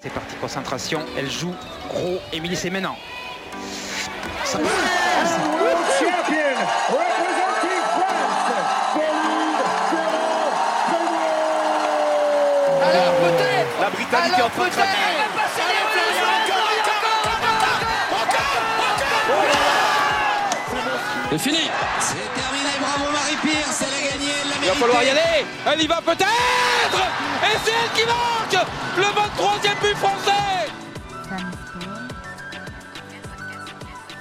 C'est 0.00 0.12
parti, 0.12 0.36
concentration. 0.36 1.04
Elle 1.16 1.28
joue 1.28 1.52
gros. 1.88 2.20
Émilie, 2.32 2.54
c'est 2.54 2.70
maintenant. 2.70 2.96
Ça 4.44 4.58
Alors 12.80 13.14
peut-être. 13.14 13.80
La 13.80 13.90
Britannique 13.90 14.38
est 14.38 14.42
en 14.42 14.50
train 14.50 14.64
de 14.66 14.70
craquer. 14.70 14.98
C'est 21.30 21.38
fini 21.38 21.70
Il 24.68 24.72
va 24.72 24.80
falloir 24.80 25.02
y 25.02 25.08
aller. 25.08 25.46
Elle 25.66 25.82
y 25.82 25.86
va 25.86 26.02
peut-être. 26.02 26.98
Et 27.40 27.56
c'est 27.64 27.70
elle 27.70 27.90
qui 27.96 28.04
marque 28.04 28.68
le 28.98 29.02
23e 29.02 29.80
but 29.80 29.96
français. 29.96 30.70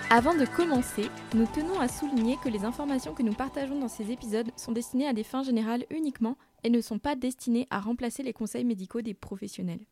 Avant 0.10 0.36
de 0.36 0.46
commencer, 0.46 1.10
nous 1.36 1.48
tenons 1.54 1.82
à 1.82 1.90
souligner 1.90 2.38
que 2.42 2.48
les 2.48 2.64
informations 2.64 3.14
que 3.14 3.24
nous 3.24 3.34
partageons 3.34 3.78
dans 3.78 3.90
ces 3.90 4.10
épisodes 4.10 4.50
sont 4.56 4.72
destinées 4.72 5.10
à 5.10 5.12
des 5.12 5.26
fins 5.26 5.44
générales 5.44 5.86
uniquement 5.90 6.38
et 6.64 6.70
ne 6.70 6.80
sont 6.80 6.98
pas 6.98 7.18
destinées 7.18 7.68
à 7.70 7.82
remplacer 7.82 8.24
les 8.24 8.32
conseils 8.32 8.64
médicaux 8.64 9.02
des 9.02 9.14
professionnels. 9.14 9.86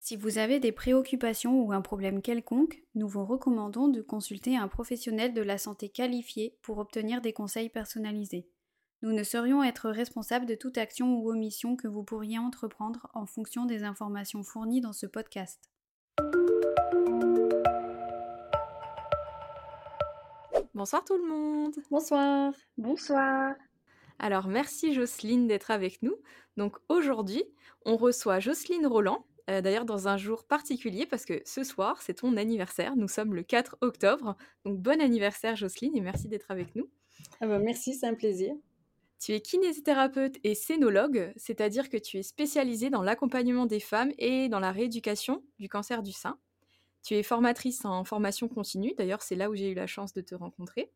Si 0.00 0.16
vous 0.16 0.38
avez 0.38 0.58
des 0.58 0.72
préoccupations 0.72 1.60
ou 1.60 1.70
un 1.70 1.82
problème 1.82 2.22
quelconque, 2.22 2.82
nous 2.94 3.08
vous 3.08 3.26
recommandons 3.26 3.88
de 3.88 4.00
consulter 4.00 4.56
un 4.56 4.68
professionnel 4.68 5.34
de 5.34 5.42
la 5.42 5.58
santé 5.58 5.90
qualifié 5.90 6.56
pour 6.62 6.78
obtenir 6.78 7.20
des 7.20 7.34
conseils 7.34 7.68
personnalisés. 7.68 8.48
Nous 9.04 9.12
ne 9.12 9.24
saurions 9.24 9.64
être 9.64 9.90
responsables 9.90 10.46
de 10.46 10.54
toute 10.54 10.78
action 10.78 11.16
ou 11.16 11.28
omission 11.28 11.74
que 11.74 11.88
vous 11.88 12.04
pourriez 12.04 12.38
entreprendre 12.38 13.08
en 13.14 13.26
fonction 13.26 13.66
des 13.66 13.82
informations 13.82 14.44
fournies 14.44 14.80
dans 14.80 14.92
ce 14.92 15.06
podcast. 15.06 15.72
Bonsoir 20.72 21.04
tout 21.04 21.16
le 21.16 21.28
monde 21.28 21.74
Bonsoir 21.90 22.54
Bonsoir. 22.78 23.56
Alors 24.20 24.46
merci 24.46 24.94
Jocelyne 24.94 25.48
d'être 25.48 25.72
avec 25.72 26.00
nous. 26.02 26.14
Donc 26.56 26.76
aujourd'hui, 26.88 27.42
on 27.84 27.96
reçoit 27.96 28.38
Jocelyne 28.38 28.86
Roland, 28.86 29.26
euh, 29.50 29.60
d'ailleurs 29.60 29.84
dans 29.84 30.06
un 30.06 30.16
jour 30.16 30.44
particulier 30.44 31.06
parce 31.06 31.24
que 31.24 31.42
ce 31.44 31.64
soir, 31.64 32.00
c'est 32.02 32.14
ton 32.14 32.36
anniversaire. 32.36 32.94
Nous 32.94 33.08
sommes 33.08 33.34
le 33.34 33.42
4 33.42 33.78
octobre. 33.80 34.36
Donc 34.64 34.78
bon 34.78 35.00
anniversaire 35.00 35.56
Jocelyne 35.56 35.96
et 35.96 36.00
merci 36.00 36.28
d'être 36.28 36.52
avec 36.52 36.76
nous. 36.76 36.88
Ah 37.40 37.48
bah 37.48 37.58
merci, 37.58 37.94
c'est 37.94 38.06
un 38.06 38.14
plaisir. 38.14 38.54
Tu 39.22 39.34
es 39.34 39.40
kinésithérapeute 39.40 40.38
et 40.42 40.56
scénologue, 40.56 41.32
c'est-à-dire 41.36 41.88
que 41.88 41.96
tu 41.96 42.18
es 42.18 42.24
spécialisée 42.24 42.90
dans 42.90 43.04
l'accompagnement 43.04 43.66
des 43.66 43.78
femmes 43.78 44.10
et 44.18 44.48
dans 44.48 44.58
la 44.58 44.72
rééducation 44.72 45.44
du 45.60 45.68
cancer 45.68 46.02
du 46.02 46.10
sein. 46.10 46.40
Tu 47.04 47.14
es 47.14 47.22
formatrice 47.22 47.84
en 47.84 48.02
formation 48.02 48.48
continue, 48.48 48.94
d'ailleurs 48.98 49.22
c'est 49.22 49.36
là 49.36 49.48
où 49.48 49.54
j'ai 49.54 49.70
eu 49.70 49.74
la 49.74 49.86
chance 49.86 50.12
de 50.12 50.22
te 50.22 50.34
rencontrer. 50.34 50.90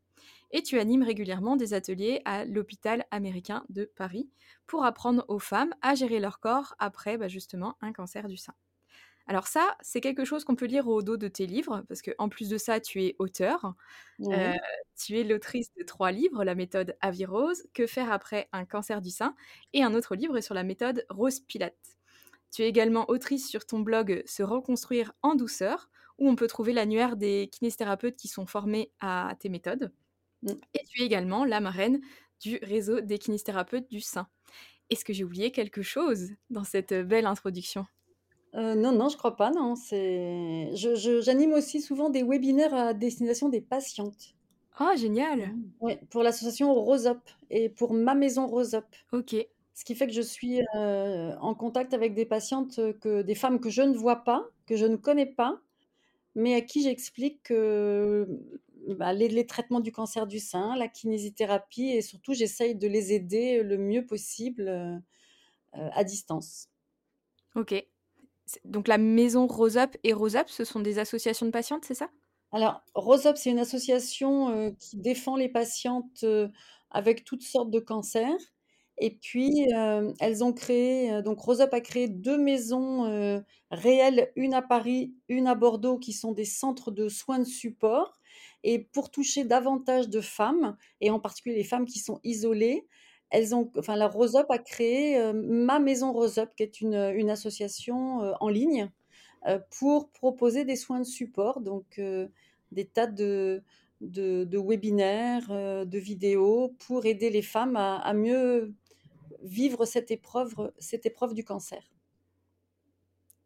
Et 0.50 0.64
tu 0.64 0.80
animes 0.80 1.04
régulièrement 1.04 1.54
des 1.54 1.72
ateliers 1.72 2.20
à 2.24 2.44
l'hôpital 2.44 3.06
américain 3.12 3.64
de 3.68 3.84
Paris 3.84 4.28
pour 4.66 4.84
apprendre 4.84 5.24
aux 5.28 5.38
femmes 5.38 5.72
à 5.80 5.94
gérer 5.94 6.18
leur 6.18 6.40
corps 6.40 6.74
après 6.80 7.18
bah, 7.18 7.28
justement 7.28 7.76
un 7.80 7.92
cancer 7.92 8.26
du 8.26 8.36
sein. 8.36 8.54
Alors 9.28 9.48
ça, 9.48 9.76
c'est 9.80 10.00
quelque 10.00 10.24
chose 10.24 10.44
qu'on 10.44 10.54
peut 10.54 10.66
lire 10.66 10.86
au 10.86 11.02
dos 11.02 11.16
de 11.16 11.26
tes 11.26 11.46
livres, 11.46 11.84
parce 11.88 12.00
qu'en 12.00 12.28
plus 12.28 12.48
de 12.48 12.58
ça, 12.58 12.78
tu 12.80 13.02
es 13.02 13.16
auteur. 13.18 13.74
Euh, 14.22 14.52
tu 14.96 15.18
es 15.18 15.24
l'autrice 15.24 15.72
de 15.74 15.82
trois 15.82 16.12
livres, 16.12 16.44
la 16.44 16.54
méthode 16.54 16.96
Avirose, 17.00 17.64
Que 17.74 17.86
faire 17.86 18.12
après 18.12 18.48
un 18.52 18.64
cancer 18.64 19.00
du 19.00 19.10
sein, 19.10 19.34
et 19.72 19.82
un 19.82 19.94
autre 19.94 20.14
livre 20.14 20.40
sur 20.40 20.54
la 20.54 20.62
méthode 20.62 21.04
Rose 21.10 21.40
Pilate. 21.40 21.98
Tu 22.52 22.62
es 22.62 22.68
également 22.68 23.10
autrice 23.10 23.48
sur 23.48 23.66
ton 23.66 23.80
blog 23.80 24.22
Se 24.26 24.44
reconstruire 24.44 25.12
en 25.22 25.34
douceur, 25.34 25.90
où 26.18 26.28
on 26.28 26.36
peut 26.36 26.46
trouver 26.46 26.72
l'annuaire 26.72 27.16
des 27.16 27.50
kinésithérapeutes 27.52 28.16
qui 28.16 28.28
sont 28.28 28.46
formés 28.46 28.92
à 29.00 29.34
tes 29.40 29.48
méthodes. 29.48 29.92
Mm. 30.42 30.52
Et 30.74 30.84
tu 30.88 31.02
es 31.02 31.04
également 31.04 31.44
la 31.44 31.60
marraine 31.60 32.00
du 32.40 32.58
réseau 32.62 33.00
des 33.00 33.18
kinésithérapeutes 33.18 33.90
du 33.90 34.00
sein. 34.00 34.28
Est-ce 34.88 35.04
que 35.04 35.12
j'ai 35.12 35.24
oublié 35.24 35.50
quelque 35.50 35.82
chose 35.82 36.30
dans 36.48 36.64
cette 36.64 36.94
belle 36.94 37.26
introduction? 37.26 37.86
Euh, 38.56 38.74
non, 38.74 38.90
non, 38.92 39.08
je 39.08 39.16
crois 39.16 39.36
pas, 39.36 39.50
non. 39.52 39.76
C'est... 39.76 40.70
Je, 40.74 40.94
je- 40.96 41.20
j'anime 41.20 41.52
aussi 41.52 41.80
souvent 41.80 42.10
des 42.10 42.22
webinaires 42.24 42.74
à 42.74 42.92
destination 42.94 43.48
des 43.48 43.60
patientes. 43.60 44.34
Oh, 44.78 44.94
génial 44.96 45.58
Ouais, 45.80 46.00
pour 46.10 46.22
l'association 46.22 46.72
Roseup 46.74 47.28
et 47.50 47.68
pour 47.68 47.92
ma 47.92 48.14
maison 48.14 48.46
Roseup. 48.46 48.86
Ok, 49.12 49.34
Ce 49.74 49.84
qui 49.84 49.94
fait 49.94 50.06
que 50.06 50.12
je 50.14 50.22
suis 50.22 50.60
euh, 50.76 51.36
en 51.40 51.54
contact 51.54 51.94
avec 51.94 52.14
des 52.14 52.26
patientes, 52.26 52.76
que, 53.00 53.22
des 53.22 53.34
femmes 53.34 53.60
que 53.60 53.70
je 53.70 53.82
ne 53.82 53.96
vois 53.96 54.24
pas, 54.24 54.46
que 54.66 54.76
je 54.76 54.86
ne 54.86 54.96
connais 54.96 55.26
pas, 55.26 55.60
mais 56.34 56.54
à 56.54 56.62
qui 56.62 56.82
j'explique 56.82 57.42
que, 57.44 58.26
bah, 58.88 59.12
les, 59.14 59.28
les 59.28 59.46
traitements 59.46 59.80
du 59.80 59.92
cancer 59.92 60.26
du 60.26 60.40
sein, 60.40 60.76
la 60.76 60.88
kinésithérapie, 60.88 61.90
et 61.90 62.02
surtout 62.02 62.34
j'essaye 62.34 62.76
de 62.76 62.88
les 62.88 63.12
aider 63.12 63.62
le 63.62 63.78
mieux 63.78 64.06
possible 64.06 64.68
euh, 64.68 64.98
à 65.72 66.04
distance. 66.04 66.68
ok. 67.54 67.72
Donc 68.64 68.88
la 68.88 68.98
maison 68.98 69.46
Rose 69.46 69.76
Up 69.76 69.96
et 70.04 70.12
Rose 70.12 70.36
Up, 70.36 70.48
ce 70.48 70.64
sont 70.64 70.80
des 70.80 70.98
associations 70.98 71.46
de 71.46 71.50
patientes, 71.50 71.84
c'est 71.84 71.94
ça? 71.94 72.08
Alors, 72.52 72.82
Roseup, 72.94 73.36
c'est 73.36 73.50
une 73.50 73.58
association 73.58 74.50
euh, 74.50 74.70
qui 74.78 74.96
défend 74.96 75.36
les 75.36 75.48
patientes 75.48 76.22
euh, 76.22 76.48
avec 76.90 77.24
toutes 77.24 77.42
sortes 77.42 77.70
de 77.70 77.80
cancers. 77.80 78.38
Et 78.98 79.10
puis, 79.10 79.66
euh, 79.74 80.12
elles 80.20 80.42
ont 80.42 80.54
créé, 80.54 81.20
donc 81.22 81.38
Roseup 81.38 81.74
a 81.74 81.82
créé 81.82 82.08
deux 82.08 82.38
maisons 82.38 83.42
réelles, 83.70 84.32
une 84.36 84.54
à 84.54 84.62
Paris, 84.62 85.14
une 85.28 85.48
à 85.48 85.54
Bordeaux, 85.54 85.98
qui 85.98 86.14
sont 86.14 86.32
des 86.32 86.46
centres 86.46 86.90
de 86.90 87.10
soins 87.10 87.38
de 87.38 87.44
support. 87.44 88.18
Et 88.62 88.78
pour 88.78 89.10
toucher 89.10 89.44
davantage 89.44 90.08
de 90.08 90.22
femmes, 90.22 90.78
et 91.02 91.10
en 91.10 91.20
particulier 91.20 91.56
les 91.56 91.64
femmes 91.64 91.84
qui 91.84 91.98
sont 91.98 92.20
isolées, 92.24 92.86
elles 93.30 93.54
ont, 93.54 93.70
enfin, 93.76 93.96
la 93.96 94.08
Roseup 94.08 94.50
a 94.50 94.58
créé 94.58 95.18
euh, 95.18 95.32
Ma 95.32 95.78
Maison 95.78 96.12
Roseup, 96.12 96.54
qui 96.56 96.62
est 96.62 96.80
une, 96.80 96.94
une 96.94 97.30
association 97.30 98.22
euh, 98.22 98.32
en 98.40 98.48
ligne 98.48 98.90
euh, 99.46 99.60
pour 99.78 100.10
proposer 100.10 100.64
des 100.64 100.74
soins 100.74 100.98
de 100.98 101.04
support, 101.04 101.60
donc 101.60 101.98
euh, 101.98 102.26
des 102.72 102.84
tas 102.84 103.06
de, 103.06 103.62
webinaires, 104.00 105.46
euh, 105.50 105.84
de 105.84 105.98
vidéos 105.98 106.74
pour 106.86 107.06
aider 107.06 107.30
les 107.30 107.42
femmes 107.42 107.76
à, 107.76 108.12
mieux 108.12 108.74
vivre 109.42 109.84
cette 109.84 110.10
épreuve 110.10 111.34
du 111.34 111.44
cancer. 111.44 111.82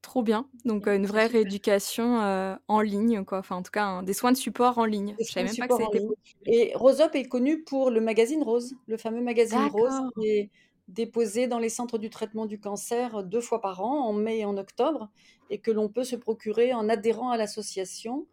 Trop 0.03 0.23
bien. 0.23 0.49
Donc 0.65 0.87
euh, 0.87 0.97
une 0.97 1.07
vraie 1.07 1.27
rééducation 1.27 2.21
euh, 2.21 2.57
en 2.69 2.81
ligne, 2.81 3.25
quoi. 3.25 3.39
Enfin, 3.39 3.57
en 3.57 3.63
tout 3.63 3.71
cas, 3.71 4.03
des 4.03 4.15
soins 4.15 4.33
de 4.33 4.37
support 4.37 4.79
en 4.79 4.87
ligne. 4.87 5.15
Des 5.19 5.25
Je 5.25 5.33
savais 5.33 5.47
même 5.47 5.69
pas 5.69 5.69
que 5.69 5.85
c'était. 5.85 6.07
Et 6.47 6.73
Rose 6.75 7.01
Up 7.01 7.15
est 7.15 7.29
connu 7.29 7.63
pour 7.63 7.91
le 7.91 8.01
magazine 8.01 8.43
Rose, 8.43 8.75
le 8.87 8.97
fameux 8.97 9.23
magazine 9.23 9.69
Rose 9.71 10.01
qui 10.17 10.27
est 10.27 10.51
déposé 10.89 11.47
dans 11.47 11.59
les 11.59 11.69
centres 11.69 11.99
du 11.99 12.11
traitement 12.11 12.47
du 12.47 12.59
cancer 12.59 13.23
deux 13.23 13.41
fois 13.41 13.61
par 13.61 13.83
an, 13.83 14.07
en 14.07 14.13
mai 14.13 14.39
et 14.39 14.45
en 14.45 14.57
octobre, 14.57 15.11
et 15.51 15.59
que 15.59 15.71
l'on 15.71 15.89
peut 15.89 16.05
se 16.05 16.17
procurer 16.17 16.73
en 16.73 16.89
adhérant 16.89 17.31
à 17.31 17.37
l'association. 17.37 18.27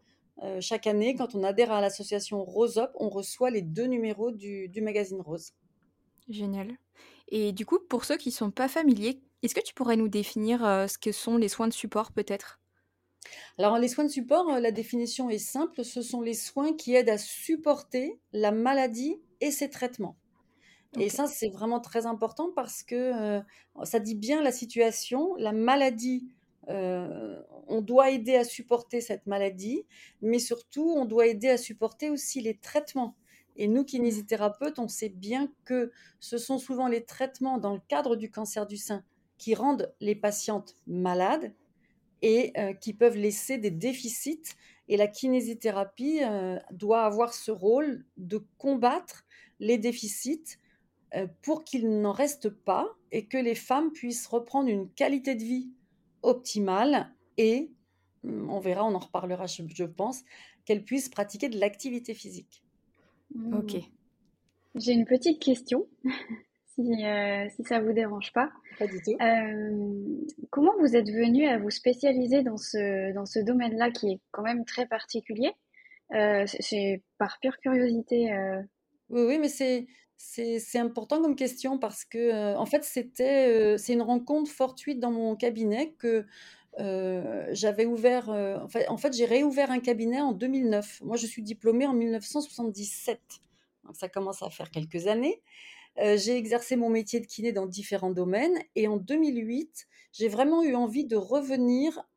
Euh, 0.43 0.61
chaque 0.61 0.87
année, 0.87 1.15
quand 1.15 1.35
on 1.35 1.43
adhère 1.43 1.71
à 1.71 1.81
l'association 1.81 2.43
Rose 2.43 2.77
Up, 2.77 2.91
on 2.95 3.09
reçoit 3.09 3.49
les 3.49 3.61
deux 3.61 3.85
numéros 3.85 4.31
du, 4.31 4.69
du 4.69 4.81
magazine 4.81 5.21
Rose. 5.21 5.53
Génial. 6.29 6.77
Et 7.29 7.51
du 7.51 7.65
coup, 7.65 7.79
pour 7.79 8.05
ceux 8.05 8.17
qui 8.17 8.31
sont 8.31 8.51
pas 8.51 8.67
familiers, 8.67 9.21
est-ce 9.43 9.55
que 9.55 9.61
tu 9.61 9.73
pourrais 9.73 9.97
nous 9.97 10.09
définir 10.09 10.63
euh, 10.65 10.87
ce 10.87 10.97
que 10.97 11.11
sont 11.11 11.37
les 11.37 11.49
soins 11.49 11.67
de 11.67 11.73
support, 11.73 12.11
peut-être? 12.11 12.59
Alors, 13.57 13.77
les 13.77 13.87
soins 13.87 14.05
de 14.05 14.09
support, 14.09 14.49
euh, 14.49 14.59
la 14.59 14.71
définition 14.71 15.29
est 15.29 15.37
simple, 15.37 15.83
ce 15.83 16.01
sont 16.01 16.21
les 16.21 16.33
soins 16.33 16.73
qui 16.73 16.95
aident 16.95 17.09
à 17.09 17.17
supporter 17.17 18.19
la 18.33 18.51
maladie 18.51 19.21
et 19.41 19.51
ses 19.51 19.69
traitements. 19.69 20.17
Et 20.97 21.09
ça, 21.09 21.27
c'est 21.27 21.49
vraiment 21.49 21.81
très 21.81 22.05
important 22.07 22.51
parce 22.55 22.83
que 22.83 22.95
euh, 22.95 23.41
ça 23.85 23.99
dit 23.99 24.15
bien 24.15 24.41
la 24.43 24.51
situation, 24.51 25.35
la 25.37 25.53
maladie. 25.53 26.27
euh, 26.69 27.41
on 27.67 27.81
doit 27.81 28.11
aider 28.11 28.35
à 28.35 28.43
supporter 28.45 29.01
cette 29.01 29.27
maladie, 29.27 29.85
mais 30.21 30.39
surtout, 30.39 30.89
on 30.97 31.05
doit 31.05 31.27
aider 31.27 31.49
à 31.49 31.57
supporter 31.57 32.09
aussi 32.09 32.41
les 32.41 32.57
traitements. 32.57 33.15
Et 33.57 33.67
nous, 33.67 33.85
kinésithérapeutes, 33.85 34.79
on 34.79 34.87
sait 34.89 35.09
bien 35.09 35.51
que 35.65 35.91
ce 36.19 36.37
sont 36.37 36.59
souvent 36.59 36.87
les 36.87 37.05
traitements 37.05 37.57
dans 37.59 37.73
le 37.73 37.81
cadre 37.87 38.15
du 38.17 38.31
cancer 38.31 38.67
du 38.67 38.77
sein 38.77 39.03
qui 39.37 39.55
rendent 39.55 39.93
les 39.99 40.15
patientes 40.15 40.75
malades 40.87 41.53
et 42.21 42.51
euh, 42.57 42.73
qui 42.73 42.93
peuvent 42.93 43.17
laisser 43.17 43.57
des 43.57 43.71
déficits. 43.71 44.55
Et 44.87 44.97
la 44.97 45.07
kinésithérapie 45.07 46.23
euh, 46.23 46.59
doit 46.71 47.03
avoir 47.03 47.33
ce 47.33 47.51
rôle 47.51 48.05
de 48.17 48.43
combattre 48.57 49.25
les 49.59 49.77
déficits 49.77 50.57
euh, 51.13 51.27
pour 51.41 51.63
qu'il 51.63 52.01
n'en 52.01 52.11
reste 52.11 52.49
pas 52.49 52.87
et 53.11 53.27
que 53.27 53.37
les 53.37 53.55
femmes 53.55 53.91
puissent 53.91 54.27
reprendre 54.27 54.69
une 54.69 54.89
qualité 54.89 55.35
de 55.35 55.43
vie 55.43 55.71
optimale 56.21 57.13
et, 57.37 57.71
hum, 58.23 58.49
on 58.49 58.59
verra, 58.59 58.85
on 58.85 58.95
en 58.95 58.99
reparlera, 58.99 59.45
je, 59.45 59.63
je 59.67 59.83
pense, 59.83 60.23
qu'elles 60.65 60.83
puissent 60.83 61.09
pratiquer 61.09 61.49
de 61.49 61.59
l'activité 61.59 62.13
physique. 62.13 62.63
Ok. 63.53 63.77
J'ai 64.75 64.93
une 64.93 65.05
petite 65.05 65.41
question, 65.41 65.87
si, 66.77 67.05
euh, 67.05 67.47
si 67.55 67.63
ça 67.63 67.79
vous 67.79 67.93
dérange 67.93 68.31
pas. 68.33 68.49
Pas 68.77 68.87
du 68.87 69.01
tout. 69.01 69.15
Euh, 69.21 70.21
comment 70.49 70.73
vous 70.79 70.95
êtes 70.95 71.09
venu 71.09 71.47
à 71.47 71.57
vous 71.57 71.69
spécialiser 71.69 72.43
dans 72.43 72.57
ce, 72.57 73.13
dans 73.13 73.25
ce 73.25 73.39
domaine-là 73.39 73.91
qui 73.91 74.11
est 74.11 74.19
quand 74.31 74.43
même 74.43 74.65
très 74.65 74.85
particulier? 74.85 75.51
Euh, 76.13 76.45
C'est 76.45 77.01
par 77.17 77.39
pure 77.39 77.57
curiosité. 77.59 78.31
Oui, 79.09 79.21
oui, 79.25 79.39
mais 79.39 79.49
c'est, 79.49 79.87
c'est, 80.17 80.79
important 80.79 81.21
comme 81.21 81.35
question 81.35 81.79
parce 81.79 82.05
que, 82.05 82.55
en 82.55 82.65
fait, 82.65 82.83
c'était, 82.83 83.77
c'est 83.77 83.93
une 83.93 84.01
rencontre 84.01 84.51
fortuite 84.51 84.99
dans 84.99 85.11
mon 85.11 85.35
cabinet 85.35 85.93
que 85.97 86.25
j'avais 87.51 87.85
ouvert. 87.85 88.29
en 88.29 88.67
fait, 88.67 88.87
en 88.87 88.97
fait, 88.97 89.13
j'ai 89.13 89.25
réouvert 89.25 89.71
un 89.71 89.79
cabinet 89.79 90.21
en 90.21 90.33
2009. 90.33 91.01
Moi, 91.01 91.17
je 91.17 91.25
suis 91.25 91.41
diplômée 91.41 91.87
en 91.87 91.93
1977. 91.93 93.19
Donc, 93.85 93.95
ça 93.95 94.09
commence 94.09 94.43
à 94.43 94.49
faire 94.49 94.69
quelques 94.69 95.07
années. 95.07 95.41
J'ai 95.97 96.35
exercé 96.35 96.75
mon 96.75 96.89
métier 96.89 97.19
de 97.19 97.25
kiné 97.25 97.51
dans 97.51 97.65
différents 97.65 98.11
domaines 98.11 98.57
et 98.75 98.87
en 98.87 98.97
2008, 98.97 99.87
j'ai 100.13 100.27
vraiment 100.27 100.63
eu 100.63 100.75
envie 100.75 101.05
de 101.05 101.15
revenir 101.15 102.07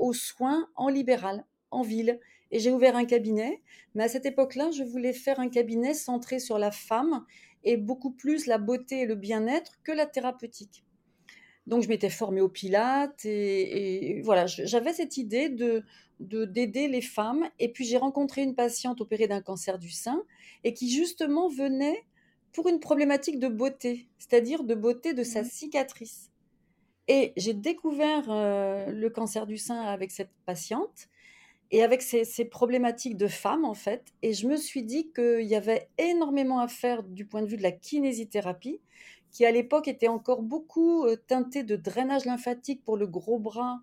aux 0.00 0.12
soins 0.12 0.68
en 0.76 0.88
libéral, 0.88 1.44
en 1.70 1.82
ville. 1.82 2.20
Et 2.50 2.60
j'ai 2.60 2.70
ouvert 2.70 2.96
un 2.96 3.04
cabinet, 3.04 3.62
mais 3.94 4.04
à 4.04 4.08
cette 4.08 4.24
époque-là, 4.24 4.70
je 4.70 4.82
voulais 4.82 5.12
faire 5.12 5.38
un 5.38 5.50
cabinet 5.50 5.92
centré 5.92 6.38
sur 6.38 6.58
la 6.58 6.70
femme 6.70 7.26
et 7.62 7.76
beaucoup 7.76 8.10
plus 8.10 8.46
la 8.46 8.56
beauté 8.56 9.00
et 9.00 9.06
le 9.06 9.16
bien-être 9.16 9.82
que 9.82 9.92
la 9.92 10.06
thérapeutique. 10.06 10.84
Donc 11.66 11.82
je 11.82 11.88
m'étais 11.88 12.08
formée 12.08 12.40
au 12.40 12.48
Pilates 12.48 13.26
et, 13.26 14.22
voilà, 14.24 14.46
j'avais 14.46 14.94
cette 14.94 15.18
idée 15.18 15.48
de 15.50 15.84
d'aider 16.20 16.88
les 16.88 17.02
femmes. 17.02 17.48
Et 17.58 17.70
puis 17.70 17.84
j'ai 17.84 17.98
rencontré 17.98 18.42
une 18.42 18.54
patiente 18.54 19.00
opérée 19.02 19.28
d'un 19.28 19.42
cancer 19.42 19.78
du 19.78 19.90
sein 19.90 20.22
et 20.64 20.72
qui 20.72 20.90
justement 20.90 21.48
venait 21.48 22.02
pour 22.58 22.66
une 22.66 22.80
problématique 22.80 23.38
de 23.38 23.46
beauté, 23.46 24.08
c'est-à-dire 24.18 24.64
de 24.64 24.74
beauté 24.74 25.14
de 25.14 25.22
sa 25.22 25.42
mmh. 25.42 25.44
cicatrice. 25.44 26.32
Et 27.06 27.32
j'ai 27.36 27.54
découvert 27.54 28.24
euh, 28.30 28.90
le 28.90 29.10
cancer 29.10 29.46
du 29.46 29.56
sein 29.56 29.80
avec 29.80 30.10
cette 30.10 30.32
patiente 30.44 31.06
et 31.70 31.84
avec 31.84 32.02
ces, 32.02 32.24
ces, 32.24 32.44
problématiques 32.44 33.16
de 33.16 33.28
femmes 33.28 33.64
en 33.64 33.74
fait. 33.74 34.12
Et 34.22 34.32
je 34.32 34.48
me 34.48 34.56
suis 34.56 34.82
dit 34.82 35.12
qu'il 35.12 35.46
y 35.46 35.54
avait 35.54 35.88
énormément 35.98 36.58
à 36.58 36.66
faire 36.66 37.04
du 37.04 37.24
point 37.26 37.42
de 37.42 37.46
vue 37.46 37.58
de 37.58 37.62
la 37.62 37.70
kinésithérapie 37.70 38.80
qui 39.30 39.46
à 39.46 39.52
l'époque 39.52 39.86
était 39.86 40.08
encore 40.08 40.42
beaucoup 40.42 41.06
teinté 41.28 41.62
de 41.62 41.76
drainage 41.76 42.24
lymphatique 42.24 42.82
pour 42.82 42.96
le 42.96 43.06
gros 43.06 43.38
bras 43.38 43.78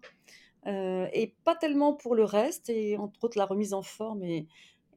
et 0.66 1.34
pas 1.46 1.56
tellement 1.56 1.94
pour 1.94 2.16
le 2.16 2.24
reste, 2.26 2.70
et 2.70 2.98
entre 2.98 3.24
autres 3.24 3.38
la 3.38 3.46
remise 3.46 3.74
en 3.74 3.84
forme 3.84 4.24
et, 4.24 4.48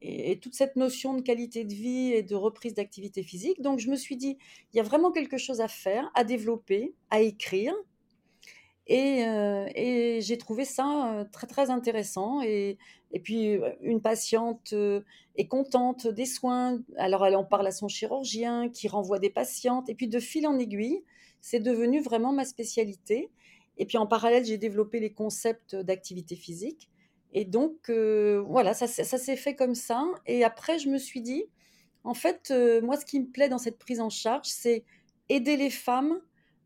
et, 0.01 0.39
toute 0.39 0.53
cette 0.55 0.75
notion 0.75 1.13
de 1.13 1.21
qualité 1.21 1.63
de 1.63 1.73
vie 1.73 2.13
et 2.13 2.23
de 2.23 2.35
reprise 2.35 2.73
d'activité 2.73 3.23
physique. 3.23 3.61
Donc 3.61 3.79
je 3.79 3.89
me 3.89 3.95
suis 3.95 4.17
dit, 4.17 4.37
il 4.73 4.77
y 4.77 4.79
a 4.79 4.83
vraiment 4.83 5.11
quelque 5.11 5.37
chose 5.37 5.61
à 5.61 5.67
faire, 5.67 6.09
à 6.15 6.23
développer, 6.23 6.93
à 7.09 7.21
écrire. 7.21 7.73
Et, 8.87 9.21
et 9.75 10.19
j'ai 10.21 10.37
trouvé 10.39 10.65
ça 10.65 11.27
très 11.31 11.45
très 11.45 11.69
intéressant. 11.69 12.41
Et, 12.41 12.79
et 13.11 13.19
puis, 13.19 13.59
une 13.81 14.01
patiente 14.01 14.73
est 15.35 15.47
contente 15.47 16.07
des 16.07 16.25
soins. 16.25 16.79
Alors, 16.97 17.25
elle 17.25 17.35
en 17.35 17.43
parle 17.43 17.67
à 17.67 17.71
son 17.71 17.87
chirurgien 17.87 18.69
qui 18.69 18.87
renvoie 18.87 19.19
des 19.19 19.29
patientes. 19.29 19.89
Et 19.89 19.95
puis, 19.95 20.07
de 20.07 20.19
fil 20.19 20.45
en 20.45 20.59
aiguille, 20.59 21.03
c'est 21.41 21.59
devenu 21.59 22.01
vraiment 22.01 22.33
ma 22.33 22.45
spécialité. 22.45 23.29
Et 23.77 23.85
puis, 23.85 23.97
en 23.97 24.05
parallèle, 24.05 24.45
j'ai 24.45 24.57
développé 24.57 24.99
les 24.99 25.11
concepts 25.11 25.75
d'activité 25.75 26.35
physique. 26.35 26.89
Et 27.33 27.45
donc, 27.45 27.89
voilà, 27.89 28.73
ça, 28.73 28.87
s'est 28.87 29.35
fait 29.35 29.55
comme 29.55 29.75
ça. 29.75 30.03
Et 30.25 30.43
après, 30.43 30.79
je 30.79 30.89
me 30.89 30.97
suis 30.97 31.21
dit, 31.21 31.45
en 32.03 32.13
fait, 32.13 32.53
moi, 32.83 32.97
ce 32.97 33.05
qui 33.05 33.19
me 33.19 33.27
plaît 33.27 33.49
dans 33.49 33.57
cette 33.57 33.77
prise 33.77 33.99
en 33.99 34.09
charge, 34.09 34.47
c'est 34.47 34.83
aider 35.29 35.57
les 35.57 35.69
femmes 35.69 36.19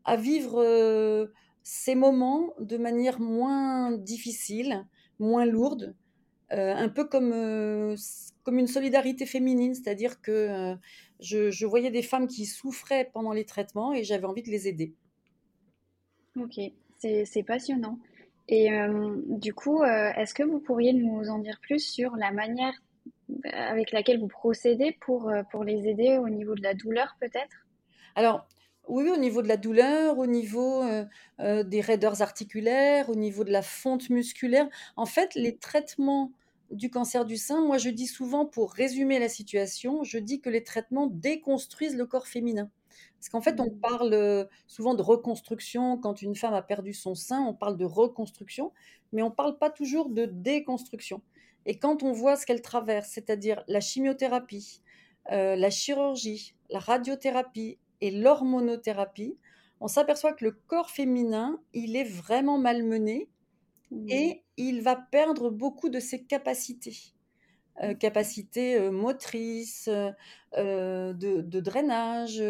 à 0.04 0.16
vivre 0.16 1.30
ces 1.62 1.94
moments 1.94 2.54
de 2.60 2.76
manière 2.76 3.20
moins 3.20 3.92
difficile, 3.92 4.86
moins 5.18 5.46
lourde, 5.46 5.94
euh, 6.52 6.74
un 6.74 6.90
peu 6.90 7.04
comme, 7.04 7.32
euh, 7.32 7.96
comme 8.42 8.58
une 8.58 8.66
solidarité 8.66 9.24
féminine, 9.24 9.74
c'est-à-dire 9.74 10.20
que 10.20 10.30
euh, 10.30 10.76
je, 11.20 11.64
voyais 11.64 11.90
des 11.90 12.02
femmes 12.02 12.28
qui 12.28 12.44
souffraient 12.44 13.10
pendant 13.12 13.32
les 13.32 13.46
traitements 13.46 13.94
et 13.94 14.04
j'avais 14.04 14.26
envie 14.26 14.42
de 14.42 14.50
les 14.50 14.68
aider. 14.68 14.92
Ok, 16.36 16.60
c'est 16.98 17.42
passionnant. 17.46 17.98
Et 18.48 18.70
du 19.28 19.54
coup, 19.54 19.82
est-ce 19.84 20.34
que 20.34 20.42
vous 20.42 20.60
pourriez 20.60 20.92
nous 20.92 21.28
en 21.30 21.38
dire 21.38 21.58
plus 21.62 21.80
sur 21.80 22.16
la 22.16 22.30
manière 22.30 22.74
avec 23.52 23.90
laquelle 23.92 24.20
vous 24.20 24.28
procédez 24.28 24.96
pour, 25.00 25.32
pour 25.50 25.64
les 25.64 25.88
aider 25.88 26.18
au 26.18 26.28
niveau 26.28 26.54
de 26.54 26.62
la 26.62 26.74
douleur 26.74 27.16
peut-être? 27.20 27.66
Alors, 28.14 28.46
oui, 28.86 29.08
au 29.08 29.16
niveau 29.16 29.40
de 29.40 29.48
la 29.48 29.56
douleur, 29.56 30.18
au 30.18 30.26
niveau 30.26 30.84
des 31.38 31.80
raideurs 31.80 32.20
articulaires, 32.20 33.08
au 33.08 33.14
niveau 33.14 33.44
de 33.44 33.50
la 33.50 33.62
fonte 33.62 34.10
musculaire. 34.10 34.68
En 34.96 35.06
fait, 35.06 35.34
les 35.34 35.56
traitements 35.56 36.30
du 36.70 36.90
cancer 36.90 37.24
du 37.24 37.36
sein, 37.36 37.64
moi 37.64 37.78
je 37.78 37.88
dis 37.88 38.06
souvent, 38.06 38.46
pour 38.46 38.72
résumer 38.72 39.18
la 39.18 39.28
situation, 39.28 40.04
je 40.04 40.18
dis 40.18 40.40
que 40.40 40.50
les 40.50 40.64
traitements 40.64 41.06
déconstruisent 41.06 41.96
le 41.96 42.06
corps 42.06 42.26
féminin. 42.26 42.70
Parce 43.24 43.30
qu'en 43.30 43.40
fait, 43.40 43.58
on 43.58 43.70
mmh. 43.70 43.80
parle 43.80 44.48
souvent 44.66 44.94
de 44.94 45.00
reconstruction. 45.00 45.96
Quand 45.96 46.20
une 46.20 46.34
femme 46.34 46.52
a 46.52 46.60
perdu 46.60 46.92
son 46.92 47.14
sein, 47.14 47.40
on 47.40 47.54
parle 47.54 47.78
de 47.78 47.86
reconstruction, 47.86 48.70
mais 49.14 49.22
on 49.22 49.30
ne 49.30 49.34
parle 49.34 49.56
pas 49.56 49.70
toujours 49.70 50.10
de 50.10 50.26
déconstruction. 50.26 51.22
Et 51.64 51.78
quand 51.78 52.02
on 52.02 52.12
voit 52.12 52.36
ce 52.36 52.44
qu'elle 52.44 52.60
traverse, 52.60 53.08
c'est-à-dire 53.08 53.64
la 53.66 53.80
chimiothérapie, 53.80 54.82
la 55.30 55.70
chirurgie, 55.70 56.54
la 56.68 56.80
radiothérapie 56.80 57.78
et 58.02 58.10
l'hormonothérapie, 58.10 59.38
on 59.80 59.88
s'aperçoit 59.88 60.34
que 60.34 60.44
le 60.44 60.52
corps 60.66 60.90
féminin, 60.90 61.58
il 61.72 61.96
est 61.96 62.04
vraiment 62.04 62.58
malmené 62.58 63.30
mmh. 63.90 64.10
et 64.10 64.42
il 64.58 64.82
va 64.82 64.96
perdre 64.96 65.48
beaucoup 65.48 65.88
de 65.88 65.98
ses 65.98 66.24
capacités. 66.24 67.13
Euh, 67.82 67.90
mmh. 67.90 67.98
capacités 67.98 68.76
euh, 68.76 68.92
motrices, 68.92 69.88
euh, 70.56 71.12
de, 71.12 71.60
drainage, 71.60 72.40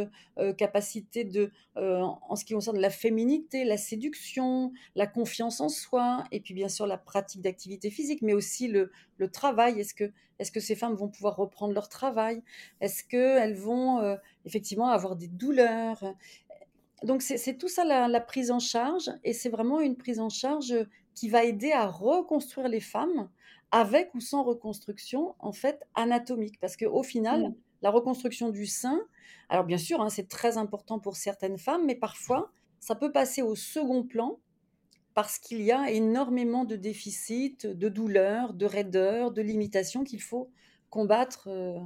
capacité 0.59 1.25
de, 1.25 1.51
en 1.77 2.37
ce 2.37 2.45
qui 2.45 2.53
concerne 2.53 2.79
la 2.79 2.91
féminité, 2.91 3.65
la 3.65 3.79
séduction, 3.79 4.73
la 4.95 5.07
confiance 5.07 5.63
en 5.63 5.71
soi, 5.71 6.25
et 6.31 6.41
puis 6.41 6.53
bien 6.53 6.69
sûr 6.69 6.87
la 6.87 6.99
pratique 6.99 7.41
d'activité 7.41 7.91
physique, 7.91 8.21
mais 8.21 8.35
aussi 8.35 8.69
le, 8.69 8.91
travail. 9.33 9.81
Est-ce 9.81 9.95
que, 9.95 10.13
est 10.39 10.53
que 10.53 10.61
ces 10.61 10.75
femmes 10.75 10.95
vont 10.95 11.09
pouvoir 11.09 11.37
reprendre 11.37 11.73
leur 11.73 11.89
travail? 11.89 12.43
Est-ce 12.83 13.05
qu'elles 13.05 13.55
vont 13.55 14.19
effectivement 14.45 14.89
avoir 14.89 15.17
des 15.17 15.29
douleurs? 15.29 16.05
Donc 17.03 17.23
c'est 17.23 17.57
tout 17.57 17.69
ça 17.69 17.85
la, 17.85 18.21
prise 18.21 18.51
en 18.51 18.59
charge, 18.59 19.11
et 19.25 19.33
c'est 19.33 19.49
vraiment 19.49 19.81
une 19.81 19.97
prise 19.97 20.21
en 20.21 20.29
charge 20.29 20.75
qui 21.15 21.31
va 21.31 21.45
aider 21.45 21.73
à 21.73 21.87
reconstruire 21.87 22.69
les 22.69 22.81
femmes 22.81 23.31
avec 23.75 24.15
ou 24.15 24.21
sans 24.21 24.45
reconstruction 24.45 25.35
en 25.41 25.51
fait 25.51 25.83
anatomique, 25.97 26.61
parce 26.61 26.77
qu'au 26.77 27.03
final, 27.03 27.49
mmh. 27.49 27.55
la 27.83 27.91
reconstruction 27.91 28.51
du 28.51 28.67
sein, 28.67 29.01
alors 29.49 29.65
bien 29.65 29.79
sûr, 29.79 30.01
hein, 30.01 30.11
c'est 30.11 30.29
très 30.29 30.57
important 30.59 31.01
pour 31.01 31.17
certaines 31.17 31.59
femmes, 31.59 31.85
mais 31.85 31.97
parfois 31.97 32.53
ça 32.79 32.95
peut 32.95 33.11
passer 33.11 33.43
au 33.43 33.57
second 33.57 34.05
plan 34.05 34.39
parce 35.13 35.41
qu'il 35.41 35.61
y 35.63 35.73
a 35.73 35.91
énormément 35.91 36.65
de 36.65 36.77
déficits, 36.77 37.59
de 37.65 37.89
douleurs, 37.89 38.55
de 38.55 38.67
raideurs, 38.67 39.33
de 39.33 39.43
limitations 39.43 40.05
qu'il 40.05 40.23
faut 40.23 40.51
combattre 40.89 41.49
euh, 41.49 41.81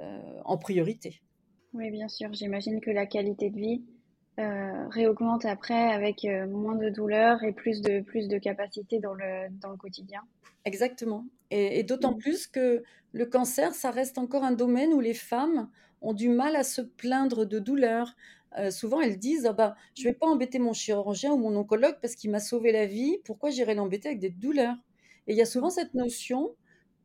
euh, 0.00 0.40
en 0.44 0.58
priorité. 0.58 1.22
Oui, 1.72 1.90
bien 1.90 2.08
sûr. 2.08 2.32
J'imagine 2.34 2.80
que 2.82 2.90
la 2.90 3.06
qualité 3.06 3.48
de 3.48 3.56
vie 3.56 3.82
euh, 4.40 4.88
réaugmente 4.88 5.44
après 5.44 5.92
avec 5.92 6.24
euh, 6.24 6.48
moins 6.48 6.74
de 6.74 6.88
douleur 6.88 7.44
et 7.44 7.52
plus 7.52 7.80
de, 7.82 8.00
plus 8.00 8.26
de 8.26 8.36
capacité 8.38 8.98
dans 8.98 9.14
le, 9.14 9.48
dans 9.60 9.70
le 9.70 9.76
quotidien. 9.76 10.22
Exactement. 10.64 11.24
Et, 11.52 11.84
d'autant 11.84 12.16
mm. 12.16 12.18
plus 12.18 12.46
que 12.48 12.82
le 13.12 13.26
cancer, 13.26 13.74
ça 13.74 13.92
reste 13.92 14.18
encore 14.18 14.42
un 14.42 14.50
domaine 14.50 14.92
où 14.92 14.98
les 14.98 15.14
femmes 15.14 15.70
ont 16.00 16.14
du 16.14 16.28
mal 16.28 16.56
à 16.56 16.64
se 16.64 16.80
plaindre 16.80 17.46
de 17.46 17.60
douleur. 17.60 18.16
Euh, 18.58 18.72
souvent, 18.72 19.00
elles 19.00 19.20
disent 19.20 19.46
ah 19.46 19.52
bah, 19.52 19.76
Je 19.96 20.02
ne 20.02 20.08
vais 20.08 20.14
pas 20.14 20.26
embêter 20.26 20.58
mon 20.58 20.72
chirurgien 20.72 21.32
ou 21.32 21.36
mon 21.36 21.54
oncologue 21.54 21.98
parce 22.02 22.16
qu'il 22.16 22.32
m'a 22.32 22.40
sauvé 22.40 22.72
la 22.72 22.86
vie. 22.86 23.18
Pourquoi 23.24 23.50
j'irai 23.50 23.76
l'embêter 23.76 24.08
avec 24.08 24.18
des 24.18 24.30
douleurs? 24.30 24.76
Et 25.28 25.32
il 25.32 25.36
y 25.36 25.42
a 25.42 25.46
souvent 25.46 25.70
cette 25.70 25.94
notion 25.94 26.56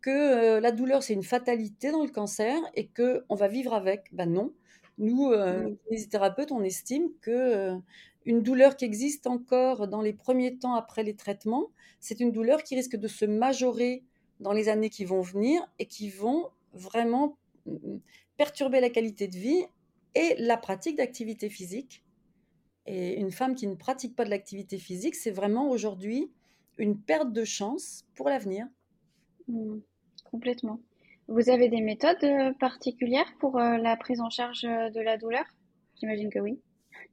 que 0.02 0.58
la 0.60 0.72
douleur, 0.72 1.04
c'est 1.04 1.14
une 1.14 1.22
fatalité 1.22 1.92
dans 1.92 2.04
le 2.04 2.10
cancer 2.10 2.58
et 2.74 2.88
qu'on 2.88 3.36
va 3.36 3.48
vivre 3.48 3.76
avec. 3.76 4.08
Ben 4.14 4.32
non. 4.32 4.52
Nous, 5.00 5.32
euh, 5.32 5.74
les 5.90 6.08
thérapeutes, 6.08 6.52
on 6.52 6.62
estime 6.62 7.10
que 7.22 7.32
euh, 7.32 7.78
une 8.26 8.44
douleur 8.44 8.76
qui 8.76 8.84
existe 8.84 9.28
encore 9.28 9.88
dans 9.88 10.02
les 10.02 10.14
premiers 10.14 10.58
temps 10.58 10.76
après 10.76 11.04
les 11.04 11.16
traitements, 11.16 11.72
c'est 12.02 12.20
une 12.20 12.34
douleur 12.34 12.64
qui 12.64 12.76
risque 12.76 12.98
de 12.98 13.08
se 13.08 13.26
majorer 13.26 14.04
dans 14.42 14.52
les 14.52 14.68
années 14.68 14.90
qui 14.90 15.06
vont 15.06 15.22
venir 15.22 15.66
et 15.80 15.86
qui 15.86 16.10
vont 16.10 16.50
vraiment 16.74 17.38
mm, 17.66 17.98
perturber 18.36 18.82
la 18.82 18.90
qualité 18.90 19.30
de 19.30 19.38
vie 19.38 19.64
et 20.16 20.36
la 20.38 20.58
pratique 20.58 20.98
d'activité 20.98 21.50
physique. 21.50 22.04
Et 22.86 23.18
une 23.20 23.32
femme 23.32 23.56
qui 23.56 23.68
ne 23.68 23.76
pratique 23.76 24.16
pas 24.18 24.26
de 24.26 24.30
l'activité 24.30 24.78
physique, 24.78 25.16
c'est 25.16 25.32
vraiment 25.32 25.70
aujourd'hui 25.70 26.30
une 26.78 27.00
perte 27.00 27.32
de 27.32 27.46
chance 27.46 28.06
pour 28.16 28.28
l'avenir. 28.28 28.68
Mmh, 29.48 29.78
complètement. 30.26 30.82
Vous 31.30 31.52
avez 31.52 31.70
des 31.70 31.82
méthodes 31.82 32.24
euh, 32.24 32.54
particulières 32.60 33.32
pour 33.40 33.60
euh, 33.60 33.78
la 33.78 33.96
prise 33.96 34.20
en 34.20 34.32
charge 34.32 34.66
euh, 34.66 34.90
de 34.90 35.00
la 35.00 35.16
douleur? 35.16 35.46
J'imagine 36.00 36.32
que 36.32 36.40
oui. 36.40 36.60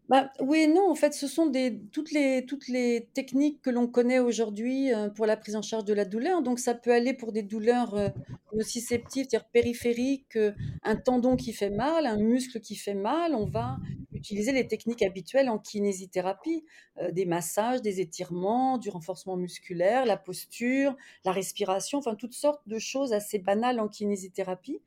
Bah, 0.09 0.31
oui 0.41 0.59
et 0.61 0.67
non, 0.69 0.89
en 0.89 0.95
fait, 0.95 1.13
ce 1.15 1.27
sont 1.27 1.51
toutes 1.93 2.13
les 2.13 3.09
techniques 3.13 3.61
que 3.61 3.71
l'on 3.71 3.89
connaît 3.89 4.21
aujourd'hui, 4.21 4.93
heu, 4.93 5.13
pour 5.13 5.27
la 5.27 5.37
prise 5.37 5.57
en 5.57 5.63
charge 5.63 5.85
de 5.85 5.95
la 5.95 6.05
douleur. 6.05 6.43
Donc 6.43 6.61
ça 6.61 6.75
peut 6.75 6.93
aller 6.93 7.13
pour 7.13 7.33
des 7.33 7.43
douleurs, 7.43 7.95
heu, 7.97 8.11
nociceptives, 8.55 9.27
c'est-à-dire 9.29 9.49
périphériques, 9.49 10.37
heu, 10.37 10.55
un 10.85 10.95
tendon 10.97 11.35
qui 11.35 11.53
fait 11.53 11.71
mal, 11.71 12.07
un 12.07 12.19
muscle 12.19 12.61
qui 12.61 12.77
fait 12.77 12.95
mal, 12.95 13.35
on 13.35 13.47
va 13.47 13.81
utiliser 14.13 14.53
les 14.53 14.69
techniques 14.69 15.03
habituelles 15.03 15.49
en 15.51 15.59
kinésithérapie, 15.59 16.65
des 17.13 17.27
massages, 17.27 17.83
des 17.83 18.01
étirements, 18.01 18.79
du 18.79 18.89
renforcement 18.89 19.37
musculaire, 19.37 20.07
la 20.07 20.17
posture, 20.17 20.97
la 21.25 21.33
respiration, 21.33 21.99
enfin 21.99 22.15
toutes 22.15 22.33
sortes 22.33 22.63
de 22.67 22.79
choses 22.79 23.13
assez 23.13 23.39
banales 23.39 23.79
en 23.81 23.89
kinésithérapie. 23.89 24.81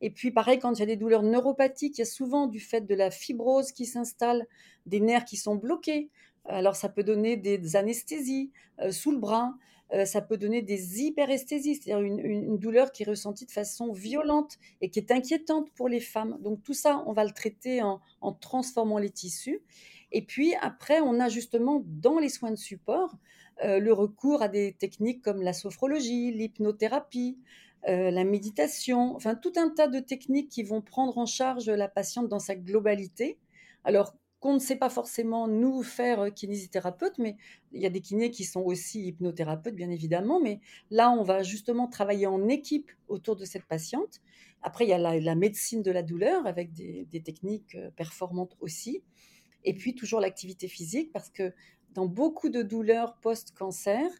Et 0.00 0.10
puis 0.10 0.30
pareil, 0.30 0.58
quand 0.58 0.72
il 0.74 0.80
y 0.80 0.82
a 0.82 0.86
des 0.86 0.96
douleurs 0.96 1.22
neuropathiques, 1.22 1.98
il 1.98 2.00
y 2.00 2.02
a 2.02 2.06
souvent 2.06 2.46
du 2.46 2.60
fait 2.60 2.82
de 2.82 2.94
la 2.94 3.10
fibrose 3.10 3.72
qui 3.72 3.86
s'installe, 3.86 4.46
des 4.86 5.00
nerfs 5.00 5.24
qui 5.24 5.36
sont 5.36 5.56
bloqués. 5.56 6.10
Alors 6.44 6.76
ça 6.76 6.88
peut 6.88 7.02
donner 7.02 7.36
des 7.36 7.76
anesthésies 7.76 8.50
euh, 8.80 8.90
sous 8.92 9.10
le 9.10 9.18
bras, 9.18 9.54
euh, 9.92 10.04
ça 10.04 10.20
peut 10.20 10.36
donner 10.36 10.62
des 10.62 11.02
hyperesthésies, 11.02 11.76
c'est-à-dire 11.76 12.00
une, 12.00 12.58
douleur 12.58 12.92
qui 12.92 13.02
est 13.02 13.06
ressentie 13.06 13.46
de 13.46 13.50
façon 13.50 13.92
violente 13.92 14.58
et 14.80 14.90
qui 14.90 14.98
est 14.98 15.10
inquiétante 15.10 15.70
pour 15.72 15.88
les 15.88 16.00
femmes. 16.00 16.38
Donc 16.40 16.62
tout 16.62 16.74
ça, 16.74 17.02
on 17.06 17.12
va 17.12 17.24
le 17.24 17.30
traiter 17.30 17.82
en, 17.82 18.00
en 18.20 18.32
transformant 18.32 18.98
les 18.98 19.10
tissus. 19.10 19.62
Et 20.12 20.22
puis 20.22 20.54
après, 20.60 21.00
on 21.00 21.20
a 21.20 21.28
justement 21.28 21.82
dans 21.86 22.18
les 22.18 22.28
soins 22.28 22.50
de 22.50 22.56
support 22.56 23.16
euh, 23.64 23.80
le 23.80 23.92
recours 23.92 24.42
à 24.42 24.48
des 24.48 24.72
techniques 24.72 25.22
comme 25.22 25.42
la 25.42 25.52
sophrologie, 25.52 26.32
l'hypnothérapie, 26.32 27.38
euh, 27.88 28.10
la 28.10 28.24
méditation, 28.24 29.14
enfin 29.14 29.34
tout 29.34 29.52
un 29.56 29.70
tas 29.70 29.88
de 29.88 30.00
techniques 30.00 30.48
qui 30.48 30.62
vont 30.62 30.80
prendre 30.80 31.16
en 31.18 31.26
charge 31.26 31.68
la 31.68 31.88
patiente 31.88 32.28
dans 32.28 32.40
sa 32.40 32.54
globalité. 32.56 33.38
Alors 33.84 34.14
qu'on 34.40 34.54
ne 34.54 34.58
sait 34.58 34.76
pas 34.76 34.90
forcément 34.90 35.48
nous 35.48 35.82
faire 35.82 36.20
euh, 36.20 36.30
kinésithérapeute, 36.30 37.18
mais 37.18 37.36
il 37.72 37.80
y 37.80 37.86
a 37.86 37.90
des 37.90 38.00
kinés 38.00 38.30
qui 38.30 38.44
sont 38.44 38.60
aussi 38.60 39.06
hypnothérapeutes, 39.06 39.74
bien 39.74 39.90
évidemment, 39.90 40.40
mais 40.40 40.60
là, 40.90 41.10
on 41.10 41.22
va 41.22 41.42
justement 41.42 41.88
travailler 41.88 42.26
en 42.26 42.48
équipe 42.48 42.90
autour 43.08 43.36
de 43.36 43.44
cette 43.44 43.64
patiente. 43.64 44.20
Après, 44.62 44.84
il 44.84 44.88
y 44.88 44.92
a 44.92 44.98
la, 44.98 45.34
médecine 45.34 45.82
de 45.82 45.90
la 45.90 46.02
douleur 46.02 46.46
avec 46.46 46.72
des, 46.72 47.22
techniques 47.24 47.74
euh, 47.74 47.90
performantes 47.90 48.56
aussi. 48.60 49.02
Et 49.64 49.74
puis 49.74 49.94
toujours 49.94 50.20
l'activité 50.20 50.68
physique, 50.68 51.12
parce 51.12 51.30
que 51.30 51.52
dans 51.94 52.06
beaucoup 52.06 52.48
de 52.48 52.62
douleurs 52.62 53.16
post-cancer, 53.16 54.10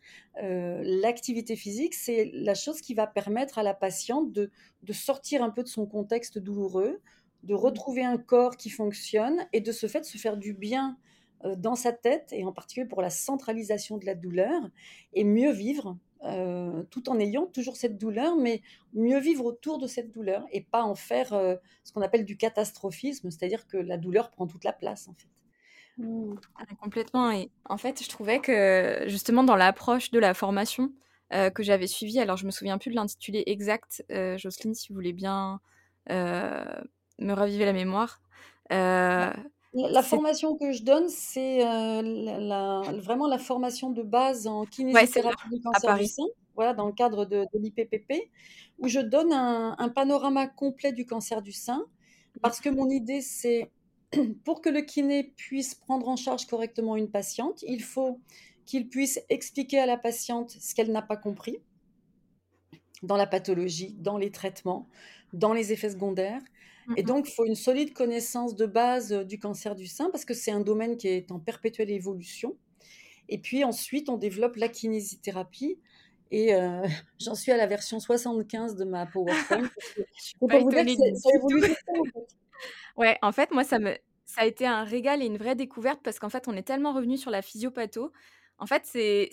euh, 0.43 0.81
l'activité 0.85 1.57
physique, 1.57 1.95
c'est 1.95 2.31
la 2.35 2.55
chose 2.55 2.81
qui 2.81 2.95
va 2.95 3.07
permettre 3.07 3.59
à 3.59 3.63
la 3.63 3.75
patiente 3.75 4.33
de, 4.33 4.51
sortir 4.93 5.43
un 5.43 5.51
peu 5.51 5.63
de 5.63 5.69
son 5.69 5.87
contexte 5.87 6.39
douloureux, 6.39 7.01
de 7.45 7.55
mmh. 7.55 7.57
retrouver 7.57 8.05
un 8.05 8.19
corps 8.19 8.57
qui 8.57 8.71
fonctionne 8.71 9.47
et 9.53 9.61
de 9.61 9.73
ce 9.73 9.87
fait 9.87 10.05
se 10.05 10.19
faire 10.19 10.37
du 10.37 10.55
bien 10.55 10.97
euh, 11.45 11.55
dans 11.57 11.75
sa 11.75 11.93
tête, 11.93 12.33
et 12.33 12.45
en 12.45 12.53
particulier 12.53 12.87
pour 12.87 13.03
la 13.03 13.11
centralisation 13.11 13.99
de 13.99 14.07
la 14.07 14.15
douleur, 14.15 14.63
et 15.13 15.25
mieux 15.25 15.53
vivre, 15.53 15.97
euh, 16.25 16.83
tout 16.91 17.09
en 17.11 17.21
ayant 17.21 17.47
toujours 17.47 17.77
cette 17.77 17.97
douleur, 17.97 18.35
mais 18.35 18.63
mieux 18.93 19.21
vivre 19.21 19.45
autour 19.45 19.79
de 19.79 19.87
cette 19.87 20.11
douleur, 20.11 20.45
et 20.51 20.63
pas 20.63 20.83
en 20.83 20.95
faire 20.95 21.29
ce 21.85 21.93
qu'on 21.93 22.03
appelle 22.03 22.25
du 22.25 22.37
catastrophisme, 22.37 23.31
c'est-à-dire 23.31 23.67
que 23.69 23.77
la 23.77 23.99
douleur 23.99 24.31
prend 24.31 24.47
toute 24.47 24.65
la 24.65 24.73
place, 24.73 25.07
en 25.07 25.15
fait. 25.15 25.29
Mmh. 25.99 26.35
Ah, 26.57 26.65
complètement 26.81 27.31
et 27.33 27.51
en 27.65 27.77
fait, 27.77 28.03
je 28.03 28.09
trouvais 28.09 28.39
que 28.39 29.05
justement 29.07 29.43
dans 29.43 29.57
l'approche 29.57 30.11
de 30.13 30.21
la 30.21 30.33
formation, 30.33 30.93
euh, 31.35 31.51
que 31.51 31.63
j'avais 31.63 31.89
suivie, 31.89 32.21
alors 32.21 32.37
je 32.37 32.47
me 32.47 32.51
souviens 32.51 32.79
plus 32.79 32.91
de 32.91 32.97
l'intitulé 32.97 33.43
exact, 33.47 34.05
euh, 34.11 34.39
Jocelyne, 34.39 34.75
si 34.75 34.89
vous 34.89 34.95
voulez 34.95 35.13
bien, 35.13 35.61
euh, 36.11 36.65
me 37.19 37.33
raviver 37.33 37.65
la 37.65 37.73
mémoire. 37.73 38.21
la 38.71 39.35
formation 40.03 40.57
que 40.57 40.73
je 40.73 40.85
donne, 40.85 41.09
c'est, 41.09 41.65
vraiment 43.01 43.27
la 43.27 43.39
formation 43.39 43.91
de 43.91 44.03
base 44.03 44.47
en 44.47 44.65
kinésithérapie 44.67 45.49
du 45.51 45.61
cancer 45.61 45.99
du 45.99 46.07
sein, 46.07 46.27
voilà, 46.55 46.75
dans 46.75 46.87
le 46.87 46.93
cadre 46.93 47.25
de 47.25 47.45
l'IPPP, 47.55 48.31
où 48.79 48.89
je 48.89 49.01
donne 49.01 49.33
un 49.33 49.75
un 49.79 49.89
panorama 49.89 50.47
complet 50.47 50.93
du 50.93 51.07
cancer 51.07 51.43
du 51.43 51.53
sein. 51.53 51.85
Parce 52.41 52.61
que 52.61 52.69
mon 52.69 52.89
idée, 52.89 53.21
c'est 53.21 53.69
pour 54.45 54.61
que 54.61 54.69
le 54.69 54.81
kiné 54.81 55.33
puisse 55.37 55.75
prendre 55.75 56.09
en 56.09 56.17
charge 56.17 56.47
correctement 56.47 56.97
une 56.97 57.11
patiente, 57.11 57.63
il 57.67 57.83
faut 57.83 58.21
qu'il 58.65 58.89
puisse 58.89 59.21
expliquer 59.29 59.79
à 59.79 59.87
la 59.87 59.97
patiente 59.97 60.51
ce 60.51 60.75
qu'elle 60.75 60.93
n'a 60.93 61.03
pas 61.03 61.17
compris 61.17 61.59
dans 63.03 63.17
la 63.17 63.27
pathologie, 63.27 63.95
dans 63.99 64.19
les 64.19 64.31
traitements, 64.31 64.89
dans 65.33 65.53
les 65.53 65.73
effets 65.73 65.91
secondaires. 65.91 66.43
Et 66.97 67.03
donc, 67.03 67.29
il 67.29 67.33
faut 67.33 67.45
une 67.45 67.55
solide 67.55 67.93
connaissance 67.93 68.57
de 68.57 68.65
base 68.65 69.13
du 69.13 69.39
cancer 69.39 69.75
du 69.75 69.87
sein 69.87 70.09
parce 70.11 70.25
que 70.25 70.33
c'est 70.33 70.51
un 70.51 70.61
domaine 70.61 70.97
qui 70.97 71.09
est 71.09 71.31
en 71.31 71.39
perpétuelle 71.39 71.91
évolution. 71.91 72.57
Et 73.29 73.39
puis 73.39 73.63
ensuite, 73.63 74.09
on 74.09 74.17
développe 74.17 74.57
la 74.57 74.69
kinésithérapie. 74.69 75.79
Et 76.31 76.55
euh, 76.55 76.87
j'en 77.21 77.35
suis 77.35 77.53
à 77.53 77.57
la 77.57 77.67
version 77.67 78.01
75 78.01 78.77
de 78.77 78.85
ma 78.85 79.07
PowerPoint. 79.13 79.71
vous 80.41 80.49
dire 80.49 80.85
que 80.85 81.15
ça 81.17 81.31
évolue 81.35 81.75
Ouais, 82.99 83.17
en 83.23 83.33
fait, 83.33 83.53
moi, 83.53 83.65
ça 83.65 83.79
me 83.79 83.97
ça 84.27 84.43
a 84.43 84.45
été 84.45 84.67
un 84.67 84.85
régal 84.85 85.23
et 85.23 85.27
une 85.27 85.39
vraie 85.39 85.55
découverte 85.55 86.01
parce 86.03 86.19
qu'en 86.19 86.29
fait, 86.29 86.49
on 86.49 86.53
est 86.53 86.63
tellement 86.63 86.93
revenu 86.93 87.17
sur 87.17 87.31
la 87.31 87.41
physiopatho. 87.41 88.13
En 88.59 88.67
fait, 88.67 88.83
c'est 88.85 89.31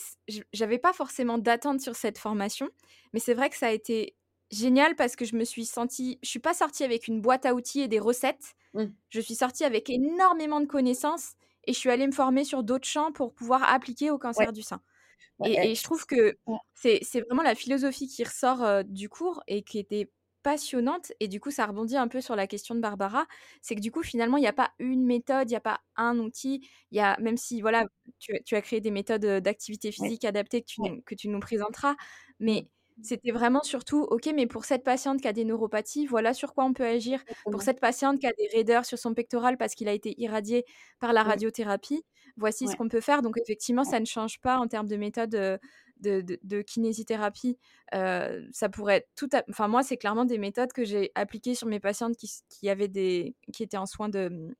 j'avais 0.54 0.78
pas 0.78 0.94
forcément 0.94 1.38
d'attente 1.38 1.82
sur 1.82 1.96
cette 1.96 2.18
formation, 2.18 2.70
mais 3.12 3.20
c'est 3.20 3.34
vrai 3.34 3.50
que 3.50 3.58
ça 3.58 3.68
a 3.68 3.72
été 3.72 4.16
génial 4.52 4.96
parce 4.96 5.18
que 5.18 5.26
je 5.26 5.36
me 5.36 5.44
suis 5.44 5.66
sentie 5.66 6.20
je 6.24 6.30
suis 6.30 6.40
pas 6.40 6.54
sortie 6.54 6.84
avec 6.84 7.08
une 7.08 7.20
boîte 7.20 7.46
à 7.46 7.56
outils 7.56 7.82
et 7.82 7.88
des 7.90 8.00
recettes. 8.00 8.56
Mmh. 8.74 8.86
Je 9.10 9.20
suis 9.20 9.36
sortie 9.36 9.66
avec 9.66 9.90
énormément 9.90 10.62
de 10.62 10.68
connaissances 10.68 11.34
et 11.66 11.74
je 11.74 11.80
suis 11.80 11.90
allée 11.90 12.08
me 12.08 12.14
former 12.14 12.46
sur 12.46 12.64
d'autres 12.64 12.88
champs 12.88 13.12
pour 13.12 13.34
pouvoir 13.34 13.70
appliquer 13.70 14.12
au 14.12 14.20
cancer 14.20 14.54
du 14.54 14.62
sein. 14.62 14.82
Et, 15.44 15.76
je 15.76 15.84
trouve 15.84 16.06
que 16.06 16.38
c'est 16.74 17.22
vraiment 17.28 17.44
la 17.44 17.56
philosophie 17.56 18.08
qui 18.08 18.24
ressort 18.24 18.86
du 18.86 19.10
cours 19.10 19.44
et 19.48 19.64
qui 19.64 19.80
était 19.80 20.10
passionnante. 20.46 21.12
Et 21.20 21.28
du 21.28 21.40
coup, 21.40 21.50
ça 21.50 21.66
rebondit 21.66 21.98
un 21.98 22.08
peu 22.08 22.22
sur 22.22 22.36
la 22.36 22.46
question 22.46 22.76
de 22.76 22.80
Barbara. 22.80 23.26
C'est 23.64 23.74
que 23.74 23.82
du 23.82 23.92
coup, 23.92 24.04
finalement, 24.04 24.38
il 24.38 24.42
n'y 24.42 24.48
a 24.48 24.54
pas 24.54 24.70
une 24.78 25.04
méthode, 25.04 25.50
il 25.50 25.54
n'y 25.54 25.58
a 25.58 25.60
pas 25.60 25.82
un 25.96 26.20
outil. 26.20 26.70
Il 26.92 26.98
y 26.98 27.02
a, 27.02 27.18
même 27.20 27.36
si, 27.36 27.62
voilà, 27.62 27.88
tu, 28.20 28.56
as 28.56 28.62
créé 28.62 28.80
des 28.80 28.92
méthodes 28.92 29.26
d'activité 29.42 29.92
physique 29.92 30.24
adaptées 30.24 30.62
que 30.62 30.68
tu, 30.68 30.82
que 31.04 31.16
tu 31.16 31.30
nous 31.30 31.40
présenteras, 31.40 31.96
mais 32.40 32.68
mmh. 32.68 33.04
c'était 33.04 33.32
vraiment 33.32 33.64
surtout, 33.64 34.04
ok, 34.04 34.30
mais 34.36 34.46
pour 34.46 34.66
cette 34.66 34.84
patiente 34.84 35.20
qui 35.20 35.28
a 35.28 35.34
des 35.34 35.46
neuropathies, 35.46 36.06
voilà 36.06 36.36
sur 36.36 36.54
quoi 36.54 36.64
on 36.66 36.74
peut 36.74 36.86
agir. 36.86 37.24
Pour 37.52 37.64
cette 37.64 37.80
patiente 37.80 38.20
qui 38.20 38.28
a 38.28 38.34
des 38.34 38.48
raideurs 38.54 38.86
sur 38.86 39.00
son 39.00 39.16
pectoral 39.16 39.58
parce 39.58 39.74
qu'il 39.74 39.88
a 39.88 39.94
été 39.94 40.14
irradié 40.22 40.64
par 41.00 41.12
la 41.12 41.24
radiothérapie, 41.24 42.06
voici 42.38 42.68
ce 42.68 42.76
qu'on 42.76 42.88
peut 42.88 43.02
faire. 43.02 43.24
Donc 43.24 43.40
effectivement, 43.42 43.84
ça 43.84 44.00
ne 44.00 44.06
change 44.06 44.40
pas 44.42 44.60
en 44.60 44.68
termes 44.68 44.88
de 44.88 44.96
méthode 44.96 45.60
de, 46.06 46.62
kinésithérapie, 46.62 47.58
ça 47.92 48.70
pourrait 48.72 49.08
tout. 49.16 49.30
Enfin, 49.50 49.68
moi, 49.68 49.84
c'est 49.84 49.98
clairement 49.98 50.26
des 50.26 50.38
méthodes 50.38 50.74
que 50.74 50.84
j'ai 50.84 51.12
appliquées 51.16 51.56
sur 51.56 51.68
mes 51.68 51.80
patientes 51.80 52.16
qui, 52.18 52.70
avaient 52.70 52.88
des, 52.88 53.36
qui 53.54 53.64
étaient 53.64 53.78
en 53.78 53.86
soins 53.86 54.10
de, 54.10 54.56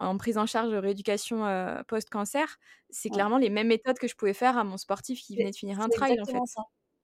en 0.00 0.16
prise 0.18 0.38
en 0.38 0.46
charge 0.46 0.70
de 0.70 0.76
rééducation 0.76 1.44
post-cancer. 1.86 2.58
C'est 2.90 3.10
clairement 3.10 3.38
les 3.38 3.50
mêmes 3.50 3.68
méthodes 3.68 3.98
que 3.98 4.08
je 4.08 4.16
pouvais 4.16 4.34
faire 4.34 4.58
à 4.58 4.64
mon 4.64 4.76
sportif 4.76 5.20
qui 5.20 5.36
venait 5.36 5.50
de 5.50 5.56
finir 5.56 5.80
un 5.80 5.88
trail, 5.88 6.20
en 6.20 6.24
fait. 6.24 6.38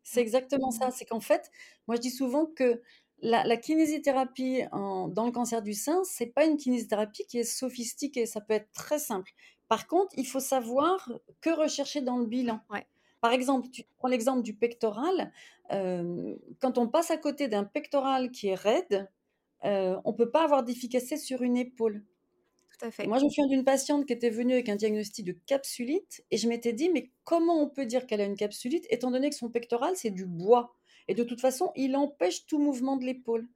C'est 0.03 0.21
exactement 0.21 0.71
ça. 0.71 0.91
C'est 0.91 1.07
qu'en 1.07 1.21
fait, 1.21 1.51
moi, 1.89 1.97
je 1.97 2.01
dis 2.03 2.11
souvent 2.11 2.47
que 2.47 2.83
la, 3.21 3.57
kinésithérapie 3.57 4.63
dans 4.73 5.27
le 5.27 5.33
cancer 5.33 5.63
du 5.63 5.75
sein, 5.75 6.03
c'est 6.05 6.27
pas 6.27 6.45
une 6.45 6.57
kinésithérapie 6.57 7.25
qui 7.27 7.39
est 7.39 7.45
sophistiquée. 7.45 8.27
Ça 8.27 8.41
peut 8.41 8.55
être 8.55 8.71
très 8.73 8.99
simple. 8.99 9.33
Par 9.69 9.87
contre, 9.87 10.13
il 10.17 10.27
faut 10.27 10.41
savoir 10.41 11.11
que 11.41 11.51
rechercher 11.51 12.03
dans 12.03 12.19
le 12.19 12.27
bilan. 12.27 12.61
Ouais. 12.71 12.87
Par 13.25 13.33
exemple, 13.33 13.71
tu 13.71 13.85
prends 13.97 14.09
l'exemple 14.09 14.43
du 14.43 14.53
pectoral. 14.53 15.33
Euh, 15.73 16.37
quand 16.61 16.77
on 16.77 16.89
passe 16.89 17.11
à 17.11 17.17
côté 17.17 17.49
d'un 17.49 17.65
pectoral 17.65 18.31
qui 18.31 18.49
est 18.49 18.55
raide, 18.55 19.11
euh, 19.65 19.99
on 20.05 20.13
ne 20.13 20.15
peut 20.15 20.31
pas 20.31 20.45
avoir 20.45 20.63
d'efficacité 20.63 21.17
sur 21.17 21.41
une 21.41 21.57
épaule. 21.57 22.05
Tout 22.69 22.85
à 22.85 22.91
fait. 22.91 23.07
moi, 23.07 23.17
je 23.17 23.25
me 23.25 23.31
souviens 23.31 23.47
d'une 23.47 23.65
patiente 23.65 24.05
qui 24.05 24.13
était 24.13 24.29
venue 24.29 24.53
avec 24.53 24.69
un 24.69 24.77
diagnostic 24.77 25.25
de 25.25 25.33
capsulite 25.47 26.23
et 26.31 26.37
je 26.37 26.47
m'étais 26.49 26.75
dit, 26.75 26.91
mais 26.91 27.13
comment 27.25 27.63
on 27.63 27.71
peut 27.71 27.87
dire 27.87 28.07
qu'elle 28.07 28.21
a 28.21 28.27
une 28.27 28.37
capsulite 28.37 28.87
étant 28.91 29.11
donné 29.11 29.31
que 29.31 29.37
son 29.37 29.49
pectoral, 29.49 29.97
c'est 29.97 30.11
du 30.11 30.27
bois? 30.27 30.75
Et 31.09 31.15
de 31.15 31.25
toute 31.25 31.41
façon, 31.41 31.73
il 31.77 31.97
empêche 31.97 32.45
tout 32.45 32.59
mouvement 32.59 32.99
de 32.99 33.07
l'épaule. 33.07 33.49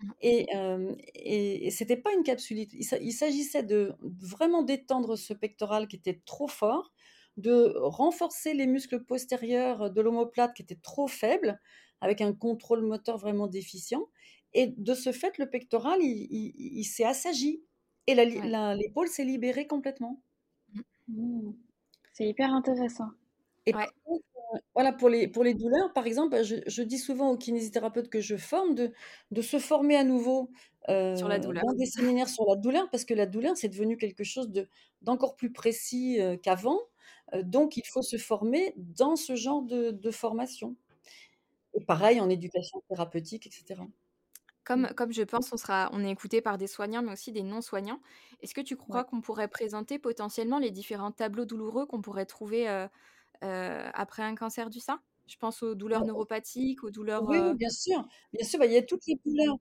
Mmh. 0.00 0.10
Et, 0.22 0.46
euh, 0.56 0.92
et, 1.14 1.70
ce 1.70 1.84
n'était 1.84 1.98
pas 1.98 2.12
une 2.14 2.24
capsulite. 2.24 2.72
il 2.72 3.12
s'agissait 3.12 3.62
de 3.62 3.94
vraiment 4.02 4.64
d'étendre 4.64 5.14
ce 5.14 5.34
pectoral 5.34 5.86
qui 5.86 5.94
était 5.94 6.20
trop 6.26 6.48
fort 6.48 6.93
de 7.36 7.74
renforcer 7.78 8.54
les 8.54 8.66
muscles 8.66 9.02
postérieurs 9.02 9.90
de 9.90 10.00
l'omoplate 10.00 10.54
qui 10.54 10.62
étaient 10.62 10.74
trop 10.76 11.08
faibles, 11.08 11.60
avec 12.00 12.20
un 12.20 12.32
contrôle 12.32 12.82
moteur 12.82 13.18
vraiment 13.18 13.46
déficient. 13.46 14.08
Et 14.52 14.68
de 14.68 14.94
ce 14.94 15.10
fait, 15.10 15.38
le 15.38 15.50
pectoral, 15.50 15.98
il, 16.00 16.84
s'est 16.84 17.04
assagi 17.04 17.62
et 18.06 18.14
l'épaule 18.14 19.08
s'est 19.08 19.24
libérée 19.24 19.66
complètement. 19.66 20.20
Mmh. 21.08 21.52
C'est 22.12 22.26
hyper 22.26 22.52
intéressant. 22.52 23.10
Et 23.66 23.72
Voilà, 24.74 24.92
pour 24.92 25.08
les 25.08 25.26
pour 25.26 25.42
les 25.42 25.54
douleurs, 25.54 25.92
par 25.92 26.06
exemple, 26.06 26.42
je 26.44 26.56
je 26.66 26.82
dis 26.82 26.98
souvent 26.98 27.30
aux 27.30 27.36
kinésithérapeutes 27.36 28.08
que 28.08 28.20
je 28.20 28.36
forme 28.36 28.74
de 28.74 28.92
de 29.32 29.42
se 29.42 29.58
former 29.58 29.96
à 29.96 30.04
nouveau, 30.04 30.50
Sur 30.86 31.28
la 31.28 31.38
douleur. 31.40 31.64
dans 31.64 31.72
des 31.74 31.86
séminaires 31.86 32.28
sur 32.28 32.44
la 32.46 32.56
douleur 32.56 32.88
parce 32.90 33.04
que 33.04 33.14
la 33.14 33.26
douleur, 33.26 33.56
c'est 33.56 33.68
devenu 33.68 33.96
quelque 33.96 34.22
chose 34.22 34.50
de 34.50 34.68
d'encore 35.02 35.34
plus 35.34 35.52
précis, 35.52 36.20
heu, 36.20 36.36
qu'avant, 36.36 36.78
donc 37.42 37.76
il 37.76 37.84
faut 37.86 38.02
se 38.02 38.16
former 38.18 38.74
dans 38.76 39.16
ce 39.16 39.34
genre 39.36 39.62
de 39.62 39.90
de 39.90 40.10
formation 40.10 40.76
et 41.74 41.84
pareil 41.84 42.20
en 42.20 42.30
éducation 42.30 42.82
thérapeutique 42.88 43.46
et 43.48 43.50
cetera. 43.52 43.86
Mmh. 43.86 43.90
Comme 44.64 44.88
comme 44.96 45.12
je 45.12 45.22
pense 45.22 45.52
on 45.52 45.58
sera 45.58 45.90
on 45.92 46.02
est 46.04 46.10
écouté 46.10 46.40
par 46.40 46.56
des 46.58 46.66
soignants, 46.66 47.02
mais 47.02 47.12
aussi 47.12 47.32
des 47.32 47.42
non-soignants, 47.42 48.00
est-ce 48.40 48.54
que 48.54 48.62
tu 48.62 48.76
crois 48.76 49.04
Ouais. 49.04 49.04
qu'on 49.04 49.20
pourrait 49.20 49.48
présenter 49.48 49.98
potentiellement 49.98 50.58
les 50.58 50.70
différents 50.70 51.12
tableaux 51.12 51.44
douloureux 51.44 51.84
qu'on 51.86 52.00
pourrait 52.00 52.24
trouver, 52.26 52.68
heu 52.68 52.88
heu, 53.44 53.90
après 53.94 54.22
un 54.24 54.36
cancer 54.36 54.70
du 54.70 54.80
sein? 54.80 55.02
Je 55.28 55.36
pense 55.38 55.62
aux 55.64 55.74
douleurs 55.76 56.04
neuropathiques, 56.04 56.84
aux 56.84 56.90
douleurs, 56.92 57.26
Oui, 57.26 57.54
bien 57.54 57.70
sûr, 57.70 58.06
bien 58.32 58.44
sûr, 58.46 58.58
bah, 58.58 58.66
il 58.66 58.72
y 58.72 58.76
a 58.76 58.82
toutes 58.82 59.06
les 59.06 59.16
douleurs. 59.24 59.56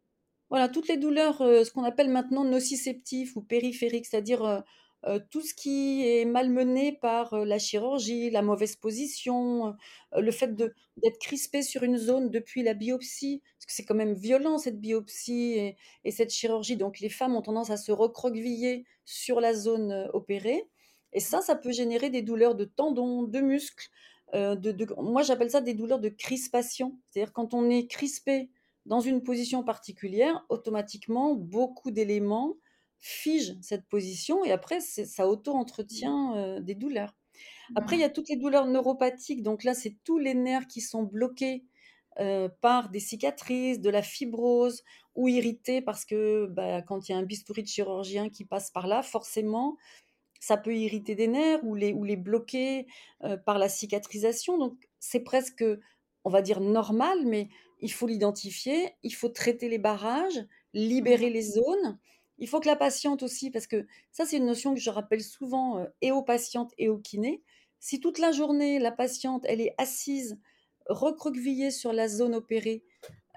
Voilà, 0.49 0.69
toutes 0.69 0.87
les 0.89 0.97
douleurs, 0.97 1.39
ce 1.39 1.71
qu'on 1.71 1.83
appelle 1.83 2.09
maintenant 2.09 2.43
nociceptifs 2.45 3.35
ou 3.35 3.43
périphériques, 3.43 4.07
c'est-à-dire, 4.07 4.63
heu, 5.07 5.19
tout 5.29 5.41
ce 5.41 5.53
qui 5.53 6.05
est 6.07 6.25
malmené 6.25 6.93
par, 6.93 7.33
heu, 7.33 7.43
la 7.45 7.59
chirurgie, 7.59 8.29
la 8.31 8.41
mauvaise 8.41 8.75
position, 8.75 9.69
heu 9.69 9.73
le 10.21 10.31
fait 10.31 10.55
d'être 10.55 11.19
crispé 11.19 11.61
sur 11.63 11.83
une 11.83 11.97
zone 11.97 12.29
depuis 12.29 12.63
la 12.63 12.73
biopsie, 12.75 13.41
parce 13.57 13.65
que 13.67 13.73
c'est 13.73 13.85
quand 13.85 13.95
même 13.95 14.13
violent 14.13 14.57
cette 14.57 14.79
biopsie 14.79 15.53
et 15.57 15.77
et 16.05 16.11
cette 16.11 16.31
chirurgie, 16.31 16.77
donc 16.77 16.99
les 16.99 17.09
femmes 17.09 17.35
ont 17.35 17.41
tendance 17.41 17.69
à 17.71 17.77
se 17.77 17.91
recroqueviller 17.91 18.85
sur 19.05 19.39
la 19.41 19.53
zone, 19.53 20.09
opérée 20.13 20.63
et 21.13 21.19
ça, 21.19 21.41
ça 21.41 21.55
peut 21.55 21.71
générer 21.71 22.09
des 22.09 22.21
douleurs 22.23 22.55
de 22.55 22.65
tendons, 22.65 23.23
de 23.23 23.39
muscles, 23.41 23.89
moi 24.97 25.21
j'appelle 25.23 25.51
ça 25.51 25.61
des 25.61 25.73
douleurs 25.75 25.99
de 25.99 26.09
crispation. 26.09 26.97
C'est-à-dire 27.09 27.33
quand 27.33 27.53
on 27.53 27.69
est 27.69 27.87
crispé 27.87 28.49
dans 28.85 28.99
une 28.99 29.23
position 29.23 29.63
particulière, 29.63 30.45
automatiquement, 30.49 31.35
beaucoup 31.35 31.91
d'éléments 31.91 32.55
figent 33.03 33.57
cette 33.61 33.87
position 33.89 34.45
et 34.45 34.51
après 34.53 34.81
ça 34.81 35.27
auto-entretient, 35.29 36.35
heu, 36.37 36.61
des 36.61 36.75
douleurs. 36.75 37.15
Mmh 37.69 37.75
Après 37.75 37.97
il 37.97 38.01
y 38.01 38.03
mh. 38.03 38.05
a 38.05 38.09
toutes 38.11 38.29
les 38.29 38.37
douleurs 38.37 38.67
neuropathiques, 38.67 39.43
donc 39.43 39.63
là, 39.65 39.73
c'est 39.75 39.97
tous 40.05 40.19
les 40.19 40.33
nerfs 40.35 40.67
qui 40.67 40.81
sont 40.81 41.03
bloqués, 41.03 41.65
heu, 42.21 42.49
par 42.61 42.89
des 42.89 42.99
cicatrices, 43.01 43.81
de 43.81 43.89
la 43.91 44.03
fibrose 44.03 44.83
ou 45.15 45.27
irrités 45.29 45.81
parce 45.81 46.05
que, 46.05 46.47
bah, 46.47 46.81
quand 46.83 47.09
il 47.09 47.13
y 47.13 47.15
a 47.15 47.19
un 47.19 47.23
bistouri 47.23 47.63
de 47.63 47.69
chirurgien 47.69 48.29
qui 48.29 48.45
passe 48.45 48.71
par 48.71 48.87
là, 48.87 49.03
forcément, 49.03 49.77
ça 50.41 50.57
peut 50.57 50.75
irriter 50.75 51.15
des 51.15 51.27
nerfs 51.27 51.63
ou 51.65 51.75
les 51.75 51.93
ou 51.93 52.03
les 52.05 52.17
bloquer, 52.17 52.87
heu, 53.25 53.37
par 53.45 53.59
la 53.59 53.69
cicatrisation, 53.69 54.57
donc 54.59 54.75
c'est 54.99 55.21
presque, 55.21 55.63
on 56.25 56.29
va 56.31 56.41
dire 56.43 56.61
normal, 56.61 57.19
mais 57.25 57.49
il 57.81 57.91
faut 57.93 58.07
l'identifier, 58.07 58.95
il 59.03 59.11
faut 59.15 59.29
traiter 59.29 59.69
les 59.69 59.79
barrages, 59.79 60.45
Mmh 60.99 61.09
libérer 61.13 61.29
mh. 61.29 61.31
les 61.31 61.43
zones. 61.43 61.99
Il 62.43 62.49
faut 62.49 62.59
que 62.59 62.67
la 62.67 62.75
patiente 62.75 63.23
aussi 63.23 63.49
parce 63.51 63.67
que 63.67 63.87
ça, 64.11 64.25
c'est 64.25 64.35
une 64.37 64.45
notion 64.45 64.73
que 64.73 64.81
je 64.81 64.89
rappelle 64.89 65.23
souvent, 65.23 65.79
heu, 65.79 65.87
et 66.01 66.11
aux 66.11 66.23
patientes 66.23 66.73
et 66.77 66.89
aux 66.89 66.97
kinés. 66.99 67.41
Si 67.79 68.01
toute 68.01 68.19
la 68.19 68.33
journée, 68.33 68.79
la 68.79 68.91
patiente, 68.91 69.45
elle 69.47 69.61
est 69.61 69.73
assise, 69.77 70.37
recroquevillée 70.87 71.71
sur 71.71 71.93
la 71.93 72.09
zone 72.09 72.35
opérée, 72.35 72.83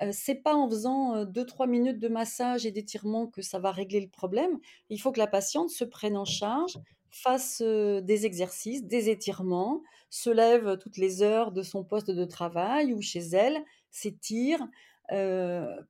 heu, 0.03 0.11
c'est 0.13 0.37
pas 0.37 0.57
en 0.57 0.69
faisant, 0.69 1.17
heu, 1.19 1.27
2-3 1.27 1.67
minutes 1.69 2.01
de 2.01 2.09
massage 2.09 2.67
et 2.67 2.73
d'étirement 2.73 3.29
que 3.29 3.43
ça 3.43 3.61
va 3.61 3.71
régler 3.73 4.01
le 4.01 4.09
problème. 4.11 4.59
Il 4.91 5.01
faut 5.01 5.13
que 5.13 5.21
la 5.21 5.29
patiente 5.29 5.71
se 5.71 5.85
prenne 5.85 6.17
en 6.17 6.25
charge, 6.25 6.79
fasse, 7.11 7.61
heu, 7.63 8.03
des 8.03 8.27
exercices, 8.27 8.85
des 8.85 9.11
étirements, 9.11 9.83
se 10.11 10.31
lève 10.31 10.79
toutes 10.79 10.97
les 10.99 11.23
heures 11.23 11.53
de 11.53 11.63
son 11.63 11.85
poste 11.85 12.11
de 12.11 12.25
travail 12.25 12.93
ou 12.95 13.01
chez 13.03 13.21
elle, 13.21 13.65
s'étire, 13.91 14.67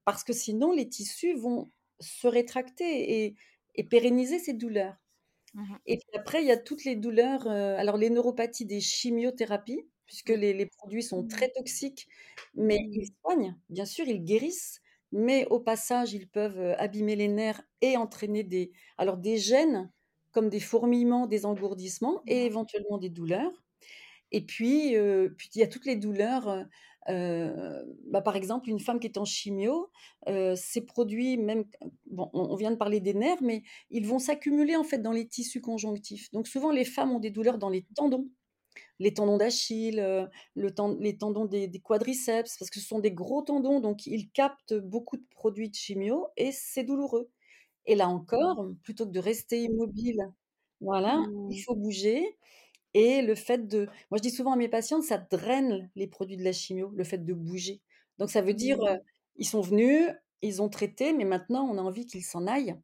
parce 0.04 0.25
que 0.25 0.32
sinon 0.32 0.73
les 0.73 0.88
tissus 0.88 1.35
vont 1.35 1.70
se 2.00 2.28
rétracter 2.28 3.24
et 3.26 3.36
et 3.78 3.84
pérenniser 3.84 4.38
ces 4.38 4.54
douleurs. 4.54 4.96
Mmh 5.54 5.70
mh. 5.72 5.80
et 5.86 5.98
puis 5.98 6.18
après 6.18 6.42
il 6.42 6.48
y 6.48 6.50
a 6.52 6.56
toutes 6.56 6.84
les 6.84 6.96
douleurs, 6.96 7.46
heu, 7.46 7.76
alors 7.76 7.96
les 7.96 8.10
neuropathies 8.10 8.66
des 8.66 8.80
chimiothérapies, 8.80 9.88
puisque 10.06 10.30
les 10.30 10.52
les 10.52 10.66
produits 10.66 11.02
sont 11.02 11.22
Mmh. 11.22 11.26
très 11.26 11.50
toxiques, 11.50 12.08
mais 12.54 12.78
ils 12.92 13.08
soignent, 13.22 13.56
bien 13.70 13.85
sûr, 13.87 14.06
ils 14.09 14.24
guérissent, 14.24 14.80
mais 15.12 15.46
au 15.48 15.61
passage, 15.61 16.12
ils 16.14 16.28
peuvent, 16.28 16.59
heu, 16.61 16.80
abîmer 16.80 17.16
les 17.16 17.28
nerfs 17.28 17.62
et 17.82 17.96
entraîner 17.96 18.42
des 18.44 18.72
alors 18.98 19.16
des 19.18 19.38
gènes 19.38 19.92
comme 20.32 20.48
des 20.50 20.61
fourmillements, 20.61 21.26
des 21.26 21.46
engourdissements 21.46 22.22
et 22.26 22.44
éventuellement 22.46 22.98
des 22.98 23.11
douleurs. 23.11 23.52
Et 24.32 24.44
puis, 24.44 24.96
heu, 24.96 25.35
puis 25.38 25.50
il 25.54 25.61
y 25.61 25.64
a 25.64 25.68
toutes 25.68 25.87
les 25.87 25.96
douleurs, 25.96 26.66
bah, 27.09 28.21
par 28.23 28.37
exemple, 28.37 28.69
une 28.71 28.81
femme 28.81 29.01
qui 29.01 29.07
est 29.07 29.19
en 29.19 29.25
chimio, 29.25 29.90
ces 30.57 30.81
produits 30.87 31.37
même 31.38 31.64
bon, 32.07 32.31
on 32.33 32.47
on 32.53 32.57
vient 32.57 32.71
de 32.71 32.77
parler 32.77 33.01
des 33.01 33.14
nerfs, 33.14 33.42
mais 33.42 33.62
ils 33.90 34.07
vont 34.07 34.19
s'accumuler 34.19 34.77
en 34.77 34.85
fait 34.85 34.99
dans 34.99 35.12
les 35.12 35.27
tissus 35.29 35.61
conjonctifs. 35.61 36.31
Donc 36.33 36.47
souvent 36.49 36.71
les 36.73 36.85
femmes 36.85 37.12
ont 37.12 37.21
des 37.21 37.31
douleurs 37.31 37.59
dans 37.59 37.69
les 37.71 37.87
tendons, 37.95 38.29
les 38.99 39.14
tendons 39.14 39.37
d'Achille, 39.38 40.01
heu, 40.01 40.29
le 40.55 40.75
ten 40.75 40.97
les 41.01 41.16
tendons 41.19 41.47
des 41.47 41.69
des 41.69 41.81
quadriceps 41.81 42.57
parce 42.59 42.71
que 42.71 42.81
ce 42.81 42.87
sont 42.87 43.01
des 43.01 43.12
gros 43.12 43.42
tendons, 43.42 43.81
donc 43.81 44.07
ils 44.07 44.31
captent 44.31 44.75
beaucoup 44.75 45.16
de 45.16 45.27
produits 45.31 45.71
de 45.71 45.75
chimio 45.75 46.29
et 46.37 46.53
c'est 46.53 46.85
douloureux 46.85 47.31
et 47.87 47.95
là 47.97 48.09
encore, 48.09 48.66
plutôt 48.85 49.07
que 49.07 49.12
de 49.12 49.21
rester 49.21 49.62
immobile 49.62 50.19
voilà, 50.81 51.25
il 51.49 51.59
Mmh. 51.59 51.66
faut 51.66 51.77
bouger 51.77 52.23
et 52.96 53.22
le 53.22 53.35
fait 53.37 53.68
de 53.68 53.87
moi 54.11 54.18
je 54.18 54.22
dis 54.22 54.30
souvent 54.30 54.52
à 54.54 54.56
mes 54.56 54.68
patientes, 54.68 55.04
ça 55.04 55.18
draine 55.18 55.90
les 55.96 56.09
produits 56.09 56.37
de 56.38 56.44
la 56.44 56.52
chimio, 56.52 56.90
le 56.96 57.04
fait 57.04 57.18
de 57.24 57.35
bouger. 57.35 57.82
Donc 58.18 58.30
ça 58.30 58.42
veut 58.42 58.54
dire, 58.54 58.78
Mmh. 58.80 58.98
ils 59.37 59.46
sont 59.46 59.61
venus, 59.62 60.09
ils 60.42 60.62
ont 60.62 60.68
traité, 60.70 61.12
mais 61.12 61.24
maintenant 61.24 61.68
on 61.70 61.78
a 61.78 61.82
envie 61.82 62.06
qu'ils 62.06 62.24
s'en 62.24 62.46
aillent 62.46 62.76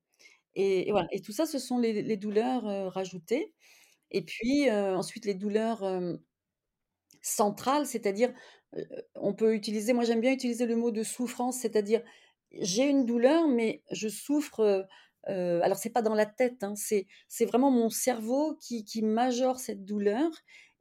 et 0.56 0.88
et 0.88 0.92
voilà 0.92 1.08
et 1.12 1.20
tout 1.22 1.32
ça, 1.32 1.46
ce 1.46 1.58
sont 1.60 1.78
les 1.78 2.02
les 2.02 2.16
douleurs, 2.18 2.64
rajoutées 2.94 3.52
et 4.12 4.22
puis, 4.24 4.70
ensuite 4.70 5.24
les 5.26 5.34
douleurs, 5.34 5.84
centrales, 7.22 7.86
c'est-à-dire, 7.86 8.32
on 9.14 9.34
peut 9.34 9.54
utiliser 9.54 9.92
moi 9.92 10.04
j'aime 10.04 10.20
bien 10.20 10.32
utiliser 10.32 10.66
le 10.66 10.76
mot 10.76 10.90
de 10.90 11.02
souffrance, 11.02 11.58
c'est-à-dire 11.60 12.02
j'ai 12.52 12.84
une 12.88 13.06
douleur, 13.06 13.48
mais 13.48 13.82
je 13.92 14.08
souffre, 14.08 14.86
heu, 15.28 15.62
alors 15.62 15.78
c'est 15.78 15.90
pas 15.90 16.02
dans 16.02 16.14
la 16.14 16.26
tête, 16.26 16.62
hein, 16.64 16.74
c'est 16.76 17.06
c'est 17.28 17.44
vraiment 17.46 17.70
mon 17.70 17.90
cerveau 17.90 18.56
qui 18.60 18.84
qui 18.84 19.02
majore 19.02 19.60
cette 19.60 19.84
douleur 19.84 20.30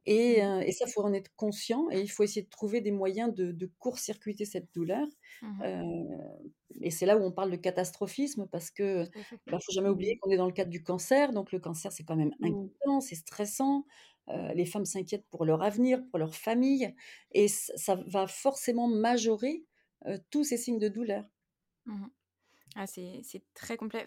et 0.06 0.42
heu 0.42 0.62
et 0.62 0.72
ça, 0.72 0.86
faut 0.88 1.02
en 1.02 1.12
être 1.12 1.30
conscient 1.36 1.88
et 1.90 2.00
il 2.00 2.08
faut 2.10 2.22
essayer 2.24 2.42
de 2.42 2.50
trouver 2.50 2.80
des 2.80 2.90
moyens 2.92 3.32
de 3.34 3.52
de 3.52 3.66
court-circuiter 3.78 4.44
cette 4.46 4.72
douleur, 4.74 5.06
Mmh 5.42 5.66
et 6.80 6.90
c'est 6.90 7.06
là 7.06 7.16
où 7.18 7.22
on 7.22 7.32
parle 7.32 7.50
de 7.50 7.56
catastrophisme 7.56 8.46
parce 8.50 8.70
que, 8.70 9.08
fait. 9.24 9.40
bah, 9.50 9.58
faut 9.64 9.72
jamais 9.72 9.88
oublier 9.90 10.18
qu'on 10.18 10.30
est 10.30 10.36
dans 10.36 10.46
le 10.46 10.52
cadre 10.52 10.70
du 10.70 10.82
cancer, 10.82 11.32
donc 11.32 11.52
le 11.52 11.60
cancer, 11.60 11.92
c'est 11.92 12.04
quand 12.04 12.16
même 12.16 12.34
Mmh. 12.38 12.72
inquiétant, 12.82 13.00
c'est 13.00 13.14
stressant, 13.16 13.84
les 14.54 14.66
femmes 14.66 14.84
s'inquiètent 14.86 15.26
pour 15.30 15.44
leur 15.44 15.62
avenir, 15.62 16.02
pour 16.10 16.18
leur 16.18 16.34
famille 16.34 16.94
et 17.32 17.48
ça 17.48 17.96
va 18.06 18.26
forcément 18.26 18.88
majorer, 18.88 19.66
tous 20.30 20.44
ces 20.44 20.56
signes 20.58 20.78
de 20.78 20.88
douleur. 20.88 21.24
Mmh. 21.86 22.12
Ah 22.74 22.86
c'est 22.86 23.22
très 23.54 23.76
complet 23.76 24.06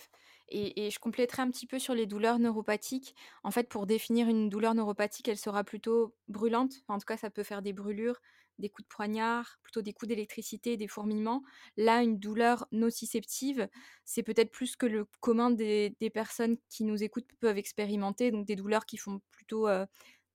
et 0.49 0.87
et 0.87 0.91
je 0.91 0.99
compléterai 0.99 1.41
un 1.43 1.51
petit 1.51 1.67
peu 1.67 1.77
sur 1.79 1.93
les 1.93 2.07
douleurs 2.07 2.39
neuropathiques. 2.39 3.15
En 3.43 3.51
fait, 3.51 3.69
pour 3.69 3.85
définir 3.85 4.27
une 4.27 4.49
douleur 4.49 4.73
neuropathique, 4.73 5.27
elle 5.27 5.37
sera 5.37 5.63
plutôt 5.63 6.15
brûlante. 6.27 6.73
En 6.87 6.97
tout 6.97 7.05
cas, 7.05 7.17
ça 7.17 7.29
peut 7.29 7.43
faire 7.43 7.61
des 7.61 7.73
brûlures, 7.73 8.19
des 8.57 8.69
coups 8.69 8.87
de 8.87 8.93
poignard, 8.93 9.57
plutôt 9.61 9.81
des 9.83 9.93
coups 9.93 10.09
d'électricité, 10.09 10.77
des 10.77 10.87
fourmillements. 10.87 11.43
Là, 11.77 12.01
une 12.01 12.17
douleur 12.19 12.67
nociceptive, 12.71 13.67
c'est 14.03 14.23
peut-être 14.23 14.51
plus 14.51 14.75
que 14.75 14.85
le 14.87 15.05
commun 15.19 15.51
des 15.51 15.95
personnes 16.13 16.57
qui 16.69 16.85
nous 16.85 17.03
écoutent 17.03 17.29
peuvent 17.39 17.57
expérimenter, 17.59 18.31
donc 18.31 18.45
des 18.47 18.55
douleurs 18.55 18.85
qui 18.87 18.97
font 18.97 19.21
plutôt, 19.31 19.67
heu, 19.69 19.85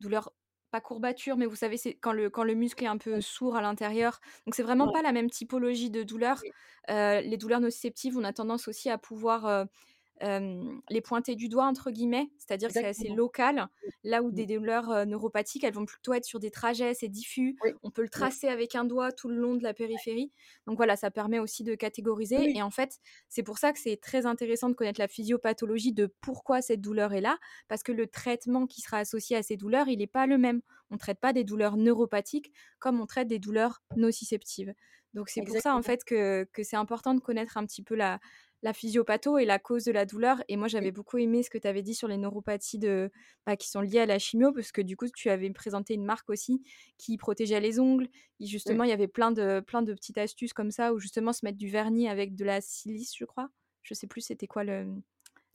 douleurs 0.00 0.32
pas 0.70 0.80
courbatures, 0.80 1.36
mais 1.36 1.46
vous 1.46 1.56
savez, 1.56 1.76
c'est 1.76 1.94
quand 1.94 2.12
le 2.12 2.30
quand 2.30 2.44
le 2.44 2.54
muscle 2.54 2.84
est 2.84 2.86
un 2.86 2.98
peu 2.98 3.20
sourd 3.20 3.56
à 3.56 3.62
l'intérieur. 3.62 4.20
Donc 4.46 4.54
c'est 4.54 4.62
vraiment 4.62 4.88
Ouais. 4.88 4.90
pas 4.90 5.02
la 5.02 5.12
même 5.12 5.30
typologie 5.30 5.90
de 5.90 6.02
douleur. 6.02 6.46
Heu, 6.90 7.20
les 7.22 7.36
douleurs 7.36 7.60
nociceptives, 7.60 8.16
on 8.18 8.24
a 8.24 8.32
tendance 8.32 8.68
aussi 8.68 8.90
à 8.90 8.98
pouvoir, 8.98 9.46
heu, 9.46 9.66
les 10.20 11.00
«pointer 11.00 11.34
du 11.36 11.48
doigt» 11.48 11.64
entre 11.66 11.90
guillemets, 11.90 12.30
c'est-à-dire 12.38 12.68
que 12.68 12.74
c'est 12.74 12.86
assez 12.86 13.08
local. 13.08 13.68
Là 14.04 14.22
où 14.22 14.30
Mmh. 14.30 14.34
des 14.34 14.46
douleurs, 14.46 15.06
neuropathiques, 15.06 15.64
elles 15.64 15.74
vont 15.74 15.86
plutôt 15.86 16.12
être 16.14 16.24
sur 16.24 16.40
des 16.40 16.50
trajets, 16.50 16.94
c'est 16.94 17.08
diffus, 17.08 17.56
Oui. 17.62 17.72
on 17.82 17.90
peut 17.90 18.02
le 18.02 18.08
Oui. 18.14 18.30
tracer 18.30 18.48
avec 18.48 18.74
un 18.74 18.84
doigt 18.84 19.12
tout 19.12 19.28
le 19.28 19.36
long 19.36 19.54
de 19.54 19.62
la 19.62 19.74
périphérie. 19.74 20.32
Donc 20.66 20.76
voilà, 20.76 20.96
ça 20.96 21.10
permet 21.10 21.38
aussi 21.38 21.64
de 21.64 21.74
catégoriser 21.74 22.36
oui. 22.36 22.52
et 22.54 22.62
en 22.62 22.70
fait, 22.70 22.98
c'est 23.28 23.42
pour 23.42 23.58
ça 23.58 23.72
que 23.72 23.78
c'est 23.78 23.96
très 23.96 24.26
intéressant 24.26 24.68
de 24.70 24.74
connaître 24.74 25.00
la 25.00 25.08
physiopathologie 25.08 25.92
de 25.92 26.06
pourquoi 26.20 26.62
cette 26.62 26.80
douleur 26.80 27.12
est 27.12 27.20
là, 27.20 27.38
parce 27.68 27.82
que 27.82 27.92
le 27.92 28.06
traitement 28.06 28.66
qui 28.66 28.80
sera 28.80 28.98
associé 28.98 29.36
à 29.36 29.42
ces 29.42 29.56
douleurs, 29.56 29.88
il 29.88 30.02
est 30.02 30.06
pas 30.06 30.26
le 30.26 30.38
même. 30.38 30.60
On 30.90 30.96
traite 30.98 31.20
pas 31.20 31.32
des 31.32 31.44
douleurs 31.44 31.76
neuropathiques 31.76 32.52
comme 32.78 33.00
on 33.00 33.06
traite 33.06 33.28
des 33.28 33.38
douleurs 33.38 33.82
nociceptives. 33.96 34.74
Donc 35.14 35.28
c'est 35.28 35.42
pour 35.42 35.58
ça, 35.58 35.74
en 35.74 35.82
fait, 35.82 36.04
que 36.04 36.44
que 36.52 36.62
c'est 36.62 36.76
important 36.76 37.14
de 37.14 37.20
connaître 37.20 37.56
un 37.56 37.66
petit 37.66 37.82
peu 37.82 37.96
la 37.96 38.20
la 38.62 38.72
physiopatho 38.72 39.38
et 39.38 39.44
la 39.44 39.58
cause 39.58 39.84
de 39.84 39.92
la 39.92 40.06
douleur. 40.06 40.42
Et 40.48 40.56
moi, 40.56 40.68
j'avais 40.68 40.92
beaucoup 40.92 41.18
aimé 41.18 41.42
ce 41.42 41.50
que 41.50 41.58
tu 41.58 41.66
avais 41.68 41.82
dit 41.82 41.94
sur 41.94 42.08
les 42.08 42.16
neuropathies 42.18 42.78
de, 42.78 43.10
bah, 43.46 43.56
qui 43.56 43.68
sont 43.68 43.80
liées 43.80 44.00
à 44.00 44.06
la 44.06 44.18
chimio, 44.18 44.52
parce 44.52 44.72
que 44.72 44.82
du 44.82 44.96
coup, 44.96 45.06
tu 45.14 45.30
avais 45.30 45.50
présenté 45.50 45.94
une 45.94 46.04
marque 46.04 46.28
aussi 46.30 46.62
qui 46.98 47.16
protégeait 47.16 47.60
les 47.60 47.80
ongles. 47.80 48.08
Et 48.40 48.46
justement, 48.46 48.84
il 48.84 48.90
y 48.90 48.92
avait 48.92 49.08
plein 49.08 49.32
de, 49.32 49.60
plein 49.60 49.82
de 49.82 49.94
petites 49.94 50.18
astuces 50.18 50.52
comme 50.52 50.70
ça, 50.70 50.92
où 50.92 50.98
justement 50.98 51.32
se 51.32 51.44
mettre 51.44 51.58
du 51.58 51.68
vernis 51.68 52.08
avec 52.08 52.34
de 52.36 52.44
la 52.44 52.60
silice, 52.60 53.14
je 53.16 53.24
crois. 53.24 53.48
Je 53.82 53.94
sais 53.94 54.06
plus 54.06 54.20
c'était 54.20 54.46
quoi 54.46 54.64
le. 54.64 54.86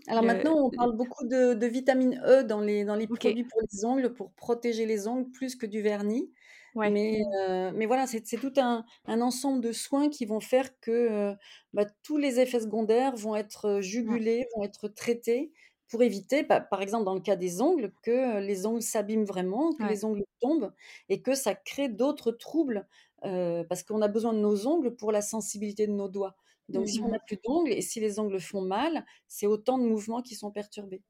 Alors 0.08 0.22
le- 0.24 0.28
maintenant, 0.28 0.56
on 0.66 0.72
parle 0.72 0.96
beaucoup 0.96 1.26
de, 1.28 1.54
de 1.54 1.66
vitamine 1.68 2.22
E 2.26 2.44
dans 2.44 2.60
les, 2.62 2.86
dans 2.86 2.96
les 2.96 3.08
produits 3.08 3.44
pour 3.46 3.62
les 3.72 3.86
ongles, 3.86 4.14
pour 4.14 4.34
protéger 4.34 4.86
les 4.86 5.08
ongles 5.08 5.30
plus 5.32 5.56
que 5.56 5.66
du 5.66 5.82
vernis. 5.82 6.32
Ouais. 6.76 6.92
Mais, 6.92 7.22
euh, 7.50 7.72
mais 7.74 7.86
voilà, 7.88 8.06
c'est 8.08 8.22
tout 8.40 8.54
un, 8.58 8.86
un 9.06 9.22
ensemble 9.22 9.62
de 9.62 9.72
soins 9.72 10.10
qui 10.10 10.26
vont 10.26 10.40
faire 10.40 10.80
que 10.80 10.92
euh, 10.92 11.36
bah, 11.74 11.86
tous 12.04 12.18
les 12.18 12.40
effets 12.40 12.60
secondaires 12.60 13.16
vont 13.16 13.36
être 13.36 13.66
euh, 13.66 13.82
jugulés, 13.82 14.46
vont 14.56 14.64
être 14.64 14.88
traités 14.90 15.52
pour 15.88 16.04
éviter, 16.04 16.44
bah, 16.44 16.60
par 16.62 16.82
exemple 16.82 17.06
dans 17.06 17.16
le 17.16 17.22
cas 17.22 17.36
des 17.36 17.62
ongles, 17.62 17.92
que 18.04 18.40
les 18.40 18.66
ongles 18.68 18.82
s'abîment 18.84 19.26
vraiment, 19.26 19.74
que 19.76 19.84
Ouais. 19.84 19.88
les 19.88 20.06
ongles 20.06 20.24
tombent 20.42 20.74
et 21.10 21.22
que 21.22 21.34
ça 21.36 21.56
crée 21.56 21.90
d'autres 21.90 22.32
troubles 22.32 22.88
euh, 23.24 23.64
parce 23.64 23.84
qu'on 23.84 24.02
a 24.02 24.08
besoin 24.08 24.34
de 24.34 24.40
nos 24.40 24.68
ongles 24.68 24.96
pour 24.96 25.12
la 25.12 25.22
sensibilité 25.22 25.88
de 25.88 25.92
nos 25.94 26.10
doigts. 26.10 26.36
Donc 26.70 26.88
si 26.90 27.02
on 27.04 27.08
Mhm. 27.08 27.12
n'a 27.12 27.20
plus 27.28 27.38
d'ongles 27.44 27.72
et 27.72 27.82
si 27.82 28.00
les 28.00 28.20
ongles 28.20 28.40
font 28.40 28.62
mal, 28.62 29.06
c'est 29.28 29.48
autant 29.48 29.78
de 29.80 29.86
mouvements 29.86 30.22
qui 30.22 30.36
sont 30.36 30.52
perturbés. 30.52 31.04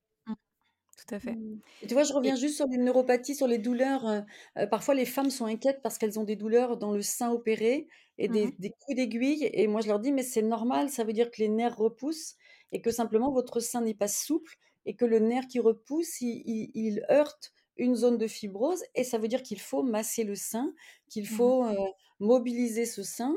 Tout 0.95 1.13
à 1.15 1.19
fait. 1.19 1.39
Et 1.81 1.88
tu 1.88 1.93
vois, 1.93 2.03
je 2.03 2.13
Et 2.23 2.31
reviens 2.31 2.36
juste 2.36 2.55
sur 2.55 2.67
les 2.67 2.77
neuropathies, 2.77 3.36
sur 3.36 3.47
les 3.47 3.58
douleurs. 3.58 4.08
euh, 4.08 4.21
euh, 4.58 4.67
parfois, 4.67 4.95
les 4.95 5.05
femmes 5.05 5.29
sont 5.29 5.45
inquiètes 5.45 5.81
parce 5.84 5.97
qu'elles 5.97 6.19
ont 6.19 6.23
des 6.23 6.36
douleurs 6.36 6.77
dans 6.77 6.91
le 6.93 7.01
sein 7.01 7.31
opéré 7.31 7.88
et 8.17 8.27
des, 8.29 8.47
Mhm. 8.47 8.55
des 8.60 8.69
coups 8.71 8.95
d'aiguille. 8.97 9.49
Et 9.53 9.67
moi, 9.67 9.81
je 9.81 9.88
leur 9.88 9.99
dis, 9.99 10.12
mais 10.12 10.23
c'est 10.23 10.41
normal, 10.41 10.89
ça 10.89 11.03
veut 11.03 11.13
dire 11.13 11.29
que 11.31 11.38
les 11.41 11.49
nerfs 11.49 11.77
repoussent 11.77 12.36
et 12.71 12.81
que 12.81 12.91
simplement 12.91 13.31
votre 13.31 13.60
sein 13.60 13.81
n'est 13.81 13.93
pas 13.93 14.08
souple 14.08 14.55
et 14.86 14.95
que 14.95 15.05
le 15.05 15.19
nerf 15.19 15.47
qui 15.47 15.60
repousse, 15.60 16.21
il, 16.21 16.41
il- 16.45 16.71
il 16.73 17.05
heurte 17.12 17.51
une 17.77 17.95
zone 17.95 18.17
de 18.17 18.27
fibrose 18.27 18.84
et 18.95 19.03
ça 19.03 19.17
veut 19.17 19.27
dire 19.27 19.43
qu'il 19.43 19.60
faut 19.60 19.84
masser 19.84 20.23
le 20.23 20.36
sein, 20.36 20.73
qu'il 21.10 21.27
Mhm. 21.29 21.51
faut 21.51 21.65
euh, 21.65 21.73
mobiliser 22.19 22.86
ce 22.86 23.03
sein 23.03 23.36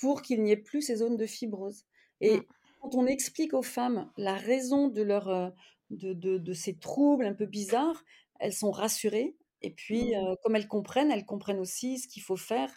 pour 0.00 0.22
qu'il 0.22 0.42
n'y 0.42 0.52
ait 0.52 0.56
plus 0.56 0.82
ces 0.82 0.96
zones 0.96 1.16
de 1.16 1.26
fibrose. 1.26 1.84
Et 2.20 2.46
quand 2.80 2.94
on 2.94 3.06
explique 3.06 3.52
aux 3.54 3.62
femmes 3.62 4.10
la 4.16 4.34
raison 4.36 4.88
de, 4.88 5.02
leur, 5.02 5.52
de, 5.90 6.12
de- 6.12 6.38
de 6.38 6.52
ces 6.52 6.78
troubles 6.78 7.26
un 7.26 7.34
peu 7.34 7.46
bizarres, 7.46 8.04
elles 8.40 8.52
sont 8.54 8.70
rassurées. 8.70 9.36
Et 9.62 9.70
puis, 9.74 10.14
euh, 10.16 10.34
comme 10.42 10.56
elles 10.56 10.68
comprennent, 10.68 11.10
elles 11.10 11.26
comprennent 11.26 11.58
aussi 11.60 11.98
ce 11.98 12.08
qu'il 12.08 12.22
faut 12.22 12.36
faire 12.36 12.72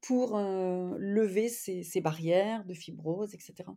pour 0.00 0.36
euh, 0.38 0.94
lever 0.98 1.48
ces, 1.48 1.82
ces 1.82 2.00
barrières 2.00 2.64
de 2.64 2.74
fibrose, 2.74 3.34
etc. 3.34 3.76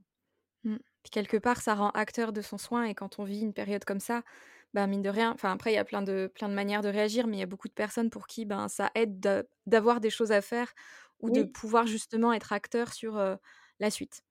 Mm. 0.64 0.78
Puis 1.04 1.12
quelque 1.12 1.38
part, 1.38 1.62
ça 1.62 1.76
rend 1.76 1.90
acteur 1.92 2.34
de 2.34 2.42
son 2.42 2.58
soin. 2.58 2.84
Et 2.86 2.96
quand 2.96 3.20
on 3.20 3.24
vit 3.24 3.42
une 3.42 3.54
période 3.54 3.86
comme 3.86 4.00
ça, 4.00 4.24
bah, 4.74 4.88
mine 4.88 5.02
de 5.02 5.10
rien, 5.10 5.32
enfin 5.34 5.52
après, 5.52 5.72
il 5.72 5.76
y 5.76 5.78
a 5.78 5.86
plein 5.86 6.02
de, 6.02 6.32
plein 6.34 6.50
de 6.50 6.54
manières 6.54 6.82
de 6.82 6.90
réagir, 6.90 7.28
mais 7.28 7.38
il 7.38 7.40
y 7.40 7.44
a 7.44 7.46
beaucoup 7.48 7.68
de 7.68 7.74
personnes 7.74 8.10
pour 8.10 8.28
qui 8.28 8.46
ben, 8.46 8.68
ça 8.68 8.92
aide 8.96 9.20
d'a- 9.20 9.44
d'avoir 9.68 10.02
des 10.02 10.10
choses 10.10 10.32
à 10.32 10.42
faire 10.42 10.74
ou 11.20 11.30
de 11.30 11.44
pouvoir 11.44 11.88
justement 11.88 12.34
être 12.34 12.52
acteur 12.54 12.94
sur 12.94 13.18
euh, 13.18 13.36
la 13.80 13.90
suite. 13.92 14.22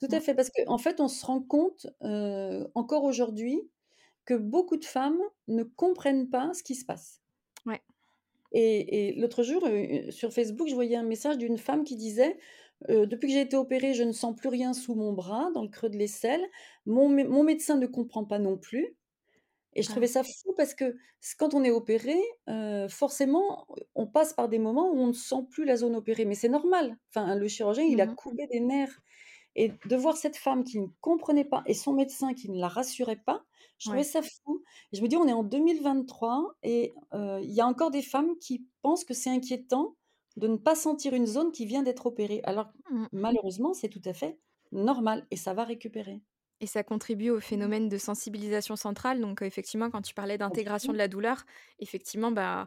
tout 0.00 0.08
à 0.10 0.20
fait. 0.20 0.34
Parce 0.34 0.50
qu'en 0.50 0.74
en 0.74 0.78
fait, 0.78 1.00
on 1.00 1.08
se 1.08 1.24
rend 1.24 1.40
compte 1.42 1.86
euh, 2.02 2.66
encore 2.74 3.04
aujourd'hui 3.04 3.70
que 4.26 4.34
beaucoup 4.34 4.76
de 4.76 4.84
femmes 4.84 5.20
ne 5.48 5.62
comprennent 5.62 6.28
pas 6.30 6.52
ce 6.54 6.62
qui 6.62 6.74
se 6.74 6.84
passe. 6.84 7.22
Ouais. 7.64 7.80
Et, 8.52 9.08
et 9.10 9.14
l'autre 9.20 9.42
jour, 9.42 9.64
euh, 9.66 10.10
sur 10.10 10.32
Facebook, 10.32 10.68
je 10.68 10.74
voyais 10.74 10.96
un 10.96 11.02
message 11.02 11.38
d'une 11.38 11.58
femme 11.58 11.84
qui 11.84 11.96
disait 11.96 12.38
euh, 12.90 13.06
Depuis 13.06 13.28
que 13.28 13.34
j'ai 13.34 13.40
été 13.42 13.56
opérée, 13.56 13.94
je 13.94 14.02
ne 14.04 14.12
sens 14.12 14.36
plus 14.36 14.48
rien 14.48 14.72
sous 14.74 14.94
mon 14.94 15.12
bras, 15.12 15.50
dans 15.54 15.62
le 15.62 15.68
creux 15.68 15.90
de 15.90 15.96
l'aisselle. 15.96 16.44
Mon, 16.86 17.10
mé- 17.10 17.26
mon 17.26 17.42
médecin 17.44 17.76
ne 17.78 17.86
comprend 17.86 18.24
pas 18.24 18.38
non 18.38 18.58
plus. 18.58 18.96
Et 19.74 19.82
je 19.82 19.88
Ah. 19.88 19.92
trouvais 19.92 20.06
ça 20.06 20.22
fou 20.24 20.54
parce 20.56 20.74
que 20.74 20.96
quand 21.38 21.54
on 21.54 21.62
est 21.64 21.70
opéré, 21.70 22.16
euh, 22.48 22.88
forcément, 22.88 23.66
on 23.94 24.06
passe 24.06 24.32
par 24.32 24.48
des 24.48 24.58
moments 24.58 24.90
où 24.90 24.96
on 24.98 25.08
ne 25.08 25.12
sent 25.12 25.44
plus 25.50 25.64
la 25.66 25.76
zone 25.76 25.96
opérée. 25.96 26.24
Mais 26.24 26.34
c'est 26.34 26.48
normal. 26.48 26.96
Enfin, 27.10 27.34
le 27.36 27.46
chirurgien, 27.48 27.84
il 27.84 28.00
a 28.00 28.06
Mhm. 28.06 28.14
coupé 28.14 28.46
des 28.48 28.60
nerfs. 28.60 29.00
Et 29.56 29.72
de 29.86 29.96
voir 29.96 30.16
cette 30.16 30.36
femme 30.36 30.64
qui 30.64 30.78
ne 30.80 30.86
comprenait 31.00 31.44
pas 31.44 31.62
et 31.66 31.74
son 31.74 31.92
médecin 31.94 32.34
qui 32.34 32.50
ne 32.50 32.60
la 32.60 32.68
rassurait 32.68 33.16
pas, 33.16 33.44
je 33.78 33.86
trouvais 33.88 34.02
Ouais. 34.02 34.04
ça 34.04 34.22
fou. 34.22 34.62
Et 34.92 34.96
je 34.98 35.02
me 35.02 35.08
dis, 35.08 35.16
on 35.16 35.26
est 35.28 35.32
en 35.32 35.42
2023 35.44 36.56
et 36.62 36.94
euh, 37.14 37.40
il 37.42 37.50
y 37.52 37.60
a 37.60 37.66
encore 37.66 37.90
des 37.90 38.02
femmes 38.02 38.36
qui 38.38 38.66
pensent 38.82 39.04
que 39.04 39.14
c'est 39.14 39.30
inquiétant 39.30 39.96
de 40.36 40.48
ne 40.48 40.56
pas 40.56 40.74
sentir 40.76 41.14
une 41.14 41.26
zone 41.26 41.52
qui 41.52 41.66
vient 41.66 41.82
d'être 41.82 42.06
opérée. 42.06 42.40
Alors, 42.44 42.72
Mm. 42.90 43.06
malheureusement, 43.12 43.74
c'est 43.74 43.88
tout 43.88 44.02
à 44.04 44.12
fait 44.14 44.38
normal 44.72 45.26
et 45.30 45.36
ça 45.36 45.54
va 45.54 45.64
récupérer. 45.64 46.22
Et 46.60 46.66
ça 46.66 46.82
contribue 46.82 47.28
au 47.28 47.38
phénomène 47.38 47.90
de 47.90 47.98
sensibilisation 47.98 48.76
centrale. 48.76 49.20
Donc, 49.20 49.42
euh, 49.42 49.44
effectivement, 49.44 49.90
quand 49.90 50.00
tu 50.00 50.14
parlais 50.14 50.38
d'intégration 50.38 50.90
de 50.94 50.96
la 50.96 51.06
douleur, 51.06 51.44
effectivement, 51.80 52.30
bah, 52.30 52.66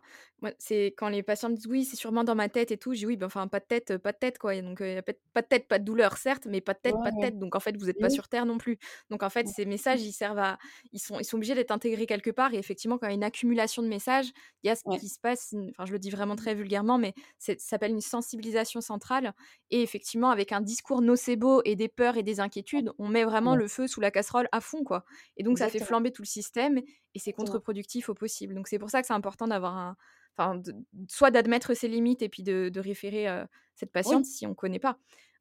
c'est 0.60 0.93
quand 0.95 1.10
les 1.10 1.23
patients 1.23 1.49
me 1.49 1.56
disent 1.56 1.65
oui, 1.65 1.86
c'est 1.86 1.95
sûrement 1.95 2.23
dans 2.23 2.36
ma 2.36 2.49
tête 2.49 2.69
et 2.69 2.78
tout. 2.78 2.93
Je 2.93 2.99
dis 2.99 3.06
oui, 3.08 3.17
bah, 3.17 3.25
enfin, 3.25 3.47
pas 3.47 3.60
de 3.60 3.65
tête, 3.65 3.97
pas 3.97 4.12
de 4.12 4.17
tête, 4.19 4.38
quoi. 4.38 4.54
Et 4.54 4.62
donc, 4.62 4.80
euh, 4.82 5.02
pas 5.34 5.41
de- 5.41 5.47
tête, 5.47 5.67
pas 5.67 5.80
de 5.80 5.86
douleur, 5.86 6.17
certes, 6.17 6.45
mais 6.47 6.62
pas 6.62 6.75
de 6.75 6.80
tête, 6.80 6.99
Ouais, 6.99 7.02
pas 7.02 7.10
de 7.12 7.17
tête. 7.17 7.39
Donc, 7.39 7.56
en 7.56 7.60
fait, 7.60 7.75
vous 7.78 7.88
n'êtes 7.88 7.99
pas 7.99 8.12
sur 8.12 8.28
Terre 8.28 8.45
non 8.45 8.60
plus. 8.60 8.78
Donc, 9.10 9.23
en 9.23 9.30
fait, 9.32 9.47
ces 9.47 9.65
messages, 9.65 10.04
ils 10.04 10.13
servent 10.13 10.38
à. 10.38 10.60
Ils 10.91 10.99
sont, 10.99 11.19
ils 11.19 11.25
sont 11.25 11.38
obligés 11.38 11.56
d'être 11.56 11.71
intégrés 11.71 12.06
quelque 12.06 12.30
part. 12.30 12.54
Et 12.54 12.58
effectivement, 12.60 12.99
quand 12.99 13.08
il 13.08 13.10
y 13.10 13.13
a 13.13 13.15
une 13.15 13.23
accumulation 13.23 13.82
de 13.82 13.88
messages, 13.88 14.28
il 14.62 14.67
y 14.67 14.69
a 14.69 14.75
ce 14.75 14.84
Ouais. 14.84 14.99
qui 14.99 15.10
se 15.10 15.19
passe. 15.19 15.56
Enfin, 15.71 15.86
je 15.86 15.93
le 15.93 15.99
dis 15.99 16.12
vraiment 16.12 16.36
très 16.36 16.54
vulgairement, 16.54 16.99
mais 16.99 17.13
ça 17.39 17.54
s'appelle 17.58 17.91
une 17.91 18.02
sensibilisation 18.02 18.82
centrale. 18.82 19.34
Et 19.71 19.82
effectivement, 19.82 20.30
avec 20.30 20.52
un 20.52 20.62
discours 20.62 21.02
nocebo 21.02 21.62
et 21.65 21.75
des 21.75 21.88
peurs 21.89 22.17
et 22.17 22.23
des 22.23 22.39
inquiétudes, 22.39 22.91
on 22.97 23.08
met 23.08 23.23
vraiment 23.23 23.56
Ouais. 23.56 23.58
le 23.58 23.67
feu 23.67 23.79
sous 23.88 24.02
la 24.02 24.12
casserole 24.12 24.48
à 24.52 24.62
fond, 24.62 24.84
quoi. 24.84 25.06
Et 25.38 25.44
donc, 25.44 25.58
ça 25.60 25.70
fait 25.70 25.80
flamber 25.80 26.12
tout 26.12 26.22
le 26.22 26.28
système 26.28 26.78
et 27.13 27.20
c'est 27.20 27.34
contre-productif 27.34 28.10
au 28.10 28.13
possible. 28.13 28.54
Donc, 28.56 28.68
c'est 28.68 28.80
pour 28.80 28.89
ça 28.89 29.02
que 29.02 29.08
c'est 29.08 29.13
important 29.13 29.48
d'avoir 29.48 29.78
un. 29.78 29.96
Enfin, 30.38 30.56
de- 30.56 30.74
soit 31.10 31.32
d'admettre 31.32 31.74
ses 31.74 31.88
limites 31.89 32.22
et 32.22 32.30
puis 32.30 32.44
de, 32.44 32.70
de 32.70 32.80
référer 32.80 33.28
euh, 33.28 33.46
cette 33.76 33.92
patiente 33.92 34.24
Oui. 34.24 34.30
si 34.32 34.46
on 34.46 34.50
ne 34.52 34.54
connaît 34.56 34.80
pas. 34.80 34.98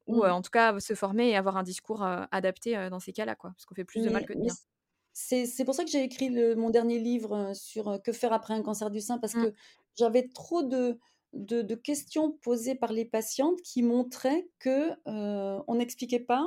Ou 0.09 0.25
euh, 0.25 0.29
Mhm. 0.29 0.33
en 0.35 0.43
tout 0.43 0.51
cas, 0.51 0.81
se 0.81 0.95
former 0.95 1.29
et 1.31 1.37
avoir 1.37 1.57
un 1.57 1.63
discours 1.63 2.03
euh, 2.03 2.25
adapté 2.33 2.89
dans 2.91 2.99
ces 2.99 3.13
cas-là, 3.13 3.37
quoi. 3.37 3.51
Parce 3.51 3.65
qu'on 3.67 3.75
fait 3.77 3.85
plus 3.85 4.03
de 4.03 4.11
mal 4.11 4.25
que 4.27 4.33
de 4.33 4.41
bien. 4.41 4.55
c'est 5.13 5.65
pour 5.65 5.75
ça 5.75 5.85
que 5.85 5.91
j'ai 5.91 6.03
écrit 6.03 6.31
le- 6.31 6.55
mon 6.57 6.71
dernier 6.71 6.99
livre 6.99 7.53
sur 7.55 8.01
que 8.03 8.13
faire 8.13 8.33
après 8.33 8.55
un 8.55 8.63
cancer 8.63 8.91
du 8.91 9.01
sein, 9.01 9.19
parce 9.19 9.35
Mm. 9.35 9.45
que 9.47 9.53
j'avais 9.97 10.29
trop 10.29 10.63
de, 10.63 10.99
de, 11.33 11.63
de 11.63 11.75
questions 11.75 12.33
posées 12.33 12.75
par 12.75 12.93
les 12.93 13.05
patientes 13.05 13.61
qui 13.63 13.83
montraient 13.83 14.49
que 14.59 14.91
euh, 15.09 15.61
on 15.69 15.75
n'expliquait 15.77 16.21
pas 16.21 16.45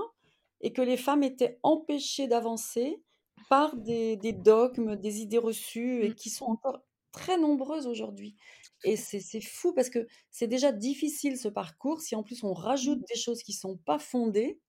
et 0.62 0.74
que 0.74 0.82
les 0.82 0.97
femmes 0.97 1.24
étaient 1.24 1.60
empêchées 1.63 2.28
d'avancer 2.28 3.04
par 3.50 3.76
des, 3.78 4.17
des 4.17 4.34
dogmes, 4.34 4.95
des 4.95 5.19
idées 5.21 5.38
reçues 5.38 6.04
et 6.06 6.12
Mm. 6.12 6.15
qui 6.15 6.30
sont 6.30 6.45
encore 6.45 6.82
très 7.12 7.38
nombreuses 7.38 7.88
aujourd'hui. 7.88 8.36
Et 8.84 8.95
c'est 8.97 9.41
fou 9.41 9.74
parce 9.74 9.89
que 9.89 10.08
c'est 10.32 10.47
déjà 10.47 10.71
difficile 10.71 11.38
ce 11.38 11.47
parcours. 11.50 12.02
Si 12.02 12.15
en 12.15 12.24
plus 12.24 12.43
on 12.43 12.54
rajoute 12.54 13.00
des 13.08 13.19
choses 13.19 13.43
qui 13.43 13.54
sont 13.54 13.78
pas 13.78 14.00
fondées, 14.00 14.60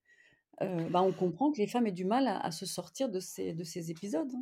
euh, 0.62 0.88
bah, 0.90 1.02
on 1.02 1.12
comprend 1.14 1.52
que 1.52 1.58
les 1.58 1.66
femmes 1.68 1.86
aient 1.86 1.92
du 1.92 2.04
mal 2.04 2.28
à, 2.28 2.38
à 2.40 2.50
se 2.52 2.66
sortir 2.66 3.08
de 3.10 3.20
ces, 3.20 3.54
de 3.54 3.64
ces 3.64 3.90
épisodes. 3.90 4.32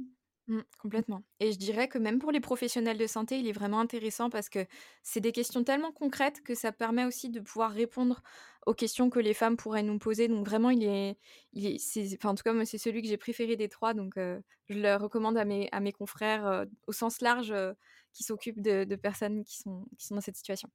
Hein. 0.51 0.57
Mm, 0.57 0.63
complètement. 0.79 1.23
Et 1.39 1.53
je 1.53 1.59
dirais 1.59 1.89
que 1.89 1.99
même 1.99 2.19
pour 2.19 2.33
les 2.33 2.41
professionnels 2.41 2.99
de 2.99 3.07
santé, 3.07 3.39
il 3.39 3.47
est 3.49 3.53
vraiment 3.53 3.81
intéressant 3.81 4.31
parce 4.31 4.49
que 4.49 4.67
c'est 5.03 5.21
des 5.21 5.33
questions 5.33 5.65
tellement 5.65 5.93
concrètes 5.93 6.43
que 6.43 6.55
ça 6.55 6.73
permet 6.73 7.05
aussi 7.05 7.31
de 7.31 7.41
pouvoir 7.41 7.71
répondre 7.73 8.23
aux 8.67 8.75
questions 8.75 9.11
que 9.11 9.21
les 9.21 9.35
femmes 9.35 9.57
pourraient 9.57 9.83
nous 9.83 9.99
poser. 9.99 10.29
Donc 10.29 10.47
vraiment, 10.47 10.71
il 10.71 10.85
est, 10.85 11.19
il 11.53 11.67
est, 11.67 11.79
c'est, 11.79 12.17
enfin, 12.17 12.31
en 12.31 12.35
tout 12.35 12.43
cas, 12.43 12.65
c'est 12.65 12.79
celui 12.79 13.03
que 13.03 13.09
j'ai 13.09 13.17
préféré 13.17 13.57
des 13.57 13.69
trois. 13.69 13.95
Donc 13.95 14.17
euh, 14.17 14.41
je 14.69 14.75
le 14.75 14.97
recommande 14.97 15.39
à 15.39 15.45
mes, 15.45 15.69
à 15.73 15.81
mes 15.81 15.93
confrères 15.93 16.47
euh, 16.47 16.65
au 16.87 16.93
sens 16.93 17.21
large 17.21 17.53
euh, 17.53 17.73
qui 18.13 18.25
s'occupent 18.25 18.61
de, 18.63 18.85
de 18.85 18.97
personnes 18.97 19.45
qui 19.45 19.59
sont, 19.59 19.87
qui 19.99 20.07
sont 20.07 20.17
dans 20.17 20.21
cette 20.21 20.37
situation. 20.37 20.69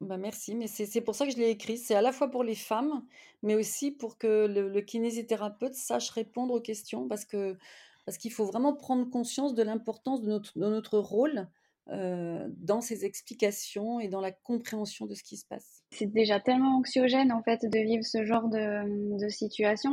Bah, 0.00 0.16
merci, 0.16 0.56
mais 0.56 0.66
c'est 0.66 0.84
c'est 0.86 1.00
pour 1.00 1.14
ça 1.14 1.26
que 1.26 1.32
je 1.32 1.36
l'ai 1.36 1.50
écrit. 1.50 1.78
C'est 1.78 1.94
à 1.94 2.02
la 2.02 2.10
fois 2.12 2.28
pour 2.28 2.42
les 2.42 2.56
femmes, 2.56 3.06
mais 3.42 3.54
aussi 3.54 3.92
pour 3.92 4.18
que 4.18 4.46
le, 4.48 4.68
le 4.68 4.80
kinésithérapeute 4.80 5.74
sache 5.74 6.10
répondre 6.10 6.54
aux 6.54 6.60
questions, 6.60 7.06
parce 7.06 7.24
que 7.24 7.56
parce 8.04 8.18
qu'il 8.18 8.32
faut 8.32 8.44
vraiment 8.44 8.74
prendre 8.74 9.08
conscience 9.10 9.54
de 9.54 9.62
l'importance 9.62 10.22
de 10.22 10.28
notre, 10.28 10.58
de 10.58 10.66
notre 10.68 10.98
rôle 10.98 11.48
euh, 11.88 12.46
dans 12.58 12.80
ces 12.80 13.04
explications 13.04 13.98
et 13.98 14.06
dans 14.08 14.20
la 14.20 14.30
compréhension 14.30 15.06
de 15.06 15.14
ce 15.14 15.22
qui 15.24 15.36
se 15.36 15.44
passe. 15.46 15.82
C'est 15.92 16.06
déjà 16.12 16.38
tellement 16.40 16.76
anxiogène 16.76 17.32
en 17.32 17.42
fait 17.42 17.64
de 17.64 17.78
vivre 17.78 18.04
ce 18.04 18.24
genre 18.24 18.48
de, 18.48 19.18
de 19.18 19.28
situation. 19.28 19.90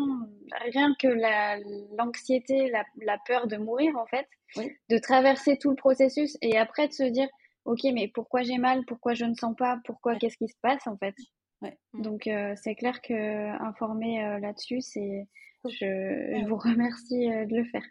Rien 0.71 0.93
que 0.99 1.07
la- 1.07 1.57
l'anxiété, 1.97 2.69
la, 2.69 2.83
la 3.01 3.17
peur 3.25 3.47
de 3.47 3.57
mourir 3.57 3.95
en 3.97 4.05
fait, 4.05 4.27
Oui. 4.55 4.71
de 4.89 4.97
traverser 4.99 5.57
tout 5.57 5.71
le 5.71 5.75
processus 5.75 6.37
et 6.41 6.57
après 6.57 6.87
de 6.87 6.93
se 6.93 7.03
dire 7.03 7.27
ok 7.65 7.79
mais 7.93 8.07
pourquoi 8.07 8.43
j'ai 8.43 8.57
mal, 8.59 8.85
pourquoi 8.85 9.13
je 9.15 9.25
ne 9.25 9.33
sens 9.33 9.55
pas, 9.57 9.79
pourquoi 9.83 10.15
qu'est-ce 10.15 10.37
qui 10.37 10.47
se 10.47 10.57
passe 10.61 10.85
en 10.85 10.97
fait? 10.97 11.15
Ouais. 11.61 11.77
Donc 11.93 12.27
euh, 12.27 12.53
c'est 12.55 12.75
clair 12.75 13.01
que 13.01 13.13
informer 13.63 14.23
euh, 14.23 14.39
là-dessus, 14.39 14.81
c'est 14.81 15.27
je, 15.65 15.69
je 16.39 16.47
vous 16.47 16.55
remercie 16.55 17.31
euh, 17.31 17.45
de 17.45 17.57
le 17.57 17.65
faire. 17.65 17.83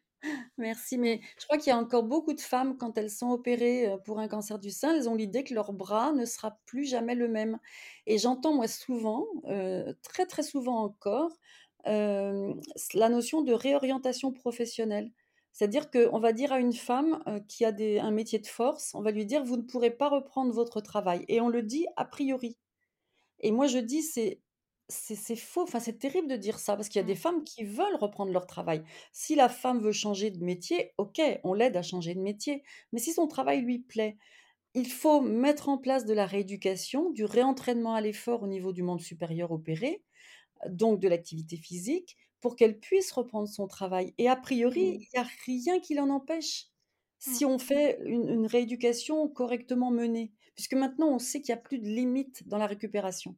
Merci, 0.59 0.98
mais 0.98 1.20
je 1.38 1.44
crois 1.46 1.59
qu'il 1.59 1.68
y 1.68 1.72
a 1.72 1.78
encore 1.78 2.02
beaucoup 2.02 2.33
de 2.35 2.40
femmes, 2.40 2.76
quand 2.76 2.98
elles 2.98 3.11
sont 3.11 3.31
opérées 3.31 3.88
euh, 3.88 3.96
pour 3.98 4.18
un 4.18 4.28
cancer 4.28 4.59
du 4.59 4.70
sein, 4.70 4.94
elles 4.94 5.09
ont 5.09 5.14
l'idée 5.14 5.44
que 5.44 5.54
leur 5.54 5.72
bras 5.72 6.12
ne 6.12 6.24
sera 6.24 6.59
plus 6.66 6.85
jamais 6.85 7.14
le 7.14 7.28
même. 7.28 7.59
Et 8.07 8.18
j'entends, 8.18 8.54
moi, 8.54 8.66
souvent, 8.68 9.26
euh, 9.46 9.92
très 10.02 10.26
très 10.26 10.42
souvent 10.42 10.78
encore, 10.83 11.38
la 11.85 13.09
notion 13.09 13.42
de 13.42 13.52
réorientation 13.52 14.33
professionnelle. 14.33 15.11
C'est-à-dire 15.52 15.90
qu'on 15.90 16.18
va 16.20 16.33
dire 16.33 16.52
à 16.52 16.61
une 16.61 16.72
femme 16.74 17.22
qui 17.48 17.64
a 17.64 17.72
un 18.02 18.11
métier 18.11 18.38
de 18.38 18.46
force, 18.46 18.94
on 18.94 19.00
va 19.00 19.11
lui 19.11 19.24
dire, 19.24 19.42
vous 19.42 19.57
ne 19.57 19.62
pourrez 19.62 19.90
pas 19.90 20.09
reprendre 20.09 20.52
votre 20.52 20.81
travail. 20.81 21.24
Et 21.28 21.40
on 21.40 21.48
le 21.48 21.62
dit 21.62 21.87
a 21.96 22.04
priori. 22.04 22.59
Et 23.40 23.52
moi, 23.52 23.66
je 23.66 23.78
dis, 23.78 24.02
c'est 24.02 24.40
c'est 24.90 25.37
faux, 25.37 25.62
enfin, 25.62 25.81
c'est 25.81 25.98
terrible 25.98 26.29
de 26.29 26.37
dire 26.37 26.59
ça, 26.59 26.74
parce 26.77 26.88
qu'il 26.88 26.98
y 26.98 27.05
a 27.05 27.07
des 27.07 27.14
Mmh. 27.14 27.16
femmes 27.16 27.44
qui 27.44 27.64
veulent 27.64 27.96
reprendre 27.96 28.33
leur 28.33 28.46
travail. 28.46 28.83
Si 29.12 29.35
la 29.35 29.48
femme 29.51 29.81
veut 29.81 29.92
changer 29.92 30.31
de 30.31 30.42
métier, 30.42 30.92
OK, 30.98 31.20
on 31.44 31.53
l'aide 31.55 31.77
à 31.77 31.83
changer 31.83 32.14
de 32.14 32.20
métier. 32.20 32.62
Mais 32.92 32.98
si 33.01 33.12
son 33.12 33.27
travail 33.29 33.61
lui 33.62 33.81
plaît, 33.81 34.16
il 34.74 34.90
faut 34.90 35.20
mettre 35.22 35.68
en 35.70 35.79
place 35.79 36.05
de 36.07 36.14
la 36.14 36.27
rééducation, 36.27 37.11
du 37.11 37.24
réentraînement 37.24 37.94
à 37.94 38.01
l'effort 38.03 38.42
au 38.44 38.48
niveau 38.48 38.72
du 38.72 38.83
monde 38.83 39.01
supérieur 39.03 39.53
opéré, 39.53 40.05
donc 40.68 41.01
de 41.01 41.09
l'activité 41.09 41.57
physique, 41.57 42.16
pour 42.40 42.57
qu'elle 42.57 42.81
puisse 42.81 43.12
reprendre 43.12 43.48
son 43.48 43.66
travail. 43.68 44.14
Et 44.18 44.29
a 44.29 44.37
priori, 44.37 44.81
Mmh. 44.81 45.01
il 45.01 45.09
n'y 45.14 45.20
a 45.20 45.27
rien 45.46 45.81
qui 45.81 45.94
l'en 45.94 46.11
empêche, 46.11 46.66
Mmh. 47.27 47.38
si 47.38 47.44
on 47.44 47.59
fait 47.59 47.98
une, 48.05 48.29
une 48.29 48.46
rééducation 48.46 49.29
correctement 49.29 49.90
menée. 49.90 50.33
Puisque 50.57 50.74
maintenant, 50.74 51.09
on 51.11 51.18
sait 51.18 51.40
qu'il 51.42 51.55
n'y 51.55 51.59
a 51.61 51.62
plus 51.62 51.79
de 51.81 51.87
limite 51.88 52.48
dans 52.48 52.59
la 52.59 52.66
récupération. 52.66 53.37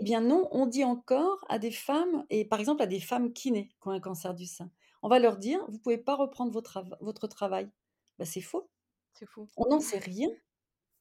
Eh 0.00 0.04
bien 0.04 0.20
non, 0.20 0.48
on 0.52 0.66
dit 0.66 0.84
encore 0.84 1.44
à 1.48 1.58
des 1.58 1.70
femmes, 1.70 2.24
et 2.30 2.44
par 2.44 2.60
exemple 2.60 2.82
à 2.82 2.86
des 2.86 3.00
femmes 3.00 3.32
kinées 3.32 3.68
qui 3.82 3.88
ont 3.88 3.90
un 3.92 4.00
cancer 4.00 4.34
du 4.34 4.46
sein, 4.46 4.70
on 5.02 5.08
va 5.08 5.18
leur 5.18 5.36
dire, 5.38 5.64
vous 5.68 5.74
ne 5.74 5.78
pouvez 5.78 5.98
pas 5.98 6.16
reprendre 6.16 6.52
votre, 6.52 6.72
trava- 6.72 6.98
votre 7.00 7.26
travail. 7.28 7.70
Bah, 8.18 8.24
c'est 8.26 8.40
faux. 8.40 8.70
C'est 9.12 9.26
fou. 9.26 9.48
On 9.56 9.68
n'en 9.70 9.80
sait 9.80 9.98
rien. 9.98 10.28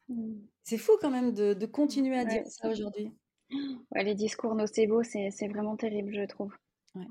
Mmh. 0.07 0.49
C'est 0.63 0.77
fou 0.77 0.93
quand 1.01 1.11
même 1.11 1.33
de, 1.33 1.53
de 1.53 1.65
continuer 1.65 2.17
à 2.17 2.23
Ouais, 2.23 2.23
dire 2.23 2.43
ça 2.47 2.69
aujourd'hui. 2.69 3.13
Ouais, 3.91 4.03
les 4.03 4.15
discours 4.15 4.55
nocebo, 4.55 5.03
c'est 5.03 5.29
c'est 5.29 5.47
vraiment 5.47 5.77
terrible, 5.77 6.11
je 6.15 6.25
trouve. 6.25 6.55
Ouais. 6.95 7.07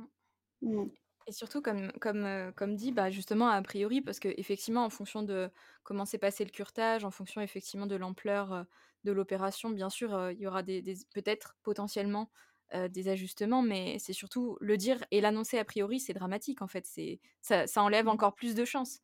Mmh. 0.63 0.91
Et 1.27 1.33
surtout, 1.33 1.61
comme, 1.61 1.93
comme, 2.01 2.25
euh, 2.25 2.53
comme 2.53 2.75
dit, 2.75 2.91
bah, 2.93 3.11
justement, 3.11 3.49
a 3.49 3.61
priori, 3.63 4.01
parce 4.01 4.19
que 4.19 4.29
effectivement, 4.39 4.85
en 4.85 4.91
fonction 4.91 5.23
de 5.23 5.51
comment 5.85 6.07
s'est 6.07 6.19
passé 6.19 6.45
le 6.45 6.51
curtage, 6.51 7.05
en 7.05 7.11
fonction 7.11 7.41
effectivement 7.43 7.87
de 7.87 7.97
l'ampleur 7.97 8.53
euh, 8.53 8.65
de 9.05 9.13
l'opération, 9.13 9.71
bien 9.71 9.91
sûr, 9.91 10.31
il 10.33 10.39
y 10.39 10.47
aura 10.47 10.63
des, 10.63 10.83
des- 10.83 10.97
peut-être 11.15 11.57
potentiellement 11.63 12.31
euh, 12.75 12.89
des 12.89 13.09
ajustements, 13.09 13.63
mais 13.63 13.99
c'est 13.99 14.13
surtout 14.13 14.57
le 14.61 14.77
dire 14.77 15.05
et 15.11 15.21
l'annoncer 15.21 15.59
a 15.59 15.65
priori, 15.65 16.01
c'est 16.01 16.13
dramatique 16.15 16.63
en 16.63 16.69
fait. 16.69 16.87
C'est 16.87 17.21
ça, 17.41 17.67
ça 17.67 17.83
enlève 17.83 18.09
encore 18.09 18.35
plus 18.35 18.55
de 18.55 18.65
chances. 18.65 19.01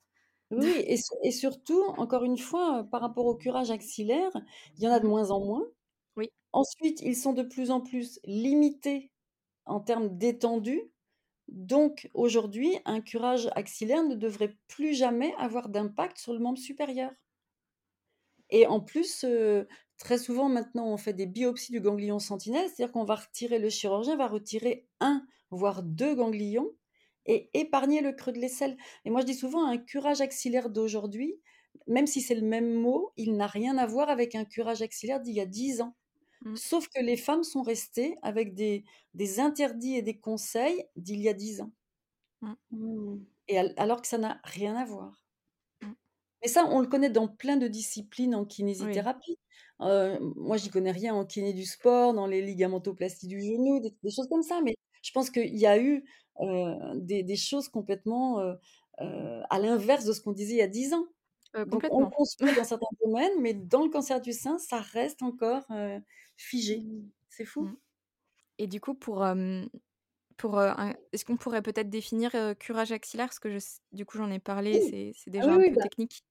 Oui, 0.51 0.83
et, 0.87 0.97
su- 0.97 1.15
et 1.23 1.31
surtout, 1.33 1.83
encore 1.99 2.25
une 2.25 2.39
fois, 2.39 2.85
par 2.91 3.01
rapport 3.01 3.27
au 3.27 3.35
curage 3.37 3.71
axillaire, 3.71 4.31
il 4.77 4.85
y 4.85 4.89
en 4.89 4.93
a 4.93 5.01
de 5.01 5.07
Mhm. 5.07 5.09
moins 5.09 5.31
en 5.31 5.41
moins. 5.45 5.65
Oui. 6.17 6.31
Ensuite, 6.53 7.01
ils 7.03 7.17
sont 7.17 7.35
de 7.35 7.43
plus 7.43 7.71
en 7.71 7.81
plus 7.83 8.21
limités 8.25 9.13
en 9.67 9.81
termes 9.81 10.19
d'étendue. 10.19 10.93
Donc, 11.49 12.11
aujourd'hui, 12.15 12.79
un 12.87 13.01
curage 13.03 13.51
axillaire 13.57 14.05
ne 14.05 14.15
devrait 14.17 14.59
plus 14.69 14.95
jamais 14.95 15.35
avoir 15.39 15.69
d'impact 15.71 16.19
sur 16.19 16.33
le 16.35 16.41
membre 16.41 16.59
supérieur. 16.59 17.13
Et 18.51 18.67
en 18.67 18.81
plus, 18.81 19.25
euh, 19.25 19.65
très 19.99 20.19
souvent 20.19 20.49
maintenant, 20.49 20.87
on 20.89 20.97
fait 20.97 21.13
des 21.13 21.27
biopsies 21.27 21.73
du 21.73 21.81
ganglion 21.81 22.19
sentinelle, 22.19 22.69
c'est-à-dire 22.69 22.93
qu'on 22.93 23.05
va 23.05 23.17
retirer, 23.17 23.59
le 23.59 23.69
chirurgien 23.71 24.17
va 24.17 24.27
retirer 24.29 24.89
un, 25.01 25.27
voire 25.51 25.83
deux 25.83 26.15
ganglions 26.15 26.71
et 27.27 27.51
épargner 27.55 28.01
le 28.03 28.13
creux 28.13 28.33
de 28.33 28.39
l'aisselle. 28.39 28.77
Et 29.05 29.11
moi, 29.11 29.21
je 29.23 29.27
dis 29.27 29.35
souvent, 29.35 29.67
un 29.67 29.79
curage 29.79 30.21
axillaire 30.21 30.71
d'aujourd'hui, 30.71 31.41
même 31.87 32.07
si 32.07 32.21
c'est 32.21 32.35
le 32.35 32.47
même 32.47 32.73
mot, 32.75 33.13
il 33.17 33.37
n'a 33.37 33.47
rien 33.47 33.79
à 33.79 33.87
voir 33.87 34.11
avec 34.11 34.35
un 34.35 34.45
curage 34.45 34.83
axillaire 34.83 35.21
d'il 35.21 35.35
y 35.35 35.41
a 35.41 35.47
10 35.47 35.81
ans. 35.81 35.97
Mm. 36.45 36.57
Sauf 36.57 36.89
que 36.89 37.03
les 37.03 37.17
femmes 37.17 37.45
sont 37.45 37.63
restées 37.63 38.17
avec 38.23 38.55
des, 38.55 38.85
des 39.15 39.41
interdits 39.41 39.97
et 39.97 40.03
des 40.03 40.19
conseils 40.21 40.85
d'il 40.97 41.21
y 41.21 41.29
a 41.29 41.35
10 41.35 41.61
ans. 41.63 41.73
Mmh. 42.71 43.25
Et 43.49 43.59
al- 43.59 43.73
alors 43.79 44.03
que 44.03 44.07
ça 44.09 44.19
n'a 44.19 44.39
rien 44.45 44.77
à 44.77 44.85
voir. 44.85 45.24
Mais 46.45 46.49
ça, 46.51 46.67
on 46.71 46.81
le 46.81 46.87
connaît 46.87 47.09
dans 47.11 47.27
plein 47.27 47.57
de 47.57 47.67
disciplines 47.69 48.35
en 48.35 48.45
kinésithérapie. 48.45 49.39
Euh, 49.81 50.19
moi, 50.37 50.57
j'y 50.59 50.69
connais 50.69 50.91
rien 50.93 51.15
en 51.15 51.25
kiné 51.25 51.53
du 51.55 51.65
sport, 51.65 52.13
dans 52.15 52.27
les 52.27 52.43
ligamentoplasties 52.43 53.27
du 53.29 53.41
genou, 53.41 53.81
des, 53.81 53.95
des 54.03 54.11
choses 54.11 54.29
comme 54.29 54.43
ça. 54.43 54.61
Mais 54.63 54.77
je 55.03 55.11
pense 55.13 55.31
qu'il 55.31 55.57
y 55.57 55.67
a 55.67 55.79
eu 55.81 56.05
euh, 56.41 56.75
des, 56.97 57.23
des 57.23 57.37
choses 57.37 57.69
complètement 57.71 58.41
euh, 58.41 58.55
euh, 59.01 59.43
à 59.49 59.59
l'inverse 59.59 60.05
de 60.05 60.13
ce 60.13 60.21
qu'on 60.21 60.33
disait 60.33 60.53
il 60.55 60.59
y 60.59 60.63
a 60.63 60.69
10 60.69 60.93
ans. 60.93 61.07
Donc, 61.55 61.67
on 61.67 61.71
complètement. 61.71 62.11
construit 62.11 62.55
dans 62.55 62.65
certains 62.65 62.87
domaines, 63.05 63.41
mais 63.41 63.55
dans 63.55 63.85
le 63.85 63.89
cancer 63.91 64.21
du 64.21 64.33
sein, 64.33 64.59
ça 64.59 64.81
reste 64.81 65.23
encore 65.23 65.65
euh, 65.71 65.99
figé. 66.37 66.81
Mmh. 66.81 67.09
C'est 67.31 67.45
fou. 67.45 67.63
Mm. 67.63 67.77
Et 68.59 68.67
du 68.67 68.81
coup, 68.81 68.95
pour, 68.95 69.25
pour 70.37 70.59
un- 70.59 70.95
est-ce 71.13 71.25
qu'on 71.25 71.37
pourrait 71.37 71.63
peut-être 71.63 71.89
définir 71.91 72.33
curage 72.59 72.93
axillaire? 72.93 73.27
Parce 73.29 73.39
que 73.39 73.51
je, 73.51 73.57
s- 73.57 73.81
du 73.93 74.05
coup, 74.05 74.19
j'en 74.19 74.31
ai 74.31 74.41
parlé, 74.41 74.81
Oui. 74.83 74.89
c'est 74.91 75.13
c'est 75.15 75.31
Ah 75.31 75.41
déjà 75.41 75.47
oui, 75.49 75.55
un 75.55 75.59
oui, 75.59 75.71
peu 75.71 75.77
bah, 75.77 75.83
technique. 75.85 76.23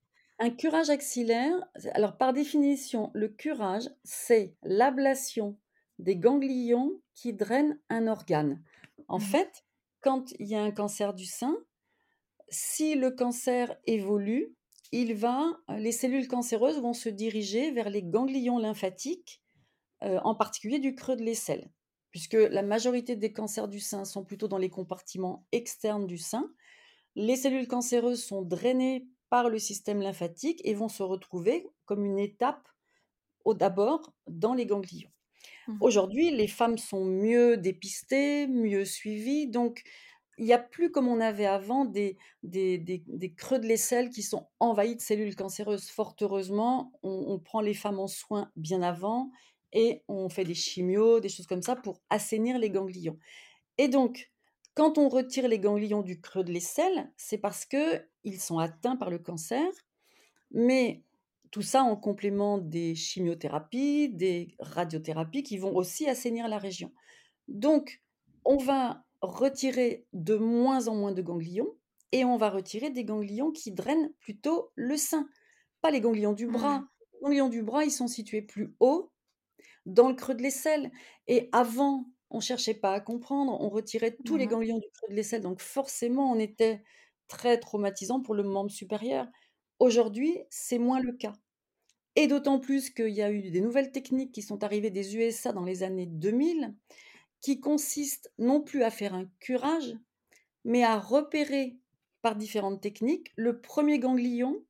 Un 0.43 0.49
curage 0.49 0.89
axillaire, 0.89 1.55
alors 1.93 2.17
par 2.17 2.33
définition, 2.33 3.11
le 3.13 3.29
curage, 3.29 3.89
c'est 4.03 4.57
l'ablation 4.61 5.57
des 5.99 6.17
ganglions 6.17 6.99
qui 7.13 7.31
drainent 7.31 7.79
un 7.87 8.07
organe. 8.07 8.61
En 9.07 9.19
Mhm. 9.19 9.23
fait, 9.23 9.63
quand 10.01 10.33
il 10.39 10.47
y 10.47 10.55
a 10.55 10.61
un 10.61 10.71
cancer 10.71 11.13
du 11.13 11.25
sein, 11.25 11.55
si 12.49 12.95
le 12.95 13.11
cancer 13.11 13.77
évolue, 13.87 14.53
il 14.91 15.13
va, 15.13 15.61
les 15.77 15.93
cellules 15.93 16.27
cancéreuses 16.27 16.81
vont 16.81 16.91
se 16.91 17.07
diriger 17.07 17.71
vers 17.71 17.89
les 17.89 18.03
ganglions 18.03 18.57
lymphatiques, 18.57 19.41
euh, 20.03 20.19
en 20.25 20.35
particulier 20.35 20.79
du 20.79 20.93
creux 20.93 21.15
de 21.15 21.23
l'aisselle, 21.23 21.71
puisque 22.11 22.33
la 22.33 22.63
majorité 22.63 23.15
des 23.15 23.31
cancers 23.31 23.69
du 23.69 23.79
sein 23.79 24.03
sont 24.03 24.25
plutôt 24.25 24.49
dans 24.49 24.57
les 24.57 24.69
compartiments 24.69 25.47
externes 25.53 26.05
du 26.05 26.17
sein. 26.17 26.51
Les 27.15 27.37
cellules 27.37 27.69
cancéreuses 27.69 28.25
sont 28.25 28.41
drainées 28.41 29.07
par 29.33 29.49
le 29.49 29.59
système 29.59 30.01
lymphatique 30.07 30.61
et 30.63 30.75
vont 30.75 30.89
se 30.89 31.01
retrouver 31.03 31.67
comme 31.85 32.05
une 32.05 32.19
étape 32.19 32.67
au 33.45 33.53
d'abord 33.53 34.13
dans 34.27 34.53
les 34.53 34.65
ganglions. 34.65 35.09
Mhm. 35.67 35.89
Aujourd'hui, 35.89 36.31
les 36.31 36.47
femmes 36.47 36.77
sont 36.77 37.05
mieux 37.05 37.57
dépistées, 37.57 38.47
mieux 38.47 38.85
suivies, 38.85 39.47
donc 39.47 39.83
il 40.37 40.45
n'y 40.45 40.53
a 40.53 40.59
plus 40.59 40.91
comme 40.91 41.07
on 41.07 41.21
avait 41.21 41.45
avant 41.45 41.85
des, 41.85 42.17
des, 42.43 42.77
des- 42.79 43.03
des 43.07 43.33
creux 43.33 43.59
de 43.59 43.67
l'aisselle 43.67 44.09
qui 44.09 44.23
sont 44.23 44.47
envahis 44.59 44.95
de 44.97 45.01
cellules 45.01 45.35
cancéreuses. 45.35 45.89
Fort 45.89 46.15
heureusement, 46.21 46.93
on, 47.03 47.25
on 47.29 47.39
prend 47.39 47.61
les 47.61 47.75
femmes 47.75 47.99
en 47.99 48.07
soin 48.07 48.51
bien 48.55 48.81
avant 48.81 49.31
et 49.73 50.03
on 50.07 50.29
fait 50.29 50.45
des 50.45 50.55
chimios, 50.55 51.19
des 51.21 51.29
choses 51.29 51.47
comme 51.47 51.61
ça 51.63 51.75
pour 51.75 52.01
assainir 52.09 52.59
les 52.59 52.71
ganglions. 52.71 53.19
Et 53.77 53.87
donc, 53.87 54.31
quand 54.75 54.97
on 54.97 55.09
retire 55.09 55.47
les 55.47 55.59
ganglions 55.59 56.01
du 56.01 56.19
creux 56.19 56.43
de 56.43 56.51
l'aisselle, 56.51 57.11
c'est 57.17 57.37
parce 57.37 57.65
que 57.65 58.01
ils 58.23 58.39
sont 58.39 58.57
atteints 58.57 58.95
par 58.95 59.09
le 59.09 59.19
cancer, 59.19 59.65
mais 60.51 61.03
tout 61.51 61.61
ça 61.61 61.83
en 61.83 61.95
complément 61.95 62.57
des 62.57 62.95
chimiothérapies, 62.95 64.09
des 64.09 64.55
radiothérapies 64.59 65.43
qui 65.43 65.57
vont 65.57 65.75
aussi 65.75 66.09
assainir 66.09 66.47
la 66.47 66.57
région. 66.57 66.91
Donc, 67.47 68.01
on 68.45 68.57
va 68.57 69.05
retirer 69.21 70.07
de 70.13 70.35
moins 70.35 70.87
en 70.87 70.95
moins 70.95 71.11
de 71.11 71.21
ganglions 71.21 71.75
et 72.11 72.25
on 72.25 72.37
va 72.37 72.49
retirer 72.49 72.89
des 72.89 73.05
ganglions 73.05 73.51
qui 73.51 73.71
drainent 73.71 74.11
plutôt 74.19 74.71
le 74.75 74.97
sein, 74.97 75.29
pas 75.81 75.91
les 75.91 76.01
ganglions 76.01 76.33
du 76.33 76.47
bras. 76.47 76.79
Mhm. 76.79 76.87
Les 77.13 77.19
ganglions 77.21 77.49
du 77.49 77.61
bras, 77.63 77.85
ils 77.85 77.91
sont 77.91 78.07
situés 78.07 78.41
plus 78.41 78.75
haut 78.79 79.11
dans 79.85 80.09
le 80.09 80.15
creux 80.15 80.35
de 80.35 80.41
l'aisselle. 80.41 80.91
Et 81.27 81.49
avant, 81.51 82.05
on 82.33 82.39
cherchait 82.41 82.73
pas 82.75 82.93
à 82.93 83.01
comprendre, 83.01 83.57
on 83.61 83.69
retirait 83.69 84.19
tous 84.25 84.37
les 84.37 84.47
Mhm. 84.47 84.49
ganglions 84.49 84.79
du 84.79 84.87
creux 84.93 85.09
de 85.09 85.15
l'aisselle, 85.15 85.41
donc 85.43 85.61
forcément, 85.61 86.31
on 86.31 86.39
était 86.39 86.83
très 87.27 87.59
traumatisant 87.59 88.21
pour 88.21 88.35
le 88.35 88.43
membre 88.43 88.71
supérieur. 88.71 89.27
Aujourd'hui, 89.79 90.39
c'est 90.49 90.79
moins 90.79 90.99
le 91.01 91.13
cas. 91.13 91.33
Et 92.15 92.27
d'autant 92.27 92.59
plus 92.59 92.89
qu'il 92.91 93.09
y 93.09 93.21
a 93.21 93.31
eu 93.31 93.49
des 93.51 93.61
nouvelles 93.61 93.91
techniques 93.91 94.31
qui 94.33 94.41
sont 94.41 94.63
arrivées 94.63 94.91
des 94.91 95.15
USA 95.17 95.53
dans 95.53 95.63
les 95.65 95.83
années 95.83 96.05
2000, 96.07 96.75
qui 97.41 97.59
consistent 97.61 98.31
non 98.39 98.61
plus 98.61 98.83
à 98.83 98.91
faire 98.91 99.13
un 99.15 99.27
curage, 99.39 99.97
mais 100.65 100.83
à 100.83 100.99
repérer 100.99 101.79
par 102.21 102.35
différentes 102.37 102.81
techniques 102.81 103.31
le 103.37 103.61
premier 103.61 103.99
ganglion 103.99 104.65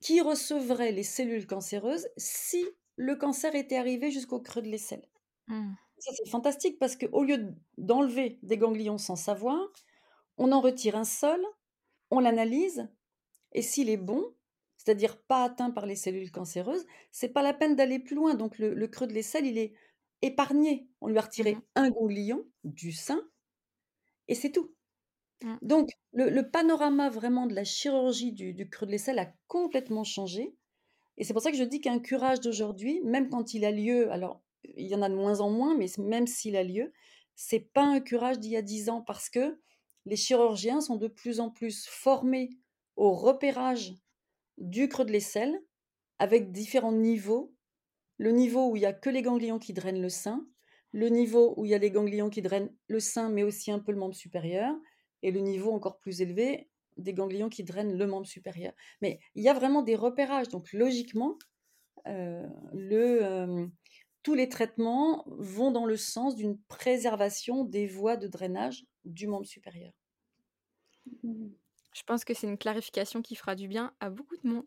qui 0.00 0.22
recevrait 0.22 0.92
les 0.92 1.02
cellules 1.02 1.46
cancéreuses 1.46 2.08
si 2.16 2.64
le 2.96 3.16
cancer 3.16 3.54
était 3.54 3.76
arrivé 3.76 4.10
jusqu'au 4.10 4.40
creux 4.40 4.62
de 4.62 4.68
l'aisselle. 4.68 5.06
Mhm. 5.48 5.81
Ça, 6.02 6.10
c'est 6.16 6.28
fantastique 6.28 6.78
parce 6.80 6.96
qu'au 6.96 7.22
lieu 7.22 7.54
d'enlever 7.78 8.38
des 8.42 8.58
ganglions 8.58 8.98
sans 8.98 9.14
savoir, 9.16 9.58
on 10.38 10.52
en 10.52 10.60
retire 10.60 10.96
un 10.96 11.04
seul, 11.04 11.40
on 12.10 12.20
l'analyse, 12.20 12.88
et 13.52 13.62
s'il 13.62 13.90
est 13.90 13.96
bon, 13.98 14.24
c'est-à-dire 14.78 15.20
pas 15.22 15.44
atteint 15.44 15.70
par 15.70 15.86
les 15.86 15.96
cellules 15.96 16.32
cancéreuses, 16.32 16.86
c'est 17.12 17.30
pas 17.30 17.42
la 17.42 17.54
peine 17.54 17.76
d'aller 17.76 18.00
plus 18.00 18.16
loin. 18.16 18.34
Donc 18.34 18.58
le, 18.58 18.74
le 18.74 18.88
creux 18.88 19.06
de 19.08 19.14
l'aisselle, 19.14 19.46
il 19.46 19.58
est 19.58 19.74
épargné. 20.22 20.88
On 21.02 21.08
lui 21.08 21.18
a 21.18 21.22
retiré 21.22 21.54
Mhm. 21.54 21.62
un 21.76 21.90
ganglion 21.90 22.46
du 22.64 22.92
sein, 22.92 23.22
et 24.28 24.34
c'est 24.34 24.50
tout. 24.52 24.74
Mhm. 25.42 25.58
Donc 25.62 25.90
le, 26.12 26.30
le 26.30 26.50
panorama 26.50 27.10
vraiment 27.10 27.46
de 27.46 27.54
la 27.54 27.64
chirurgie 27.64 28.32
du, 28.32 28.54
du 28.54 28.68
creux 28.70 28.86
de 28.86 28.92
l'aisselle 28.92 29.18
a 29.20 29.32
complètement 29.48 30.04
changé. 30.04 30.54
Et 31.18 31.24
c'est 31.24 31.34
pour 31.34 31.42
ça 31.42 31.50
que 31.52 31.58
je 31.58 31.64
dis 31.64 31.80
qu'un 31.80 32.00
curage 32.00 32.40
d'aujourd'hui, 32.40 33.00
même 33.04 33.30
quand 33.30 33.54
il 33.54 33.64
a 33.66 33.72
lieu, 33.72 34.10
alors 34.12 34.42
il 34.64 34.86
y 34.86 34.94
en 34.94 35.02
a 35.02 35.08
de 35.08 35.14
moins 35.14 35.40
en 35.40 35.50
moins, 35.50 35.76
mais 35.76 35.86
même 35.98 36.26
s'il 36.26 36.56
a 36.56 36.62
lieu, 36.62 36.92
c'est 37.34 37.72
pas 37.72 37.84
un 37.84 38.00
curage 38.00 38.38
d'il 38.38 38.52
y 38.52 38.56
a 38.56 38.62
10 38.62 38.88
ans 38.88 39.02
parce 39.02 39.28
que 39.30 39.60
les 40.04 40.16
chirurgiens 40.16 40.80
sont 40.80 40.96
de 40.96 41.08
plus 41.08 41.40
en 41.40 41.50
plus 41.50 41.86
formés 41.86 42.50
au 42.96 43.12
repérage 43.12 43.94
du 44.58 44.88
creux 44.88 45.04
de 45.04 45.12
l'aisselle 45.12 45.62
avec 46.18 46.52
différents 46.52 46.92
niveaux. 46.92 47.54
Le 48.18 48.30
niveau 48.30 48.70
où 48.70 48.76
il 48.76 48.82
y 48.82 48.86
a 48.86 48.92
que 48.92 49.10
les 49.10 49.22
ganglions 49.22 49.58
qui 49.58 49.72
drainent 49.72 50.02
le 50.02 50.08
sein, 50.08 50.46
le 50.92 51.08
niveau 51.08 51.54
où 51.56 51.64
il 51.64 51.70
y 51.70 51.74
a 51.74 51.78
les 51.78 51.90
ganglions 51.90 52.30
qui 52.30 52.42
drainent 52.42 52.72
le 52.86 53.00
sein 53.00 53.30
mais 53.30 53.42
aussi 53.42 53.70
un 53.70 53.78
peu 53.78 53.92
le 53.92 53.98
membre 53.98 54.14
supérieur, 54.14 54.74
et 55.22 55.30
le 55.30 55.40
niveau 55.40 55.72
encore 55.72 55.98
plus 55.98 56.20
élevé 56.20 56.68
des 56.96 57.14
ganglions 57.14 57.48
qui 57.48 57.64
drainent 57.64 57.96
le 57.96 58.06
membre 58.06 58.26
supérieur. 58.26 58.72
Mais 59.00 59.18
il 59.34 59.42
y 59.42 59.48
a 59.48 59.54
vraiment 59.54 59.82
des 59.82 59.94
repérages. 59.94 60.48
Donc 60.48 60.72
logiquement, 60.72 61.38
euh, 62.06 62.46
le, 62.72 63.24
euh, 63.24 63.66
tous 64.22 64.34
les 64.34 64.48
traitements 64.48 65.24
vont 65.26 65.70
dans 65.70 65.86
le 65.86 65.96
sens 65.96 66.36
d'une 66.36 66.58
préservation 66.68 67.64
des 67.64 67.86
voies 67.86 68.16
de 68.16 68.26
drainage 68.26 68.86
du 69.04 69.26
membre 69.26 69.46
supérieur. 69.46 69.92
Je 71.24 72.02
pense 72.06 72.24
que 72.24 72.34
c'est 72.34 72.46
une 72.46 72.58
clarification 72.58 73.22
qui 73.22 73.34
fera 73.34 73.54
du 73.54 73.68
bien 73.68 73.92
à 74.00 74.10
beaucoup 74.10 74.36
de 74.36 74.48
monde. 74.48 74.64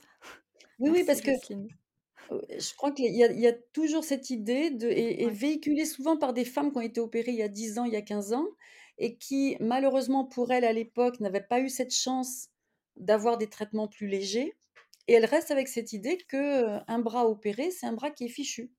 Oui, 0.80 0.89
oui, 0.91 1.04
parce 1.06 1.22
que 1.22 1.32
je 2.30 2.76
crois 2.76 2.91
qu'il 2.91 3.06
y, 3.06 3.20
y, 3.20 3.48
a 3.48 3.54
toujours 3.74 4.04
cette 4.04 4.30
idée 4.30 4.72
de, 4.72 4.88
et, 4.88 5.30
véhiculée 5.30 5.86
souvent 5.86 6.18
par 6.18 6.34
des 6.34 6.46
femmes 6.46 6.72
qui 6.72 6.78
ont 6.78 6.82
été 6.82 7.00
opérées 7.00 7.32
il 7.32 7.38
y 7.38 7.44
a 7.44 7.48
10 7.48 7.80
ans, 7.80 7.86
il 7.86 7.94
y 7.94 7.98
a 7.98 8.02
15 8.02 8.34
ans, 8.34 8.48
et 8.98 9.15
qui, 9.15 9.58
malheureusement 9.60 10.26
pour 10.26 10.52
elles 10.52 10.65
à 10.65 10.74
l'époque, 10.74 11.20
n'avaient 11.20 11.41
pas 11.41 11.60
eu 11.60 11.70
cette 11.70 11.94
chance 11.94 12.50
d'avoir 12.96 13.38
des 13.38 13.48
traitements 13.48 13.88
plus 13.88 14.08
légers. 14.08 14.56
Et 15.08 15.13
elles 15.13 15.26
restent 15.26 15.52
avec 15.52 15.68
cette 15.68 15.94
idée 15.94 16.18
que 16.28 16.80
un 16.88 17.00
bras 17.00 17.28
opéré, 17.28 17.70
c'est 17.70 17.86
un 17.86 17.94
bras 17.94 18.10
qui 18.10 18.26
est 18.26 18.30
fichu 18.30 18.72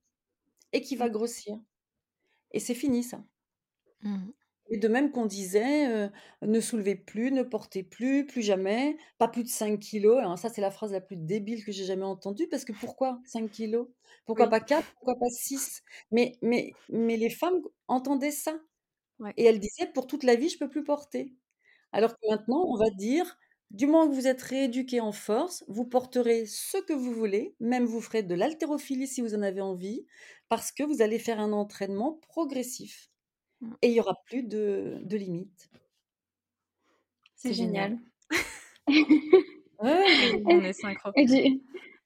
et 0.73 0.81
qui 0.81 0.97
va 0.97 1.09
mmh. 1.09 1.13
grossir. 1.13 1.59
Et 2.53 2.61
c'est 2.61 2.75
fini 2.75 3.03
ça. 3.03 3.25
Mmh. 4.03 4.31
Et 4.69 4.79
de 4.79 4.89
même 4.89 5.13
qu'on 5.13 5.27
disait, 5.27 6.11
ne 6.43 6.61
soulevez 6.61 6.97
plus, 6.97 7.31
ne 7.31 7.45
portez 7.45 7.85
plus, 7.85 8.27
plus 8.27 8.43
jamais, 8.43 8.97
pas 9.19 9.29
plus 9.29 9.45
de 9.45 9.49
5 9.49 9.79
kilos. 9.79 10.19
Alors 10.19 10.39
ça, 10.39 10.49
c'est 10.49 10.61
la 10.61 10.73
phrase 10.73 10.93
la 10.93 11.01
plus 11.01 11.17
débile 11.17 11.65
que 11.65 11.71
j'ai 11.71 11.85
jamais 11.85 12.05
entendue, 12.05 12.49
parce 12.49 12.65
que 12.65 12.73
pourquoi 12.73 13.21
5 13.27 13.49
kilos? 13.49 13.87
Pourquoi 14.25 14.49
pas 14.49 14.59
4 14.59 14.85
Pourquoi 14.95 15.15
pas 15.15 15.29
6 15.31 15.83
mais, 16.11 16.37
mais, 16.43 16.73
mais 16.89 17.17
les 17.17 17.31
femmes 17.31 17.61
entendaient 17.87 18.33
ça. 18.33 18.59
Et 19.37 19.45
elles 19.45 19.61
disaient, 19.61 19.87
pour 19.87 20.07
toute 20.07 20.25
la 20.25 20.35
vie, 20.35 20.49
je 20.49 20.59
peux 20.59 20.69
plus 20.69 20.85
porter. 20.85 21.33
Alors 21.93 22.13
que 22.13 22.29
maintenant, 22.29 22.65
on 22.67 22.77
va 22.77 22.91
dire, 22.91 23.39
du 23.71 23.87
moment 23.87 24.09
que 24.09 24.15
vous 24.15 24.27
êtes 24.27 24.43
rééduqué 24.43 25.01
en 25.01 25.13
force, 25.13 25.65
vous 25.69 25.85
porterez 25.85 26.45
ce 26.47 26.79
que 26.79 26.93
vous 26.93 27.13
voulez, 27.13 27.55
même 27.61 27.85
vous 27.85 28.01
ferez 28.01 28.23
de 28.23 28.35
l'haltérophilie 28.35 29.07
si 29.07 29.21
vous 29.21 29.35
en 29.35 29.43
avez 29.43 29.61
envie, 29.61 30.07
parce 30.49 30.73
que 30.73 30.83
vous 30.83 31.03
allez 31.03 31.19
faire 31.19 31.41
un 31.41 31.53
entraînement 31.53 32.19
progressif. 32.29 33.11
Mmh. 33.61 33.73
Et 33.83 33.89
il 33.89 33.95
y 33.95 34.01
aura 34.01 34.17
plus 34.27 34.43
de, 34.43 34.99
de 35.03 35.17
limites. 35.17 35.71
C'est 37.35 37.53
génial. 37.53 37.99
on 39.79 40.61
est 40.63 40.73
synchro. 40.73 41.11
Et 41.17 41.27
du, 41.27 41.61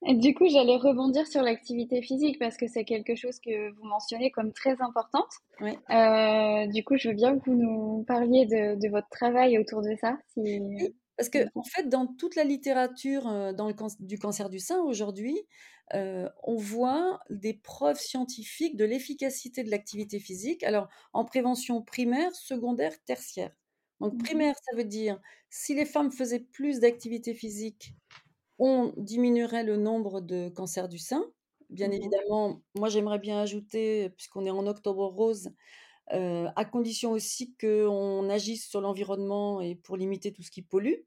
et 0.06 0.14
du 0.14 0.34
coup, 0.34 0.48
j'allais 0.48 0.76
rebondir 0.76 1.26
sur 1.26 1.42
l'activité 1.42 2.00
physique 2.02 2.38
parce 2.38 2.56
que 2.56 2.66
c'est 2.66 2.84
quelque 2.84 3.14
chose 3.14 3.38
que 3.38 3.70
vous 3.70 3.84
mentionnez 3.84 4.30
comme 4.30 4.52
très 4.52 4.80
importante. 4.80 5.30
Oui. 5.60 5.72
Euh, 5.90 6.66
du 6.66 6.82
coup, 6.84 6.96
je 6.96 7.08
veux 7.08 7.14
bien 7.14 7.38
que 7.38 7.44
vous 7.50 7.56
nous 7.56 8.04
parliez 8.04 8.46
de, 8.46 8.80
de 8.80 8.88
votre 8.88 9.08
travail 9.10 9.58
autour 9.58 9.82
de 9.82 9.94
ça. 10.00 10.18
Si... 10.32 10.60
Parce 11.20 11.28
que, 11.28 11.46
en 11.54 11.62
fait, 11.64 11.90
dans 11.90 12.06
toute 12.06 12.34
la 12.34 12.44
littérature 12.44 13.28
euh, 13.28 13.52
dans 13.52 13.68
le 13.68 13.74
du 14.00 14.18
cancer 14.18 14.48
du 14.48 14.58
sein 14.58 14.80
aujourd'hui, 14.80 15.38
euh, 15.94 16.30
on 16.44 16.56
voit 16.56 17.20
des 17.28 17.52
preuves 17.52 17.98
scientifiques 18.00 18.74
de 18.76 18.86
l'efficacité 18.86 19.62
de 19.62 19.70
l'activité 19.70 20.18
physique. 20.18 20.62
Alors, 20.62 20.88
en 21.12 21.26
prévention 21.26 21.82
primaire, 21.82 22.34
secondaire, 22.34 22.94
tertiaire. 23.04 23.52
Donc, 24.00 24.14
mmh 24.14 24.18
primaire, 24.18 24.54
ça 24.70 24.74
veut 24.76 24.84
dire 24.84 25.20
si 25.50 25.74
les 25.74 25.84
femmes 25.84 26.10
faisaient 26.10 26.40
plus 26.40 26.80
d'activité 26.80 27.34
physique, 27.34 27.94
on 28.58 28.92
diminuerait 28.96 29.64
le 29.64 29.76
nombre 29.76 30.20
de 30.20 30.48
cancers 30.50 30.88
du 30.88 30.98
sein. 30.98 31.24
Bien 31.70 31.88
mmh 31.88 31.92
évidemment, 31.92 32.62
moi 32.76 32.88
j'aimerais 32.88 33.18
bien 33.20 33.40
ajouter, 33.40 34.10
puisqu'on 34.10 34.46
est 34.46 34.50
en 34.50 34.66
octobre 34.66 35.06
rose, 35.06 35.50
euh, 36.12 36.48
à 36.56 36.64
condition 36.64 37.12
aussi 37.12 37.54
qu'on 37.56 38.28
agisse 38.30 38.68
sur 38.68 38.80
l'environnement 38.80 39.60
et 39.60 39.76
pour 39.76 39.96
limiter 39.96 40.32
tout 40.32 40.42
ce 40.42 40.50
qui 40.50 40.62
pollue 40.62 41.02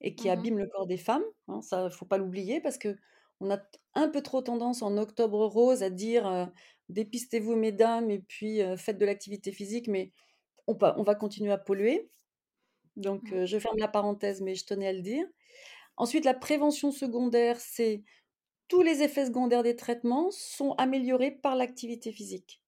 et 0.00 0.14
qui 0.14 0.28
mmh 0.28 0.32
abîme 0.32 0.58
le 0.58 0.66
corps 0.66 0.86
des 0.86 0.96
femmes. 0.96 1.24
Hein, 1.48 1.60
ça, 1.62 1.90
faut 1.90 2.06
pas 2.06 2.18
l'oublier 2.18 2.60
parce 2.60 2.78
que 2.78 2.96
on 3.40 3.50
a 3.50 3.58
un 3.94 4.08
peu 4.08 4.20
trop 4.20 4.42
tendance 4.42 4.82
en 4.82 4.96
octobre 4.96 5.46
rose 5.46 5.82
à 5.82 5.90
dire 5.90 6.50
dépistez-vous 6.88 7.54
mesdames 7.54 8.10
et 8.10 8.18
puis 8.18 8.60
faites 8.76 8.98
de 8.98 9.06
l'activité 9.06 9.52
physique, 9.52 9.86
mais 9.88 10.12
on, 10.66 10.76
on, 10.96 11.02
va 11.02 11.14
continuer 11.14 11.52
à 11.52 11.58
polluer. 11.58 12.10
Donc 12.96 13.30
mmh. 13.30 13.46
je 13.46 13.58
ferme 13.58 13.78
la 13.78 13.88
parenthèse, 13.88 14.40
mais 14.42 14.54
je 14.54 14.66
tenais 14.66 14.88
à 14.88 14.92
le 14.92 15.02
dire. 15.02 15.24
Ensuite, 15.96 16.24
la 16.24 16.34
prévention 16.34 16.92
secondaire, 16.92 17.58
c'est 17.60 18.02
tous 18.68 18.82
les 18.82 19.02
effets 19.02 19.26
secondaires 19.26 19.62
des 19.62 19.76
traitements 19.76 20.30
sont 20.30 20.72
améliorés 20.72 21.30
par 21.30 21.56
l'activité 21.56 22.12
physique. 22.12 22.60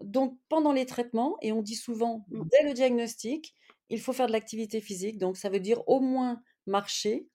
Donc 0.00 0.38
pendant 0.48 0.72
les 0.72 0.86
traitements, 0.86 1.36
et 1.42 1.52
on 1.52 1.62
dit 1.62 1.74
souvent 1.74 2.24
mmh. 2.28 2.42
dès 2.50 2.68
le 2.68 2.74
diagnostic, 2.74 3.54
il 3.90 4.00
faut 4.00 4.12
faire 4.12 4.26
de 4.26 4.32
l'activité 4.32 4.80
physique. 4.80 5.18
Donc 5.18 5.36
ça 5.36 5.48
veut 5.48 5.60
dire 5.60 5.82
au 5.88 6.00
moins 6.00 6.40
marcher, 6.68 7.26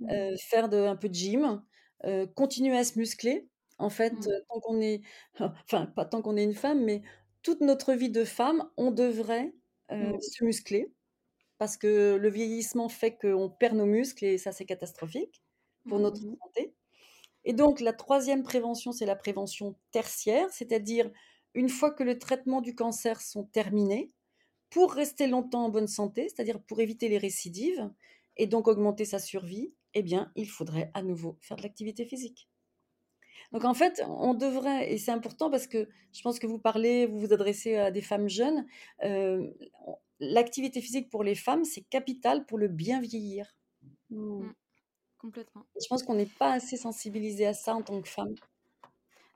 mmh. 0.00 0.36
faire 0.38 0.68
de, 0.68 0.78
un 0.78 0.96
peu 0.96 1.08
de 1.08 1.14
gym, 1.14 1.62
continuer 2.34 2.76
à 2.76 2.84
se 2.84 2.98
muscler. 2.98 3.48
En 3.78 3.90
fait, 3.90 4.12
mmh. 4.12 4.30
tant 4.48 4.60
qu'on 4.60 4.80
est, 4.80 5.02
enfin 5.40 5.86
pas 5.86 6.04
tant 6.04 6.22
qu'on 6.22 6.36
est 6.36 6.44
une 6.44 6.54
femme, 6.54 6.84
mais 6.84 7.02
toute 7.42 7.60
notre 7.60 7.92
vie 7.92 8.10
de 8.10 8.24
femme, 8.24 8.68
on 8.76 8.90
devrait 8.90 9.52
mmh. 9.90 10.20
se 10.20 10.44
muscler 10.44 10.92
parce 11.58 11.76
que 11.76 12.16
le 12.16 12.30
vieillissement 12.30 12.88
fait 12.88 13.16
qu'on 13.16 13.50
perd 13.50 13.76
nos 13.76 13.86
muscles 13.86 14.24
et 14.24 14.38
ça 14.38 14.52
c'est 14.52 14.64
catastrophique 14.64 15.42
pour 15.88 15.98
notre 15.98 16.20
santé. 16.20 16.74
Et 17.44 17.52
donc 17.52 17.80
la 17.80 17.92
troisième 17.92 18.42
prévention, 18.42 18.92
c'est 18.92 19.06
la 19.06 19.16
prévention 19.16 19.74
tertiaire, 19.90 20.48
c'est-à-dire 20.50 21.10
une 21.54 21.68
fois 21.68 21.90
que 21.90 22.02
le 22.02 22.18
traitement 22.18 22.60
du 22.60 22.74
cancer 22.74 23.20
sont 23.20 23.44
terminés, 23.44 24.10
pour 24.70 24.92
rester 24.92 25.26
longtemps 25.26 25.64
en 25.64 25.68
bonne 25.70 25.88
santé, 25.88 26.28
c'est-à-dire 26.28 26.60
pour 26.60 26.80
éviter 26.80 27.08
les 27.08 27.18
récidives, 27.18 27.90
et 28.38 28.46
donc 28.46 28.68
augmenter 28.68 29.04
sa 29.04 29.18
survie, 29.18 29.74
eh 29.94 30.02
bien, 30.02 30.32
il 30.36 30.48
faudrait 30.48 30.90
à 30.94 31.02
nouveau 31.02 31.36
faire 31.40 31.56
de 31.56 31.62
l'activité 31.62 32.04
physique. 32.04 32.48
Donc 33.52 33.64
en 33.64 33.74
fait, 33.74 34.02
on 34.06 34.34
devrait, 34.34 34.92
et 34.92 34.98
c'est 34.98 35.10
important 35.10 35.50
parce 35.50 35.66
que 35.66 35.88
je 36.12 36.22
pense 36.22 36.38
que 36.38 36.46
vous 36.46 36.58
parlez, 36.58 37.06
vous 37.06 37.18
vous 37.18 37.32
adressez 37.32 37.76
à 37.76 37.90
des 37.90 38.02
femmes 38.02 38.28
jeunes, 38.28 38.66
euh, 39.04 39.50
l'activité 40.20 40.80
physique 40.80 41.08
pour 41.08 41.24
les 41.24 41.34
femmes, 41.34 41.64
c'est 41.64 41.82
capital 41.82 42.44
pour 42.46 42.58
le 42.58 42.68
bien 42.68 43.00
vieillir. 43.00 43.56
Mmh. 44.10 44.42
Mmh. 44.42 44.54
Complètement. 45.18 45.64
je 45.80 45.86
pense 45.88 46.04
qu'on 46.04 46.14
n'est 46.14 46.26
pas 46.26 46.52
assez 46.52 46.76
sensibilisé 46.76 47.44
à 47.44 47.52
ça 47.52 47.74
en 47.74 47.82
tant 47.82 48.00
que 48.00 48.08
femme. 48.08 48.34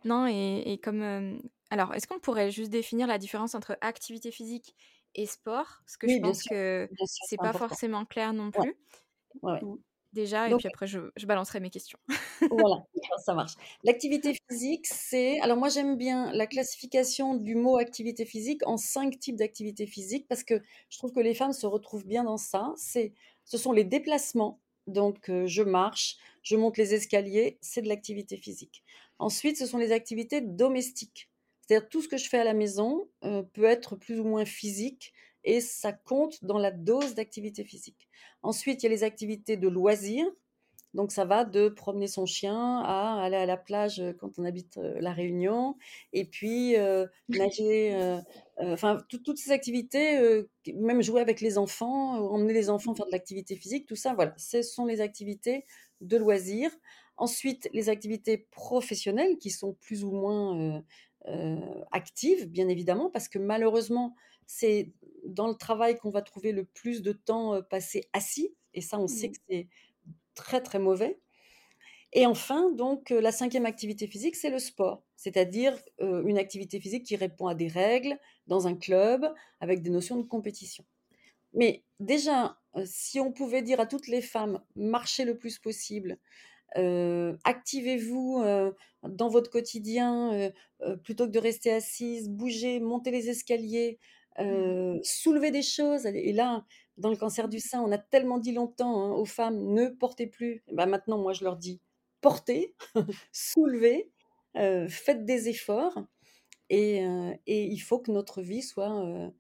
Non, 0.04 0.26
et, 0.26 0.78
comme... 0.82 1.02
Euh, 1.02 1.38
alors, 1.70 1.94
est-ce 1.94 2.06
qu'on 2.06 2.20
pourrait 2.20 2.50
juste 2.50 2.70
définir 2.70 3.06
la 3.06 3.18
différence 3.18 3.54
entre 3.54 3.76
activité 3.80 4.30
physique 4.30 4.76
et 5.14 5.27
sport, 5.27 5.83
parce 5.85 5.96
que 5.96 6.09
je 6.09 6.18
pense 6.18 6.42
que 6.42 6.88
c'est 7.29 7.37
pas 7.37 7.53
forcément 7.53 8.05
clair 8.05 8.33
non 8.33 8.51
plus. 8.51 8.77
Déjà, 10.12 10.51
et 10.51 10.55
puis 10.55 10.68
après, 10.68 10.87
je, 10.87 11.01
je, 11.16 11.25
balancerai 11.25 11.59
mes 11.61 11.70
questions. 11.70 11.98
voilà, 12.51 12.85
ça 13.25 13.33
marche. 13.33 13.55
L'activité 13.83 14.35
physique, 14.51 14.87
c'est. 14.87 15.40
Alors, 15.40 15.57
moi, 15.57 15.70
j'aime 15.70 15.96
bien 15.96 16.31
la 16.35 16.46
classification 16.46 17.35
du 17.35 17.55
mot 17.55 17.79
activité 17.79 18.27
physique 18.27 18.61
en 18.66 18.77
cinq 18.77 19.18
types 19.18 19.37
d'activité 19.37 19.87
physique 19.87 20.27
parce 20.29 20.44
que 20.44 20.61
je 20.90 20.98
trouve 20.98 21.12
que 21.12 21.20
les 21.20 21.33
femmes 21.33 21.55
se 21.55 21.66
retrouvent 21.66 22.05
bien 22.05 22.25
dans 22.25 22.37
ça. 22.37 22.75
C'est, 22.77 23.14
ce 23.46 23.57
sont 23.57 23.72
les 23.72 23.85
déplacements. 23.85 24.61
Donc, 24.87 25.31
je 25.46 25.62
marche, 25.62 26.18
je 26.42 26.57
monte 26.57 26.77
les 26.77 26.92
escaliers, 26.92 27.57
c'est 27.62 27.81
de 27.81 27.88
l'activité 27.88 28.37
physique. 28.37 28.85
Ensuite, 29.18 29.57
ce 29.57 29.64
sont 29.64 29.79
les 29.79 29.92
activités 29.92 30.42
domestiques. 30.42 31.31
Tout 31.80 32.02
ce 32.02 32.08
que 32.08 32.16
je 32.16 32.28
fais 32.28 32.38
à 32.38 32.44
la 32.44 32.54
maison 32.54 33.08
euh, 33.24 33.42
peut 33.42 33.64
être 33.64 33.96
plus 33.96 34.20
ou 34.20 34.24
moins 34.24 34.44
physique 34.44 35.12
et 35.44 35.61
ça 35.61 35.92
compte 35.92 36.44
dans 36.44 36.58
la 36.58 36.70
dose 36.70 37.14
d'activité 37.14 37.64
physique. 37.64 38.08
Ensuite, 38.42 38.82
il 38.82 38.87
y 38.87 38.88
a 38.88 38.90
les 38.90 39.04
activités 39.04 39.56
de 39.56 39.68
loisirs. 39.68 40.26
Donc 40.94 41.11
ça 41.11 41.24
va 41.24 41.46
de 41.46 41.70
promener 41.70 42.06
son 42.06 42.26
chien 42.26 42.80
à 42.80 43.22
aller 43.22 43.38
à 43.38 43.46
la 43.46 43.56
plage 43.56 43.98
euh, 44.00 44.12
quand 44.12 44.38
on 44.38 44.44
habite 44.44 44.76
euh, 44.76 45.00
la 45.00 45.14
Réunion 45.14 45.78
et 46.12 46.26
puis 46.26 46.74
nager, 47.30 48.18
enfin 48.58 48.98
toutes 49.08 49.38
ces 49.38 49.52
activités, 49.52 50.44
même 50.74 51.02
jouer 51.02 51.22
avec 51.22 51.40
les 51.40 51.56
enfants, 51.56 52.18
emmener 52.30 52.52
les 52.52 52.68
enfants 52.68 52.94
faire 52.94 53.07
de 53.07 53.12
l'activité 53.12 53.57
physique, 53.57 53.86
tout 53.86 53.97
ça, 53.97 54.12
voilà, 54.12 54.34
ce 54.36 54.61
sont 54.61 54.84
les 54.84 55.01
activités 55.01 55.64
de 56.03 56.18
loisirs. 56.18 56.70
Ensuite, 57.16 57.70
les 57.72 57.88
activités 57.88 58.36
professionnelles 58.51 59.38
qui 59.38 59.51
sont 59.51 59.74
plus 59.74 60.05
ou 60.05 60.11
moins 60.11 60.82
active, 61.93 62.49
bien 62.49 62.68
évidemment, 62.68 63.11
parce 63.11 63.29
que 63.29 63.39
malheureusement, 63.39 64.14
c'est 64.47 64.93
dans 65.25 65.49
le 65.49 65.55
travail 65.55 65.97
qu'on 65.97 66.11
va 66.11 66.23
trouver 66.23 66.53
le 66.53 66.64
plus 66.64 67.03
de 67.03 67.12
temps 67.12 67.62
passé 67.62 68.09
assis, 68.12 68.55
et 68.75 68.81
ça, 68.81 68.99
on 68.99 69.07
sait 69.07 69.29
mmh. 69.29 69.33
que 69.33 69.39
c'est 69.49 69.68
très, 70.35 70.61
très 70.61 70.79
mauvais. 70.79 71.18
Et 72.14 72.27
enfin, 72.27 72.70
donc, 72.73 73.11
la 73.11 73.33
cinquième 73.33 73.64
activité 73.64 74.07
physique, 74.07 74.37
c'est 74.37 74.51
le 74.51 74.59
sport, 74.59 75.03
c'est-à-dire 75.16 75.79
une 76.01 76.39
activité 76.39 76.79
physique 76.79 77.05
qui 77.05 77.16
répond 77.16 77.47
à 77.47 77.55
des 77.55 77.68
règles 77.68 78.18
dans 78.47 78.66
un 78.66 78.75
club 78.75 79.33
avec 79.61 79.81
des 79.83 79.91
notions 79.91 80.16
de 80.16 80.27
compétition. 80.27 80.85
Mais 81.55 81.85
déjà, 82.01 82.59
si 82.85 83.20
on 83.20 83.33
pouvait 83.33 83.62
dire 83.62 83.81
à 83.81 83.87
toutes 83.87 84.09
les 84.09 84.23
femmes, 84.23 84.62
marchez 84.75 85.25
le 85.25 85.39
plus 85.39 85.59
possible, 85.59 86.18
activez-vous 86.75 88.45
dans 89.03 89.29
votre 89.29 89.51
quotidien 89.51 90.53
plutôt 91.03 91.27
que 91.27 91.33
de 91.33 91.39
rester 91.39 91.73
assise, 91.73 92.29
bougez, 92.29 92.81
montez 92.81 93.11
les 93.11 93.29
escaliers, 93.29 93.99
mmh. 94.39 94.99
soulevez 95.03 95.51
des 95.51 95.62
choses. 95.62 96.07
Et 96.07 96.33
là, 96.33 96.64
dans 96.97 97.11
le 97.11 97.16
cancer 97.16 97.49
du 97.49 97.61
sein, 97.61 97.81
on 97.83 97.93
a 97.93 97.99
tellement 97.99 98.39
dit 98.39 98.53
longtemps 98.53 99.05
hein, 99.05 99.12
aux 99.12 99.25
femmes, 99.25 99.73
ne 99.73 99.89
portez 99.89 100.27
plus. 100.27 100.62
Ben 100.73 100.87
maintenant, 100.87 101.18
moi, 101.18 101.33
je 101.33 101.45
leur 101.45 101.57
dis, 101.57 101.81
portez, 102.20 102.75
soulevez, 103.33 104.11
faites 104.55 105.25
des 105.25 105.49
efforts. 105.49 105.99
Et, 106.70 107.05
et, 107.47 107.64
il 107.64 107.79
faut 107.81 107.99
que 107.99 108.11
notre 108.11 108.41
vie 108.41 108.62
soit 108.62 109.33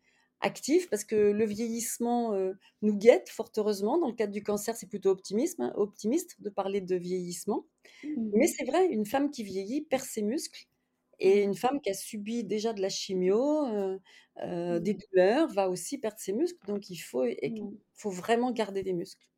actif 0.42 0.90
parce 0.90 1.04
que 1.04 1.16
le 1.16 1.44
vieillissement 1.44 2.34
euh, 2.34 2.52
nous 2.82 2.96
guette 2.96 3.28
fort 3.30 3.50
heureusement. 3.56 3.98
Dans 3.98 4.08
le 4.08 4.14
cadre 4.14 4.32
du 4.32 4.42
cancer, 4.42 4.76
c'est 4.76 4.88
plutôt 4.88 5.10
optimisme, 5.10 5.62
hein, 5.62 5.72
optimiste 5.76 6.40
de 6.42 6.50
parler 6.50 6.80
de 6.80 6.96
vieillissement. 6.96 7.66
Mmh 8.04 8.30
Mais 8.34 8.46
c'est 8.48 8.64
vrai, 8.64 8.86
une 8.88 9.06
femme 9.06 9.30
qui 9.30 9.44
vieillit 9.44 9.82
perd 9.82 10.04
ses 10.04 10.22
muscles 10.22 10.66
et 11.18 11.46
mmh 11.46 11.50
une 11.50 11.54
femme 11.56 11.80
qui 11.80 11.90
a 11.90 11.94
subi 11.94 12.44
déjà 12.44 12.72
de 12.72 12.80
la 12.82 12.88
chimio, 12.88 13.66
euh, 13.66 13.98
euh, 14.42 14.80
des 14.80 14.94
mmh. 14.94 14.98
douleurs, 15.12 15.48
va 15.48 15.68
aussi 15.70 15.98
perdre 15.98 16.18
ses 16.18 16.32
muscles. 16.32 16.66
Donc 16.66 16.90
il 16.90 16.98
faut, 16.98 17.24
faut 17.94 18.10
vraiment 18.10 18.52
garder 18.52 18.82
des 18.82 18.92
muscles. 18.92 19.28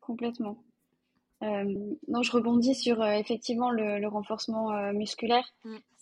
Complètement. 0.00 0.64
Non, 1.40 2.22
je 2.22 2.32
rebondis 2.32 2.74
sur 2.74 3.04
effectivement 3.04 3.70
le, 3.70 4.06
renforcement 4.08 4.92
musculaire 4.92 5.44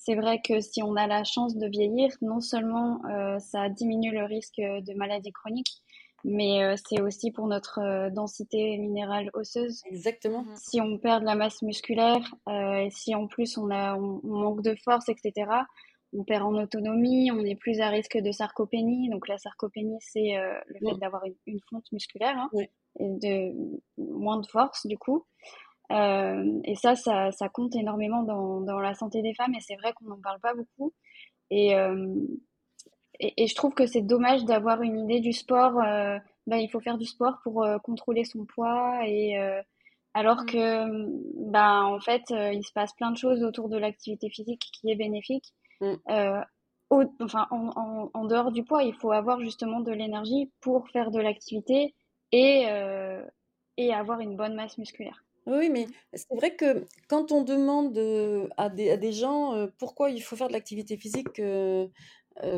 c'est 0.07 0.15
vrai 0.15 0.41
que 0.41 0.61
si 0.61 0.85
on 0.85 0.95
a 0.95 1.09
la 1.09 1.25
chance 1.25 1.57
de 1.57 1.67
vieillir, 1.67 2.13
non 2.23 2.41
seulement 2.41 3.05
euh, 3.07 3.41
ça 3.41 3.69
diminue 3.69 4.13
le 4.13 4.25
risque 4.25 4.59
de 4.59 4.95
maladies 4.95 5.33
chroniques, 5.33 5.83
mais 6.23 6.63
euh, 6.63 6.77
c'est 6.89 7.01
aussi 7.01 7.33
pour 7.33 7.49
notre 7.49 7.81
euh, 7.81 8.09
densité 8.11 8.79
minérale 8.79 9.31
osseuse. 9.35 9.83
Exactement. 9.87 10.45
Mhm. 10.45 10.55
Si 10.57 10.81
on 10.81 10.99
perd 10.99 11.23
de 11.23 11.27
la 11.27 11.35
masse 11.35 11.61
musculaire, 11.63 12.23
et 12.49 12.89
si 12.91 13.17
en 13.17 13.27
plus 13.27 13.59
on, 13.59 13.69
a, 13.71 13.97
on, 13.97 14.21
manque 14.23 14.63
de 14.63 14.77
force, 14.85 15.09
etc., 15.09 15.51
on 16.13 16.23
perd 16.23 16.45
en 16.45 16.55
autonomie, 16.55 17.33
on 17.33 17.45
est 17.45 17.57
plus 17.57 17.81
à 17.81 17.89
risque 17.89 18.17
de 18.17 18.31
sarcopénie. 18.31 19.11
Donc 19.11 19.27
la 19.27 19.39
sarcopénie, 19.39 19.99
c'est 20.01 20.37
le 20.69 20.89
fait 20.89 20.99
d'avoir 21.01 21.25
une, 21.47 21.61
fonte 21.69 21.91
musculaire 21.91 22.39
hein, 22.39 22.49
et 22.61 22.71
de 23.01 23.53
moins 23.99 24.41
de 24.41 24.47
force 24.47 24.87
du 24.87 24.99
coup. 24.99 25.25
Euh, 25.93 26.61
et 26.65 26.75
ça, 26.75 26.97
ça, 26.97 27.31
ça, 27.31 27.49
compte 27.49 27.77
énormément 27.77 28.23
dans, 28.25 28.61
dans, 28.61 28.81
la 28.81 28.95
santé 28.95 29.23
des 29.23 29.35
femmes 29.35 29.55
et 29.55 29.61
c'est 29.61 29.77
vrai 29.77 29.93
qu'on 29.93 30.07
n'en 30.07 30.21
parle 30.21 30.41
pas 30.41 30.55
beaucoup. 30.55 30.93
Et, 31.51 31.77
euh, 31.77 32.13
et, 33.21 33.45
et, 33.45 33.47
je 33.47 33.55
trouve 33.55 33.73
que 33.73 33.87
c'est 33.87 34.03
dommage 34.03 34.45
d'avoir 34.45 34.83
une 34.83 34.99
idée 34.99 35.21
du 35.21 35.33
sport. 35.33 35.79
Euh, 35.81 36.19
bah, 36.49 36.59
il 36.59 36.69
faut 36.71 36.81
faire 36.81 36.99
du 36.99 37.07
sport 37.07 37.39
pour 37.45 37.63
euh, 37.63 37.79
contrôler 37.79 38.25
son 38.25 38.45
poids 38.45 39.01
et 39.07 39.37
alors 40.15 40.43
mmh. 40.43 40.47
que 40.47 41.51
bah, 41.51 41.85
en 41.85 42.01
fait 42.01 42.25
il 42.31 42.65
se 42.65 42.73
passe 42.73 42.93
plein 42.95 43.11
de 43.11 43.17
choses 43.17 43.43
autour 43.45 43.69
de 43.69 43.77
l'activité 43.77 44.29
physique 44.31 44.71
qui 44.73 44.91
est 44.91 44.97
bénéfique. 44.97 45.53
Au, 46.89 47.03
enfin, 47.21 47.49
en, 47.51 47.71
en, 47.75 48.11
en, 48.15 48.25
dehors 48.27 48.53
du 48.53 48.63
poids, 48.63 48.85
il 48.85 48.95
faut 48.95 49.11
avoir 49.11 49.41
justement 49.41 49.81
de 49.81 49.91
l'énergie 49.91 50.53
pour 50.61 50.89
faire 50.91 51.11
de 51.11 51.19
l'activité 51.19 51.97
et, 52.33 52.67
et 53.77 53.93
avoir 53.93 54.21
une 54.21 54.37
bonne 54.37 54.55
masse 54.55 54.79
musculaire. 54.79 55.25
Oui, 55.47 55.69
mais 55.71 55.87
c'est 56.13 56.35
vrai 56.35 56.57
que 56.57 56.85
quand 57.09 57.31
on 57.31 57.43
demande, 57.43 57.97
à 58.57 58.69
des 58.69 58.91
à 58.91 58.97
des 58.97 59.13
gens, 59.13 59.69
pourquoi 59.79 60.11
il 60.11 60.21
faut 60.21 60.35
faire 60.35 60.49
de 60.49 60.53
l'activité 60.53 60.97
physique, 60.97 61.41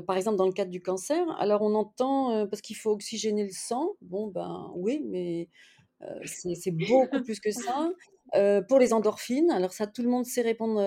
par 0.07 0.17
exemple 0.17 0.37
dans 0.39 0.47
le 0.47 0.53
cadre 0.53 0.71
du 0.71 0.81
cancer, 0.81 1.31
alors 1.39 1.63
on 1.63 1.75
entend, 1.75 2.47
parce 2.49 2.63
qu'il 2.63 2.77
faut 2.77 2.91
oxygéner 2.91 3.45
le 3.45 3.53
sang. 3.53 3.91
Bon, 4.01 4.29
ben, 4.29 4.73
oui, 4.75 5.03
mais 5.05 5.49
c'est 6.25 6.71
beaucoup 6.71 7.23
plus 7.23 7.41
que 7.41 7.51
ça. 7.51 7.91
pour 8.69 8.79
les 8.79 8.93
endorphines, 8.95 9.51
alors 9.51 9.73
ça 9.73 9.87
tout 9.87 10.03
le 10.03 10.09
monde 10.09 10.25
sait 10.25 10.43
répondre, 10.43 10.81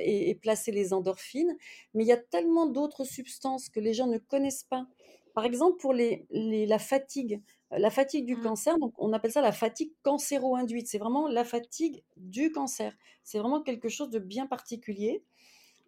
et 0.00 0.30
et 0.30 0.34
placer 0.36 0.70
les 0.70 0.92
endorphines, 0.92 1.56
mais 1.94 2.04
il 2.04 2.06
y 2.06 2.12
a 2.12 2.16
tellement 2.16 2.66
d'autres 2.66 3.04
substances 3.04 3.68
que 3.68 3.80
les 3.80 3.92
gens 3.92 4.06
ne 4.06 4.18
connaissent 4.18 4.64
pas. 4.64 4.86
Par 5.34 5.44
exemple, 5.44 5.78
pour 5.80 5.92
les 5.94 6.26
les 6.30 6.66
la 6.66 6.78
fatigue. 6.78 7.42
La 7.70 7.90
fatigue 7.90 8.26
du 8.26 8.36
mmh. 8.36 8.42
cancer, 8.42 8.78
donc 8.78 8.92
on 8.98 9.12
appelle 9.12 9.30
ça 9.30 9.42
la 9.42 9.52
fatigue 9.52 9.92
cancéro-induite. 10.02 10.88
C'est 10.88 10.98
vraiment 10.98 11.28
la 11.28 11.44
fatigue 11.44 12.02
du 12.16 12.50
cancer. 12.50 12.96
C'est 13.22 13.38
vraiment 13.38 13.62
quelque 13.62 13.88
chose 13.88 14.10
de 14.10 14.18
bien 14.18 14.46
particulier, 14.46 15.22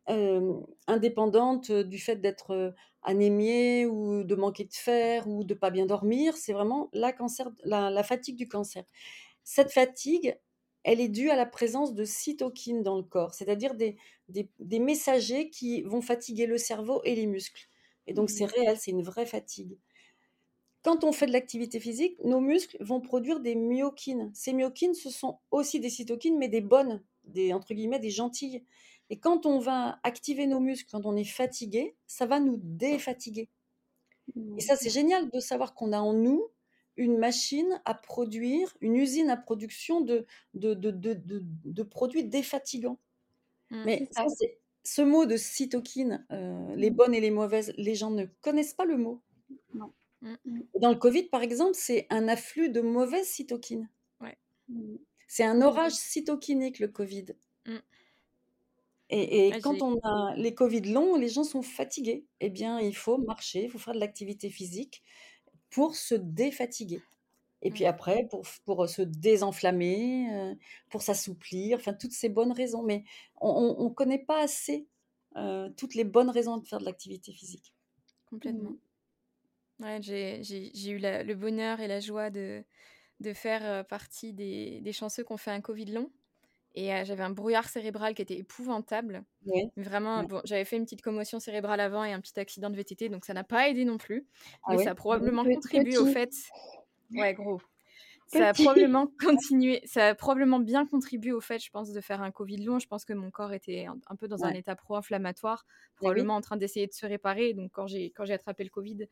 indépendante 0.07 1.73
du 1.73 1.99
fait 1.99 2.17
d'être 2.17 2.75
anémié 3.03 3.87
ou 3.87 4.23
de 4.23 4.35
manquer 4.35 4.65
de 4.65 4.75
fer 4.75 5.27
ou 5.29 5.45
de 5.45 5.55
pas 5.55 5.71
bien 5.71 5.87
dormir. 5.87 6.37
C'est 6.37 6.53
vraiment 6.53 6.89
la, 6.93 7.13
cancer, 7.13 7.51
la, 7.65 8.03
fatigue 8.05 8.37
du 8.37 8.49
cancer. 8.49 8.85
Cette 9.43 9.73
fatigue, 9.73 10.39
elle 10.85 11.01
est 11.01 11.09
due 11.09 11.31
à 11.31 11.37
la 11.37 11.47
présence 11.47 11.95
de 11.95 12.05
cytokines 12.05 12.83
dans 12.83 12.97
le 12.97 13.03
corps, 13.03 13.35
c'est-à-dire 13.35 13.75
des, 13.75 13.97
des, 14.29 14.79
messagers 14.79 15.51
qui 15.51 15.83
vont 15.83 16.01
fatiguer 16.01 16.47
le 16.47 16.59
cerveau 16.59 17.01
et 17.05 17.15
les 17.15 17.27
muscles. 17.27 17.69
Et 18.07 18.15
donc 18.15 18.31
c'est 18.31 18.47
mmh. 18.47 18.51
réel, 18.57 18.79
c'est 18.79 18.91
une 18.91 19.03
vraie 19.03 19.27
fatigue. 19.27 19.79
Quand 20.83 21.05
on 21.05 21.13
fait 21.13 21.27
de 21.27 21.33
l'activité 21.33 21.79
physique, 21.79 22.17
nos 22.25 22.41
muscles 22.41 22.77
vont 22.81 23.01
produire 23.01 23.41
des 23.41 23.55
myokines. 23.55 24.31
Ces 24.35 24.53
myokines, 24.53 24.95
ce 24.95 25.11
sont 25.11 25.39
aussi 25.51 25.79
des 25.79 25.91
cytokines, 25.91 26.39
mais 26.39 26.49
des 26.49 26.61
bonnes, 26.61 27.03
des, 27.25 27.53
entre 27.53 27.73
guillemets, 27.73 28.01
des 28.01 28.11
gentilles. 28.11 28.65
Et 29.09 29.19
quand 29.19 29.47
on 29.47 29.59
va 29.59 30.01
activer 30.03 30.47
nos 30.47 30.59
muscles, 30.59 30.89
quand 30.91 31.07
on 31.07 31.17
est 31.17 31.25
fatigué, 31.25 31.95
ça 32.07 32.27
va 32.27 32.41
nous 32.41 32.59
défatiguer. 32.63 33.49
Et 34.57 34.61
ça, 34.61 34.77
c'est 34.77 34.91
génial 34.91 35.31
de 35.31 35.41
savoir 35.41 35.75
qu'on 35.75 35.93
a 35.93 35.99
en 35.99 36.15
nous 36.15 36.49
une 36.97 37.17
machine 37.17 37.81
à 37.85 37.95
produire, 37.95 38.77
une 38.81 38.97
usine 38.97 39.31
à 39.31 39.37
production 39.37 40.01
de, 40.01 40.27
de, 40.55 40.75
de, 40.75 40.93
de, 40.95 41.83
produits 41.83 42.25
défatigants. 42.25 42.99
Mmh, 43.71 43.83
mais 43.85 44.09
ce 44.85 45.03
mot 45.03 45.27
de 45.27 45.37
cytokine, 45.37 46.27
euh, 46.33 46.75
les 46.77 46.91
mmh. 46.91 46.95
bonnes 46.95 47.15
et 47.15 47.21
les 47.21 47.31
mauvaises, 47.31 47.73
les 47.77 47.95
gens 47.95 48.11
ne 48.11 48.27
connaissent 48.41 48.75
pas 48.75 48.85
le 48.85 48.97
mot. 48.97 49.23
Non. 49.75 49.93
Mmh, 50.23 50.35
mmh. 50.45 50.61
Dans 50.81 50.91
le 50.91 50.97
Covid, 50.97 51.25
par 51.25 51.43
exemple, 51.43 51.75
c'est 51.75 52.07
un 52.11 52.29
afflux 52.29 52.71
de 52.71 52.81
mauvaises 52.81 53.29
cytokines. 53.29 53.89
Mmh. 54.69 54.97
C'est 55.27 55.45
un 55.45 55.61
orage 55.61 55.93
cytokinique, 55.93 56.79
le 56.79 56.89
Covid. 56.89 57.27
Et, 59.15 59.53
quand 59.63 59.83
on 59.83 59.99
a 60.05 60.35
les 60.37 60.55
Covid 60.55 60.81
longs, 60.81 61.17
les 61.17 61.29
gens 61.29 61.45
sont 61.45 61.61
fatigués. 61.61 62.25
Eh 62.41 62.49
bien, 62.49 62.81
il 62.81 62.97
faut 62.97 63.19
marcher, 63.19 63.65
il 63.65 63.71
faut 63.71 63.79
faire 63.79 63.93
de 63.93 64.01
l'activité 64.01 64.49
physique 64.49 65.03
pour 65.69 65.97
se 65.97 66.15
défatiguer. 66.15 67.03
Et 67.61 67.71
puis 67.71 67.85
après, 67.85 68.27
pour, 68.31 68.43
pour 68.65 68.89
se 68.89 69.03
désenflammer, 69.03 70.29
euh, 70.33 70.55
pour 70.89 71.03
s'assouplir, 71.03 71.79
enfin, 71.79 71.93
toutes 71.93 72.13
ces 72.13 72.31
bonnes 72.31 72.53
raisons. 72.53 72.83
Mais 72.83 73.05
on 73.41 73.85
ne 73.85 73.95
connaît 73.95 74.25
pas 74.25 74.43
assez 74.43 74.87
euh, 75.37 75.71
toutes 75.77 75.95
les 75.95 76.05
bonnes 76.05 76.31
raisons 76.31 76.57
de 76.57 76.67
faire 76.67 76.79
de 76.79 76.85
l'activité 76.85 77.33
physique. 77.33 77.75
Complètement. 78.27 78.73
Ouais, 79.83 79.99
j'ai 80.01 80.91
eu 80.91 80.99
le 80.99 81.35
bonheur 81.35 81.81
et 81.81 81.89
la 81.89 82.01
joie 82.01 82.31
de, 82.31 82.65
de 83.21 83.33
faire 83.33 83.85
partie 83.87 84.33
des, 84.33 84.81
des 84.81 84.93
chanceux 84.93 85.25
qui 85.25 85.33
ont 85.33 85.37
fait 85.37 85.51
un 85.51 85.61
Covid 85.61 85.87
long. 85.87 86.11
Et 86.75 86.89
j'avais 87.05 87.23
un 87.23 87.31
brouillard 87.31 87.69
cérébral 87.69 88.15
qui 88.15 88.23
était 88.23 88.39
épouvantable. 88.39 89.25
Vraiment, 89.77 90.25
bon, 90.25 90.41
j'avais 90.45 90.65
fait 90.65 90.77
une 90.77 90.85
petite 90.85 91.03
commotion 91.03 91.39
cérébrale 91.39 91.81
avant 91.81 92.05
et 92.05 92.13
un 92.13 92.21
petit 92.21 92.39
accident 92.41 92.71
de 92.71 92.77
VTT, 92.77 93.11
donc 93.11 93.25
ça 93.25 93.35
n'a 93.35 93.45
pas 93.45 93.69
aidé 93.69 93.85
non 93.85 93.99
plus. 93.99 94.27
Ah 94.65 94.75
mais 94.75 94.85
ça 94.85 94.93
a 94.93 94.95
probablement 94.95 95.45
contribué 95.45 95.99
au 95.99 96.07
fait. 96.07 96.31
Ouais, 97.15 97.35
gros. 97.35 97.61
Ça 98.29 98.49
a 98.49 98.53
probablement 98.55 99.09
continué, 99.21 99.83
ça 99.85 100.09
a 100.09 100.15
probablement 100.15 100.59
bien 100.59 100.87
contribué 100.87 101.33
au 101.33 101.43
fait, 101.43 101.63
je 101.63 101.71
pense, 101.71 101.93
de 101.93 102.01
faire 102.01 102.23
un 102.23 102.31
Covid 102.31 102.65
long. 102.65 102.79
Je 102.79 102.87
pense 102.87 103.05
que 103.05 103.13
mon 103.13 103.31
corps 103.31 103.53
était 103.53 103.85
un, 103.87 104.17
peu 104.17 104.27
dans 104.27 104.45
un 104.45 104.55
état 104.55 104.75
pro-inflammatoire, 104.75 105.67
probablement 105.97 106.37
en 106.37 106.41
train 106.41 106.57
d'essayer 106.57 106.87
de 106.87 106.95
se 106.95 107.05
réparer. 107.05 107.53
Donc 107.53 107.73
quand 107.73 107.87
j'ai 107.87 108.11
quand 108.13 108.25
j'ai 108.25 108.33
attrapé 108.33 108.65
le 108.65 108.71
Covid, 108.71 109.07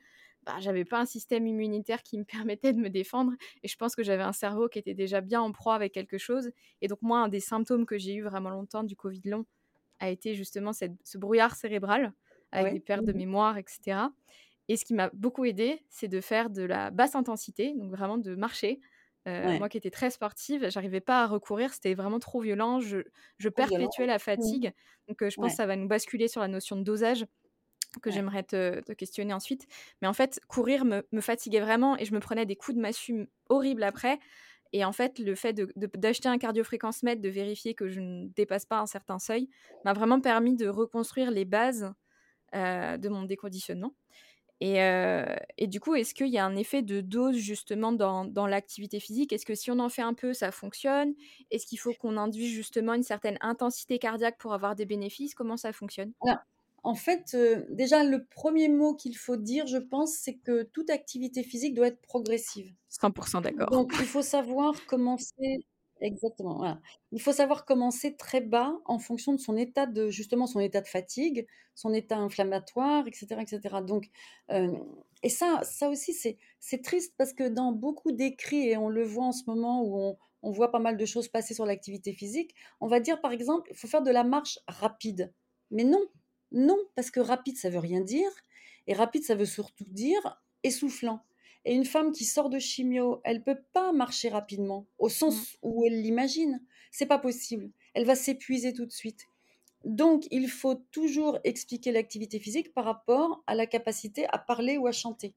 bah, 0.45 0.57
j'avais 0.61 0.85
pas 0.85 1.01
un 1.01 1.07
système 1.07 1.47
immunitaire 1.47 2.03
qui 2.03 2.19
me 2.19 2.25
permettait 2.47 2.73
de 2.73 2.79
me 2.79 2.89
défendre 2.89 3.33
et 3.63 3.69
je 3.69 3.77
pense 3.77 3.95
que 3.95 4.03
j'avais 4.03 4.23
un 4.23 4.33
cerveau 4.33 4.69
qui 4.69 4.79
était 4.79 4.95
déjà 4.95 5.21
bien 5.21 5.41
en 5.41 5.53
proie 5.53 5.75
avec 5.75 5.93
quelque 5.93 6.19
chose 6.19 6.51
et 6.81 6.89
donc 6.89 7.03
moi 7.03 7.19
un 7.19 7.29
des 7.29 7.41
symptômes 7.41 7.87
que 7.87 7.99
j'ai 7.99 8.15
eu 8.15 8.23
vraiment 8.23 8.51
longtemps 8.51 8.83
du 8.83 8.97
Covid 8.97 9.23
long 9.25 9.45
a 9.99 10.09
été 10.09 10.35
justement 10.35 10.73
cette, 10.73 10.93
ce 11.05 11.19
brouillard 11.19 11.55
cérébral 11.55 12.13
avec 12.53 12.73
des 12.73 12.81
pertes 12.81 13.05
de 13.05 13.13
mmh 13.13 13.17
mémoire 13.17 13.59
etc 13.59 13.99
et 14.69 14.77
ce 14.77 14.85
qui 14.85 14.95
m'a 14.95 15.11
beaucoup 15.13 15.45
aidé 15.45 15.85
c'est 15.91 16.09
de 16.09 16.21
faire 16.21 16.51
de 16.51 16.63
la 16.63 16.91
basse 16.91 17.15
intensité 17.15 17.75
donc 17.77 17.91
vraiment 17.91 18.19
de 18.19 18.35
marcher. 18.35 18.81
Euh, 19.29 19.59
moi 19.59 19.69
qui 19.69 19.77
étais 19.77 19.91
très 19.91 20.09
sportive, 20.09 20.71
j'arrivais 20.71 21.03
pas 21.03 21.23
à 21.23 21.27
recourir, 21.27 21.75
c'était 21.75 21.93
vraiment 21.93 22.19
trop 22.19 22.41
violent, 22.41 22.81
je, 22.81 23.01
je 23.37 23.51
perpétuais 23.51 24.07
la 24.07 24.17
mmh. 24.17 24.21
fatigue. 24.21 24.73
Donc 25.09 25.23
euh, 25.23 25.29
je 25.29 25.37
pense 25.37 25.51
que 25.51 25.57
ça 25.57 25.67
va 25.67 25.77
nous 25.77 25.89
basculer 25.89 26.27
sur 26.27 26.41
la 26.41 26.49
notion 26.49 26.77
de 26.77 26.83
dosage 26.83 27.27
que 28.03 28.11
j'aimerais 28.11 28.43
te, 28.43 28.81
questionner 28.93 29.33
ensuite. 29.33 29.67
Mais 30.01 30.09
en 30.09 30.13
fait, 30.13 30.41
courir 30.49 30.85
me, 30.85 31.03
fatiguait 31.21 31.61
vraiment 31.61 31.97
et 31.99 32.05
je 32.05 32.15
me 32.15 32.21
prenais 32.21 32.47
des 32.47 32.57
coups 32.57 32.77
de 32.77 32.81
massue 32.81 33.29
horribles 33.49 33.83
après. 33.83 34.19
Et 34.73 34.85
en 34.85 34.93
fait, 34.93 35.19
le 35.19 35.35
fait 35.35 35.53
d'acheter 35.97 36.29
un 36.29 36.39
cardiofréquence-mètre, 36.39 37.21
de 37.21 37.29
vérifier 37.29 37.75
que 37.75 37.89
je 37.89 38.01
ne 38.01 38.29
dépasse 38.29 38.67
pas 38.67 38.79
un 38.79 38.87
certain 38.87 39.19
seuil, 39.19 39.49
m'a 39.85 39.93
vraiment 39.93 40.21
permis 40.21 40.55
de 40.55 40.69
reconstruire 40.69 41.31
les 41.31 41.45
bases 41.45 41.93
euh, 42.55 42.97
de 42.97 43.09
mon 43.09 43.25
déconditionnement. 43.25 43.95
Et, 44.61 44.83
euh, 44.83 45.25
et 45.57 45.67
du 45.67 45.81
coup, 45.81 45.95
est-ce 45.95 46.13
qu'il 46.13 46.29
y 46.29 46.39
a 46.39 46.45
un 46.45 46.55
effet 46.55 46.83
de 46.83 47.01
dose 47.01 47.37
justement 47.37 47.93
dans, 47.93 48.27
dans 48.27 48.47
l'activité 48.47 49.01
physique? 49.01 49.33
Est-ce 49.33 49.47
que 49.47 49.55
si 49.55 49.71
on 49.71 49.79
en 49.79 49.89
fait 49.89 50.03
un 50.03 50.13
peu, 50.13 50.35
ça 50.35 50.53
fonctionne? 50.53 51.15
Est-ce 51.51 51.67
qu'il 51.67 51.79
faut 51.79 51.95
qu'on 51.95 52.19
induise 52.19 52.53
justement 52.53 52.93
une 52.93 53.03
certaine 53.03 53.39
intensité 53.41 53.99
cardiaque 53.99 54.37
pour 54.39 54.53
avoir 54.53 54.77
des 54.77 54.85
bénéfices? 54.85 55.35
Comment 55.35 55.57
ça 55.57 55.73
fonctionne? 55.73 56.13
Alors, 56.27 56.41
en 56.83 56.95
fait, 56.95 57.33
euh, 57.35 57.65
déjà, 57.71 58.05
le 58.05 58.25
premier 58.25 58.69
mot 58.69 58.95
qu'il 58.95 59.17
faut 59.17 59.37
dire, 59.37 59.67
je 59.67 59.79
pense, 59.79 60.13
c'est 60.15 60.37
que 60.37 60.63
toute 60.63 60.91
activité 60.91 61.43
physique 61.43 61.75
doit 61.75 61.89
être 61.89 62.01
progressive. 62.01 62.73
100% 62.91 63.43
d'accord. 63.43 63.71
Donc, 63.71 63.93
il 63.99 64.07
faut 64.07 64.23
savoir 64.23 64.75
commencer, 64.87 65.65
exactement, 66.01 66.57
voilà. 66.57 66.81
Il 67.13 67.21
faut 67.21 67.33
savoir 67.33 67.65
commencer 67.65 68.17
très 68.17 68.41
bas 68.41 68.75
en 68.87 68.99
fonction 68.99 69.33
de 69.33 69.41
son 69.41 69.57
état 69.57 69.87
de, 69.87 70.09
justement, 70.09 70.47
son 70.47 70.61
état 70.61 70.81
de 70.81 70.89
fatigue, 70.89 71.47
son 71.75 71.93
état 71.93 72.17
inflammatoire, 72.17 73.07
etc., 73.07 73.27
etc. 73.41 73.77
Donc, 73.87 74.09
euh, 74.51 74.77
et 75.23 75.29
ça, 75.29 75.61
ça 75.63 75.91
aussi, 75.91 76.15
c'est, 76.15 76.39
c'est 76.61 76.83
triste 76.83 77.15
parce 77.19 77.33
que 77.33 77.49
dans 77.49 77.73
beaucoup 77.73 78.13
d'écrits, 78.13 78.69
et 78.69 78.77
on 78.77 78.89
le 78.89 79.05
voit 79.05 79.27
en 79.27 79.33
ce 79.33 79.45
moment 79.47 79.83
où 79.83 79.99
on, 79.99 80.17
on 80.43 80.51
voit 80.51 80.71
pas 80.71 80.79
mal 80.79 80.97
de 80.97 81.05
choses 81.05 81.29
passer 81.29 81.55
sur 81.55 81.67
l'activité 81.67 82.13
physique, 82.13 82.55
on 82.81 82.87
va 82.87 83.01
dire, 83.01 83.21
par 83.21 83.33
exemple, 83.33 83.69
il 83.71 83.77
faut 83.77 83.87
faire 83.89 84.03
de 84.03 84.11
la 84.11 84.25
marche 84.25 84.59
rapide. 84.67 85.33
Mais 85.71 85.85
non, 85.85 86.01
non, 86.53 86.79
parce 86.95 87.11
que 87.11 87.21
rapide, 87.21 87.57
ça 87.57 87.71
veut 87.71 87.79
rien 87.79 88.01
dire. 88.01 88.31
Et 88.87 88.95
rapide, 88.95 89.25
ça 89.25 89.35
veut 89.35 89.47
surtout 89.47 89.85
dire 89.89 90.41
essoufflant. 90.63 91.21
Et 91.65 91.75
une 91.75 91.85
femme 91.85 92.13
qui 92.13 92.25
sort 92.25 92.49
de 92.49 92.59
chimio, 92.59 93.21
elle 93.25 93.43
peut 93.43 93.61
pas 93.73 93.93
marcher 93.93 94.31
rapidement, 94.31 94.87
au 94.99 95.09
sens 95.09 95.59
où 95.63 95.85
elle 95.85 96.01
l'imagine. 96.01 96.63
C'est 96.91 97.07
pas 97.07 97.19
possible. 97.19 97.71
Elle 97.95 98.07
va 98.07 98.15
s'épuiser 98.15 98.73
tout 98.73 98.87
de 98.87 98.93
suite. 98.93 99.27
Donc, 99.85 100.27
il 100.31 100.49
faut 100.49 100.75
toujours 100.75 101.39
expliquer 101.45 101.93
l'activité 101.93 102.39
physique 102.39 102.73
par 102.75 102.85
rapport 102.85 103.43
à 103.47 103.55
la 103.55 103.67
capacité 103.67 104.27
à 104.31 104.39
parler 104.39 104.77
ou 104.77 104.87
à 104.87 104.93
chanter. 104.93 105.35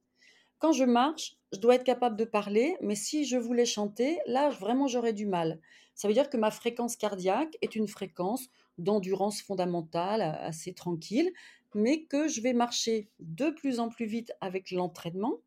Quand 0.59 0.71
je 0.71 0.85
marche, 0.85 1.35
je 1.51 1.59
dois 1.59 1.75
être 1.75 1.83
capable 1.83 2.15
de 2.15 2.25
parler, 2.25 2.77
mais 2.81 2.95
si 2.95 3.25
je 3.25 3.37
voulais 3.37 3.65
chanter, 3.65 4.19
là, 4.25 4.49
vraiment, 4.49 4.87
j'aurais 4.87 5.13
du 5.13 5.25
mal. 5.25 5.59
Ça 5.93 6.07
veut 6.07 6.13
dire 6.13 6.29
que 6.29 6.37
ma 6.37 6.51
fréquence 6.51 6.95
cardiaque 6.95 7.57
est 7.61 7.75
une 7.75 7.87
fréquence 7.87 8.47
d'endurance 8.77 9.41
fondamentale, 9.41 10.21
assez 10.21 10.73
tranquille, 10.73 11.31
mais 11.75 12.03
que 12.03 12.27
je 12.27 12.41
vais 12.41 12.53
marcher 12.53 13.09
de 13.19 13.49
plus 13.49 13.79
en 13.79 13.89
plus 13.89 14.05
vite 14.05 14.31
avec 14.41 14.71
l'entraînement 14.71 15.39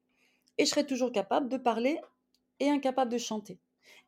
et 0.59 0.64
je 0.64 0.70
serai 0.70 0.87
toujours 0.87 1.12
capable 1.12 1.49
de 1.49 1.57
parler 1.57 2.01
et 2.61 2.68
incapable 2.68 3.12
de 3.12 3.18
chanter. 3.18 3.59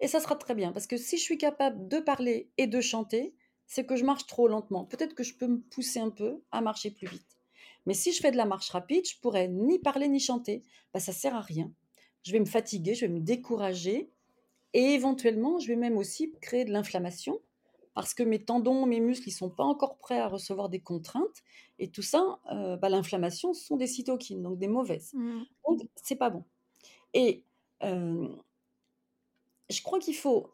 Et 0.01 0.09
ça 0.09 0.21
sera 0.21 0.37
très 0.37 0.55
bien, 0.55 0.73
parce 0.73 0.87
que 0.87 0.97
si 0.97 1.16
je 1.19 1.23
suis 1.23 1.39
capable 1.39 1.89
de 1.89 1.99
parler 1.99 2.51
et 2.57 2.66
de 2.66 2.81
chanter, 2.81 3.35
c'est 3.66 3.85
que 3.85 3.97
je 3.97 4.05
marche 4.05 4.27
trop 4.27 4.49
lentement. 4.49 4.85
Peut-être 4.85 5.14
que 5.14 5.25
je 5.25 5.35
peux 5.35 5.47
me 5.47 5.61
pousser 5.61 6.01
un 6.01 6.11
peu 6.11 6.43
à 6.51 6.61
marcher 6.61 6.91
plus 6.91 7.07
vite. 7.07 7.39
Mais 7.85 7.95
si 7.95 8.12
je 8.12 8.21
fais 8.21 8.31
de 8.31 8.37
la 8.37 8.47
marche 8.47 8.71
rapide, 8.71 9.07
je 9.07 9.19
pourrais 9.21 9.49
ni 9.49 9.79
parler 9.79 10.09
ni 10.09 10.21
chanter. 10.21 10.62
Bah, 10.93 11.01
ça 11.01 11.12
sert 11.12 11.35
à 11.35 11.41
rien. 11.41 11.71
Je 12.23 12.33
vais 12.33 12.41
me 12.41 12.47
fatiguer, 12.47 12.95
je 12.95 13.07
vais 13.07 13.12
me 13.12 13.21
décourager, 13.21 14.11
et 14.75 14.95
éventuellement, 14.95 15.59
je 15.59 15.69
vais 15.69 15.77
même 15.77 15.97
aussi 15.97 16.33
créer 16.41 16.64
de 16.64 16.73
l'inflammation, 16.73 17.41
parce 17.99 18.14
que 18.14 18.22
mes 18.22 18.38
tendons, 18.38 18.86
mes 18.86 19.01
muscles, 19.01 19.28
ils 19.28 19.32
sont 19.32 19.51
pas 19.51 19.64
encore 19.64 19.99
prêts 19.99 20.20
à 20.20 20.28
recevoir 20.28 20.68
des 20.68 20.78
contraintes. 20.78 21.42
Et 21.80 21.90
tout 21.90 22.03
ça, 22.03 22.38
euh, 22.53 22.76
bah, 22.76 22.88
l'inflammation, 22.88 23.55
ce 23.55 23.64
sont 23.64 23.76
des 23.76 23.88
cytokines, 23.88 24.40
donc 24.40 24.57
des 24.57 24.68
mauvaises. 24.68 25.12
Mmh. 25.14 25.42
Donc, 25.66 25.80
c'est 25.96 26.14
pas 26.14 26.30
bon. 26.30 26.44
Et 27.12 27.42
euh, 27.82 28.28
je 29.68 29.82
crois 29.82 29.99
qu'il 29.99 30.14
faut 30.14 30.53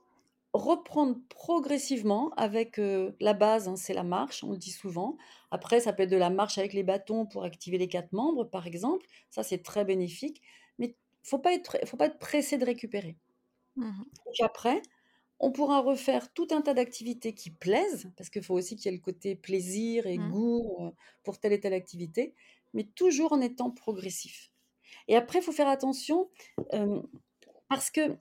reprendre 0.54 1.18
progressivement 1.28 2.30
avec 2.38 2.78
euh, 2.78 3.12
la 3.20 3.34
base, 3.34 3.68
hein, 3.68 3.76
c'est 3.76 3.92
la 3.92 4.04
marche, 4.04 4.42
on 4.42 4.52
le 4.52 4.56
dit 4.56 4.72
souvent. 4.72 5.18
Après, 5.50 5.80
ça 5.80 5.92
peut 5.92 6.04
être 6.04 6.10
de 6.10 6.16
la 6.16 6.30
marche 6.30 6.56
avec 6.56 6.72
les 6.72 6.82
bâtons 6.82 7.26
pour 7.26 7.44
activer 7.44 7.76
les 7.76 7.88
quatre 7.88 8.14
membres, 8.14 8.44
par 8.44 8.66
exemple. 8.66 9.04
Ça, 9.28 9.42
c'est 9.42 9.62
très 9.62 9.84
bénéfique. 9.84 10.40
Mais 10.78 10.96
faut 11.22 11.38
pas 11.38 11.52
être, 11.52 11.76
faut 11.84 11.98
pas 11.98 12.06
être 12.06 12.18
pressé 12.18 12.56
de 12.56 12.64
récupérer. 12.64 13.18
Mmh. 13.76 13.90
Et 14.28 14.30
puis 14.32 14.44
après, 14.44 14.80
on 15.46 15.52
pourra 15.52 15.80
refaire 15.80 16.32
tout 16.32 16.48
un 16.50 16.62
tas 16.62 16.74
d'activités 16.74 17.34
qui 17.34 17.50
plaisent, 17.50 18.10
parce 18.16 18.30
qu'il 18.30 18.42
faut 18.42 18.54
aussi 18.54 18.76
qu'il 18.76 18.86
y 18.90 18.94
ait 18.94 18.98
le 18.98 19.02
côté 19.02 19.34
plaisir 19.36 20.06
et 20.06 20.18
Mmh. 20.18 20.30
goût 20.30 20.76
euh, 20.80 20.90
pour 21.22 21.38
telle 21.38 21.52
et 21.52 21.60
telle 21.60 21.74
activité, 21.74 22.34
mais 22.72 22.84
toujours 22.84 23.32
en 23.32 23.40
étant 23.40 23.70
progressif. 23.70 24.50
Et 25.08 25.16
après, 25.16 25.40
il 25.40 25.42
faut 25.42 25.52
faire 25.52 25.68
attention, 25.68 26.30
euh, 26.72 27.02
parce 27.68 27.90
que 27.90 28.16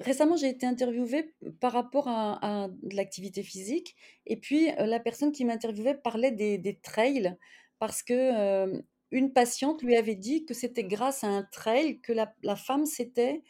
récemment, 0.00 0.36
j'ai 0.36 0.48
été 0.48 0.66
interviewée 0.66 1.34
par 1.60 1.72
rapport 1.72 2.08
à, 2.08 2.64
à 2.64 2.68
de 2.68 2.96
l'activité 2.96 3.42
physique, 3.42 3.94
et 4.26 4.36
puis 4.36 4.70
euh, 4.70 4.86
la 4.86 5.00
personne 5.00 5.32
qui 5.32 5.44
m'interviewait 5.44 5.94
parlait 5.94 6.32
des, 6.32 6.58
des 6.58 6.76
trails, 6.76 7.36
parce 7.78 8.02
que 8.02 8.14
euh, 8.14 8.82
une 9.10 9.32
patiente 9.32 9.82
lui 9.82 9.96
avait 9.96 10.14
dit 10.16 10.44
que 10.46 10.54
c'était 10.54 10.84
grâce 10.84 11.22
à 11.22 11.28
un 11.28 11.44
trail 11.44 12.00
que 12.00 12.12
la, 12.12 12.34
la 12.42 12.56
femme 12.56 12.86
s'était 12.86 13.42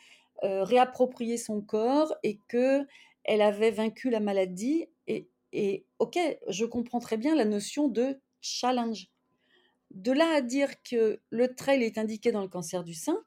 réapproprié 0.42 1.36
son 1.36 1.60
corps 1.62 2.14
et 2.22 2.38
que 2.48 2.86
elle 3.24 3.42
avait 3.42 3.70
vaincu 3.70 4.10
la 4.10 4.20
maladie. 4.20 4.86
Et, 5.06 5.28
et 5.52 5.86
ok, 5.98 6.18
je 6.48 6.64
comprends 6.64 7.00
très 7.00 7.16
bien 7.16 7.34
la 7.34 7.44
notion 7.44 7.88
de 7.88 8.20
challenge. 8.40 9.08
De 9.90 10.12
là 10.12 10.34
à 10.36 10.40
dire 10.40 10.82
que 10.82 11.20
le 11.30 11.54
trail 11.54 11.82
est 11.84 11.98
indiqué 11.98 12.32
dans 12.32 12.42
le 12.42 12.48
cancer 12.48 12.84
du 12.84 12.94
sein, 12.94 13.18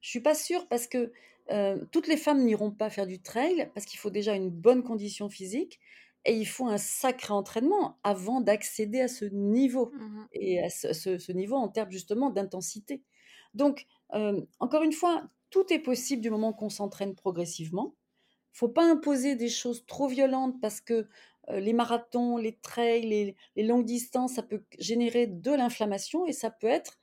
je 0.00 0.10
suis 0.10 0.20
pas 0.20 0.34
sûre 0.34 0.68
parce 0.68 0.86
que 0.86 1.12
euh, 1.50 1.84
toutes 1.92 2.08
les 2.08 2.16
femmes 2.16 2.44
n'iront 2.44 2.70
pas 2.70 2.90
faire 2.90 3.06
du 3.06 3.20
trail 3.20 3.70
parce 3.74 3.86
qu'il 3.86 3.98
faut 3.98 4.10
déjà 4.10 4.34
une 4.34 4.50
bonne 4.50 4.82
condition 4.82 5.28
physique 5.28 5.78
et 6.24 6.34
il 6.36 6.46
faut 6.46 6.66
un 6.66 6.78
sacré 6.78 7.32
entraînement 7.34 7.98
avant 8.02 8.40
d'accéder 8.40 9.00
à 9.00 9.08
ce 9.08 9.26
niveau 9.26 9.92
Mmh. 9.94 10.24
et 10.32 10.62
à 10.62 10.70
ce, 10.70 10.92
ce- 10.94 11.18
ce 11.18 11.32
niveau 11.32 11.56
en 11.56 11.68
termes 11.68 11.90
justement 11.90 12.30
d'intensité. 12.30 13.02
Donc, 13.54 13.86
euh, 14.14 14.40
encore 14.58 14.82
une 14.82 14.92
fois, 14.92 15.28
tout 15.54 15.72
est 15.72 15.78
possible 15.80 16.22
du 16.22 16.30
moment 16.30 16.52
qu'on 16.52 16.68
s'entraîne 16.70 17.14
progressivement. 17.14 17.94
faut 18.52 18.68
pas 18.70 18.84
imposer 18.90 19.36
des 19.36 19.48
choses 19.50 19.86
trop 19.86 20.08
violentes 20.08 20.60
parce 20.62 20.80
que 20.82 21.08
euh, 21.50 21.60
les 21.60 21.72
marathons, 21.74 22.36
les 22.38 22.56
trails, 22.58 23.06
les, 23.08 23.36
les 23.56 23.64
longues 23.64 23.86
distances, 23.86 24.34
ça 24.34 24.42
peut 24.44 24.64
générer 24.78 25.26
de 25.28 25.52
l'inflammation 25.52 26.26
et 26.26 26.32
ça 26.34 26.50
peut 26.50 26.68
être, 26.68 26.98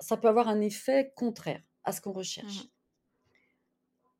ça 0.00 0.16
peut 0.18 0.28
avoir 0.28 0.48
un 0.48 0.60
effet 0.62 1.12
contraire 1.16 1.62
à 1.84 1.92
ce 1.92 2.00
qu'on 2.02 2.12
recherche. 2.12 2.70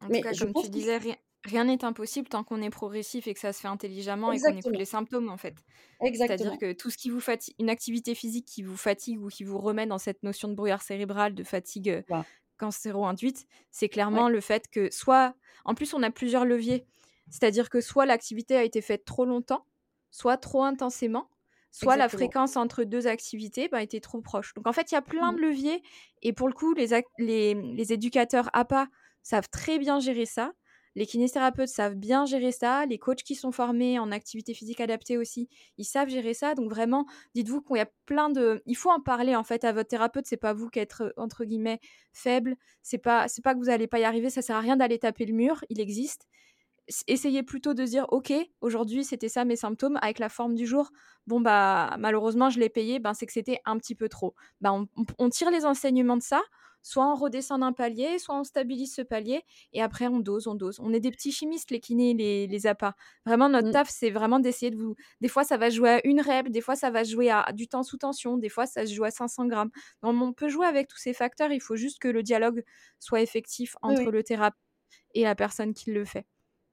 En 0.01 0.09
Mais 0.09 0.21
tout 0.21 0.21
cas, 0.21 0.33
je 0.33 0.45
comme 0.45 0.53
pense 0.53 0.69
tu 0.69 0.71
disais, 0.71 0.99
rien 0.99 1.17
rien 1.45 1.65
n'est 1.65 1.85
impossible 1.85 2.29
tant 2.29 2.45
qu'on 2.45 2.61
est 2.61 2.69
progressif 2.71 3.27
et 3.27 3.33
que 3.33 3.41
ça 3.41 3.55
se 3.55 3.61
fait 3.63 3.69
intelligemment 3.69 4.31
et 4.33 4.41
qu'on 4.41 4.57
écoute 4.57 4.77
les 4.77 4.85
symptômes, 4.85 5.31
en 5.31 5.39
fait. 5.39 5.65
exactement. 6.01 6.51
C'est-à-dire 6.51 6.59
que 6.59 6.73
tout 6.75 6.91
ce 6.91 6.99
qui 6.99 7.11
vous 7.11 7.21
fatigue, 7.21 7.55
une 7.61 7.71
activité 7.71 8.15
physique 8.15 8.47
qui 8.47 8.63
vous 8.63 8.77
fatigue 8.77 9.21
ou 9.23 9.29
qui 9.29 9.45
vous 9.45 9.59
remet 9.59 9.87
dans 9.87 9.99
cette 9.99 10.23
notion 10.23 10.49
de 10.49 10.55
brouillard 10.55 10.83
cérébral, 10.83 11.35
de 11.35 11.45
fatigue 11.45 11.91
euh, 11.91 12.03
Voilà. 12.09 12.27
Cancéro-induite, 12.61 13.47
c'est 13.71 13.89
Ouais, 14.11 14.25
clairement 14.25 14.29
le 14.29 14.41
fait 14.41 14.69
que 14.71 14.91
soit, 14.93 15.35
en 15.65 15.75
plus, 15.75 15.95
on 15.95 16.03
a 16.03 16.11
plusieurs 16.11 16.45
leviers. 16.45 16.87
C'est-à-dire 17.31 17.71
que 17.71 17.81
soit 17.81 18.07
l'activité 18.07 18.57
a 18.57 18.65
été 18.65 18.81
faite 18.83 19.05
trop 19.05 19.25
longtemps, 19.25 19.67
soit 20.11 20.37
trop 20.37 20.65
intensément, 20.65 21.31
soit 21.71 21.97
la 21.97 22.09
fréquence 22.09 22.57
entre 22.57 22.85
deux 22.85 23.07
activités 23.07 23.69
bah, 23.69 23.83
était 23.83 24.01
trop 24.01 24.21
proche. 24.21 24.55
Donc 24.55 24.67
en 24.67 24.73
fait, 24.73 24.91
il 24.91 24.95
y 24.95 24.99
a 24.99 25.03
plein 25.03 25.33
Mm. 25.33 25.37
de 25.37 25.41
leviers 25.41 25.83
et 26.23 26.33
pour 26.33 26.49
le 26.49 26.55
coup, 26.55 26.75
les, 26.75 26.89
les, 27.19 27.55
les 27.55 27.93
éducateurs 27.93 28.51
APA 28.53 28.89
savent 29.23 29.49
très 29.51 29.79
bien 29.79 30.01
gérer 30.01 30.27
ça. 30.27 30.53
Les 30.97 31.07
kinésithérapeutes 31.07 31.68
savent 31.68 31.95
bien 31.95 32.26
gérer 32.26 32.53
ça. 32.53 32.86
Les 32.86 32.99
coachs 32.99 33.22
qui 33.22 33.34
sont 33.34 33.53
formés 33.53 33.99
en 33.99 34.11
activité 34.11 34.55
physique 34.55 34.80
adaptée 34.80 35.16
aussi, 35.16 35.49
ils 35.78 35.84
savent 35.84 36.09
gérer 36.09 36.34
ça. 36.34 36.55
Donc 36.55 36.70
vraiment, 36.70 37.07
dites-vous 37.34 37.62
qu'il 37.62 37.76
y 37.76 37.80
a 37.80 37.88
plein 38.07 38.30
de... 38.30 38.62
Il 38.66 38.76
faut 38.76 38.91
en 38.91 39.01
parler 39.01 39.36
en 39.36 39.45
fait 39.45 39.64
à 39.64 39.72
votre 39.72 39.88
thérapeute. 39.88 40.26
C'est 40.26 40.36
pas 40.36 40.53
vous 40.53 40.68
qui 40.68 40.80
êtes 40.80 41.01
euh, 41.01 41.12
entre 41.16 41.45
guillemets 41.45 41.80
faible. 42.12 42.57
C'est 42.82 42.99
pas, 42.99 43.28
c'est 43.28 43.43
pas 43.43 43.55
que 43.55 43.61
vous 43.61 43.70
allez 43.70 43.86
pas 43.86 44.01
y 44.01 44.05
arriver. 44.05 44.30
Ça 44.30 44.43
sert 44.43 44.57
à 44.57 44.61
rien 44.61 44.76
d'aller 44.76 44.99
taper 44.99 45.26
le 45.26 45.34
mur. 45.34 45.64
Il 45.70 45.80
existe 45.80 46.26
essayez 47.07 47.43
plutôt 47.43 47.74
de 47.74 47.84
dire 47.84 48.07
ok 48.11 48.32
aujourd'hui 48.61 49.05
c'était 49.05 49.28
ça 49.28 49.45
mes 49.45 49.57
symptômes 49.57 49.99
avec 50.03 50.18
la 50.18 50.28
forme 50.28 50.55
du 50.55 50.66
jour. 50.66 50.91
Bon 51.26 51.41
bah 51.41 51.97
malheureusement 51.99 52.51
je 52.51 52.59
l'ai 52.61 52.68
payé 52.68 52.99
ben 52.99 53.14
c'est 53.14 53.26
que 53.26 53.32
c'était 53.32 53.61
un 53.64 53.78
petit 53.78 53.95
peu 53.95 54.09
trop. 54.09 54.34
Bah 54.61 54.72
on, 55.18 55.28
tire 55.30 55.51
les 55.51 55.64
enseignements 55.64 56.16
de 56.16 56.22
ça 56.22 56.41
soit 56.82 57.07
on 57.07 57.14
redescend 57.14 57.61
d'un 57.61 57.72
palier 57.72 58.18
soit 58.18 58.34
on 58.38 58.45
stabilise 58.45 58.95
ce 58.95 59.03
palier 59.03 59.43
et 59.74 59.82
après 59.82 60.07
on 60.07 60.18
dose 60.20 60.47
on 60.47 60.55
dose. 60.55 60.78
On 60.80 60.93
est 60.93 61.01
des 61.01 61.11
petits 61.11 61.32
chimistes 61.32 61.70
les 61.70 61.80
kinés 61.80 62.14
les, 62.14 62.47
les 62.47 62.66
appâts. 62.66 62.95
Vraiment 63.26 63.49
notre 63.49 63.68
Mm. 63.68 63.72
taf 63.72 63.88
c'est 63.91 64.11
vraiment 64.11 64.41
d'essayer 64.41 64.70
de 64.70 64.76
vous 64.76 64.95
des 65.20 65.28
fois 65.28 65.45
ça 65.45 65.57
va 65.59 65.70
jouer 65.70 65.91
à 65.91 66.01
une 66.07 66.20
rep 66.20 66.49
des 66.49 66.61
fois 66.61 66.76
ça 66.76 66.91
va 66.91 67.05
jouer 67.05 67.30
à 67.30 67.53
du 67.53 67.68
temps 67.68 67.82
sous 67.82 67.99
tension 67.99 68.36
des 68.38 68.49
fois 68.49 68.66
ça 68.66 68.86
se 68.86 68.95
joue 68.95 69.05
à 69.05 69.11
500 69.11 69.47
grammes. 69.47 69.70
Donc 70.03 70.20
on 70.22 70.32
peut 70.32 70.49
jouer 70.49 70.66
avec 70.66 70.88
tous 70.88 70.99
ces 70.99 71.12
facteurs 71.12 71.53
il 71.53 71.61
faut 71.61 71.76
juste 71.76 71.99
que 71.99 72.09
le 72.09 72.22
dialogue 72.22 72.64
soit 72.99 73.20
effectif 73.20 73.76
entre 73.82 74.05
oui. 74.05 74.11
le 74.11 74.22
thérapeute 74.22 74.59
et 75.14 75.22
la 75.24 75.34
personne 75.34 75.74
qui 75.74 75.93
le 75.93 76.05
fait 76.05 76.26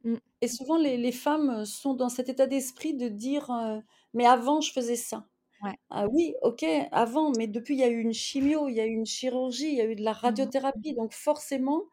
Mm. 0.04 0.18
Et 0.41 0.48
souvent, 0.48 0.78
les, 0.78 0.98
les 0.98 1.12
femmes 1.12 1.66
sont 1.66 1.93
dans 1.93 2.10
cet 2.10 2.30
état 2.30 2.48
d'esprit 2.48 2.93
de 2.93 3.08
dire 3.10 3.50
euh, 3.52 3.80
Mais 4.14 4.26
avant, 4.26 4.62
je 4.62 4.72
faisais 4.72 4.95
ça. 4.95 5.28
Ouais. 5.62 5.78
Ah 5.91 6.08
oui, 6.10 6.36
ok, 6.43 6.66
avant, 6.91 7.32
mais 7.32 7.48
depuis, 7.48 7.76
il 7.76 7.80
y 7.82 7.84
a 7.84 7.89
eu 7.89 8.00
une 8.02 8.14
chimio, 8.14 8.70
il 8.70 8.76
y 8.76 8.82
a 8.82 8.86
eu 8.88 8.91
une 8.91 9.06
chirurgie, 9.08 9.70
il 9.70 9.76
y 9.76 9.82
a 9.82 9.86
eu 9.86 9.95
de 9.95 10.04
la 10.04 10.14
Mhm. 10.24 10.52
radiothérapie. 10.54 10.93
Donc, 10.95 11.14
forcément, 11.14 11.84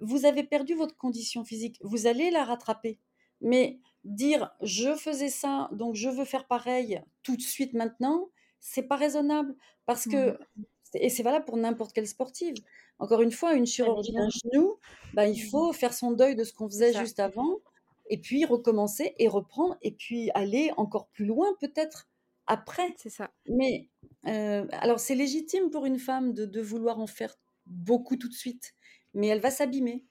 vous 0.00 0.26
avez 0.26 0.44
perdu 0.44 0.74
votre 0.74 0.96
condition 0.96 1.44
physique, 1.44 1.78
vous 1.82 2.06
allez 2.06 2.30
la 2.30 2.44
rattraper. 2.44 3.00
Mais 3.42 3.80
dire 4.04 4.52
je 4.62 4.94
faisais 4.96 5.30
ça, 5.30 5.68
donc 5.72 5.94
je 5.96 6.08
veux 6.10 6.24
faire 6.26 6.46
pareil 6.48 7.02
tout 7.24 7.36
de 7.36 7.42
suite 7.42 7.74
maintenant, 7.74 8.30
c'est 8.60 8.84
pas 8.84 8.96
raisonnable 8.96 9.56
parce 9.86 10.06
que 10.08 10.38
Mmh 10.54 10.66
et 10.94 11.10
c'est 11.10 11.22
valable 11.22 11.44
pour 11.44 11.56
n'importe 11.56 11.92
quelle 11.92 12.06
sportive. 12.08 12.62
Encore 12.98 13.22
une 13.22 13.30
fois, 13.32 13.54
une 13.54 13.66
chirurgie 13.66 14.12
d'un 14.12 14.28
genou, 14.30 14.78
bah, 15.12 15.26
il 15.28 15.38
faut 15.40 15.72
faire 15.72 15.92
son 15.94 16.12
deuil 16.12 16.34
de 16.36 16.44
ce 16.44 16.52
qu'on 16.52 16.68
faisait 16.68 16.92
ça. 16.92 17.04
juste 17.04 17.20
avant 17.20 17.60
et 18.08 18.18
puis 18.20 18.44
recommencer 18.44 19.14
et 19.18 19.28
reprendre 19.28 19.76
et 19.82 19.92
puis 19.92 20.30
aller 20.34 20.70
encore 20.76 21.08
plus 21.08 21.24
loin 21.26 21.48
peut-être 21.60 22.08
après. 22.46 22.96
C'est 22.96 23.10
ça. 23.10 23.30
Mais 23.48 23.88
euh, 24.26 24.66
alors 24.72 25.00
c'est 25.00 25.14
légitime 25.14 25.70
pour 25.70 25.86
une 25.86 25.98
femme 25.98 26.32
de, 26.32 26.44
de 26.46 26.60
vouloir 26.60 26.98
en 27.00 27.06
faire 27.06 27.34
beaucoup 27.66 28.16
tout 28.16 28.28
de 28.28 28.34
suite, 28.34 28.74
mais 29.14 29.28
elle 29.28 29.40
va 29.40 29.50
s'abîmer. 29.50 30.06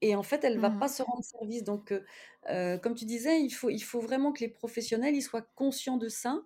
Et 0.00 0.14
en 0.16 0.22
fait, 0.22 0.44
elle 0.44 0.58
va 0.58 0.70
Mmh 0.70 0.78
pas 0.78 0.88
se 0.88 1.02
rendre 1.02 1.24
service. 1.24 1.64
Donc, 1.64 1.92
euh, 1.92 2.04
euh, 2.50 2.78
comme 2.78 2.94
tu 2.94 3.04
disais, 3.04 3.40
il 3.42 3.50
faut, 3.50 3.70
il 3.70 3.80
faut 3.80 4.00
vraiment 4.00 4.32
que 4.32 4.40
les 4.40 4.48
professionnels 4.48 5.16
ils 5.16 5.22
soient 5.22 5.42
conscients 5.56 5.96
de 5.96 6.08
ça 6.08 6.40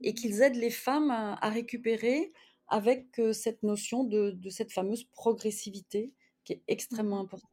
et 0.00 0.14
qu'ils 0.14 0.42
aident 0.42 0.56
les 0.56 0.70
femmes 0.70 1.10
à, 1.10 1.34
à 1.44 1.50
récupérer 1.50 2.32
avec 2.68 3.18
euh, 3.18 3.32
cette 3.32 3.62
notion 3.62 4.04
de, 4.04 4.30
de 4.32 4.50
cette 4.50 4.72
fameuse 4.72 5.04
progressivité 5.04 6.12
qui 6.44 6.54
est 6.54 6.62
extrêmement 6.68 7.18
Mmh 7.18 7.26
importante. 7.26 7.50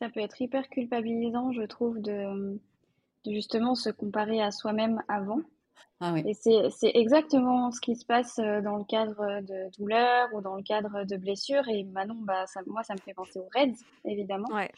Ça 0.00 0.10
peut 0.10 0.20
être 0.20 0.40
hyper 0.42 0.68
culpabilisant, 0.68 1.52
je 1.52 1.62
trouve, 1.62 2.00
de, 2.00 2.60
de 3.24 3.32
justement 3.32 3.74
se 3.74 3.88
comparer 3.88 4.42
à 4.42 4.50
soi-même 4.50 5.02
avant. 5.08 5.40
Ah 6.00 6.12
oui. 6.12 6.22
Et 6.26 6.34
c'est, 6.34 6.68
c'est 6.70 6.92
exactement 6.94 7.70
ce 7.72 7.80
qui 7.80 7.96
se 7.96 8.04
passe 8.04 8.36
dans 8.36 8.76
le 8.76 8.84
cadre 8.84 9.40
de 9.40 9.70
douleurs 9.78 10.28
ou 10.34 10.42
dans 10.42 10.54
le 10.56 10.62
cadre 10.62 11.04
de 11.04 11.16
blessures. 11.16 11.66
Et 11.68 11.84
Manon, 11.84 12.16
bah, 12.20 12.46
ça, 12.46 12.60
moi, 12.66 12.82
ça 12.82 12.92
me 12.94 12.98
fait 13.00 13.14
penser 13.14 13.38
aux 13.38 13.48
RAIDS, 13.54 13.76
évidemment, 14.04 14.48
Ouais. 14.50 14.70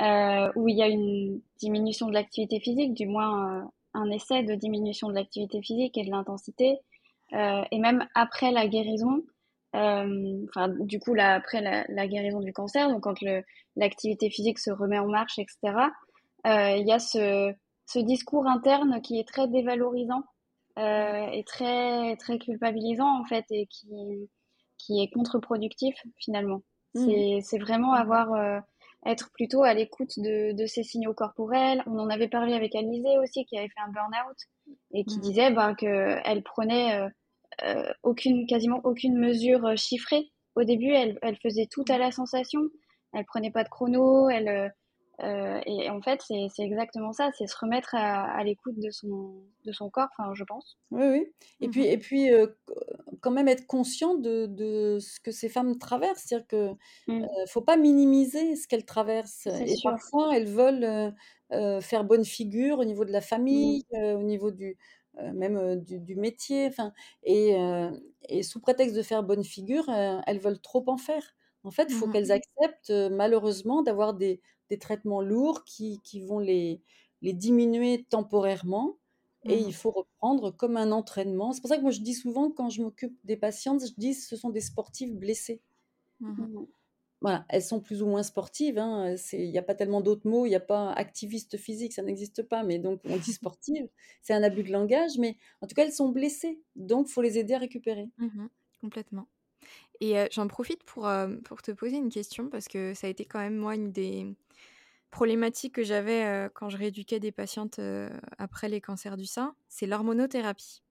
euh, 0.00 0.50
où 0.56 0.68
il 0.68 0.76
y 0.76 0.82
a 0.82 0.88
une 0.88 1.42
diminution 1.58 2.08
de 2.08 2.14
l'activité 2.14 2.60
physique, 2.60 2.94
du 2.94 3.06
moins 3.06 3.60
euh, 3.60 3.64
un 3.92 4.10
essai 4.10 4.42
de 4.42 4.54
diminution 4.54 5.08
de 5.08 5.14
l'activité 5.14 5.60
physique 5.60 5.98
et 5.98 6.04
de 6.04 6.10
l'intensité. 6.10 6.78
Euh, 7.32 7.62
et 7.70 7.78
même 7.78 8.06
après 8.14 8.50
la 8.50 8.66
guérison, 8.66 9.22
euh, 9.76 10.44
enfin, 10.48 10.68
du 10.68 10.98
coup, 10.98 11.14
là, 11.14 11.34
après 11.34 11.60
la, 11.60 11.84
la 11.88 12.06
guérison 12.08 12.40
du 12.40 12.52
cancer, 12.52 12.88
donc 12.88 13.02
quand 13.02 13.20
l'activité 13.76 14.30
physique 14.30 14.58
se 14.58 14.70
remet 14.70 14.98
en 14.98 15.06
marche, 15.06 15.38
etc., 15.38 15.90
euh, 16.46 16.76
il 16.76 16.86
y 16.86 16.92
a 16.92 16.98
ce, 16.98 17.52
ce 17.86 17.98
discours 17.98 18.46
interne 18.46 19.00
qui 19.02 19.18
est 19.20 19.28
très 19.28 19.46
dévalorisant 19.46 20.24
euh, 20.78 21.26
et 21.32 21.44
très, 21.44 22.16
très 22.16 22.38
culpabilisant, 22.38 23.20
en 23.20 23.24
fait, 23.24 23.44
et 23.50 23.66
qui, 23.66 23.88
qui 24.78 25.02
est 25.02 25.10
contre-productif, 25.10 25.94
finalement. 26.18 26.62
Mhm. 26.94 27.40
C'est, 27.42 27.58
vraiment 27.58 27.92
avoir, 27.92 28.32
euh, 28.32 28.58
être 29.06 29.30
plutôt 29.32 29.62
à 29.62 29.72
l'écoute 29.74 30.18
de, 30.18 30.52
de 30.52 30.66
ces 30.66 30.82
signaux 30.82 31.14
corporels. 31.14 31.82
On 31.86 31.98
en 31.98 32.10
avait 32.10 32.28
parlé 32.28 32.54
avec 32.54 32.74
Alizé 32.74 33.18
aussi, 33.18 33.44
qui 33.44 33.56
avait 33.56 33.68
fait 33.68 33.80
un 33.86 33.92
burn-out, 33.92 34.36
et 34.92 35.04
qui 35.04 35.16
Mhm. 35.16 35.22
disait 35.22 35.50
ben, 35.52 35.74
qu'elle 35.74 36.42
prenait 36.42 37.08
euh, 37.64 37.92
aucune, 38.02 38.46
quasiment 38.46 38.80
aucune 38.84 39.18
mesure 39.18 39.64
euh, 39.66 39.76
chiffrée. 39.76 40.30
Au 40.56 40.64
début, 40.64 40.92
elle, 40.92 41.18
elle 41.22 41.36
faisait 41.36 41.66
tout 41.70 41.84
à 41.88 41.98
la 41.98 42.10
sensation. 42.10 42.60
Elle 43.12 43.24
prenait 43.24 43.50
pas 43.50 43.64
de 43.64 43.68
chrono. 43.68 44.28
Elle, 44.28 44.72
euh, 45.22 45.60
et 45.66 45.90
en 45.90 46.00
fait, 46.02 46.20
c'est 46.22 46.62
exactement 46.62 47.12
ça. 47.12 47.30
C'est 47.36 47.46
se 47.46 47.56
remettre 47.60 47.94
à, 47.94 48.24
à 48.24 48.42
l'écoute 48.44 48.78
de 48.78 48.90
son, 48.90 49.44
de 49.64 49.72
son 49.72 49.90
corps, 49.90 50.08
enfin, 50.18 50.32
je 50.34 50.44
pense. 50.44 50.78
Oui, 50.90 51.04
oui. 51.06 51.26
Et 51.60 51.68
puis, 51.68 51.82
Mhm. 51.82 51.86
et 51.86 51.98
puis 51.98 52.32
euh, 52.32 52.46
quand 53.20 53.30
même 53.30 53.48
être 53.48 53.66
conscient 53.66 54.14
de, 54.14 54.46
de 54.46 54.98
ce 55.00 55.20
que 55.20 55.30
ces 55.30 55.48
femmes 55.48 55.78
traversent. 55.78 56.24
C'est-à-dire 56.26 56.46
que 56.48 56.70
Mm. 57.06 57.24
euh, 57.24 57.46
faut 57.48 57.60
pas 57.62 57.76
minimiser 57.76 58.56
ce 58.56 58.66
qu'elles 58.66 58.84
traversent. 58.86 59.46
Et 59.46 59.76
sûr. 59.76 59.90
parfois, 59.90 60.36
elles 60.36 60.48
veulent 60.48 61.14
faire 61.82 62.04
bonne 62.04 62.24
figure 62.24 62.78
au 62.78 62.84
niveau 62.84 63.04
de 63.04 63.12
la 63.12 63.20
Mm. 63.20 63.22
famille, 63.22 63.82
au 63.92 64.22
niveau 64.22 64.50
du, 64.50 64.78
même 65.32 65.56
euh, 65.56 65.76
du, 65.76 66.00
du 66.00 66.16
métier. 66.16 66.66
Enfin, 66.66 66.92
et, 67.22 67.56
euh, 67.56 67.90
et 68.28 68.42
sous 68.42 68.60
prétexte 68.60 68.96
de 68.96 69.02
faire 69.02 69.22
bonne 69.22 69.44
figure, 69.44 69.88
euh, 69.90 70.20
elles 70.26 70.38
veulent 70.40 70.60
trop 70.60 70.84
en 70.88 70.96
faire. 70.96 71.34
En 71.64 71.70
fait, 71.70 71.84
il 71.90 71.94
faut 71.94 72.08
Mhm. 72.08 72.10
qu'elles 72.10 72.32
acceptent 72.32 72.90
euh, 72.90 73.10
malheureusement 73.10 73.82
d'avoir 73.82 74.14
des, 74.14 74.40
des 74.70 74.78
traitements 74.78 75.20
lourds 75.22 75.64
qui, 75.64 76.00
qui 76.02 76.20
vont 76.20 76.38
les, 76.38 76.82
les 77.22 77.32
diminuer 77.34 78.04
temporairement. 78.08 78.96
Et 79.48 79.58
Mhm. 79.58 79.70
il 79.70 79.74
faut 79.74 79.90
reprendre 79.90 80.50
comme 80.50 80.76
un 80.76 80.92
entraînement. 80.92 81.52
C'est 81.52 81.60
pour 81.60 81.68
ça 81.70 81.76
que 81.76 81.82
moi 81.82 81.90
je 81.90 82.00
dis 82.00 82.14
souvent 82.14 82.50
quand 82.50 82.70
je 82.70 82.82
m'occupe 82.82 83.18
des 83.24 83.36
patientes, 83.36 83.80
je 83.86 83.92
dis 83.98 84.14
ce 84.14 84.36
sont 84.36 84.50
des 84.50 84.60
sportives 84.60 85.14
blessées. 85.16 85.62
Mhm. 86.20 86.50
Voilà, 87.20 87.44
elles 87.50 87.62
sont 87.62 87.80
plus 87.80 88.02
ou 88.02 88.06
moins 88.06 88.22
sportives. 88.22 88.78
hein, 88.78 89.14
Il 89.32 89.50
n'y 89.50 89.58
a 89.58 89.62
pas 89.62 89.74
tellement 89.74 90.00
d'autres 90.00 90.26
mots. 90.28 90.46
Il 90.46 90.50
n'y 90.50 90.54
a 90.54 90.60
pas 90.60 90.90
activiste 90.92 91.58
physique, 91.58 91.92
ça 91.92 92.02
n'existe 92.02 92.42
pas. 92.42 92.62
Mais 92.62 92.78
donc 92.78 93.00
on 93.04 93.16
dit 93.16 93.32
sportive, 93.32 93.88
c'est 94.22 94.32
un 94.32 94.42
abus 94.42 94.62
de 94.62 94.72
langage. 94.72 95.18
Mais 95.18 95.36
en 95.60 95.66
tout 95.66 95.74
cas, 95.74 95.84
elles 95.84 95.92
sont 95.92 96.08
blessées. 96.08 96.60
Donc 96.76 97.08
il 97.08 97.12
faut 97.12 97.22
les 97.22 97.38
aider 97.38 97.54
à 97.54 97.58
récupérer. 97.58 98.08
Mhm. 98.18 98.48
Complètement. 98.80 99.26
Et 100.00 100.18
euh, 100.18 100.26
j'en 100.32 100.48
profite 100.48 100.82
pour, 100.84 101.06
euh, 101.06 101.36
pour 101.44 101.60
te 101.60 101.72
poser 101.72 101.98
une 101.98 102.08
question 102.10 102.48
parce 102.48 102.68
que 102.68 102.94
ça 102.94 103.06
a 103.06 103.10
été 103.10 103.26
quand 103.26 103.40
même 103.40 103.56
moi 103.56 103.74
une 103.74 103.92
des 103.92 104.26
problématiques 105.10 105.74
que 105.74 105.82
j'avais 105.82 106.24
euh, 106.24 106.48
quand 106.52 106.70
je 106.70 106.78
rééduquais 106.78 107.20
des 107.20 107.32
patientes 107.32 107.80
après 108.38 108.68
les 108.70 108.80
cancers 108.80 109.16
du 109.18 109.26
sein, 109.26 109.54
c'est 109.68 109.86
l'hormonothérapie 109.86 110.82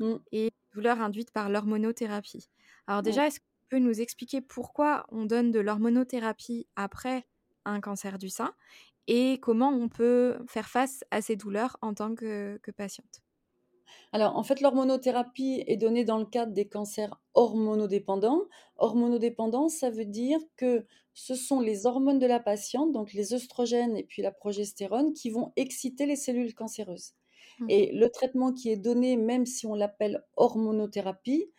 Mm. 0.00 0.14
et 0.32 0.44
les 0.44 0.52
douleurs 0.74 1.00
induites 1.00 1.30
par 1.32 1.48
l'hormonothérapie. 1.48 2.48
Alors 2.86 3.02
déjà, 3.02 3.26
est-ce 3.26 3.40
que 3.40 3.44
tu 3.68 3.76
peux 3.76 3.78
nous 3.84 4.00
expliquer 4.00 4.40
pourquoi 4.40 5.06
on 5.10 5.24
donne 5.26 5.50
de 5.50 5.60
l'hormonothérapie 5.60 6.68
après 6.76 7.26
un 7.64 7.80
cancer 7.80 8.18
du 8.18 8.28
sein 8.30 8.54
et 9.06 9.38
comment 9.40 9.70
on 9.70 9.88
peut 9.88 10.38
faire 10.48 10.68
face 10.68 11.04
à 11.10 11.22
ces 11.22 11.36
douleurs 11.36 11.76
en 11.82 11.94
tant 11.94 12.14
que, 12.14 12.58
que 12.62 12.70
patiente? 12.70 13.22
Alors, 14.12 14.36
en 14.36 14.42
fait, 14.42 14.60
l'hormonothérapie 14.60 15.62
est 15.66 15.76
donnée 15.76 16.04
dans 16.04 16.18
le 16.18 16.24
cadre 16.26 16.52
des 16.52 16.68
cancers 16.68 17.20
hormonodépendants. 17.34 18.42
Hormonodépendants, 18.76 19.68
ça 19.68 19.90
veut 19.90 20.04
dire 20.04 20.38
que 20.56 20.86
ce 21.14 21.34
sont 21.34 21.60
les 21.60 21.86
hormones 21.86 22.18
de 22.18 22.26
la 22.26 22.40
patiente, 22.40 22.92
donc 22.92 23.12
les 23.12 23.34
œstrogènes 23.34 23.96
et 23.96 24.04
puis 24.04 24.22
la 24.22 24.32
progestérone, 24.32 25.12
qui 25.12 25.30
vont 25.30 25.52
exciter 25.56 26.06
les 26.06 26.16
cellules 26.16 26.54
cancéreuses. 26.54 27.12
Mhm. 27.58 27.68
Et 27.68 27.92
le 27.92 28.08
traitement 28.10 28.52
qui 28.52 28.70
est 28.70 28.76
donné, 28.76 29.16
même 29.16 29.46
si 29.46 29.66
on 29.66 29.74
l'appelle 29.74 30.24
hormonothérapie, 30.36 31.50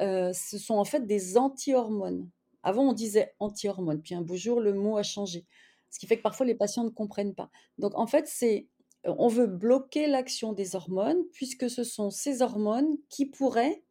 euh, 0.00 0.32
ce 0.32 0.58
sont 0.58 0.74
en 0.74 0.84
fait 0.84 1.06
des 1.06 1.36
anti-hormones. 1.36 2.28
Avant, 2.62 2.90
on 2.90 2.92
disait 2.92 3.34
anti-hormones, 3.38 4.02
puis 4.02 4.14
un 4.14 4.22
beau 4.22 4.36
jour, 4.36 4.60
le 4.60 4.72
mot 4.72 4.96
a 4.96 5.02
changé. 5.02 5.46
Ce 5.90 5.98
qui 5.98 6.06
fait 6.06 6.16
que 6.16 6.22
parfois, 6.22 6.46
les 6.46 6.54
patients 6.54 6.84
ne 6.84 6.90
comprennent 6.90 7.34
pas. 7.34 7.50
Donc, 7.78 7.96
en 7.96 8.06
fait, 8.06 8.26
c'est 8.26 8.66
on 9.04 9.28
veut 9.28 9.46
bloquer 9.46 10.06
l'action 10.06 10.52
des 10.52 10.74
hormones 10.74 11.22
puisque 11.32 11.70
ce 11.70 11.84
sont 11.84 12.10
ces 12.10 12.42
hormones 12.42 12.96
qui 13.08 13.26
pourraient 13.26 13.84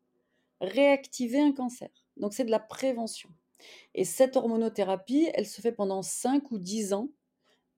réactiver 0.62 1.40
un 1.40 1.52
cancer. 1.52 1.90
Donc 2.18 2.34
c'est 2.34 2.46
de 2.46 2.52
la 2.52 2.60
prévention. 2.60 3.30
Et 3.94 4.06
cette 4.06 4.36
hormonothérapie, 4.36 5.30
elle 5.34 5.48
se 5.48 5.62
fait 5.62 5.72
pendant 5.72 6.02
5 6.02 6.52
ou 6.52 6.58
10 6.58 6.94
ans 6.94 7.10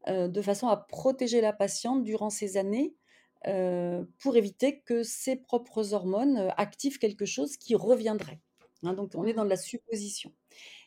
euh, 0.07 0.27
de 0.27 0.41
façon 0.41 0.67
à 0.67 0.77
protéger 0.77 1.41
la 1.41 1.53
patiente 1.53 2.03
durant 2.03 2.29
ces 2.29 2.57
années 2.57 2.95
euh, 3.45 4.03
pour 4.19 4.35
éviter 4.37 4.81
que 4.81 5.03
ses 5.03 5.35
propres 5.35 5.93
hormones 5.93 6.37
euh, 6.37 6.49
activent 6.57 6.97
quelque 6.99 7.25
chose 7.25 7.57
qui 7.57 7.75
reviendrait. 7.75 8.41
Hein, 8.83 8.93
donc 8.93 9.11
on 9.15 9.25
est 9.25 9.33
dans 9.33 9.45
de 9.45 9.49
la 9.49 9.57
supposition. 9.57 10.33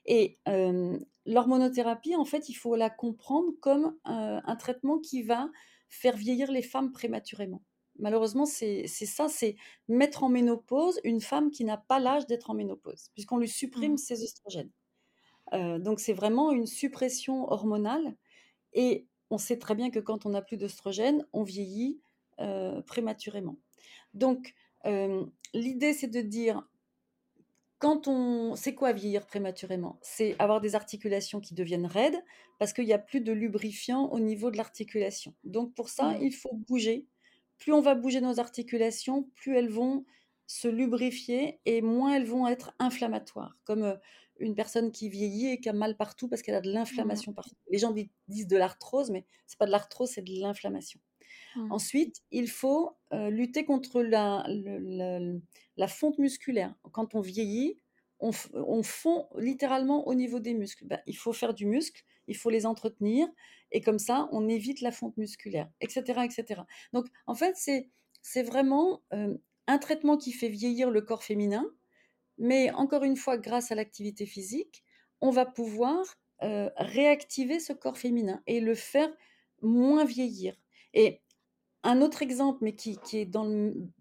Et 0.07 0.39
euh, 0.49 0.99
l'hormonothérapie, 1.27 2.17
en 2.17 2.25
fait, 2.25 2.49
il 2.49 2.55
faut 2.55 2.77
la 2.77 2.91
comprendre 2.91 3.53
comme 3.61 3.97
un, 4.05 4.41
un 4.45 4.57
traitement 4.57 4.99
qui 4.99 5.23
va 5.23 5.51
faire 5.89 6.17
vieillir 6.17 6.51
les 6.53 6.63
femmes 6.63 6.93
prématurément. 6.93 7.63
Malheureusement, 7.99 8.47
c'est 8.47 8.87
ça, 8.87 9.29
c'est 9.29 9.57
mettre 9.89 10.25
en 10.25 10.29
ménopause 10.31 11.01
une 11.05 11.21
femme 11.21 11.51
qui 11.51 11.65
n'a 11.65 11.77
pas 11.77 11.99
l'âge 12.01 12.27
d'être 12.27 12.51
en 12.51 12.55
ménopause, 12.55 13.11
puisqu'on 13.15 13.39
lui 13.39 13.49
supprime 13.49 13.93
Mhm. 13.93 13.99
ses 13.99 14.23
oestrogènes. 14.23 14.71
Euh, 15.53 15.79
donc 15.79 16.01
c'est 16.01 16.13
vraiment 16.13 16.53
une 16.53 16.67
suppression 16.67 17.51
hormonale. 17.51 18.17
Et 18.75 19.09
on 19.31 19.39
sait 19.39 19.59
très 19.59 19.75
bien 19.75 19.91
que 19.91 19.99
quand 20.01 20.27
on 20.27 20.31
n'a 20.31 20.43
plus 20.43 20.57
d'oestrogènes, 20.57 21.27
on 21.33 21.43
vieillit 21.45 22.01
euh, 22.05 22.10
prématurément. 22.83 23.57
Donc 24.15 24.55
euh, 24.87 25.25
l'idée, 25.55 25.93
c'est 25.93 26.09
de 26.09 26.21
dire, 26.21 26.67
quand 27.79 28.09
on... 28.09 28.57
C'est 28.57 28.75
quoi 28.75 28.93
vieillir 28.93 29.27
prématurément? 29.27 29.99
C'est 30.03 30.37
avoir 30.39 30.61
des 30.61 30.75
articulations 30.75 31.41
qui 31.41 31.55
deviennent 31.55 31.87
raides 31.87 32.23
parce 32.59 32.73
qu'il 32.73 32.85
n'y 32.87 32.93
a 32.93 32.99
plus 32.99 33.21
de 33.21 33.33
lubrifiant 33.33 34.07
au 34.11 34.21
niveau 34.21 34.51
de 34.51 34.57
l'articulation. 34.57 35.35
Donc 35.45 35.75
pour 35.75 35.89
ça, 35.89 36.17
il 36.21 36.33
faut 36.33 36.55
bouger. 36.55 37.07
Plus 37.59 37.73
on 37.73 37.81
va 37.81 37.95
bouger 37.95 38.21
nos 38.21 38.41
articulations, 38.41 39.25
plus 39.35 39.57
elles 39.57 39.71
vont 39.71 40.05
se 40.47 40.67
lubrifier 40.67 41.61
et 41.65 41.81
moins 41.83 42.15
elles 42.17 42.27
vont 42.27 42.47
être 42.49 42.75
inflammatoires. 42.79 43.57
Comme 43.65 43.85
euh, 43.85 43.97
une 44.39 44.55
personne 44.55 44.91
qui 44.91 45.09
vieillit 45.11 45.49
et 45.49 45.61
qui 45.61 45.69
a 45.69 45.75
mal 45.75 45.97
partout 45.97 46.27
parce 46.29 46.41
qu'elle 46.43 46.55
a 46.55 46.61
de 46.63 46.69
Mhm. 46.69 46.75
l'inflammation 46.75 47.33
partout. 47.35 47.55
Les 47.71 47.79
gens 47.79 47.93
di- 47.93 48.11
disent 48.29 48.47
de 48.49 48.57
l'arthrose, 48.57 49.11
mais 49.11 49.27
c'est 49.47 49.59
pas 49.59 49.67
de 49.67 49.71
l'arthrose, 49.71 50.11
c'est 50.11 50.23
de 50.23 50.41
l'inflammation. 50.41 50.99
Mhm. 51.57 51.73
Ensuite, 51.73 52.23
il 52.31 52.49
faut 52.49 52.97
lutter 53.13 53.65
contre 53.65 54.03
la, 54.03 54.45
fonte 55.89 56.19
musculaire. 56.19 56.75
Quand 56.93 57.15
on 57.15 57.21
vieillit, 57.21 57.77
on, 58.21 58.31
on, 58.55 58.83
fond 58.83 59.27
littéralement 59.37 60.07
au 60.07 60.15
niveau 60.15 60.41
des 60.41 60.55
muscles. 60.55 60.85
Ben, 60.85 61.01
il 61.07 61.17
faut 61.17 61.33
faire 61.33 61.55
du 61.55 61.67
muscle, 61.67 62.05
il 62.27 62.37
faut 62.37 62.51
les 62.51 62.67
entretenir, 62.67 63.27
et 63.73 63.81
comme 63.81 63.99
ça, 63.99 64.29
on 64.33 64.49
évite 64.49 64.81
la 64.81 64.93
fonte 64.93 65.17
musculaire, 65.17 65.69
etc. 65.81 66.23
etc. 66.25 66.63
Donc, 66.93 67.07
en 67.27 67.35
fait, 67.35 67.57
c'est 67.57 68.43
vraiment 68.43 69.03
un 69.67 69.79
traitement 69.79 70.17
qui 70.17 70.33
fait 70.33 70.49
vieillir 70.49 70.91
le 70.91 71.01
corps 71.01 71.23
féminin, 71.23 71.65
mais 72.39 72.71
encore 72.73 73.05
une 73.05 73.17
fois, 73.17 73.37
grâce 73.37 73.71
à 73.71 73.75
l'activité 73.75 74.27
physique, 74.27 74.85
on 75.21 75.31
va 75.31 75.47
pouvoir 75.47 76.05
réactiver 76.41 77.61
ce 77.61 77.73
corps 77.73 77.99
féminin 77.99 78.43
et 78.47 78.61
le 78.61 78.75
faire 78.75 79.11
moins 79.63 80.05
vieillir. 80.05 80.55
Un 81.83 82.03
autre 82.03 82.23
exemple, 82.23 82.59
mais 82.63 82.75
qui, 82.75 82.99
est 83.15 83.25
dans 83.27 83.47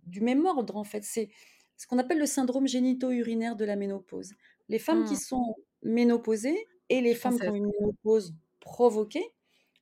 du 0.06 0.22
même 0.22 0.46
ordre, 0.46 0.76
en 0.76 0.84
fait, 0.84 1.04
c'est 1.04 1.30
ce 1.78 1.88
qu'on 1.88 1.98
appelle 1.98 2.20
le 2.20 2.26
syndrome 2.26 2.68
génito-urinaire 2.68 3.56
de 3.56 3.66
la 3.66 3.76
ménopause. 3.76 4.34
Les 4.68 4.80
femmes 4.80 5.06
qui 5.06 5.14
mmh. 5.14 5.18
sont 5.18 5.56
ménopausées 5.84 6.68
et 6.90 7.02
les 7.02 7.16
femmes 7.16 7.40
qui 7.40 7.48
ont 7.48 7.56
une 7.56 7.72
ménopause 7.80 8.36
provoquée, 8.60 9.26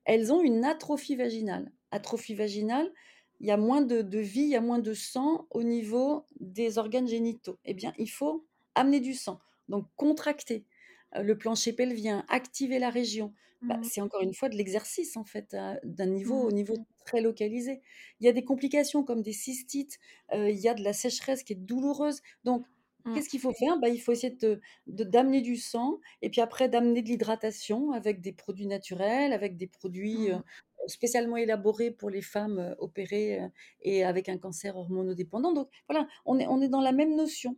elles 0.06 0.32
ont 0.32 0.42
une 0.42 0.64
atrophie 0.64 1.16
vaginale. 1.16 1.72
Atrophie 1.92 2.36
vaginale, 2.36 2.92
il 3.40 3.48
y 3.48 3.52
a 3.52 3.58
moins 3.58 3.82
de, 3.82 4.02
de, 4.02 4.20
vie, 4.20 4.42
il 4.42 4.50
y 4.50 4.56
a 4.56 4.62
moins 4.62 4.80
de 4.80 4.94
sang 4.94 5.48
au 5.50 5.64
niveau 5.64 6.26
des 6.40 6.78
organes 6.78 7.08
génitaux. 7.08 7.58
Eh 7.66 7.74
bien, 7.74 7.94
il 7.98 8.10
faut 8.10 8.46
amener 8.76 9.00
du 9.00 9.14
sang, 9.14 9.40
donc 9.68 9.88
contracter 9.96 10.66
le 11.22 11.38
plancher 11.38 11.74
pelvien, 11.74 12.26
activer 12.30 12.80
la 12.80 12.90
région. 12.90 13.34
Bah, 13.64 13.78
mmh. 13.78 13.84
c'est 13.86 14.02
encore 14.02 14.22
une 14.22 14.36
fois 14.36 14.50
de 14.50 14.56
l'exercice 14.56 15.18
en 15.18 15.24
fait, 15.26 15.56
d'un 15.84 16.06
niveau 16.06 16.40
au 16.40 16.52
mmh. 16.52 16.54
niveau 16.54 16.78
très 17.06 17.22
localisé. 17.22 17.82
Il 18.20 18.26
y 18.26 18.30
a 18.30 18.32
des 18.32 18.44
complications 18.44 19.04
comme 19.04 19.24
des 19.24 19.34
cystites, 19.34 19.98
il 20.34 20.60
y 20.60 20.68
a 20.68 20.76
de 20.76 20.84
la 20.84 20.94
sécheresse 20.94 21.44
qui 21.44 21.54
est 21.54 21.56
douloureuse. 21.56 22.22
Donc, 22.44 22.66
mmh. 23.06 23.16
qu'est-ce 23.16 23.30
qu'il 23.30 23.40
faut 23.40 23.54
faire? 23.54 23.80
Bah, 23.80 23.90
Il 23.90 24.00
faut 24.00 24.12
essayer 24.12 24.36
de, 24.36 24.62
d'amener 24.86 25.42
du 25.42 25.58
sang 25.58 26.00
et 26.22 26.30
puis 26.30 26.42
après 26.42 26.70
d'amener 26.70 27.02
de 27.02 27.08
l'hydratation 27.08 27.92
avec 27.94 28.22
des 28.22 28.32
produits 28.32 28.68
naturels, 28.68 29.34
avec 29.34 29.58
des 29.58 29.68
produits 29.68 30.30
spécialement 30.86 31.38
élaborés 31.38 31.92
pour 31.92 32.12
les 32.12 32.22
femmes 32.22 32.76
opérées 32.78 33.42
et 33.82 34.04
avec 34.04 34.30
un 34.30 34.38
cancer 34.38 34.78
hormonodépendant. 34.78 35.52
Donc 35.52 35.70
voilà, 35.90 36.08
on 36.26 36.40
est, 36.40 36.48
on 36.48 36.62
est 36.62 36.70
dans 36.70 36.82
la 36.82 36.92
même 36.92 37.16
notion. 37.16 37.58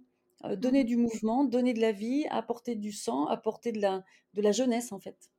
Donner 0.57 0.83
du 0.83 0.97
mouvement, 0.97 1.43
donner 1.43 1.73
de 1.73 1.81
la 1.81 1.91
vie, 1.91 2.25
apporter 2.29 2.75
du 2.75 2.91
sang, 2.91 3.25
apporter 3.25 3.71
de 3.71 3.81
la, 3.81 4.03
de 4.33 4.41
la 4.41 4.51
jeunesse 4.51 4.91
en 4.91 4.99
fait. 4.99 5.29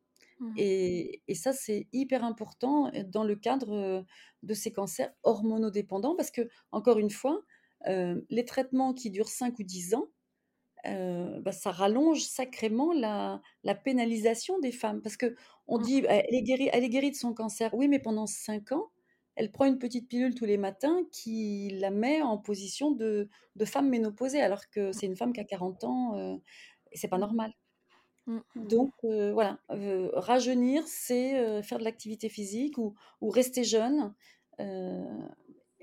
Mmh. 0.40 0.54
Et, 0.56 1.22
ça, 1.34 1.52
c'est 1.52 1.86
hyper 1.92 2.24
important 2.24 2.90
dans 3.06 3.24
le 3.24 3.36
cadre 3.36 4.04
de 4.42 4.54
ces 4.54 4.72
cancers 4.72 5.12
hormonodépendants 5.22 6.16
parce 6.16 6.30
que, 6.30 6.48
encore 6.72 6.98
une 6.98 7.10
fois, 7.10 7.42
les 7.86 8.44
traitements 8.46 8.94
qui 8.94 9.10
durent 9.10 9.28
5 9.28 9.58
ou 9.58 9.62
10 9.62 9.94
ans, 9.94 10.08
bah, 10.84 11.52
ça 11.52 11.70
rallonge 11.70 12.22
sacrément 12.22 12.92
la, 12.92 13.40
pénalisation 13.84 14.58
des 14.60 14.72
femmes. 14.72 15.02
Parce 15.02 15.16
qu'on 15.16 15.30
on 15.66 15.78
mmh. 15.78 15.82
dit, 15.82 16.04
elle 16.08 16.34
est, 16.34 16.42
guérie, 16.42 16.70
elle 16.72 16.84
est 16.84 16.90
guérie 16.90 17.10
de 17.10 17.16
son 17.16 17.34
cancer. 17.34 17.74
Oui, 17.74 17.88
mais 17.88 17.98
pendant 17.98 18.26
5 18.26 18.72
ans, 18.72 18.90
elle 19.40 19.50
prend 19.50 19.64
une 19.64 19.78
petite 19.78 20.06
pilule 20.06 20.34
tous 20.34 20.44
les 20.44 20.58
matins 20.58 21.00
qui 21.12 21.70
la 21.80 21.90
met 21.90 22.20
en 22.20 22.36
position 22.36 22.90
de, 22.90 23.30
de 23.56 23.64
femme 23.64 23.88
ménopausée, 23.88 24.42
alors 24.42 24.68
que 24.68 24.90
mmh. 24.90 24.92
c'est 24.92 25.06
une 25.06 25.16
femme 25.16 25.32
qui 25.32 25.40
a 25.40 25.44
40 25.44 25.84
ans 25.84 26.40
et 26.92 26.98
c'est 26.98 27.08
pas 27.08 27.16
normal. 27.16 27.54
Mmh, 28.26 28.40
mmh. 28.54 28.66
Donc 28.68 28.92
voilà, 29.02 29.58
rajeunir, 30.12 30.86
c'est 30.86 31.62
faire 31.62 31.78
de 31.78 31.84
l'activité 31.84 32.28
physique 32.28 32.76
ou, 32.76 32.94
rester 33.22 33.64
jeune. 33.64 34.12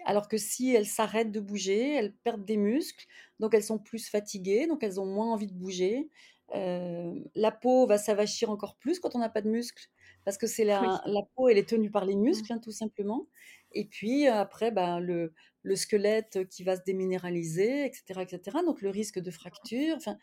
alors 0.06 0.28
que 0.28 0.38
si 0.38 0.76
elles 0.76 0.86
s'arrêtent 0.86 1.32
de 1.32 1.40
bouger, 1.40 1.96
elles 1.96 2.14
perdent 2.14 2.46
des 2.46 2.58
muscles, 2.58 3.08
donc 3.40 3.56
elles 3.56 3.64
sont 3.64 3.80
plus 3.80 4.08
fatiguées, 4.08 4.68
donc 4.68 4.84
elles 4.84 5.02
ont 5.02 5.08
moins 5.08 5.34
envie 5.34 5.48
de 5.48 5.56
bouger. 5.56 6.12
la 6.54 7.52
peau 7.52 7.88
va 7.88 7.98
s'avachir 7.98 8.52
encore 8.52 8.76
plus 8.76 9.00
quand 9.00 9.16
on 9.16 9.20
n'a 9.20 9.30
pas 9.30 9.42
de 9.42 9.50
muscles, 9.50 9.90
parce 10.28 10.38
que 10.38 10.46
c'est 10.46 10.66
la, 10.66 11.02
la, 11.06 11.22
peau, 11.38 11.48
elle 11.48 11.58
est 11.58 11.70
tenue 11.70 11.90
par 11.90 12.04
les 12.04 12.18
mmh. 12.18 12.22
muscles, 12.22 12.52
hein, 12.52 12.60
tout 12.60 12.74
simplement. 12.74 13.28
Et 13.72 13.86
puis 13.86 14.28
après, 14.28 14.72
ben, 14.72 15.00
le, 15.00 15.32
le, 15.62 15.76
squelette 15.78 16.50
qui 16.50 16.64
va 16.66 16.76
se 16.76 16.82
déminéraliser, 16.86 17.86
etc., 17.86 18.24
etc. 18.24 18.58
Donc 18.66 18.82
le 18.82 18.90
risque 18.90 19.20
de 19.20 19.32
fracture. 19.32 19.96
Enfin, 19.96 20.18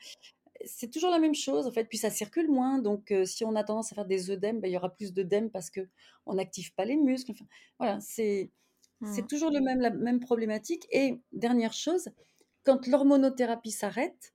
c'est 0.66 0.90
toujours 0.90 1.08
la 1.08 1.18
même 1.18 1.34
chose 1.34 1.66
en 1.66 1.72
fait. 1.72 1.86
Puis 1.86 1.96
ça 1.96 2.10
circule 2.10 2.50
moins, 2.50 2.80
donc 2.80 3.14
si 3.24 3.46
on 3.46 3.56
a 3.56 3.64
tendance 3.64 3.92
à 3.92 3.94
faire 3.94 4.04
des 4.04 4.30
œdèmes, 4.30 4.60
ben, 4.60 4.68
il 4.68 4.74
y 4.74 4.76
aura 4.76 4.94
plus 4.94 5.14
d'œdèmes 5.14 5.48
parce 5.50 5.70
que 5.70 5.88
on 6.26 6.34
n'active 6.34 6.74
pas 6.74 6.84
les 6.84 6.96
muscles. 6.96 7.30
Enfin, 7.30 7.46
voilà, 7.78 7.98
c'est 8.00 8.50
c'est 9.06 9.22
mmh. 9.22 9.26
toujours 9.26 9.50
le 9.52 9.62
même, 9.62 9.80
la 9.80 9.88
même 9.88 10.20
problématique. 10.20 10.86
Et 10.90 11.18
dernière 11.32 11.72
chose, 11.72 12.10
quand 12.62 12.86
l'hormonothérapie 12.88 13.70
s'arrête, 13.70 14.34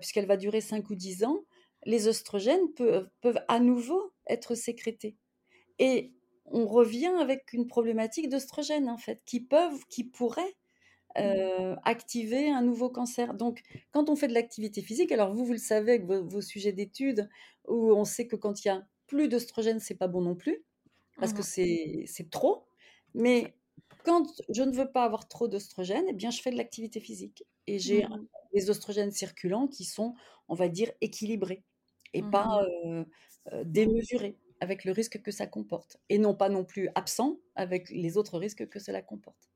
puisqu'elle 0.00 0.26
va 0.26 0.36
durer 0.36 0.60
5 0.60 0.90
ou 0.90 0.96
10 0.96 1.22
ans, 1.22 1.44
les 1.84 2.08
oestrogènes 2.08 2.72
peuvent, 2.74 3.08
peuvent 3.20 3.40
à 3.46 3.60
nouveau 3.60 4.11
être 4.28 4.54
sécrétés. 4.54 5.16
Et 5.78 6.12
on 6.46 6.66
revient 6.66 7.14
avec 7.20 7.52
une 7.52 7.66
problématique 7.66 8.28
d'oestrogènes 8.28 8.88
en 8.88 8.98
fait, 8.98 9.22
qui 9.24 9.40
peuvent, 9.40 9.84
qui 9.88 10.04
pourraient 10.04 10.56
Mmh. 11.18 11.76
activer 11.84 12.48
un 12.48 12.62
nouveau 12.62 12.88
cancer. 12.88 13.34
Donc, 13.34 13.62
quand 13.90 14.08
on 14.08 14.16
fait 14.16 14.28
de 14.28 14.34
l'activité 14.34 14.80
physique, 14.80 15.12
alors 15.12 15.34
vous, 15.34 15.44
vous 15.44 15.52
le 15.52 15.58
savez 15.58 15.92
avec 15.92 16.04
vos, 16.06 16.40
sujets 16.40 16.72
d'études, 16.72 17.28
où 17.68 17.92
on 17.92 18.04
sait 18.04 18.26
que 18.26 18.36
quand 18.36 18.64
il 18.64 18.68
y 18.68 18.70
a 18.70 18.82
plus 19.06 19.28
d'oestrogène, 19.28 19.78
c'est 19.78 19.94
pas 19.94 20.08
bon 20.08 20.22
non 20.22 20.34
plus, 20.34 20.64
parce 21.18 21.34
que 21.34 21.42
mmh. 21.42 22.06
c'est 22.06 22.30
trop. 22.30 22.64
Mais 23.14 23.54
quand 24.04 24.26
je 24.48 24.62
ne 24.62 24.72
veux 24.72 24.90
pas 24.90 25.04
avoir 25.04 25.28
trop 25.28 25.48
d'oestrogène, 25.48 26.04
eh 26.08 26.14
bien, 26.14 26.30
je 26.30 26.40
fais 26.40 26.50
de 26.50 26.56
l'activité 26.56 26.98
physique. 26.98 27.44
Et 27.66 27.78
j'ai 27.78 28.04
mmh. 28.04 28.26
des 28.54 28.70
oestrogènes 28.70 29.12
circulants 29.12 29.68
qui 29.68 29.84
sont, 29.84 30.14
on 30.48 30.54
va 30.54 30.68
dire, 30.68 30.90
équilibrés 31.02 31.62
et 32.14 32.22
pas 32.22 32.66
démesurés 33.64 34.36
avec 34.60 34.84
le 34.84 34.92
risque 34.92 35.20
que 35.20 35.30
ça 35.32 35.46
comporte. 35.46 35.98
Et 36.08 36.18
non 36.18 36.34
pas 36.34 36.48
non 36.48 36.64
plus 36.64 36.88
absents 36.94 37.38
avec 37.56 37.90
les 37.90 38.16
autres 38.16 38.38
risques 38.38 38.68
que 38.68 38.78
cela 38.78 39.02
comporte. 39.02 39.50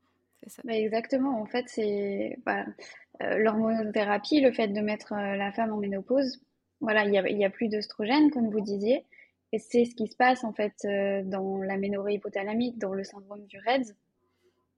Bah, 0.64 0.74
exactement. 0.74 1.40
En 1.40 1.46
fait, 1.46 1.64
c'est 1.68 2.38
euh, 2.48 3.38
l'hormonothérapie, 3.38 4.40
le 4.40 4.52
fait 4.52 4.68
de 4.68 4.80
mettre 4.80 5.12
euh, 5.12 5.36
la 5.36 5.52
femme 5.52 5.72
en 5.72 5.78
ménopause. 5.78 6.40
Voilà, 6.80 7.04
il 7.04 7.10
n'y 7.10 7.44
a, 7.44 7.46
a, 7.46 7.50
plus 7.50 7.68
d'œstrogène, 7.68 8.30
comme 8.30 8.50
vous 8.50 8.60
disiez. 8.60 9.04
Et 9.52 9.58
c'est 9.58 9.84
ce 9.84 9.94
qui 9.94 10.08
se 10.08 10.16
passe, 10.16 10.44
en 10.44 10.52
fait, 10.52 10.74
euh, 10.84 11.22
dans 11.24 11.58
l'aménorrhée 11.58 12.14
hypothalamique, 12.14 12.78
dans 12.78 12.92
le 12.92 13.04
syndrome 13.04 13.46
du 13.46 13.58
REDS. 13.58 13.94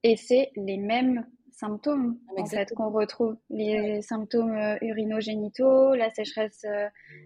Et 0.05 0.17
c'est 0.17 0.51
les 0.57 0.77
mêmes 0.77 1.27
symptômes, 1.53 2.19
en 2.37 2.47
fait, 2.47 2.73
qu'on 2.75 2.91
retrouve. 2.91 3.37
Les 3.51 4.03
symptômes 4.03 4.59
urinogénitaux, 4.83 5.95
la 5.95 6.11
sécheresse 6.11 6.65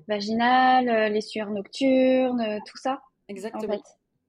vaginale, 0.09 1.13
les 1.13 1.21
sueurs 1.21 1.51
nocturnes, 1.51 2.61
tout 2.67 2.79
ça. 2.79 3.03
Exactement. 3.29 3.83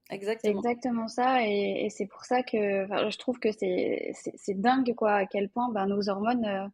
C'est 0.10 0.50
exactement 0.50 1.08
ça, 1.08 1.46
et, 1.48 1.88
c'est 1.90 2.06
pour 2.06 2.24
ça 2.26 2.44
que 2.44 2.58
je 2.58 3.18
trouve 3.18 3.40
que 3.40 3.50
c'est 3.52 4.62
dingue 4.62 4.94
quoi, 4.96 5.14
à 5.14 5.26
quel 5.26 5.50
point 5.50 5.70
ben, 5.70 5.88
nos 5.88 6.10
hormones 6.10 6.46
euh, 6.46 6.68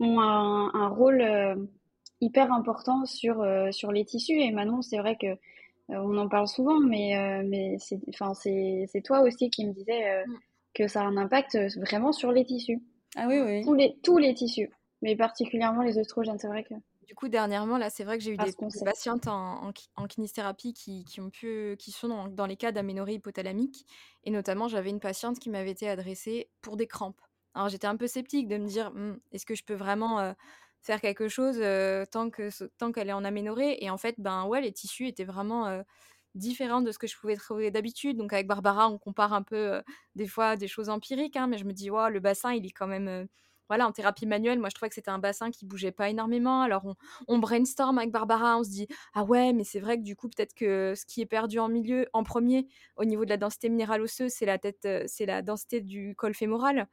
ont 0.00 0.20
un, 0.20 0.88
rôle 0.88 1.20
euh, 1.20 1.56
hyper 2.20 2.52
important 2.52 3.04
sur, 3.04 3.42
euh, 3.42 3.70
sur 3.72 3.92
les 3.92 4.04
tissus. 4.04 4.40
Et 4.40 4.50
Manon, 4.52 4.82
c'est 4.82 4.98
vrai 4.98 5.16
que 5.20 5.36
on 5.88 6.16
en 6.16 6.28
parle 6.28 6.48
souvent, 6.48 6.80
mais, 6.80 7.42
mais 7.44 7.76
c'est 7.78 9.02
toi 9.02 9.20
aussi 9.20 9.50
qui 9.50 9.66
me 9.66 9.72
disais 9.72 10.24
mm. 10.24 10.38
Que 10.74 10.88
ça 10.88 11.02
a 11.02 11.04
un 11.04 11.16
impact 11.16 11.58
vraiment 11.76 12.12
sur 12.12 12.32
les 12.32 12.44
tissus. 12.44 12.80
Ah 13.16 13.26
oui, 13.28 13.40
oui. 13.40 13.64
Tous 13.64 13.74
les, 13.74 13.98
tous 14.02 14.18
les 14.18 14.34
tissus, 14.34 14.70
mais 15.02 15.16
particulièrement 15.16 15.82
les 15.82 15.98
oestrogènes, 15.98 16.38
c'est 16.38 16.48
vrai 16.48 16.64
que. 16.64 16.74
Du 17.06 17.14
coup, 17.14 17.28
dernièrement, 17.28 17.78
là, 17.78 17.90
c'est 17.90 18.04
vrai 18.04 18.16
que 18.16 18.24
j'ai 18.24 18.32
eu 18.32 18.36
des, 18.36 18.54
patientes 18.84 19.26
en, 19.26 19.72
en, 19.96 20.06
kinésithérapie 20.06 20.72
qui, 20.72 21.04
qui, 21.04 21.20
ont 21.20 21.30
pu, 21.30 21.76
qui 21.78 21.90
sont 21.90 22.28
dans, 22.28 22.46
les 22.46 22.56
cas 22.56 22.72
d'aménorrhée 22.72 23.14
hypothalamique. 23.14 23.84
Et 24.24 24.30
notamment, 24.30 24.68
j'avais 24.68 24.88
une 24.88 25.00
patiente 25.00 25.38
qui 25.38 25.50
m'avait 25.50 25.72
été 25.72 25.88
adressée 25.88 26.48
pour 26.62 26.76
des 26.76 26.86
crampes. 26.86 27.20
Alors, 27.54 27.68
j'étais 27.68 27.88
un 27.88 27.96
peu 27.96 28.06
sceptique 28.06 28.48
de 28.48 28.56
me 28.56 28.66
dire, 28.66 28.92
«Hum, 28.94 29.18
est-ce 29.32 29.44
que 29.44 29.54
je 29.54 29.64
peux 29.64 29.74
vraiment 29.74 30.20
euh, 30.20 30.32
faire 30.80 31.00
quelque 31.00 31.28
chose 31.28 31.56
euh, 31.60 32.06
tant 32.10 32.30
que 32.30 32.48
tant 32.78 32.92
qu'elle 32.92 33.10
est 33.10 33.12
en 33.12 33.24
aménorrhée? 33.24 33.84
Et 33.84 33.90
en 33.90 33.98
fait, 33.98 34.14
ben 34.18 34.46
ouais, 34.46 34.62
les 34.62 34.72
tissus 34.72 35.08
étaient 35.08 35.24
vraiment 35.24 35.66
euh, 35.66 35.82
différents 36.34 36.80
de 36.82 36.90
ce 36.92 36.98
que 36.98 37.06
je 37.06 37.16
pouvais 37.18 37.36
trouver 37.36 37.70
d'habitude. 37.70 38.16
Donc, 38.16 38.32
avec 38.32 38.46
Barbara, 38.46 38.88
on 38.88 38.98
compare 38.98 39.32
un 39.32 39.42
peu 39.42 39.82
des 40.14 40.26
fois 40.28 40.56
des 40.56 40.68
choses 40.68 40.88
empiriques, 40.88 41.36
hein, 41.36 41.46
mais 41.46 41.58
je 41.58 41.64
me 41.64 41.72
dis, 41.72 41.90
ouais, 41.90 42.10
le 42.10 42.20
bassin, 42.20 42.52
il 42.54 42.66
est 42.66 42.70
quand 42.70 42.86
même 42.86 43.28
voilà, 43.68 43.86
en 43.88 43.92
thérapie 43.92 44.26
manuelle, 44.26 44.58
moi 44.58 44.68
je 44.68 44.74
trouvais 44.74 44.90
que 44.90 44.94
c'était 44.94 45.10
un 45.10 45.18
bassin 45.18 45.50
qui 45.50 45.64
bougeait 45.64 45.92
pas 45.92 46.10
énormément. 46.10 46.60
Alors 46.62 46.94
on, 47.28 47.38
brainstorm 47.38 47.96
avec 47.98 48.10
Barbara, 48.10 48.58
on 48.58 48.64
se 48.64 48.68
dit 48.70 48.86
ah 49.14 49.24
ouais, 49.24 49.52
mais 49.54 49.64
c'est 49.64 49.80
vrai 49.80 49.96
que 49.96 50.02
du 50.02 50.14
coup 50.14 50.28
peut-être 50.28 50.54
que 50.54 50.92
ce 50.94 51.06
qui 51.06 51.22
est 51.22 51.26
perdu 51.26 51.58
en 51.58 51.68
milieu, 51.68 52.06
en 52.12 52.22
premier, 52.22 52.66
au 52.96 53.04
niveau 53.06 53.24
de 53.24 53.30
la 53.30 53.38
densité 53.38 53.70
minérale 53.70 54.02
osseuse, 54.02 54.30
c'est 54.32 54.44
la 54.46 54.58
tête, 54.58 54.86
c'est 55.06 55.24
la 55.26 55.40
densité 55.42 55.80
du 55.80 56.14
col 56.16 56.34
fémoral. 56.34 56.86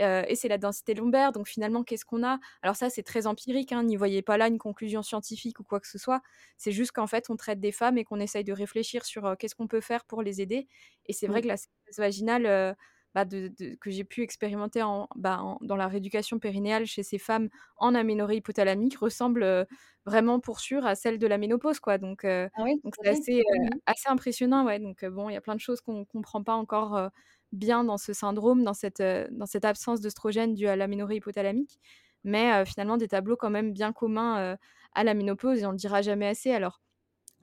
Euh, 0.00 0.22
et 0.28 0.34
c'est 0.36 0.48
la 0.48 0.58
densité 0.58 0.94
lombaire. 0.94 1.32
Donc 1.32 1.48
finalement, 1.48 1.82
qu'est-ce 1.82 2.04
qu'on 2.04 2.24
a? 2.24 2.38
Alors 2.62 2.76
ça, 2.76 2.90
c'est 2.90 3.02
très 3.02 3.26
empirique. 3.26 3.72
Hein, 3.72 3.84
N'y 3.84 3.96
voyez 3.96 4.22
pas 4.22 4.36
là 4.36 4.48
une 4.48 4.58
conclusion 4.58 5.02
scientifique 5.02 5.60
ou 5.60 5.64
quoi 5.64 5.80
que 5.80 5.88
ce 5.88 5.98
soit. 5.98 6.22
C'est 6.56 6.72
juste 6.72 6.92
qu'en 6.92 7.06
fait, 7.06 7.30
on 7.30 7.36
traite 7.36 7.60
des 7.60 7.72
femmes 7.72 7.98
et 7.98 8.04
qu'on 8.04 8.20
essaye 8.20 8.44
de 8.44 8.52
réfléchir 8.52 9.04
sur 9.04 9.26
euh, 9.26 9.34
qu'est-ce 9.36 9.54
qu'on 9.54 9.68
peut 9.68 9.80
faire 9.80 10.04
pour 10.04 10.22
les 10.22 10.40
aider. 10.40 10.68
Et 11.06 11.12
c'est 11.12 11.26
vrai 11.26 11.40
mmh. 11.40 11.42
que 11.42 11.48
la 11.48 11.56
sécheresse 11.56 11.98
vaginale, 11.98 12.76
bah, 13.14 13.24
de, 13.24 13.50
que 13.80 13.90
j'ai 13.90 14.04
pu 14.04 14.22
expérimenter 14.22 14.82
en, 14.82 15.08
bah, 15.16 15.42
dans 15.62 15.76
la 15.76 15.88
rééducation 15.88 16.38
périnéale 16.38 16.84
chez 16.84 17.02
ces 17.02 17.18
femmes 17.18 17.48
en 17.78 17.94
aménorrhée 17.94 18.36
hypothalamique 18.36 18.98
ressemble 18.98 19.66
vraiment 20.04 20.40
pour 20.40 20.60
sûr 20.60 20.84
à 20.84 20.94
celle 20.94 21.18
de 21.18 21.26
la 21.26 21.38
ménopause. 21.38 21.80
Quoi. 21.80 21.96
Donc, 21.96 22.24
ah 22.24 22.48
donc 22.84 22.94
c'est 23.02 23.08
assez, 23.08 23.42
assez 23.86 24.08
impressionnant. 24.08 24.66
Ouais. 24.66 24.78
Donc 24.78 25.04
bon, 25.06 25.30
il 25.30 25.32
y 25.34 25.36
a 25.36 25.40
plein 25.40 25.54
de 25.54 25.60
choses 25.60 25.80
qu'on 25.80 26.00
ne 26.00 26.04
comprend 26.04 26.42
pas 26.42 26.54
encore 26.54 27.10
bien 27.52 27.84
dans 27.84 27.98
ce 27.98 28.12
syndrome, 28.12 28.64
dans 28.64 28.74
cette, 28.74 29.02
dans 29.02 29.46
cette 29.46 29.64
absence 29.64 30.00
d'œstrogène 30.00 30.54
due 30.54 30.68
à 30.68 30.76
l'aménorrhée 30.76 31.16
hypothalamique. 31.16 31.80
Mais 32.24 32.64
finalement, 32.66 32.96
des 32.96 33.08
tableaux 33.08 33.36
quand 33.36 33.50
même 33.50 33.72
bien 33.72 33.92
communs 33.92 34.56
à 34.94 35.04
la 35.04 35.14
ménopause, 35.14 35.60
et 35.60 35.66
on 35.66 35.68
ne 35.68 35.74
le 35.74 35.78
dira 35.78 36.02
jamais 36.02 36.26
assez. 36.26 36.50
Alors, 36.52 36.80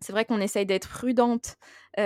c'est 0.01 0.11
vrai 0.11 0.25
qu'on 0.25 0.41
essaye 0.41 0.65
d'être 0.65 0.89
prudente 0.89 1.55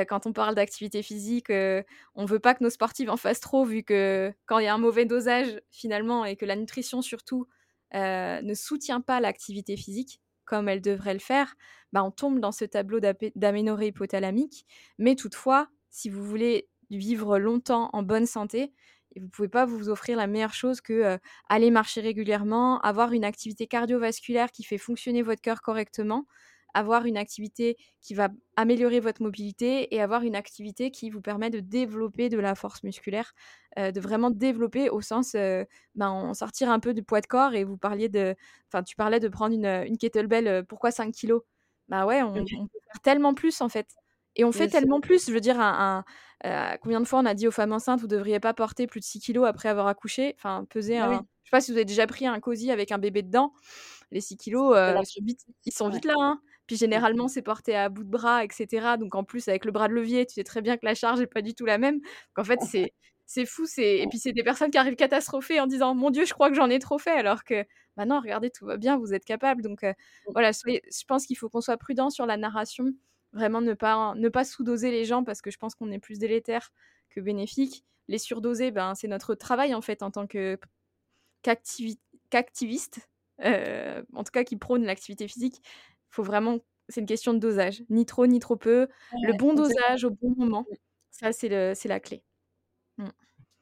quand 0.08 0.28
on 0.28 0.34
parle 0.34 0.54
d'activité 0.56 1.02
physique. 1.02 1.50
on 1.50 2.24
ne 2.24 2.28
veut 2.28 2.40
pas 2.40 2.54
que 2.54 2.64
nos 2.64 2.70
sportifs 2.70 3.10
en 3.10 3.18
fassent 3.18 3.40
trop, 3.40 3.66
vu 3.66 3.84
que 3.84 4.32
quand 4.46 4.60
il 4.60 4.66
y 4.66 4.68
a 4.68 4.74
un 4.74 4.78
mauvais 4.78 5.06
dosage, 5.06 5.60
finalement, 5.72 6.26
et 6.26 6.36
que 6.36 6.46
la 6.46 6.56
nutrition, 6.56 7.02
surtout, 7.02 7.48
ne 7.94 8.54
soutient 8.54 9.02
pas 9.02 9.20
l'activité 9.20 9.78
physique 9.78 10.22
comme 10.46 10.70
elle 10.70 10.82
devrait 10.82 11.14
le 11.14 11.20
faire, 11.20 11.56
bah, 11.92 12.04
on 12.04 12.12
tombe 12.12 12.40
dans 12.40 12.52
ce 12.54 12.64
tableau 12.66 13.00
d'aménorrhée 13.36 13.88
hypothalamique. 13.88 14.66
Mais 14.98 15.16
toutefois, 15.16 15.68
si 15.90 16.10
vous 16.10 16.24
voulez 16.24 16.70
vivre 16.90 17.40
longtemps 17.40 17.90
en 17.94 18.04
bonne 18.04 18.26
santé, 18.26 18.74
vous 19.16 19.24
ne 19.24 19.30
pouvez 19.30 19.50
pas 19.50 19.66
vous 19.66 19.90
offrir 19.90 20.18
la 20.18 20.28
meilleure 20.28 20.54
chose 20.54 20.80
que 20.80 21.18
aller 21.50 21.72
marcher 21.72 22.02
régulièrement, 22.02 22.80
avoir 22.82 23.14
une 23.14 23.24
activité 23.24 23.66
cardiovasculaire 23.66 24.52
qui 24.52 24.64
fait 24.64 24.78
fonctionner 24.78 25.24
votre 25.24 25.42
cœur 25.42 25.62
correctement, 25.62 26.26
avoir 26.78 27.06
une 27.06 27.18
activité 27.18 27.76
qui 28.02 28.14
va 28.14 28.30
améliorer 28.56 29.00
votre 29.00 29.24
mobilité 29.24 29.94
et 29.96 30.02
avoir 30.02 30.22
une 30.22 30.36
activité 30.36 30.92
qui 30.92 31.10
vous 31.10 31.22
permet 31.22 31.50
de 31.50 31.60
développer 31.60 32.30
de 32.30 32.38
la 32.38 32.54
force 32.54 32.84
musculaire, 32.84 33.34
euh, 33.80 33.92
de 33.92 34.00
vraiment 34.00 34.30
développer 34.30 34.90
au 34.90 35.02
sens, 35.02 35.34
euh, 35.36 35.64
ben, 35.96 36.34
sortir 36.36 36.70
un 36.70 36.80
peu 36.80 36.94
du 36.94 37.02
poids 37.02 37.22
de 37.22 37.26
corps 37.26 37.56
et 37.56 37.64
vous 37.64 37.78
parliez 37.78 38.10
de, 38.10 38.36
enfin 38.68 38.84
tu 38.84 38.96
parlais 38.96 39.20
de 39.20 39.28
prendre 39.28 39.56
une, 39.56 39.66
une 39.66 39.98
kettlebell, 39.98 40.48
euh, 40.48 40.64
pourquoi 40.64 40.92
5 40.92 41.12
kilos? 41.12 41.42
Bah 41.88 42.06
ouais, 42.06 42.22
on, 42.22 42.34
peut 42.34 42.46
faire 42.46 43.02
tellement 43.02 43.34
plus 43.34 43.60
en 43.62 43.70
fait. 43.70 43.88
Et 44.38 44.46
on 44.46 44.52
fait 44.52 44.68
tellement 44.68 45.02
plus, 45.02 45.28
je 45.28 45.34
veux 45.34 45.42
dire, 45.42 45.60
un, 45.60 46.06
combien 46.82 47.02
de 47.02 47.06
fois 47.06 47.20
on 47.20 47.26
a 47.26 47.34
dit 47.34 47.48
aux 47.48 47.52
femmes 47.52 47.74
enceintes, 47.74 48.00
vous 48.00 48.08
ne 48.08 48.12
devriez 48.12 48.40
pas 48.40 48.54
porter 48.54 48.88
plus 48.88 49.00
de 49.00 49.06
6 49.06 49.20
kilos 49.20 49.48
après 49.48 49.68
avoir 49.68 49.88
accouché, 49.88 50.36
enfin 50.38 50.66
peser 50.70 51.00
bah 51.00 51.06
un... 51.08 51.26
Je 51.44 51.50
sais 51.50 51.52
pas 51.52 51.62
si 51.62 51.72
vous 51.72 51.78
avez 51.78 51.86
déjà 51.86 52.06
pris 52.08 52.28
un 52.28 52.40
cosy 52.40 52.72
avec 52.72 52.92
un 52.92 52.98
bébé 52.98 53.24
dedans, 53.24 53.54
les 54.12 54.22
6 54.22 54.38
kilos, 54.38 54.78
ils 55.66 55.72
sont 55.74 55.90
vite 55.90 56.06
là. 56.06 56.14
Hein. 56.18 56.40
Puis 56.68 56.76
généralement, 56.76 57.30
c'est 57.30 57.42
porté 57.42 57.76
à 57.76 57.88
bout 57.90 58.04
de 58.04 58.10
bras, 58.10 58.44
etc. 58.44 58.96
Donc 59.00 59.16
en 59.16 59.24
plus, 59.24 59.48
avec 59.48 59.64
le 59.66 59.72
bras 59.72 59.88
de 59.88 59.94
levier, 59.94 60.26
tu 60.26 60.36
sais 60.36 60.44
très 60.44 60.62
bien 60.62 60.78
que 60.78 60.86
la 60.86 60.94
charge 60.94 61.20
n'est 61.20 61.28
pas 61.28 61.42
du 61.42 61.56
tout 61.56 61.66
la 61.66 61.78
même. 61.78 62.00
Donc 62.00 62.40
en 62.40 62.44
fait, 62.44 62.60
c'est 62.62 62.94
c'est 63.26 63.46
fou. 63.46 63.66
C'est 63.66 64.00
et 64.00 64.08
puis 64.08 64.20
c'est 64.20 64.34
des 64.34 64.44
personnes 64.44 64.70
qui 64.70 64.78
arrivent 64.78 64.96
catastrophées 64.96 65.60
en 65.62 65.68
disant 65.68 65.96
mon 65.96 66.10
Dieu, 66.10 66.26
je 66.26 66.34
crois 66.34 66.50
que 66.50 66.56
j'en 66.56 66.70
ai 66.70 66.80
trop 66.80 67.00
fait, 67.00 67.12
alors 67.12 67.46
que 67.46 67.64
bah 67.96 68.06
non, 68.06 68.20
regardez, 68.20 68.50
tout 68.50 68.66
va 68.66 68.78
bien, 68.78 68.98
vous 68.98 69.14
êtes 69.14 69.26
capable. 69.26 69.62
Donc 69.62 69.84
euh, 69.84 69.94
voilà, 70.34 70.52
je 70.52 71.06
pense 71.08 71.26
qu'il 71.26 71.38
faut 71.38 71.50
qu'on 71.50 71.62
soit 71.62 71.78
prudent 71.78 72.10
sur 72.10 72.26
la 72.26 72.36
narration, 72.36 72.86
vraiment 73.34 73.62
ne 73.62 73.74
pas 73.74 74.14
ne 74.16 74.30
pas 74.30 74.46
sous-doser 74.46 74.92
les 74.92 75.06
gens 75.06 75.24
parce 75.24 75.42
que 75.42 75.52
je 75.52 75.58
pense 75.58 75.76
qu'on 75.76 75.92
est 75.92 76.00
plus 76.00 76.20
délétère 76.20 76.72
que 77.10 77.20
bénéfique. 77.20 77.84
Les 78.08 78.20
surdoser, 78.20 78.72
ben 78.72 78.96
c'est 78.96 79.08
notre 79.08 79.36
travail 79.36 79.74
en 79.74 79.82
fait 79.82 80.02
en 80.02 80.12
tant 80.12 80.28
que 80.28 80.58
qu'activiste. 81.42 83.10
Euh, 83.44 84.02
en 84.14 84.24
tout 84.24 84.32
cas 84.32 84.44
qui 84.44 84.56
prône 84.58 84.84
l'activité 84.84 85.28
physique, 85.28 85.62
faut 86.10 86.24
vraiment, 86.24 86.60
c'est 86.90 87.02
une 87.02 87.08
question 87.08 87.34
de 87.34 87.40
dosage, 87.40 87.84
ni 87.90 88.06
trop 88.06 88.26
ni 88.28 88.40
trop 88.40 88.56
peu, 88.56 88.88
le 89.24 89.38
bon 89.38 89.54
dosage 89.54 90.06
au 90.06 90.10
bon 90.10 90.34
moment. 90.38 90.66
Mmh. 90.70 90.76
Ça, 91.12 91.32
c'est 91.34 91.86
la 91.86 92.00
clé. 92.00 92.24
Mmh. 92.98 93.10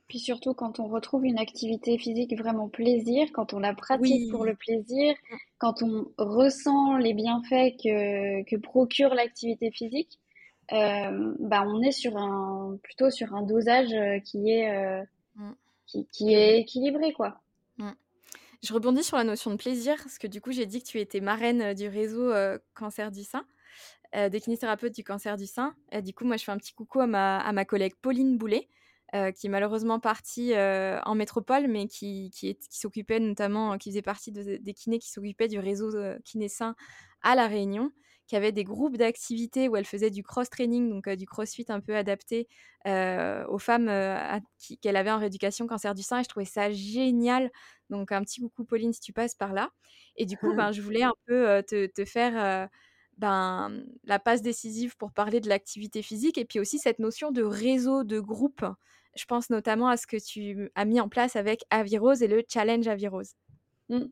Puis 0.07 0.19
surtout 0.19 0.53
quand 0.53 0.79
on 0.79 0.87
retrouve 0.87 1.25
une 1.25 1.39
activité 1.39 1.97
physique 1.97 2.37
vraiment 2.37 2.69
plaisir, 2.69 3.27
quand 3.33 3.53
on 3.53 3.59
la 3.59 3.73
pratique 3.73 4.29
pour 4.29 4.45
le 4.45 4.55
plaisir, 4.55 5.15
quand 5.57 5.81
on 5.81 6.11
ressent 6.17 6.97
les 6.97 7.13
bienfaits 7.13 7.75
que, 7.83 8.43
que 8.43 8.55
procure 8.55 9.15
l'activité 9.15 9.71
physique, 9.71 10.19
euh, 10.71 11.33
bah 11.39 11.63
on 11.67 11.81
est 11.81 11.91
sur 11.91 12.17
un 12.17 12.77
plutôt 12.83 13.09
sur 13.09 13.33
un 13.33 13.43
dosage 13.43 13.93
euh, 13.93 14.19
qui 14.19 14.49
est 14.49 14.69
euh, 14.69 15.03
qui, 15.85 16.07
qui, 16.07 16.33
est 16.33 16.59
équilibré 16.59 17.13
quoi. 17.13 17.41
Je 18.63 18.73
rebondis 18.73 19.03
sur 19.03 19.17
la 19.17 19.23
notion 19.23 19.51
de 19.51 19.57
plaisir, 19.57 19.95
parce 19.97 20.17
que 20.17 20.25
du 20.25 20.41
coup, 20.41 20.51
j'ai 20.51 20.65
dit 20.65 20.81
que 20.81 20.87
tu 20.87 20.99
étais 20.99 21.19
marraine 21.19 21.75
du 21.75 21.87
réseau 21.87 22.31
euh, 22.31 22.57
Cancer 22.73 23.11
du 23.11 23.23
sein, 23.23 23.45
des 24.13 24.39
kinésithérapeutes 24.41 24.95
du 24.95 25.03
cancer 25.03 25.37
du 25.37 25.45
sein. 25.45 25.75
Et 25.91 26.01
du 26.01 26.13
coup, 26.13 26.25
moi, 26.25 26.37
je 26.37 26.45
fais 26.45 26.51
un 26.51 26.57
petit 26.57 26.73
coucou 26.73 27.01
à 27.01 27.05
ma, 27.05 27.37
à 27.37 27.51
ma 27.51 27.63
collègue 27.63 27.93
Pauline 28.01 28.39
Boulet, 28.39 28.67
qui 29.35 29.47
est 29.47 29.49
malheureusement 29.49 29.99
partie 29.99 30.53
en 30.55 31.15
métropole, 31.15 31.67
mais 31.67 31.87
qui, 31.87 32.31
qui, 32.31 32.55
qui 32.55 32.79
s'occupait 32.79 33.19
notamment, 33.19 33.77
qui 33.77 33.89
faisait 33.91 34.01
partie 34.01 34.31
des 34.31 34.73
kinés 34.73 34.99
qui 34.99 35.09
s'occupaient 35.09 35.47
du 35.47 35.59
réseau 35.59 35.91
kiné 36.23 36.47
sein 36.49 36.75
à 37.21 37.35
La 37.35 37.47
Réunion 37.47 37.91
qui 38.27 38.35
avait 38.35 38.51
des 38.51 38.63
groupes 38.63 38.97
d'activités 38.97 39.69
où 39.69 39.75
elle 39.75 39.85
faisait 39.85 40.09
du 40.09 40.23
cross-training, 40.23 40.89
donc 40.89 41.07
du 41.09 41.25
crossfit 41.25 41.65
un 41.69 41.79
peu 41.79 41.95
adapté 41.95 42.47
aux 42.85 43.59
femmes 43.59 43.91
qu'elle 44.81 44.95
avait 44.95 45.11
en 45.11 45.19
rééducation 45.19 45.67
cancer 45.67 45.93
du 45.93 46.03
sein. 46.03 46.19
Et 46.19 46.23
je 46.23 46.29
trouvais 46.29 46.45
ça 46.45 46.71
génial. 46.71 47.51
Donc 47.89 48.11
un 48.11 48.21
petit 48.21 48.41
coucou 48.41 48.65
Pauline 48.65 48.93
si 48.93 49.01
tu 49.01 49.13
passes 49.13 49.35
par 49.35 49.53
là. 49.53 49.69
Et 50.15 50.25
du 50.25 50.37
coup, 50.37 50.53
ben, 50.55 50.71
je 50.71 50.81
voulais 50.81 51.03
un 51.03 51.13
peu 51.25 51.61
te, 51.67 51.85
te, 51.85 52.05
faire 52.05 52.69
ben, 53.17 53.83
la 54.03 54.19
passe 54.19 54.41
décisive 54.41 54.97
pour 54.97 55.11
parler 55.11 55.39
de 55.39 55.49
l'activité 55.49 56.01
physique 56.01 56.37
et 56.37 56.45
puis 56.45 56.59
aussi 56.59 56.79
cette 56.79 56.99
notion 56.99 57.31
de 57.31 57.43
réseau, 57.43 58.03
de 58.03 58.19
groupe. 58.19 58.65
Je 59.15 59.25
pense 59.25 59.49
notamment 59.49 59.87
à 59.87 59.97
ce 59.97 60.07
que 60.07 60.17
tu 60.17 60.71
as 60.75 60.85
mis 60.85 60.99
en 60.99 61.09
place 61.09 61.35
avec 61.35 61.63
Avirose 61.69 62.21
et 62.21 62.27
le 62.27 62.43
challenge 62.47 62.87
Avirose. 62.87 63.33
Mmh. 63.89 64.05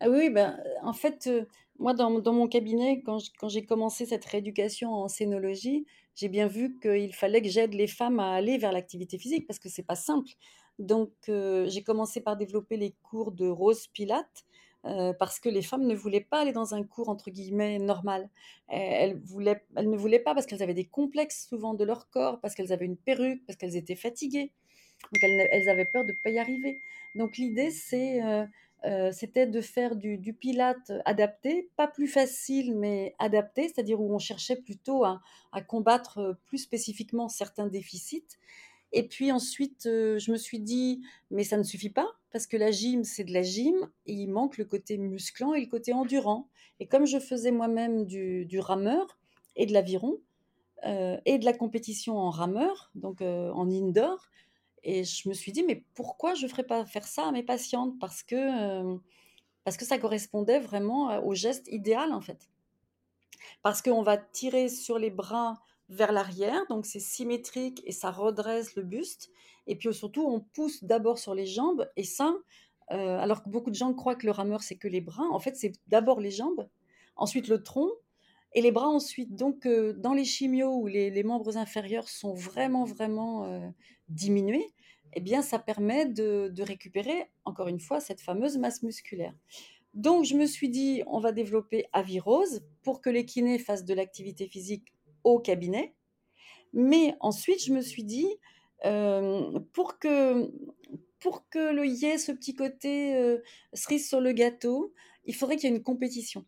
Ah 0.00 0.10
oui, 0.10 0.30
ben, 0.30 0.60
en 0.82 0.92
fait, 0.92 1.30
moi, 1.78 1.94
dans, 1.94 2.10
mon 2.10 2.48
cabinet, 2.48 3.02
quand, 3.02 3.20
j'ai 3.48 3.64
commencé 3.64 4.04
cette 4.06 4.24
rééducation 4.24 4.92
en 4.92 5.08
scénologie, 5.08 5.86
j'ai 6.16 6.28
bien 6.28 6.46
vu 6.46 6.78
qu'il 6.80 7.14
fallait 7.14 7.40
que 7.40 7.48
j'aide 7.48 7.74
les 7.74 7.86
femmes 7.86 8.18
à 8.18 8.34
aller 8.34 8.58
vers 8.58 8.72
l'activité 8.72 9.16
physique 9.18 9.46
parce 9.46 9.58
que 9.58 9.68
c'est 9.68 9.84
pas 9.84 9.94
simple. 9.94 10.30
Donc, 10.78 11.12
j'ai 11.26 11.82
commencé 11.84 12.20
par 12.20 12.36
développer 12.36 12.76
les 12.76 12.94
cours 13.02 13.32
de 13.32 13.46
Rose 13.46 13.86
Pilate 13.88 14.44
euh, 14.84 15.12
parce 15.12 15.38
que 15.38 15.48
les 15.48 15.62
femmes 15.62 15.86
ne 15.86 15.94
voulaient 15.94 16.20
pas 16.20 16.40
aller 16.40 16.52
dans 16.52 16.74
un 16.74 16.82
cours 16.82 17.08
entre 17.08 17.30
guillemets 17.30 17.78
normal. 17.78 18.28
Elles, 18.68 19.18
voulaient, 19.18 19.62
elles 19.76 19.90
ne 19.90 19.96
voulaient 19.96 20.18
pas 20.18 20.34
parce 20.34 20.46
qu'elles 20.46 20.62
avaient 20.62 20.74
des 20.74 20.86
complexes 20.86 21.46
souvent 21.48 21.74
de 21.74 21.84
leur 21.84 22.08
corps, 22.10 22.40
parce 22.40 22.54
qu'elles 22.54 22.72
avaient 22.72 22.86
une 22.86 22.96
perruque, 22.96 23.44
parce 23.46 23.56
qu'elles 23.56 23.76
étaient 23.76 23.96
fatiguées. 23.96 24.52
Donc, 25.12 25.22
elles, 25.22 25.68
avaient 25.68 25.84
peur 25.84 26.04
de 26.04 26.12
ne 26.12 26.16
pas 26.22 26.30
y 26.30 26.38
arriver. 26.38 26.80
Donc, 27.16 27.36
l'idée, 27.36 27.70
euh, 27.92 28.46
euh, 28.84 29.12
c'était 29.12 29.46
de 29.46 29.60
faire 29.60 29.94
du, 29.94 30.18
pilate 30.32 30.92
adapté, 31.04 31.70
pas 31.76 31.86
plus 31.86 32.08
facile, 32.08 32.76
mais 32.76 33.14
adapté, 33.18 33.68
c'est-à-dire 33.68 34.00
où 34.00 34.12
on 34.12 34.18
cherchait 34.18 34.56
plutôt 34.56 35.04
à, 35.04 35.20
combattre 35.68 36.18
euh, 36.18 36.32
plus 36.46 36.58
spécifiquement 36.58 37.28
certains 37.28 37.66
déficits. 37.66 38.26
Et 38.92 39.06
puis 39.06 39.30
ensuite, 39.30 39.86
euh, 39.86 40.18
je 40.18 40.32
me 40.32 40.36
suis 40.36 40.58
dit, 40.58 41.02
mais 41.30 41.44
ça 41.44 41.56
ne 41.56 41.62
suffit 41.62 41.90
pas, 41.90 42.08
parce 42.32 42.46
que 42.46 42.56
la 42.56 42.70
gym, 42.70 43.04
c'est 43.04 43.24
de 43.24 43.32
la 43.32 43.42
gym, 43.42 43.74
et 44.06 44.14
il 44.14 44.28
manque 44.28 44.58
le 44.58 44.64
côté 44.64 44.98
musclant 44.98 45.54
et 45.54 45.60
le 45.60 45.66
côté 45.66 45.92
endurant. 45.92 46.48
Et 46.80 46.86
comme 46.86 47.06
je 47.06 47.18
faisais 47.18 47.52
moi-même 47.52 48.06
du, 48.06 48.58
rameur 48.58 49.18
et 49.56 49.66
de 49.66 49.72
l'aviron, 49.72 50.18
et 50.84 51.38
de 51.38 51.44
la 51.44 51.52
compétition 51.52 52.18
en 52.18 52.30
rameur, 52.30 52.90
donc 52.94 53.20
en 53.20 53.70
indoor, 53.70 54.30
et 54.82 55.04
je 55.04 55.28
me 55.28 55.34
suis 55.34 55.52
dit, 55.52 55.62
mais 55.62 55.84
pourquoi 55.94 56.34
je 56.34 56.44
ne 56.44 56.50
ferais 56.50 56.64
pas 56.64 56.84
faire 56.84 57.06
ça 57.06 57.28
à 57.28 57.32
mes 57.32 57.42
patientes? 57.42 57.98
Parce 58.00 58.22
que, 58.22 58.96
parce 59.64 59.76
que 59.76 59.84
ça 59.84 59.98
correspondait 59.98 60.58
vraiment 60.58 61.24
au 61.24 61.34
geste 61.34 61.68
idéal, 61.68 62.12
en 62.12 62.20
fait. 62.20 62.48
Parce 63.62 63.82
qu'on 63.82 64.02
va 64.02 64.16
tirer 64.16 64.68
sur 64.68 64.98
les 64.98 65.10
bras 65.10 65.60
vers 65.88 66.12
l'arrière, 66.12 66.64
donc 66.68 66.86
c'est 66.86 67.00
symétrique 67.00 67.82
et 67.84 67.92
ça 67.92 68.10
redresse 68.10 68.74
le 68.74 68.82
buste. 68.82 69.30
Et 69.66 69.76
puis 69.76 69.92
surtout, 69.94 70.26
on 70.26 70.40
pousse 70.40 70.84
d'abord 70.84 71.18
sur 71.18 71.34
les 71.34 71.46
jambes. 71.46 71.88
Et 71.96 72.04
ça, 72.04 72.34
alors 72.88 73.42
que 73.42 73.48
beaucoup 73.48 73.70
de 73.70 73.74
gens 73.74 73.94
croient 73.94 74.16
que 74.16 74.26
le 74.26 74.32
rameur, 74.32 74.62
c'est 74.62 74.76
que 74.76 74.88
les 74.88 75.00
bras, 75.00 75.24
en 75.30 75.38
fait, 75.38 75.56
c'est 75.56 75.72
d'abord 75.88 76.20
les 76.20 76.30
jambes, 76.30 76.68
ensuite 77.16 77.48
le 77.48 77.62
tronc, 77.62 77.88
et 78.54 78.60
les 78.60 78.70
bras 78.70 78.88
ensuite. 78.88 79.34
Donc, 79.34 79.66
dans 79.66 80.12
les 80.12 80.24
chimios 80.24 80.74
où 80.74 80.86
les, 80.86 81.22
membres 81.22 81.56
inférieurs 81.56 82.08
sont 82.08 82.34
vraiment, 82.34 82.84
vraiment 82.84 83.72
diminuer, 84.08 84.74
eh 85.14 85.20
bien, 85.20 85.42
ça 85.42 85.58
permet 85.58 86.06
de, 86.06 86.62
récupérer, 86.62 87.30
encore 87.44 87.68
une 87.68 87.80
fois, 87.80 88.00
cette 88.00 88.20
fameuse 88.20 88.56
masse 88.56 88.82
musculaire. 88.82 89.34
Donc, 89.94 90.24
je 90.24 90.34
me 90.34 90.46
suis 90.46 90.70
dit, 90.70 91.02
on 91.06 91.20
va 91.20 91.32
développer 91.32 91.86
Avirose 91.92 92.62
pour 92.82 93.02
que 93.02 93.10
les 93.10 93.26
kinés 93.26 93.58
fassent 93.58 93.84
de 93.84 93.94
l'activité 93.94 94.46
physique 94.46 94.94
au 95.22 95.38
cabinet. 95.38 95.94
Mais 96.72 97.14
ensuite, 97.20 97.62
je 97.62 97.72
me 97.74 97.82
suis 97.82 98.04
dit, 98.04 98.28
pour 98.82 99.98
que 99.98 100.50
pour 101.20 101.48
que 101.48 101.72
le 101.72 101.86
y 101.86 102.18
ce 102.18 102.32
petit 102.32 102.54
côté 102.54 103.14
euh, 103.14 103.38
cerise 103.72 104.08
sur 104.08 104.20
le 104.20 104.32
gâteau, 104.32 104.92
il 105.24 105.34
faudrait 105.34 105.56
qu'il 105.56 105.70
y 105.70 105.72
ait 105.72 105.76
une 105.76 105.82
compétition. 105.82 106.44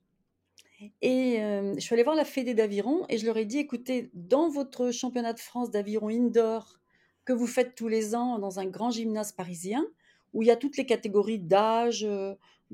Et 1.00 1.36
je 1.38 1.80
suis 1.80 1.94
allée 1.94 2.02
voir 2.02 2.16
la 2.16 2.24
Fédé 2.24 2.52
d'aviron 2.52 3.06
et 3.08 3.16
je 3.16 3.24
leur 3.24 3.36
ai 3.38 3.46
dit, 3.46 3.58
écoutez, 3.58 4.10
dans 4.12 4.50
votre 4.50 4.90
championnat 4.90 5.32
de 5.32 5.38
France 5.38 5.70
d'aviron 5.70 6.08
indoor 6.08 6.78
que 7.24 7.32
vous 7.32 7.46
faites 7.46 7.74
tous 7.74 7.88
les 7.88 8.14
ans 8.14 8.38
dans 8.38 8.58
un 8.58 8.66
grand 8.66 8.90
gymnase 8.90 9.32
parisien 9.32 9.86
où 10.34 10.42
il 10.42 10.48
y 10.48 10.50
a 10.50 10.56
toutes 10.56 10.76
les 10.76 10.84
catégories 10.84 11.38
d'âge, 11.38 12.02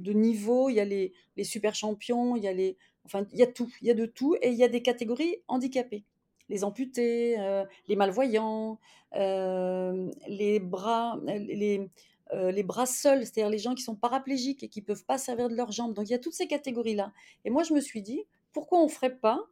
de 0.01 0.13
niveau, 0.13 0.71
il 0.71 0.75
y 0.75 0.81
a 0.81 0.85
les, 0.85 1.13
les 1.37 1.45
super 1.45 1.75
champions, 1.75 2.37
il 2.37 2.43
y 2.43 2.49
a 2.49 2.53
les, 2.53 2.77
enfin, 3.05 3.27
il 3.33 3.39
y 3.39 3.43
a 3.43 3.47
tout, 3.47 3.71
il 3.81 3.89
y 3.89 3.91
a 3.91 3.95
de 3.95 4.07
tout, 4.07 4.37
et 4.41 4.49
il 4.49 4.57
y 4.57 4.65
a 4.65 4.69
des 4.69 4.83
catégories 4.83 5.37
handicapées. 5.49 6.05
Les 6.51 6.65
amputés, 6.65 7.39
euh, 7.39 7.65
les 7.89 7.97
malvoyants, 7.97 8.79
euh, 9.15 10.11
les 10.29 10.61
bras, 10.61 11.19
les, 11.25 11.89
euh, 12.35 12.51
les 12.51 12.63
bras 12.63 12.87
seuls, 12.87 13.21
c'est-à-dire 13.21 13.49
les 13.49 13.59
gens 13.59 13.75
qui 13.75 13.83
sont 13.83 13.97
paraplégiques 13.97 14.63
et 14.63 14.69
qui 14.69 14.81
ne 14.81 14.85
peuvent 14.85 15.07
pas 15.07 15.17
servir 15.17 15.49
de 15.49 15.55
leurs 15.55 15.73
jambes. 15.73 15.95
Donc 15.95 16.09
il 16.09 16.13
y 16.13 16.15
a 16.15 16.19
toutes 16.19 16.35
ces 16.35 16.47
catégories-là. 16.47 17.13
Et 17.47 17.51
moi, 17.51 17.63
je 17.63 17.73
me 17.73 17.81
suis 17.81 18.03
dit, 18.03 18.25
pourquoi 18.53 18.81
on 18.81 18.85
ne 18.85 18.91
ferait 18.91 19.17
pas 19.17 19.47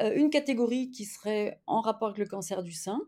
une 0.00 0.30
catégorie 0.30 0.92
qui 0.92 1.04
serait 1.04 1.60
en 1.66 1.80
rapport 1.80 2.10
avec 2.10 2.18
le 2.18 2.26
cancer 2.26 2.62
du 2.62 2.70
sein, 2.70 3.00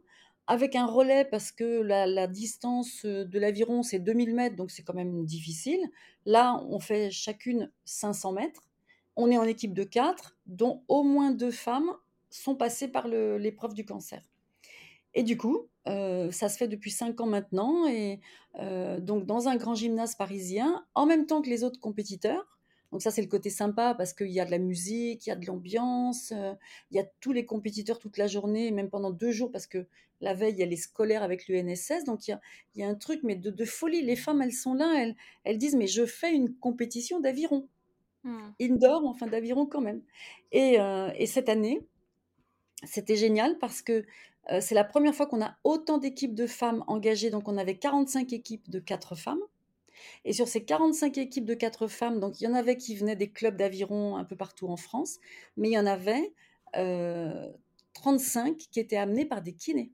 avec 0.48 0.74
un 0.74 0.86
relais, 0.86 1.24
parce 1.24 1.52
que 1.52 1.82
la, 1.82 2.04
la 2.04 2.26
distance 2.26 3.04
de 3.04 3.38
l'aviron, 3.38 3.84
c'est 3.84 4.00
2000 4.00 4.34
mètres, 4.34 4.56
donc 4.56 4.72
c'est 4.72 4.82
quand 4.82 4.94
même 4.94 5.24
difficile. 5.24 5.88
Là, 6.26 6.60
on 6.68 6.80
fait 6.80 7.12
chacune 7.12 7.70
500 7.84 8.32
mètres. 8.32 8.62
On 9.14 9.30
est 9.30 9.38
en 9.38 9.44
équipe 9.44 9.72
de 9.72 9.84
4, 9.84 10.36
dont 10.46 10.82
au 10.88 11.04
moins 11.04 11.30
deux 11.30 11.52
femmes 11.52 11.92
sont 12.30 12.54
passées 12.54 12.88
par 12.88 13.08
l'épreuve 13.08 13.74
du 13.74 13.84
cancer. 13.84 14.22
Et 15.14 15.22
du 15.22 15.36
coup, 15.36 15.68
euh, 15.88 16.30
ça 16.30 16.48
se 16.48 16.56
fait 16.56 16.68
depuis 16.68 16.90
5 16.90 17.20
ans 17.20 17.26
maintenant, 17.26 17.88
et 17.88 18.20
euh, 18.58 19.00
donc 19.00 19.26
dans 19.26 19.48
un 19.48 19.56
grand 19.56 19.74
gymnase 19.74 20.14
parisien, 20.14 20.84
en 20.94 21.06
même 21.06 21.26
temps 21.26 21.42
que 21.42 21.48
les 21.48 21.64
autres 21.64 21.80
compétiteurs. 21.80 22.46
Donc 22.92 23.02
ça, 23.02 23.12
c'est 23.12 23.22
le 23.22 23.28
côté 23.28 23.50
sympa 23.50 23.94
parce 23.94 24.12
qu'il 24.12 24.30
y 24.30 24.40
a 24.40 24.44
de 24.44 24.50
la 24.50 24.58
musique, 24.58 25.26
il 25.26 25.28
y 25.30 25.32
a 25.32 25.36
de 25.36 25.46
l'ambiance, 25.46 26.32
euh, 26.34 26.54
il 26.90 26.96
y 26.96 27.00
a 27.00 27.04
tous 27.20 27.32
les 27.32 27.46
compétiteurs 27.46 28.00
toute 28.00 28.18
la 28.18 28.26
journée, 28.26 28.72
même 28.72 28.90
pendant 28.90 29.12
deux 29.12 29.30
jours, 29.30 29.52
parce 29.52 29.68
que 29.68 29.86
la 30.20 30.34
veille, 30.34 30.54
il 30.54 30.58
y 30.58 30.62
a 30.64 30.66
les 30.66 30.76
scolaires 30.76 31.22
avec 31.22 31.46
l'UNSS. 31.46 32.04
Donc 32.04 32.26
il 32.26 32.32
y 32.32 32.34
a, 32.34 32.40
il 32.74 32.80
y 32.80 32.84
a 32.84 32.88
un 32.88 32.96
truc, 32.96 33.20
mais 33.22 33.36
de, 33.36 33.50
de 33.50 33.64
folie. 33.64 34.02
Les 34.02 34.16
femmes, 34.16 34.42
elles 34.42 34.52
sont 34.52 34.74
là, 34.74 34.92
elles, 34.98 35.14
elles 35.44 35.58
disent, 35.58 35.76
mais 35.76 35.86
je 35.86 36.04
fais 36.04 36.34
une 36.34 36.52
compétition 36.54 37.20
d'aviron. 37.20 37.68
Hmm. 38.24 38.50
Indoor, 38.60 39.06
enfin 39.06 39.28
d'aviron 39.28 39.66
quand 39.66 39.80
même. 39.80 40.02
Et, 40.50 40.78
et 41.16 41.26
cette 41.26 41.48
année, 41.48 41.80
c'était 42.84 43.16
génial 43.16 43.58
parce 43.58 43.82
que 43.82 44.04
euh, 44.50 44.60
c'est 44.60 44.74
la 44.74 44.84
première 44.84 45.14
fois 45.14 45.26
qu'on 45.26 45.42
a 45.42 45.56
autant 45.64 45.98
d'équipes 45.98 46.34
de 46.34 46.46
femmes 46.46 46.84
engagées. 46.86 47.30
Donc, 47.30 47.48
on 47.48 47.58
avait 47.58 47.76
45 47.76 48.32
équipes 48.32 48.70
de 48.70 48.78
4 48.80 49.14
femmes. 49.14 49.40
Et 50.24 50.32
sur 50.32 50.48
ces 50.48 50.64
45 50.64 51.18
équipes 51.18 51.44
de 51.44 51.54
4 51.54 51.86
femmes, 51.88 52.20
donc 52.20 52.40
il 52.40 52.44
y 52.44 52.46
en 52.46 52.54
avait 52.54 52.76
qui 52.76 52.94
venaient 52.96 53.16
des 53.16 53.30
clubs 53.30 53.56
d'aviron 53.56 54.16
un 54.16 54.24
peu 54.24 54.36
partout 54.36 54.68
en 54.68 54.76
France, 54.76 55.18
mais 55.56 55.68
il 55.70 55.72
y 55.72 55.78
en 55.78 55.86
avait 55.86 56.32
euh, 56.76 57.50
35 57.94 58.56
qui 58.56 58.80
étaient 58.80 58.96
amenés 58.96 59.26
par 59.26 59.42
des 59.42 59.52
kinés. 59.54 59.92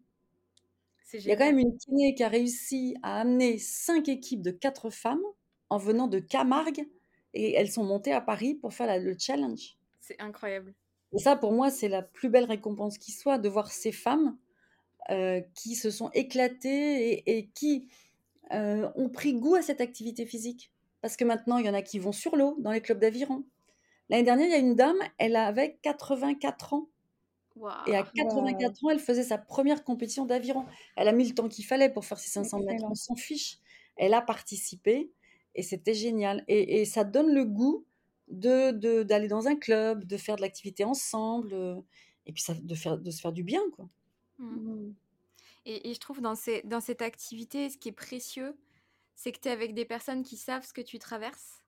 C'est 1.04 1.18
Il 1.18 1.26
y 1.26 1.32
a 1.32 1.36
quand 1.36 1.44
même 1.46 1.58
une 1.58 1.76
kiné 1.78 2.14
qui 2.14 2.22
a 2.22 2.28
réussi 2.28 2.96
à 3.02 3.20
amener 3.20 3.58
5 3.58 4.08
équipes 4.08 4.42
de 4.42 4.50
4 4.50 4.90
femmes 4.90 5.22
en 5.70 5.78
venant 5.78 6.08
de 6.08 6.18
Camargue 6.18 6.88
et 7.34 7.54
elles 7.54 7.70
sont 7.70 7.84
montées 7.84 8.12
à 8.12 8.20
Paris 8.20 8.54
pour 8.54 8.74
faire 8.74 8.86
la- 8.86 8.98
le 8.98 9.16
challenge. 9.18 9.76
C'est 10.00 10.20
incroyable. 10.20 10.74
Et 11.12 11.18
ça, 11.18 11.36
pour 11.36 11.52
moi, 11.52 11.70
c'est 11.70 11.88
la 11.88 12.02
plus 12.02 12.28
belle 12.28 12.44
récompense 12.44 12.98
qui 12.98 13.12
soit 13.12 13.38
de 13.38 13.48
voir 13.48 13.70
ces 13.70 13.92
femmes 13.92 14.36
euh, 15.10 15.40
qui 15.54 15.76
se 15.76 15.90
sont 15.90 16.10
éclatées 16.14 17.12
et, 17.12 17.38
et 17.38 17.48
qui 17.48 17.88
euh, 18.52 18.90
ont 18.96 19.08
pris 19.08 19.34
goût 19.34 19.54
à 19.54 19.62
cette 19.62 19.80
activité 19.80 20.26
physique. 20.26 20.72
Parce 21.00 21.16
que 21.16 21.24
maintenant, 21.24 21.58
il 21.58 21.66
y 21.66 21.70
en 21.70 21.74
a 21.74 21.82
qui 21.82 21.98
vont 21.98 22.12
sur 22.12 22.36
l'eau 22.36 22.56
dans 22.60 22.72
les 22.72 22.80
clubs 22.80 22.98
d'aviron. 22.98 23.44
L'année 24.08 24.24
dernière, 24.24 24.46
il 24.46 24.52
y 24.52 24.54
a 24.54 24.58
une 24.58 24.74
dame, 24.76 24.98
elle 25.18 25.36
avait 25.36 25.78
84 25.82 26.74
ans. 26.74 26.88
Et 27.86 27.96
à 27.96 28.02
84 28.02 28.84
ans, 28.84 28.90
elle 28.90 28.98
faisait 28.98 29.22
sa 29.22 29.38
première 29.38 29.84
compétition 29.84 30.26
d'aviron. 30.26 30.66
Elle 30.96 31.08
a 31.08 31.12
mis 31.12 31.28
le 31.28 31.34
temps 31.34 31.48
qu'il 31.48 31.64
fallait 31.64 31.90
pour 31.90 32.04
faire 32.04 32.18
ses 32.18 32.30
500 32.30 32.60
mètres. 32.60 32.84
On 32.90 32.94
s'en 32.94 33.16
fiche. 33.16 33.58
Elle 33.96 34.14
a 34.14 34.20
participé 34.22 35.12
et 35.54 35.62
c'était 35.62 35.94
génial. 35.94 36.44
Et, 36.48 36.80
et 36.80 36.84
ça 36.84 37.04
donne 37.04 37.32
le 37.34 37.44
goût 37.44 37.86
de, 38.28 38.72
de- 38.72 39.02
d'aller 39.02 39.28
dans 39.28 39.48
un 39.48 39.56
club, 39.56 40.04
de 40.04 40.16
faire 40.16 40.36
de 40.36 40.42
l'activité 40.42 40.84
ensemble, 40.84 41.54
euh, 41.54 41.80
et 42.26 42.32
puis 42.32 42.42
ça, 42.42 42.54
de, 42.54 42.74
faire, 42.74 42.98
de 42.98 43.10
se 43.10 43.20
faire 43.20 43.32
du 43.32 43.44
bien, 43.44 43.62
quoi. 43.72 43.88
Hmm. 44.38 44.56
Mhm. 44.56 44.96
Et, 45.66 45.90
et 45.90 45.94
je 45.94 46.00
trouve 46.00 46.20
dans, 46.20 46.34
ces, 46.36 46.62
dans 46.64 46.80
cette 46.80 47.02
activité, 47.02 47.70
ce 47.70 47.78
qui 47.78 47.90
est 47.90 47.92
précieux, 47.92 48.58
c'est 49.16 49.32
que 49.32 49.40
tu 49.40 49.48
es 49.48 49.52
avec 49.52 49.74
des 49.74 49.84
personnes 49.86 50.24
qui 50.24 50.36
savent 50.36 50.64
ce 50.66 50.72
que 50.74 50.82
tu 50.82 50.98
traverses, 50.98 51.64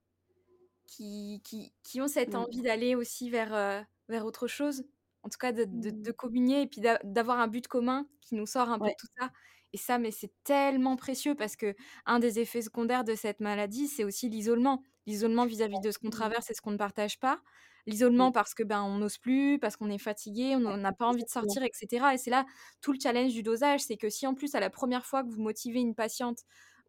qui, 0.86 1.42
qui, 1.44 1.74
qui 1.84 2.00
ont 2.00 2.08
cette 2.08 2.34
envie 2.34 2.62
d'aller 2.62 2.94
aussi 2.94 3.30
vers, 3.30 3.54
euh, 3.54 3.82
vers 4.08 4.26
autre 4.26 4.46
chose, 4.48 4.84
en 5.22 5.28
tout 5.30 5.38
cas 5.38 5.52
de, 5.52 5.64
de, 5.66 5.90
de 5.90 6.12
communier 6.12 6.62
et 6.62 6.66
puis 6.66 6.80
d'a- 6.80 7.00
d'avoir 7.04 7.40
un 7.40 7.48
but 7.48 7.68
commun 7.68 8.08
qui 8.20 8.34
nous 8.36 8.46
sort 8.46 8.70
un 8.70 8.80
peu 8.80 8.84
Ouais. 8.84 8.90
de 8.90 8.96
tout 8.98 9.08
ça. 9.18 9.30
Et 9.74 9.78
ça, 9.78 9.98
mais 9.98 10.10
c'est 10.12 10.32
tellement 10.44 10.96
précieux 10.96 11.34
parce 11.34 11.56
que 11.56 11.74
un 12.06 12.20
des 12.20 12.38
effets 12.40 12.62
secondaires 12.62 13.04
de 13.04 13.14
cette 13.14 13.40
maladie, 13.40 13.88
c'est 13.88 14.04
aussi 14.04 14.28
l'isolement. 14.30 14.82
L'isolement 15.08 15.46
vis-à-vis 15.46 15.80
de 15.80 15.90
ce 15.92 15.98
qu'on 15.98 16.10
traverse 16.10 16.50
et 16.50 16.54
ce 16.54 16.62
qu'on 16.62 16.72
ne 16.72 16.78
partage 16.78 17.18
pas. 17.20 17.40
L'isolement 17.86 18.32
parce 18.32 18.54
que 18.54 18.62
ben 18.64 18.82
on 18.84 18.98
n'ose 18.98 19.18
plus, 19.18 19.58
parce 19.60 19.76
qu'on 19.76 19.90
est 19.90 19.98
fatigué, 19.98 20.56
on 20.56 20.76
n'a 20.78 20.92
pas 20.92 21.08
envie 21.08 21.24
de 21.24 21.30
sortir, 21.30 21.64
etc. 21.64 22.14
Et 22.14 22.18
c'est 22.18 22.30
là 22.30 22.46
tout 22.82 22.92
le 22.92 23.00
challenge 23.02 23.32
du 23.34 23.42
dosage, 23.42 23.80
c'est 23.82 23.96
que 23.98 24.10
si 24.10 24.26
en 24.28 24.34
plus 24.34 24.54
à 24.56 24.60
la 24.60 24.70
première 24.70 25.06
fois 25.06 25.24
que 25.24 25.30
vous 25.30 25.40
motivez 25.42 25.80
une 25.80 25.96
patiente 25.96 26.40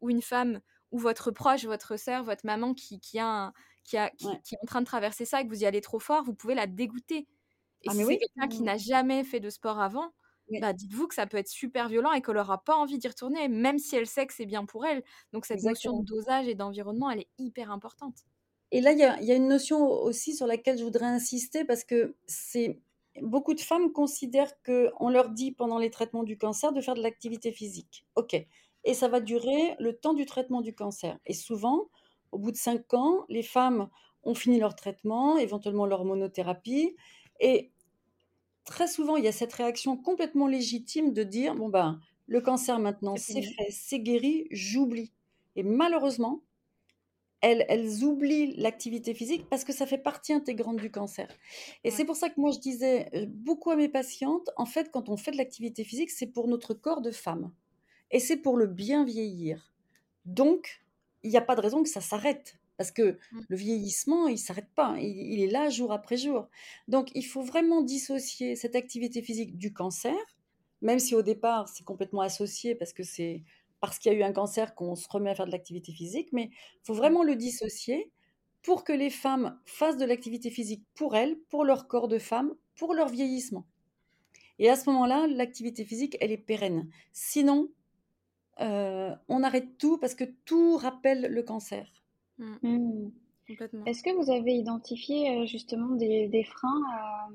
ou 0.01 0.11
une 0.11 0.21
femme 0.21 0.61
ou 0.91 0.99
votre 0.99 1.31
proche, 1.31 1.65
votre 1.65 1.97
sœur, 1.97 2.23
votre 2.25 2.45
maman 2.45 2.73
qui, 2.75 2.99
qui, 2.99 3.19
a 3.19 3.27
un- 3.27 3.53
qui, 3.85 3.97
a, 3.97 4.09
qui, 4.11 4.27
Ouais. 4.27 4.41
qui 4.41 4.55
est 4.55 4.59
en 4.63 4.67
train 4.67 4.81
de 4.81 4.85
traverser 4.87 5.25
ça 5.25 5.41
et 5.41 5.45
que 5.45 5.49
vous 5.49 5.63
y 5.63 5.65
allez 5.65 5.81
trop 5.81 5.99
fort, 5.99 6.23
vous 6.23 6.33
pouvez 6.35 6.55
la 6.55 6.67
dégoûter. 6.67 7.27
Et 7.83 7.89
Ah, 7.89 7.91
si 7.91 8.03
c'est 8.05 8.15
oui. 8.15 8.19
quelqu'un 8.19 8.47
qui 8.49 8.63
Mm. 8.63 8.65
n'a 8.65 8.77
jamais 8.77 9.23
fait 9.23 9.39
de 9.39 9.49
sport 9.49 9.79
avant, 9.81 10.13
Oui. 10.49 10.59
bah 10.59 10.73
dites-vous 10.73 11.07
que 11.07 11.15
ça 11.15 11.27
peut 11.27 11.37
être 11.37 11.47
super 11.49 11.89
violent 11.89 12.11
et 12.13 12.21
qu'elle 12.21 12.35
n'aura 12.35 12.63
pas 12.63 12.75
envie 12.75 12.97
d'y 12.99 13.07
retourner, 13.07 13.47
même 13.47 13.79
si 13.79 13.95
elle 13.95 14.07
sait 14.07 14.27
que 14.27 14.33
c'est 14.33 14.45
bien 14.45 14.65
pour 14.65 14.85
elle. 14.85 15.03
Donc 15.33 15.45
cette 15.45 15.63
notion 15.63 15.93
de 15.99 16.05
dosage 16.05 16.47
et 16.47 16.55
d'environnement, 16.55 17.09
elle 17.11 17.21
est 17.21 17.29
hyper 17.37 17.71
importante. 17.71 18.17
Et 18.71 18.81
là, 18.81 18.91
il 18.91 18.97
y 18.99 19.25
y 19.25 19.31
a 19.31 19.35
une 19.35 19.47
notion 19.47 19.83
aussi 19.83 20.35
sur 20.35 20.45
laquelle 20.47 20.77
je 20.77 20.83
voudrais 20.83 21.05
insister 21.05 21.65
parce 21.65 21.83
que 21.83 22.15
c'est 22.27 22.81
beaucoup 23.21 23.53
de 23.55 23.61
femmes 23.61 23.91
considèrent 23.91 24.61
que 24.61 24.91
on 24.99 25.09
leur 25.09 25.29
dit 25.29 25.51
pendant 25.51 25.79
les 25.79 25.89
traitements 25.89 26.23
du 26.23 26.37
cancer 26.37 26.71
de 26.71 26.81
faire 26.81 26.93
de 26.95 27.01
l'activité 27.01 27.51
physique. 27.51 28.05
Ok. 28.15 28.35
Et 28.85 28.93
ça 28.93 29.07
va 29.07 29.19
durer 29.21 29.75
le 29.79 29.97
temps 29.97 30.13
du 30.13 30.25
traitement 30.25 30.61
du 30.61 30.73
cancer. 30.75 31.17
Et 31.25 31.33
souvent, 31.33 31.89
au 32.31 32.37
bout 32.37 32.51
de 32.51 32.57
cinq 32.57 32.93
ans, 32.93 33.25
les 33.27 33.43
femmes 33.43 33.89
ont 34.23 34.35
fini 34.35 34.59
leur 34.59 34.75
traitement, 34.75 35.37
éventuellement 35.37 35.85
leur 35.85 36.05
monothérapie, 36.05 36.95
et 37.39 37.71
très 38.69 38.87
souvent, 38.87 39.17
il 39.17 39.23
y 39.25 39.27
a 39.27 39.31
cette 39.31 39.53
réaction 39.53 39.97
complètement 39.97 40.47
légitime 40.47 41.13
de 41.13 41.23
dire 41.23 41.55
bon 41.55 41.69
ben, 41.69 41.99
le 42.27 42.41
cancer 42.41 42.79
maintenant, 42.79 43.17
C'est 43.17 43.41
fait, 43.41 43.69
c'est 43.69 43.99
guéri, 43.99 44.47
j'oublie. 44.51 45.13
Et 45.55 45.63
malheureusement, 45.63 46.43
elles, 47.41 47.65
elles 47.69 48.03
oublient 48.03 48.55
l'activité 48.57 49.13
physique 49.13 49.47
parce 49.49 49.63
que 49.63 49.71
ça 49.73 49.85
fait 49.87 49.97
partie 49.97 50.33
intégrante 50.33 50.79
du 50.79 50.91
cancer. 50.91 51.29
Et 51.85 51.91
Ouais. 51.91 51.91
c'est 51.91 52.05
pour 52.05 52.17
ça 52.17 52.29
que 52.29 52.39
moi 52.39 52.51
je 52.51 52.59
disais 52.59 53.09
euh, 53.15 53.25
beaucoup 53.29 53.71
à 53.71 53.75
mes 53.77 53.89
patientes, 53.89 54.49
en 54.57 54.65
fait, 54.65 54.91
quand 54.91 55.09
on 55.09 55.17
fait 55.17 55.31
de 55.31 55.37
l'activité 55.37 55.83
physique, 55.85 56.11
c'est 56.11 56.27
pour 56.27 56.47
notre 56.49 56.73
corps 56.73 57.01
de 57.01 57.11
femme. 57.11 57.53
Et 58.11 58.19
c'est 58.19 58.37
pour 58.37 58.57
le 58.57 58.67
bien 58.67 59.05
vieillir. 59.05 59.73
Donc, 60.25 60.81
il 61.23 61.31
n'y 61.31 61.37
a 61.37 61.41
pas 61.41 61.55
de 61.55 61.61
raison 61.61 61.83
que 61.83 61.89
ça 61.89 62.01
s'arrête. 62.01 62.58
Parce 62.79 62.91
que 62.93 63.19
Mm. 63.31 63.45
le 63.49 63.57
vieillissement, 63.57 64.29
il 64.29 64.33
ne 64.35 64.39
s'arrête 64.39 64.71
pas. 64.75 64.97
Il, 64.99 65.33
il 65.33 65.43
est 65.43 65.51
là 65.51 65.69
jour 65.69 65.93
après 65.93 66.17
jour. 66.17 66.49
Donc, 66.89 67.11
il 67.15 67.25
faut 67.27 67.43
vraiment 67.43 67.83
dissocier 67.83 68.57
cette 68.57 68.75
activité 68.77 69.21
physique 69.23 69.59
du 69.59 69.73
cancer, 69.73 70.15
même 70.81 70.99
si 70.99 71.15
au 71.15 71.21
départ, 71.21 71.69
c'est 71.69 71.83
complètement 71.85 72.21
associé 72.21 72.75
parce 72.75 72.93
que 72.93 73.03
c'est 73.03 73.43
parce 73.81 73.99
qu'il 73.99 74.11
y 74.11 74.15
a 74.15 74.19
eu 74.19 74.23
un 74.23 74.33
cancer 74.33 74.75
qu'on 74.75 74.95
se 74.95 75.07
remet 75.09 75.29
à 75.31 75.35
faire 75.35 75.47
de 75.47 75.51
l'activité 75.51 75.93
physique. 75.93 76.29
Mais 76.33 76.49
il 76.51 76.81
faut 76.85 76.95
vraiment 76.95 77.23
le 77.23 77.35
dissocier 77.35 78.11
pour 78.63 78.83
que 78.85 78.93
les 78.93 79.09
femmes 79.11 79.59
fassent 79.65 79.97
de 79.97 80.05
l'activité 80.05 80.51
physique 80.51 80.85
pour 80.95 81.15
elles, 81.15 81.37
pour 81.49 81.65
leur 81.65 81.87
corps 81.87 82.09
de 82.09 82.19
femme, 82.19 82.55
pour 82.75 82.93
leur 82.95 83.09
vieillissement. 83.09 83.67
Et 84.59 84.69
à 84.69 84.75
ce 84.77 84.89
moment-là, 84.91 85.27
l'activité 85.27 85.85
physique, 85.85 86.17
elle 86.21 86.31
est 86.33 86.37
pérenne. 86.37 86.89
Sinon, 87.13 87.69
euh, 88.61 89.15
on 89.29 89.43
arrête 89.43 89.77
tout 89.77 89.97
parce 89.99 90.15
que 90.15 90.25
tout 90.45 90.77
rappelle 90.77 91.27
le 91.31 91.43
cancer. 91.43 91.98
Mm, 92.39 93.09
complètement. 93.47 93.87
Est-ce 93.87 94.03
que 94.03 94.11
vous 94.15 94.31
avez 94.31 94.53
identifié 94.55 95.31
euh, 95.41 95.45
justement 95.45 95.95
des, 95.95 96.27
des 96.29 96.43
freins 96.43 96.81
à- 96.93 97.29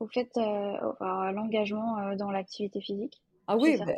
au 0.00 0.08
fait, 0.08 0.30
euh, 0.36 0.92
à 1.00 1.32
l'engagement 1.32 1.98
euh, 1.98 2.16
dans 2.16 2.30
l'activité 2.32 2.80
physique 2.80 3.22
Ah 3.46 3.56
oui, 3.56 3.78
bah, 3.78 3.92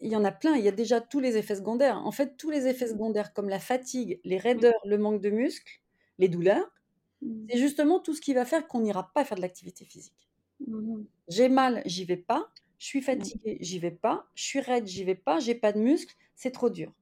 il 0.00 0.10
y 0.10 0.16
en 0.16 0.24
a 0.24 0.32
plein. 0.32 0.56
Il 0.56 0.64
y 0.64 0.68
a 0.68 0.72
déjà 0.72 1.00
tous 1.00 1.20
les 1.20 1.36
effets 1.36 1.56
secondaires. 1.56 1.98
En 2.06 2.12
fait, 2.12 2.36
tous 2.36 2.50
les 2.50 2.66
effets 2.66 2.88
secondaires 2.88 3.32
comme 3.34 3.48
la 3.48 3.60
fatigue, 3.60 4.20
les 4.24 4.38
raideurs, 4.38 4.80
le 4.86 4.98
manque 4.98 5.20
de 5.22 5.30
muscles, 5.30 5.80
les 6.18 6.28
douleurs, 6.28 6.70
c'est 7.48 7.58
justement 7.58 8.00
tout 8.00 8.14
ce 8.14 8.20
qui 8.22 8.34
va 8.34 8.46
faire 8.46 8.68
qu'on 8.68 8.80
n'ira 8.82 9.12
pas 9.14 9.24
faire 9.24 9.36
de 9.38 9.42
l'activité 9.42 9.84
physique. 9.86 10.30
Mhm. 10.60 11.08
J'ai 11.28 11.48
mal, 11.48 11.82
j'y 11.86 12.04
vais 12.04 12.18
pas. 12.18 12.52
Je 12.78 12.84
suis 12.86 13.00
fatiguée, 13.02 13.56
j'y 13.60 13.78
vais 13.78 13.90
pas. 13.90 14.26
Je 14.34 14.42
suis 14.44 14.60
raide, 14.60 14.86
j'y 14.86 15.04
vais 15.04 15.14
pas. 15.14 15.40
J'ai 15.40 15.54
pas 15.54 15.72
de 15.72 15.78
muscles, 15.80 16.14
c'est 16.34 16.50
trop 16.50 16.68
dur. 16.70 16.92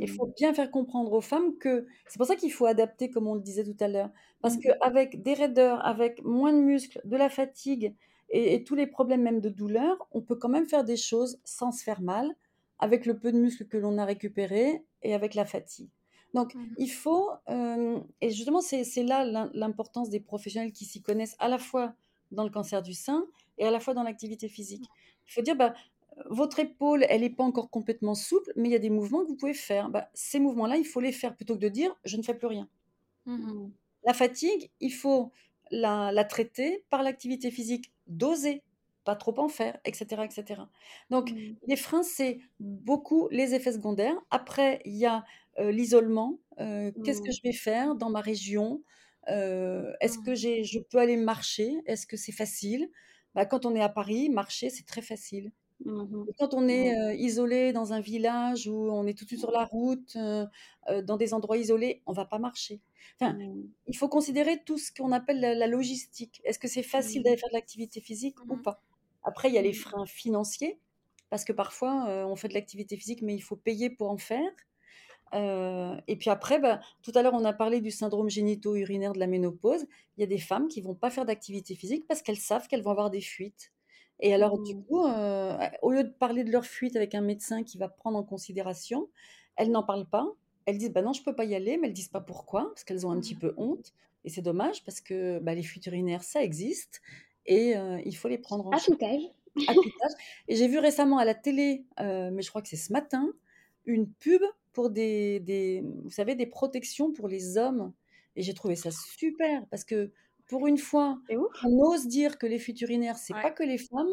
Il 0.00 0.08
Mhm. 0.08 0.18
faut 0.18 0.32
bien 0.36 0.54
faire 0.54 0.70
comprendre 0.70 1.12
aux 1.12 1.20
femmes 1.20 1.58
que 1.58 1.86
c'est 2.06 2.18
pour 2.18 2.26
ça 2.26 2.36
qu'il 2.36 2.52
faut 2.52 2.66
adapter, 2.66 3.10
comme 3.10 3.26
on 3.26 3.34
le 3.34 3.40
disait 3.40 3.64
tout 3.64 3.76
à 3.80 3.88
l'heure. 3.88 4.10
Parce 4.40 4.56
Mhm. 4.56 4.58
qu'avec 4.58 5.22
des 5.22 5.34
raideurs, 5.34 5.84
avec 5.84 6.22
moins 6.24 6.52
de 6.52 6.60
muscles, 6.60 7.00
de 7.04 7.16
la 7.16 7.28
fatigue 7.30 7.94
et, 8.30 8.54
et 8.54 8.64
tous 8.64 8.74
les 8.74 8.86
problèmes 8.86 9.22
même 9.22 9.40
de 9.40 9.48
douleur, 9.48 10.06
on 10.12 10.22
peut 10.22 10.36
quand 10.36 10.48
même 10.48 10.66
faire 10.68 10.84
des 10.84 10.96
choses 10.96 11.40
sans 11.44 11.72
se 11.72 11.82
faire 11.82 12.00
mal, 12.00 12.34
avec 12.78 13.06
le 13.06 13.18
peu 13.18 13.32
de 13.32 13.38
muscles 13.38 13.66
que 13.66 13.76
l'on 13.76 13.98
a 13.98 14.04
récupéré 14.04 14.84
et 15.02 15.14
avec 15.14 15.34
la 15.34 15.44
fatigue. 15.44 15.90
Donc, 16.34 16.52
Mhm. 16.52 16.76
il 16.76 16.88
faut, 16.88 17.30
euh, 17.48 18.00
et 18.20 18.30
justement, 18.30 18.60
c'est 18.60 18.84
là 19.02 19.24
l'im- 19.24 19.50
l'importance 19.54 20.10
des 20.10 20.20
professionnels 20.20 20.72
qui 20.72 20.84
s'y 20.84 21.02
connaissent 21.02 21.36
à 21.38 21.48
la 21.48 21.58
fois 21.58 21.94
dans 22.30 22.44
le 22.44 22.50
cancer 22.50 22.82
du 22.82 22.92
sein 22.92 23.26
et 23.56 23.64
à 23.66 23.70
la 23.70 23.80
fois 23.80 23.94
dans 23.94 24.02
l'activité 24.02 24.48
physique. 24.48 24.90
Il 25.26 25.32
faut 25.32 25.42
dire, 25.42 25.56
bah, 25.56 25.74
votre 26.26 26.58
épaule, 26.60 27.04
elle 27.08 27.20
n'est 27.22 27.30
pas 27.30 27.44
encore 27.44 27.70
complètement 27.70 28.14
souple, 28.14 28.52
mais 28.56 28.68
il 28.68 28.72
y 28.72 28.74
a 28.76 28.78
des 28.78 28.90
mouvements 28.90 29.22
que 29.22 29.28
vous 29.28 29.36
pouvez 29.36 29.54
faire. 29.54 29.90
Bah, 29.90 30.10
ces 30.14 30.40
mouvements-là, 30.40 30.76
il 30.76 30.86
faut 30.86 31.00
les 31.00 31.12
faire 31.12 31.36
plutôt 31.36 31.54
que 31.54 31.60
de 31.60 31.68
dire, 31.68 31.94
je 32.04 32.16
ne 32.16 32.22
fais 32.22 32.34
plus 32.34 32.46
rien. 32.48 32.68
Mhm. 33.26 33.78
La 34.04 34.14
fatigue, 34.14 34.70
il 34.80 34.92
faut 34.92 35.32
la, 35.70 36.12
la 36.12 36.24
traiter 36.24 36.84
par 36.90 37.02
l'activité 37.02 37.50
physique, 37.50 37.92
doser, 38.06 38.62
pas 39.04 39.16
trop 39.16 39.38
en 39.38 39.48
faire, 39.48 39.78
etc. 39.84 40.24
etc. 40.24 40.70
Donc, 41.10 41.32
Mm. 41.32 41.56
les 41.66 41.76
freins, 41.76 42.02
c'est 42.02 42.40
beaucoup 42.60 43.28
les 43.30 43.54
effets 43.54 43.72
secondaires. 43.72 44.16
Après, 44.30 44.80
il 44.84 44.94
y 44.96 45.06
a 45.06 45.24
euh, 45.58 45.70
l'isolement. 45.72 46.38
Euh, 46.60 46.92
Qu'est-ce 47.02 47.20
que 47.22 47.32
je 47.32 47.40
vais 47.42 47.52
faire 47.52 47.94
dans 47.96 48.10
ma 48.10 48.20
région? 48.20 48.82
Euh, 49.28 49.92
Est-ce 50.00 50.18
que 50.18 50.34
je 50.34 50.78
peux 50.80 50.98
aller 50.98 51.16
marcher? 51.16 51.82
Est-ce 51.86 52.06
que 52.06 52.16
c'est 52.16 52.32
facile? 52.32 52.90
Bah, 53.34 53.44
Quand 53.46 53.66
on 53.66 53.74
est 53.74 53.82
à 53.82 53.88
Paris, 53.90 54.30
marcher, 54.30 54.70
c'est 54.70 54.86
très 54.86 55.02
facile. 55.02 55.52
Et 56.26 56.34
quand 56.38 56.54
on 56.54 56.68
est 56.68 56.94
euh, 56.98 57.14
isolé 57.14 57.72
dans 57.72 57.92
un 57.92 58.00
village 58.00 58.68
où 58.68 58.74
on 58.90 59.06
est 59.06 59.14
tout 59.16 59.24
de 59.24 59.28
suite 59.30 59.40
sur 59.40 59.50
la 59.50 59.64
route, 59.64 60.14
euh, 60.16 60.46
euh, 60.88 61.02
dans 61.02 61.16
des 61.16 61.32
endroits 61.34 61.56
isolés, 61.56 62.02
on 62.06 62.12
va 62.12 62.26
pas 62.26 62.38
marcher. 62.38 62.82
Enfin, 63.20 63.38
il 63.86 63.96
faut 63.96 64.08
considérer 64.08 64.62
tout 64.64 64.78
ce 64.78 64.92
qu'on 64.92 65.12
appelle 65.12 65.40
la, 65.40 65.54
la 65.54 65.66
logistique. 65.66 66.40
Est-ce 66.44 66.58
que 66.58 66.68
c'est 66.68 66.82
facile 66.82 67.22
d'aller 67.22 67.36
faire 67.38 67.48
de 67.50 67.54
l'activité 67.54 68.00
physique 68.00 68.36
ou 68.50 68.56
Mhm. 68.56 68.62
pas? 68.62 68.82
Après, 69.22 69.48
il 69.48 69.54
y 69.54 69.58
a 69.58 69.62
les 69.62 69.72
Mm. 69.72 69.72
freins 69.72 70.06
financiers, 70.06 70.80
parce 71.30 71.44
que 71.44 71.52
parfois, 71.52 72.06
on 72.26 72.36
fait 72.36 72.48
de 72.48 72.54
l'activité 72.54 72.96
physique, 72.96 73.22
mais 73.22 73.34
il 73.34 73.40
faut 73.40 73.56
payer 73.56 73.90
pour 73.90 74.10
en 74.10 74.18
faire. 74.18 74.50
Et 76.06 76.16
puis 76.16 76.30
après, 76.30 76.58
bah, 76.60 76.80
tout 77.02 77.12
à 77.14 77.22
l'heure, 77.22 77.34
on 77.34 77.44
a 77.44 77.52
parlé 77.52 77.80
du 77.80 77.90
syndrome 77.90 78.30
génito-urinaire 78.30 79.12
de 79.12 79.18
la 79.18 79.26
ménopause. 79.26 79.86
Il 80.16 80.20
y 80.20 80.24
a 80.24 80.26
des 80.26 80.38
femmes 80.38 80.68
qui 80.68 80.80
vont 80.80 80.94
pas 80.94 81.10
faire 81.10 81.24
d'activité 81.26 81.74
physique 81.74 82.06
parce 82.08 82.22
qu'elles 82.22 82.38
savent 82.38 82.68
qu'elles 82.68 82.82
vont 82.82 82.90
avoir 82.92 83.10
des 83.10 83.20
fuites. 83.20 83.72
Et 84.20 84.34
alors, 84.34 84.58
du 84.58 84.74
Mm. 84.74 84.82
coup, 84.88 84.98
au 85.82 85.90
lieu 85.92 86.04
de 86.04 86.10
parler 86.10 86.44
de 86.44 86.50
leur 86.52 86.64
fuite 86.66 86.96
avec 86.96 87.14
un 87.14 87.20
médecin 87.20 87.62
qui 87.64 87.78
va 87.78 87.88
prendre 87.88 88.18
en 88.18 88.24
considération, 88.24 89.08
elles 89.56 89.70
n'en 89.70 89.82
parlent 89.84 90.08
pas. 90.08 90.26
Elles 90.66 90.78
disent, 90.78 90.92
bah 90.92 91.02
non, 91.02 91.12
je 91.12 91.22
peux 91.22 91.34
pas 91.34 91.44
y 91.44 91.54
aller, 91.54 91.76
mais 91.78 91.88
elles 91.88 91.92
disent 91.94 92.08
pas 92.08 92.20
pourquoi, 92.20 92.64
parce 92.68 92.84
qu'elles 92.84 93.06
ont 93.06 93.10
un 93.12 93.20
petit 93.20 93.34
Mhm. 93.34 93.38
peu 93.38 93.54
honte. 93.56 93.92
Et 94.24 94.30
c'est 94.30 94.42
dommage 94.42 94.84
parce 94.84 95.00
que 95.00 95.38
bah, 95.38 95.54
les 95.54 95.62
fuites 95.62 95.86
urinaires, 95.86 96.22
ça 96.24 96.42
existe. 96.42 97.00
Et 97.46 97.74
il 98.04 98.16
faut 98.16 98.28
les 98.28 98.38
prendre 98.38 98.66
en 98.66 98.74
À 98.74 98.76
charge 98.76 98.86
tout 98.86 98.96
âge. 99.02 99.30
à 99.66 99.74
tout 99.76 99.90
âge. 100.04 100.12
Et 100.48 100.56
j'ai 100.56 100.68
vu 100.68 100.78
récemment 100.78 101.18
à 101.18 101.24
la 101.24 101.34
télé, 101.34 101.86
mais 101.98 102.42
je 102.42 102.48
crois 102.50 102.62
que 102.62 102.68
c'est 102.68 102.76
ce 102.76 102.92
matin, 102.92 103.32
une 103.86 104.12
pub 104.12 104.42
pour 104.72 104.90
des, 104.90 105.40
des, 105.40 105.82
vous 106.04 106.10
savez, 106.10 106.34
des 106.34 106.46
protections 106.46 107.12
pour 107.12 107.28
les 107.28 107.56
hommes. 107.58 107.92
Et 108.36 108.42
j'ai 108.42 108.54
trouvé 108.54 108.76
ça 108.76 108.90
super 108.90 109.66
parce 109.68 109.84
que 109.84 110.12
pour 110.48 110.66
une 110.68 110.78
fois, 110.78 111.20
C'est 111.28 111.36
on 111.62 111.70
ose 111.80 112.08
dire 112.08 112.38
que 112.38 112.46
les 112.46 112.58
fuites 112.60 112.80
urinaires, 112.82 113.18
c'est 113.18 113.34
Ouais. 113.34 113.40
pas 113.40 113.52
que 113.52 113.64
les 113.64 113.78
femmes, 113.78 114.12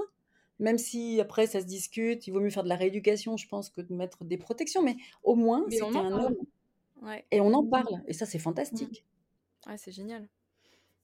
même 0.59 0.77
si 0.79 1.21
après 1.21 1.47
ça 1.47 1.61
se 1.61 1.65
discute, 1.67 2.27
il 2.27 2.31
vaut 2.33 2.41
mieux 2.41 2.49
faire 2.51 2.63
de 2.65 2.69
la 2.69 2.75
rééducation, 2.77 3.37
je 3.37 3.47
pense, 3.49 3.69
que 3.71 3.81
de 3.81 3.93
mettre 3.95 4.25
des 4.25 4.37
protections, 4.37 4.83
mais 4.83 4.97
au 5.23 5.35
moins 5.35 5.69
en 5.81 5.99
un 5.99 6.11
parle. 6.11 6.25
homme. 6.25 6.35
Ouais. 7.01 7.25
Et 7.31 7.41
on 7.41 7.53
en 7.53 7.65
parle, 7.67 8.03
et 8.07 8.13
ça 8.13 8.25
c'est 8.25 8.39
fantastique. 8.39 9.05
Ouais, 9.67 9.77
c'est 9.77 9.91
génial. 9.91 10.29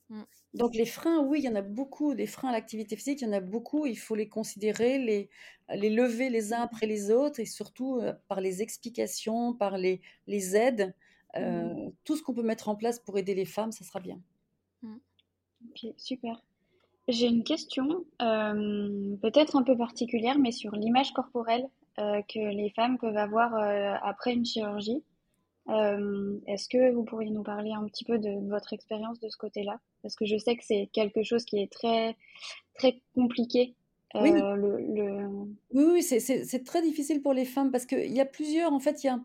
Mm. 0.09 0.23
Donc 0.53 0.75
les 0.75 0.85
freins, 0.85 1.19
oui, 1.25 1.39
il 1.39 1.45
y 1.45 1.49
en 1.49 1.55
a 1.55 1.61
beaucoup, 1.61 2.13
des 2.13 2.27
freins 2.27 2.49
à 2.49 2.51
l'activité 2.51 2.95
physique, 2.97 3.21
il 3.21 3.25
y 3.25 3.27
en 3.29 3.33
a 3.33 3.39
beaucoup, 3.39 3.85
il 3.85 3.97
faut 3.97 4.15
les 4.15 4.27
considérer, 4.27 4.97
les, 4.99 5.29
les 5.69 5.89
lever 5.89 6.29
les 6.29 6.51
uns 6.53 6.61
après 6.61 6.87
les 6.87 7.09
autres, 7.11 7.39
et 7.39 7.45
surtout 7.45 7.97
euh, 7.99 8.13
par 8.27 8.41
les 8.41 8.61
explications, 8.61 9.53
par 9.53 9.77
les, 9.77 10.01
les 10.27 10.55
aides, 10.57 10.93
euh, 11.37 11.63
Mm. 11.65 11.75
tout 12.03 12.17
ce 12.17 12.23
qu'on 12.23 12.33
peut 12.33 12.43
mettre 12.43 12.67
en 12.67 12.75
place 12.75 12.99
pour 12.99 13.17
aider 13.17 13.33
les 13.33 13.45
femmes, 13.45 13.71
ça 13.71 13.85
sera 13.85 14.01
bien. 14.01 14.21
Ok, 15.69 15.93
super. 15.97 16.41
J'ai 17.07 17.27
une 17.27 17.43
question, 17.43 18.05
euh, 18.21 19.15
peut-être 19.21 19.55
un 19.55 19.63
peu 19.63 19.75
particulière, 19.75 20.37
mais 20.37 20.51
sur 20.51 20.71
l'image 20.75 21.11
corporelle 21.13 21.67
euh, 21.99 22.21
que 22.29 22.39
les 22.39 22.69
femmes 22.69 22.97
peuvent 22.97 23.17
avoir 23.17 23.55
euh, 23.55 23.95
après 24.03 24.33
une 24.33 24.45
chirurgie. 24.45 25.03
Est-ce 25.67 26.67
que 26.67 26.91
vous 26.91 27.03
pourriez 27.03 27.29
nous 27.29 27.43
parler 27.43 27.71
un 27.71 27.85
petit 27.85 28.03
peu 28.03 28.17
de 28.19 28.49
votre 28.49 28.73
expérience 28.73 29.19
de 29.19 29.29
ce 29.29 29.37
côté-là? 29.37 29.79
Parce 30.01 30.15
que 30.15 30.25
je 30.25 30.37
sais 30.37 30.57
que 30.57 30.65
c'est 30.65 30.89
quelque 30.91 31.23
chose 31.23 31.45
qui 31.45 31.59
est 31.59 31.71
très, 31.71 32.17
très 32.73 33.01
compliqué. 33.15 33.75
Oui, 34.15 34.31
le, 34.33 34.55
le... 34.57 35.27
oui, 35.73 35.85
oui, 35.93 36.03
c'est 36.03 36.63
très 36.65 36.81
difficile 36.81 37.21
pour 37.21 37.33
les 37.33 37.45
femmes 37.45 37.71
parce 37.71 37.85
qu'il 37.85 38.11
y 38.11 38.19
a 38.19 38.25
plusieurs, 38.25 38.73
en 38.73 38.79
fait, 38.79 39.03
il 39.03 39.07
y 39.07 39.09
a... 39.09 39.19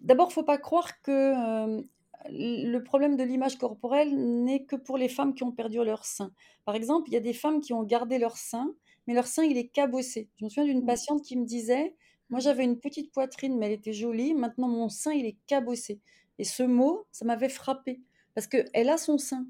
D'abord, 0.00 0.30
faut 0.30 0.44
pas 0.44 0.58
croire 0.58 1.00
que 1.02 1.10
euh, 1.10 1.82
le 2.30 2.78
problème 2.80 3.16
de 3.16 3.22
l'image 3.24 3.58
corporelle 3.58 4.14
n'est 4.16 4.64
que 4.64 4.76
pour 4.76 4.98
les 4.98 5.08
femmes 5.08 5.34
qui 5.34 5.44
ont 5.44 5.52
perdu 5.52 5.78
leur 5.84 6.04
sein. 6.04 6.32
Par 6.64 6.74
exemple, 6.74 7.08
il 7.08 7.14
y 7.14 7.16
a 7.16 7.20
des 7.20 7.32
femmes 7.32 7.60
qui 7.60 7.72
ont 7.72 7.82
gardé 7.82 8.18
leur 8.18 8.36
sein, 8.36 8.74
mais 9.06 9.14
leur 9.14 9.26
sein, 9.26 9.44
il 9.44 9.56
est 9.56 9.68
cabossé. 9.68 10.28
Je 10.36 10.44
me 10.44 10.50
souviens 10.50 10.64
d'une 10.72 10.82
Mm. 10.82 10.86
patiente 10.86 11.22
qui 11.22 11.36
me 11.36 11.44
disait, 11.46 11.94
moi 12.30 12.40
j'avais 12.40 12.64
une 12.64 12.78
petite 12.80 13.12
poitrine, 13.12 13.56
mais 13.58 13.66
elle 13.66 13.72
était 13.72 13.92
jolie, 13.92 14.34
maintenant 14.34 14.68
mon 14.68 14.88
sein, 14.88 15.12
il 15.12 15.26
est 15.26 15.38
cabossé. 15.46 16.00
Et 16.38 16.44
ce 16.44 16.62
mot, 16.62 17.06
ça 17.12 17.24
m'avait 17.24 17.48
frappé 17.48 18.00
parce 18.34 18.46
qu'elle 18.46 18.88
a 18.88 18.98
son 18.98 19.18
sein. 19.18 19.46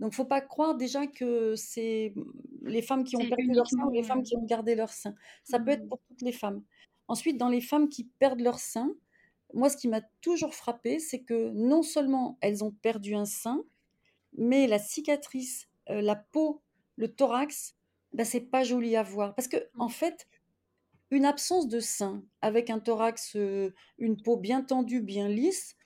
Donc, 0.00 0.12
faut 0.14 0.24
pas 0.26 0.40
croire 0.42 0.74
déjà 0.76 1.06
que 1.06 1.54
c'est 1.56 2.14
les 2.62 2.82
femmes 2.82 3.04
qui 3.04 3.16
ont 3.16 3.26
perdu 3.26 3.52
leur 3.54 3.66
sein 3.68 3.84
ou 3.86 3.90
les 3.90 4.02
femmes 4.02 4.22
qui 4.22 4.36
ont 4.36 4.44
gardé 4.44 4.74
leur 4.74 4.90
sein. 4.90 5.14
Ça 5.44 5.58
peut 5.58 5.70
être 5.70 5.84
mm, 5.84 5.88
pour 5.88 6.00
toutes 6.08 6.22
les 6.22 6.32
femmes. 6.32 6.62
Ensuite, 7.08 7.38
dans 7.38 7.48
les 7.48 7.60
femmes 7.60 7.88
qui 7.88 8.04
perdent 8.04 8.40
leur 8.40 8.58
sein, 8.58 8.94
moi, 9.56 9.70
ce 9.70 9.78
qui 9.78 9.88
m'a 9.88 10.02
toujours 10.22 10.54
frappé, 10.54 11.00
c'est 11.00 11.22
que 11.24 11.50
non 11.52 11.82
seulement 11.82 12.38
elles 12.42 12.64
ont 12.64 12.72
perdu 12.72 13.16
un 13.16 13.26
sein, 13.26 13.64
mais 14.38 14.66
la 14.66 14.78
cicatrice, 14.78 15.68
euh, 15.90 16.02
la 16.02 16.16
peau, 16.16 16.62
le 16.96 17.08
thorax, 17.14 17.76
ben, 18.12 18.24
c'est 18.26 18.40
pas 18.42 18.64
joli 18.64 18.96
à 18.96 19.02
voir. 19.02 19.34
Parce 19.34 19.48
que, 19.48 19.68
en 19.78 19.88
Mm. 19.88 19.90
fait, 19.90 20.28
une 21.10 21.24
absence 21.24 21.68
de 21.68 21.80
sein 21.80 22.24
avec 22.42 22.70
un 22.70 22.78
thorax, 22.80 23.36
euh, 23.36 23.72
une 23.98 24.20
peau 24.20 24.36
bien 24.36 24.62
tendue, 24.62 25.00
bien 25.02 25.28
lisse, 25.28 25.76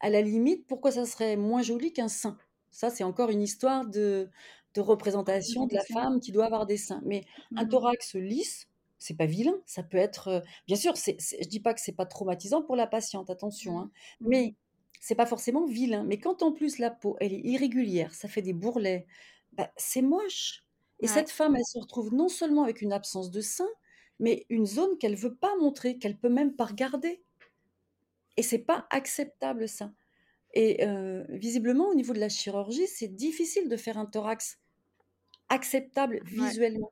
à 0.00 0.10
la 0.10 0.22
limite, 0.22 0.66
pourquoi 0.66 0.92
ça 0.92 1.06
serait 1.06 1.36
moins 1.36 1.62
joli 1.62 1.92
qu'un 1.92 2.08
sein? 2.08 2.38
Ça, 2.70 2.90
c'est 2.90 3.04
encore 3.04 3.30
une 3.30 3.42
histoire 3.42 3.86
de, 3.86 4.30
de 4.74 4.82
représentation 4.82 5.66
de 5.66 5.74
la 5.74 5.84
femme 5.84 6.20
qui 6.20 6.32
doit 6.32 6.46
avoir 6.46 6.66
des 6.66 6.76
seins. 6.78 7.02
Mais 7.04 7.24
un 7.56 7.66
Mm, 7.66 7.66
thorax 7.66 8.14
lisse, 8.16 8.68
c'est 8.98 9.16
pas 9.16 9.26
vilain. 9.26 9.54
Ça 9.66 9.82
peut 9.82 9.98
être. 9.98 10.42
Bien 10.66 10.76
sûr, 10.76 10.96
c'est, 10.96 11.16
c'est- 11.20 11.42
je 11.42 11.48
dis 11.48 11.60
pas 11.60 11.74
que 11.74 11.80
c'est 11.80 11.92
pas 11.92 12.06
traumatisant 12.06 12.62
pour 12.62 12.76
la 12.76 12.86
patiente, 12.86 13.30
attention, 13.30 13.78
hein, 13.78 13.90
mm, 14.20 14.28
mais 14.28 14.54
c'est 15.00 15.14
pas 15.14 15.26
forcément 15.26 15.66
vilain. 15.66 16.04
Mais 16.04 16.18
quand 16.18 16.42
en 16.42 16.52
plus 16.52 16.78
la 16.78 16.90
peau, 16.90 17.16
elle 17.20 17.32
est 17.34 17.40
irrégulière, 17.44 18.14
ça 18.14 18.28
fait 18.28 18.42
des 18.42 18.52
bourrelets, 18.54 19.06
bah, 19.52 19.70
c'est 19.76 20.02
moche. 20.02 20.64
Et 21.00 21.06
Ouais. 21.06 21.12
cette 21.12 21.30
femme, 21.30 21.56
elle 21.56 21.64
se 21.66 21.78
retrouve 21.78 22.14
non 22.14 22.28
seulement 22.28 22.62
avec 22.64 22.80
une 22.82 22.92
absence 22.92 23.30
de 23.30 23.40
sein, 23.42 23.68
mais 24.18 24.46
une 24.48 24.66
zone 24.66 24.96
qu'elle 24.98 25.16
veut 25.16 25.34
pas 25.36 25.54
montrer, 25.56 25.98
qu'elle 25.98 26.18
peut 26.18 26.30
même 26.30 26.54
pas 26.56 26.64
regarder. 26.66 27.22
Et 28.36 28.42
c'est 28.42 28.58
pas 28.58 28.86
acceptable 28.90 29.68
ça. 29.68 29.92
Et 30.54 30.84
euh, 30.86 31.24
visiblement, 31.30 31.88
au 31.88 31.94
niveau 31.94 32.12
de 32.14 32.20
la 32.20 32.28
chirurgie, 32.30 32.86
c'est 32.88 33.08
difficile 33.08 33.68
de 33.68 33.76
faire 33.76 33.98
un 33.98 34.06
thorax 34.06 34.60
acceptable 35.48 36.22
Ouais. 36.36 36.50
visuellement. 36.50 36.90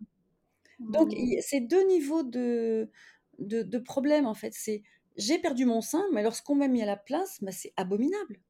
Donc, 0.88 1.12
mm, 1.12 1.16
il- 1.16 1.42
c'est 1.42 1.60
deux 1.60 1.86
niveaux 1.86 2.22
de, 2.22 2.90
de, 3.38 3.62
de 3.62 3.78
problème 3.78 4.26
en 4.26 4.34
fait. 4.34 4.52
C'est 4.54 4.82
j'ai 5.16 5.38
perdu 5.38 5.64
mon 5.64 5.80
sein, 5.80 6.04
mais 6.12 6.20
alors 6.20 6.34
ce 6.34 6.42
qu'on 6.42 6.56
m'a 6.56 6.68
mis 6.68 6.82
à 6.82 6.86
la 6.86 6.96
place, 6.96 7.38
bah, 7.42 7.52
c'est 7.52 7.72
abominable. 7.76 8.40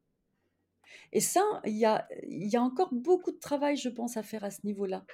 Et 1.13 1.21
ça, 1.21 1.43
il 1.65 1.77
y 1.77 1.85
a, 1.85 2.09
il 2.27 2.49
y 2.49 2.57
a 2.57 2.63
encore 2.63 2.93
beaucoup 2.93 3.33
de 3.33 3.39
travail, 3.39 3.77
je 3.77 3.89
pense, 3.89 4.17
à 4.17 4.23
faire 4.23 4.45
à 4.45 4.51
ce 4.51 4.61
niveau-là 4.65 5.05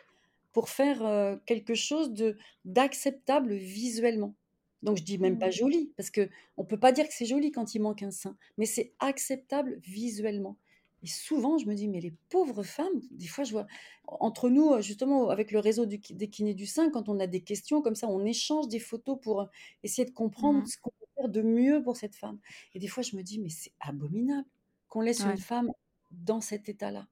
pour 0.52 0.68
faire 0.68 1.04
euh, 1.06 1.36
quelque 1.46 1.74
chose 1.74 2.12
de 2.12 2.36
d'acceptable 2.64 3.54
visuellement. 3.54 4.36
Donc 4.82 4.98
je 4.98 5.04
dis 5.04 5.18
même 5.18 5.38
pas 5.38 5.48
mm. 5.48 5.52
joli, 5.52 5.92
parce 5.96 6.10
que 6.10 6.28
on 6.56 6.64
peut 6.64 6.80
pas 6.80 6.92
dire 6.92 7.06
que 7.08 7.14
c'est 7.14 7.26
joli 7.26 7.52
quand 7.52 7.74
il 7.74 7.80
manque 7.82 8.02
un 8.02 8.10
sein, 8.10 8.36
mais 8.58 8.66
c'est 8.66 8.94
acceptable 9.00 9.80
visuellement. 9.82 10.58
Et 11.02 11.06
souvent, 11.06 11.58
je 11.58 11.66
me 11.66 11.74
dis, 11.74 11.88
mais 11.88 12.00
les 12.00 12.12
pauvres 12.28 12.62
femmes, 12.62 13.00
des 13.10 13.26
fois, 13.26 13.44
je 13.44 13.52
vois, 13.52 13.66
entre 14.06 14.50
nous, 14.50 14.72
euh, 14.72 14.80
justement, 14.82 15.30
avec 15.30 15.50
le 15.52 15.58
réseau 15.58 15.86
du 15.86 15.98
des 15.98 16.28
kinés 16.30 16.54
du 16.54 16.66
sein, 16.66 16.90
quand 16.90 17.08
on 17.08 17.18
a 17.20 17.26
des 17.26 17.42
questions 17.42 17.82
comme 17.82 17.94
ça, 17.94 18.08
on 18.08 18.24
échange 18.24 18.68
des 18.68 18.78
photos 18.80 19.18
pour 19.22 19.40
euh, 19.42 19.46
essayer 19.82 20.04
de 20.06 20.10
comprendre 20.12 20.62
Mhm. 20.62 20.66
ce 20.66 20.76
qu'on 20.78 20.90
peut 20.90 21.06
faire 21.16 21.28
de 21.30 21.42
mieux 21.42 21.82
pour 21.82 21.96
cette 21.96 22.16
femme. 22.16 22.38
Et 22.74 22.78
des 22.78 22.88
fois, 22.88 23.02
je 23.02 23.16
me 23.16 23.22
dis, 23.22 23.38
mais 23.40 23.48
c'est 23.50 23.72
abominable 23.80 24.48
qu'on 24.88 25.00
laisse 25.00 25.24
Ouais. 25.24 25.36
une 25.36 25.38
femme 25.38 25.70
dans 26.10 26.40
cet 26.40 26.68
état-là. 26.68 27.06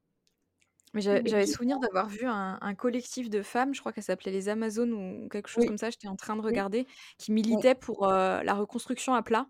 Mais 0.94 1.02
j'avais 1.02 1.46
souvenir 1.46 1.78
d'avoir 1.80 2.08
vu 2.08 2.24
un, 2.26 2.58
un 2.62 2.74
collectif 2.74 3.28
de 3.28 3.42
femmes, 3.42 3.74
je 3.74 3.80
crois 3.80 3.92
qu'elle 3.92 4.04
s'appelait 4.04 4.32
les 4.32 4.48
Amazones 4.48 4.92
ou 4.94 5.28
quelque 5.28 5.48
chose 5.48 5.64
Oui, 5.64 5.66
comme 5.66 5.76
ça, 5.76 5.90
j'étais 5.90 6.08
en 6.08 6.16
train 6.16 6.34
de 6.34 6.40
regarder, 6.40 6.86
qui 7.18 7.30
oui, 7.48 7.62
militaient 7.62 7.74
pour 7.74 8.08
euh, 8.08 8.42
la 8.42 8.54
reconstruction 8.54 9.12
à 9.14 9.22
plat. 9.22 9.48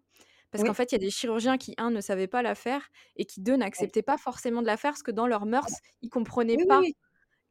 Parce 0.53 0.65
qu'en 0.65 0.75
fait, 0.75 0.93
il 0.93 0.95
y 0.95 0.97
a 0.97 0.99
des 0.99 1.11
chirurgiens 1.11 1.59
qui, 1.59 1.75
un, 1.79 1.91
ne 1.91 2.01
savaient 2.01 2.27
pas 2.29 2.43
la 2.43 2.55
faire 2.55 2.89
et 3.17 3.27
qui, 3.27 3.41
deux, 3.43 3.57
n'acceptaient 3.57 4.03
pas 4.03 4.17
forcément 4.19 4.63
de 4.63 4.67
la 4.67 4.77
faire 4.79 4.93
parce 4.93 5.03
que 5.03 5.11
dans 5.11 5.27
leurs 5.27 5.47
mœurs, 5.47 5.81
ils 6.03 6.09
comprenaient 6.11 6.57
oui, 6.57 6.65
pas 6.67 6.83
oui. 6.83 6.95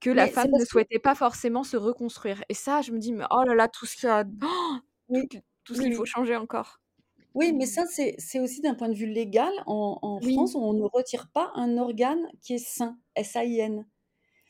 que 0.01 0.09
la 0.11 0.27
Mais 0.27 0.29
femme 0.29 0.49
ne 0.53 0.65
que 0.65 0.65
souhaitait 0.65 0.99
pas 0.99 1.15
forcément 1.15 1.63
se 1.63 1.77
reconstruire 1.77 2.43
et 2.49 2.53
ça, 2.55 2.81
je 2.81 2.91
me 2.93 2.99
dis: 2.99 3.13
«Mais 3.13 3.25
oh 3.31 3.43
là 3.45 3.55
là, 3.55 3.67
tout 3.69 3.85
ce 3.87 3.95
qu'il 3.97 4.07
y 4.09 4.11
a 4.11 4.25
oui, 5.09 5.27
tout 5.29 5.41
tout 5.65 5.75
ce 5.75 5.81
qu'il 5.81 5.93
faut 5.93 6.05
changer 6.05 6.35
encore». 6.37 6.79
Oui, 7.33 7.53
mais 7.53 7.65
ça, 7.65 7.85
c'est 7.85 8.39
aussi 8.39 8.61
d'un 8.61 8.73
point 8.75 8.89
de 8.89 8.93
vue 8.95 9.05
légal. 9.07 9.51
En 9.65 9.97
en 10.01 10.19
France, 10.21 10.55
on 10.55 10.73
ne 10.73 10.83
retire 10.83 11.29
pas 11.31 11.51
un 11.55 11.77
organe 11.77 12.27
qui 12.41 12.53
est 12.53 12.57
sain, 12.57 12.99
S-A-I-N. 13.15 13.87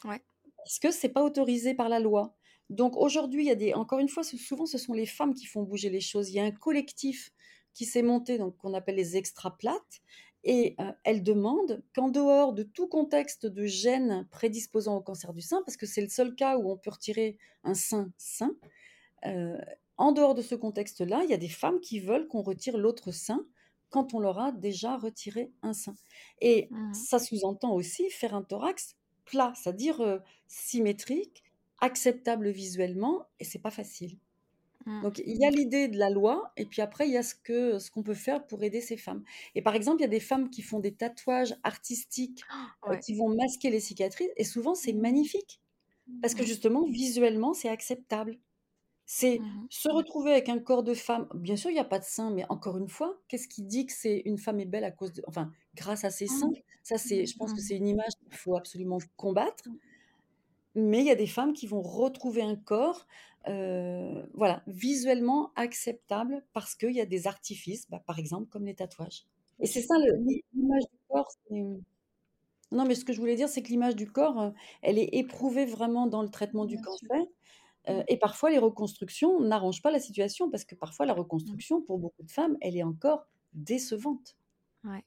Ouais. 0.03 0.21
Parce 0.65 0.79
que 0.79 0.91
c'est 0.91 1.09
pas 1.09 1.23
autorisé 1.23 1.73
par 1.73 1.89
la 1.89 1.99
loi. 1.99 2.35
Donc 2.69 2.97
aujourd'hui, 2.97 3.43
il 3.43 3.47
y 3.47 3.51
a 3.51 3.55
des 3.55 3.73
encore 3.73 3.99
une 3.99 4.09
fois, 4.09 4.23
souvent, 4.23 4.65
ce 4.65 4.77
sont 4.77 4.93
les 4.93 5.05
femmes 5.05 5.33
qui 5.33 5.45
font 5.45 5.63
bouger 5.63 5.89
les 5.89 6.01
choses. 6.01 6.29
Il 6.29 6.35
y 6.35 6.39
a 6.39 6.43
un 6.43 6.51
collectif 6.51 7.31
qui 7.77 7.85
s'est 7.85 8.03
monté, 8.03 8.37
donc 8.39 8.57
qu'on 8.57 8.73
appelle 8.73 8.95
les 8.95 9.17
extraplates 9.17 10.01
et 10.43 10.75
heu, 10.79 10.93
elles 11.03 11.23
demandent 11.23 11.83
qu'en 11.95 12.09
dehors 12.09 12.53
de 12.53 12.63
tout 12.63 12.87
contexte 12.87 13.45
de 13.45 13.65
gènes 13.65 14.27
prédisposant 14.31 14.97
au 14.97 15.01
cancer 15.01 15.33
du 15.33 15.41
sein, 15.41 15.61
parce 15.65 15.77
que 15.77 15.85
c'est 15.85 16.01
le 16.01 16.09
seul 16.09 16.35
cas 16.35 16.57
où 16.57 16.71
on 16.71 16.77
peut 16.77 16.91
retirer 16.91 17.37
un 17.63 17.73
sein 17.75 18.11
sain, 18.17 18.55
heu, 19.25 19.57
en 19.97 20.11
dehors 20.11 20.35
de 20.35 20.41
ce 20.41 20.55
contexte-là, 20.55 21.21
il 21.23 21.29
y 21.29 21.33
a 21.33 21.37
des 21.37 21.49
femmes 21.49 21.79
qui 21.79 21.99
veulent 21.99 22.27
qu'on 22.27 22.41
retire 22.43 22.77
l'autre 22.77 23.11
sein 23.11 23.45
quand 23.89 24.13
on 24.13 24.19
leur 24.19 24.39
a 24.39 24.51
déjà 24.51 24.97
retiré 24.97 25.53
un 25.63 25.73
sein 25.73 25.97
et 26.41 26.69
Mmh 26.69 26.91
mh. 26.93 27.07
ça 27.07 27.19
sous-entend 27.19 27.73
aussi 27.73 28.09
faire 28.09 28.35
un 28.35 28.43
thorax 28.43 28.95
plat, 29.25 29.53
c'est-à-dire, 29.55 30.01
heu, 30.01 30.21
symétrique, 30.47 31.43
acceptable 31.79 32.49
visuellement 32.49 33.25
et 33.39 33.43
c'est 33.45 33.59
pas 33.59 33.71
facile. 33.71 34.19
Mmh. 34.87 35.03
Donc 35.03 35.19
il 35.25 35.37
y 35.39 35.45
a 35.45 35.51
l'idée 35.51 35.87
de 35.89 35.97
la 35.97 36.09
loi 36.09 36.51
et 36.57 36.65
puis 36.65 36.81
après 36.81 37.07
il 37.07 37.13
y 37.13 37.17
a 37.17 37.23
ce 37.23 37.35
que 37.35 37.79
ce 37.79 37.91
qu'on 37.91 38.03
peut 38.03 38.13
faire 38.15 38.47
pour 38.47 38.63
aider 38.63 38.81
ces 38.81 38.97
femmes 38.97 39.23
et 39.55 39.61
par 39.61 39.75
exemple, 39.75 39.97
il 40.01 40.03
y 40.03 40.05
a 40.05 40.09
des 40.09 40.19
femmes 40.19 40.49
qui 40.49 40.61
font 40.63 40.79
des 40.79 40.95
tatouages 40.95 41.55
artistiques, 41.63 42.47
heu, 42.91 42.95
Ouais. 42.95 43.05
qui 43.05 43.15
vont 43.15 43.29
masquer 43.35 43.69
les 43.69 43.79
cicatrices 43.81 44.29
et 44.37 44.43
souvent 44.45 44.75
c'est 44.75 44.93
magnifique 44.93 45.61
parce 46.21 46.35
que 46.35 46.43
Mmh. 46.43 46.47
justement 46.47 46.85
visuellement 46.85 47.53
c'est 47.53 47.69
acceptable. 47.69 48.39
C'est 49.05 49.41
Mmh 49.41 49.61
mh. 49.63 49.67
se 49.69 49.89
retrouver 49.89 50.31
avec 50.31 50.49
un 50.49 50.59
corps 50.59 50.83
de 50.83 50.93
femme 50.93 51.27
bien 51.35 51.55
sûr, 51.57 51.69
il 51.71 51.75
y 51.75 51.79
a 51.79 51.83
pas 51.85 51.99
de 51.99 52.03
sein, 52.05 52.31
mais 52.31 52.45
encore 52.49 52.77
une 52.77 52.89
fois, 52.89 53.21
qu'est-ce 53.27 53.47
qui 53.47 53.63
dit 53.63 53.85
que 53.87 53.93
c'est 53.93 54.21
une 54.25 54.37
femme 54.37 54.59
est 54.59 54.65
belle 54.65 54.83
à 54.85 54.91
cause 54.91 55.13
de 55.13 55.23
enfin, 55.27 55.51
grâce 55.75 56.03
à 56.05 56.09
ses 56.11 56.27
seins? 56.27 56.49
Ça, 56.83 56.97
c'est 56.97 57.25
je 57.25 57.35
pense 57.37 57.53
que 57.53 57.61
Mmh. 57.61 57.63
c'est 57.63 57.77
une 57.77 57.87
image 57.87 58.13
qu'il 58.23 58.37
faut 58.37 58.55
absolument 58.57 58.99
combattre. 59.17 59.71
Mais 60.75 60.99
il 60.99 61.05
y 61.05 61.11
a 61.11 61.15
des 61.15 61.27
femmes 61.27 61.53
qui 61.53 61.67
vont 61.67 61.81
retrouver 61.81 62.41
un 62.41 62.55
corps, 62.55 63.07
heu, 63.49 64.29
voilà, 64.33 64.63
visuellement 64.67 65.51
acceptable 65.55 66.45
parce 66.53 66.75
qu'il 66.75 66.91
y 66.95 67.01
a 67.01 67.05
des 67.05 67.27
artifices, 67.27 67.89
bah, 67.89 68.01
par 68.05 68.19
exemple 68.19 68.49
comme 68.49 68.65
les 68.65 68.75
tatouages 68.75 69.25
et 69.61 69.67
c'est 69.67 69.81
ça 69.81 69.95
l'image 70.53 70.83
du 70.91 70.99
corps, 71.09 71.31
non, 72.71 72.85
mais 72.85 72.95
ce 72.95 73.05
que 73.05 73.13
je 73.13 73.19
voulais 73.19 73.35
dire, 73.35 73.47
c'est 73.49 73.63
que 73.63 73.69
l'image 73.69 73.95
du 73.95 74.11
corps, 74.11 74.39
heu, 74.41 74.53
elle 74.81 74.97
est 74.99 75.09
éprouvée 75.13 75.65
vraiment 75.65 76.05
dans 76.07 76.21
le 76.21 76.29
traitement 76.29 76.65
du 76.65 76.79
Bien 76.79 76.81
cancer, 76.81 77.21
heu 77.89 78.03
Mmh. 78.03 78.07
et 78.09 78.17
parfois 78.19 78.49
les 78.51 78.57
reconstructions 78.59 79.41
n'arrangent 79.41 79.81
pas 79.83 79.91
la 79.91 79.99
situation 80.01 80.49
parce 80.51 80.65
que 80.65 80.75
parfois 80.75 81.05
la 81.07 81.13
Mmh. 81.39 81.59
reconstruction 81.59 81.81
pour 81.83 81.99
beaucoup 81.99 82.23
de 82.23 82.31
femmes, 82.31 82.57
elle 82.61 82.77
est 82.77 82.83
encore 82.83 83.27
décevante. 83.53 84.37
Ouais. 84.83 85.03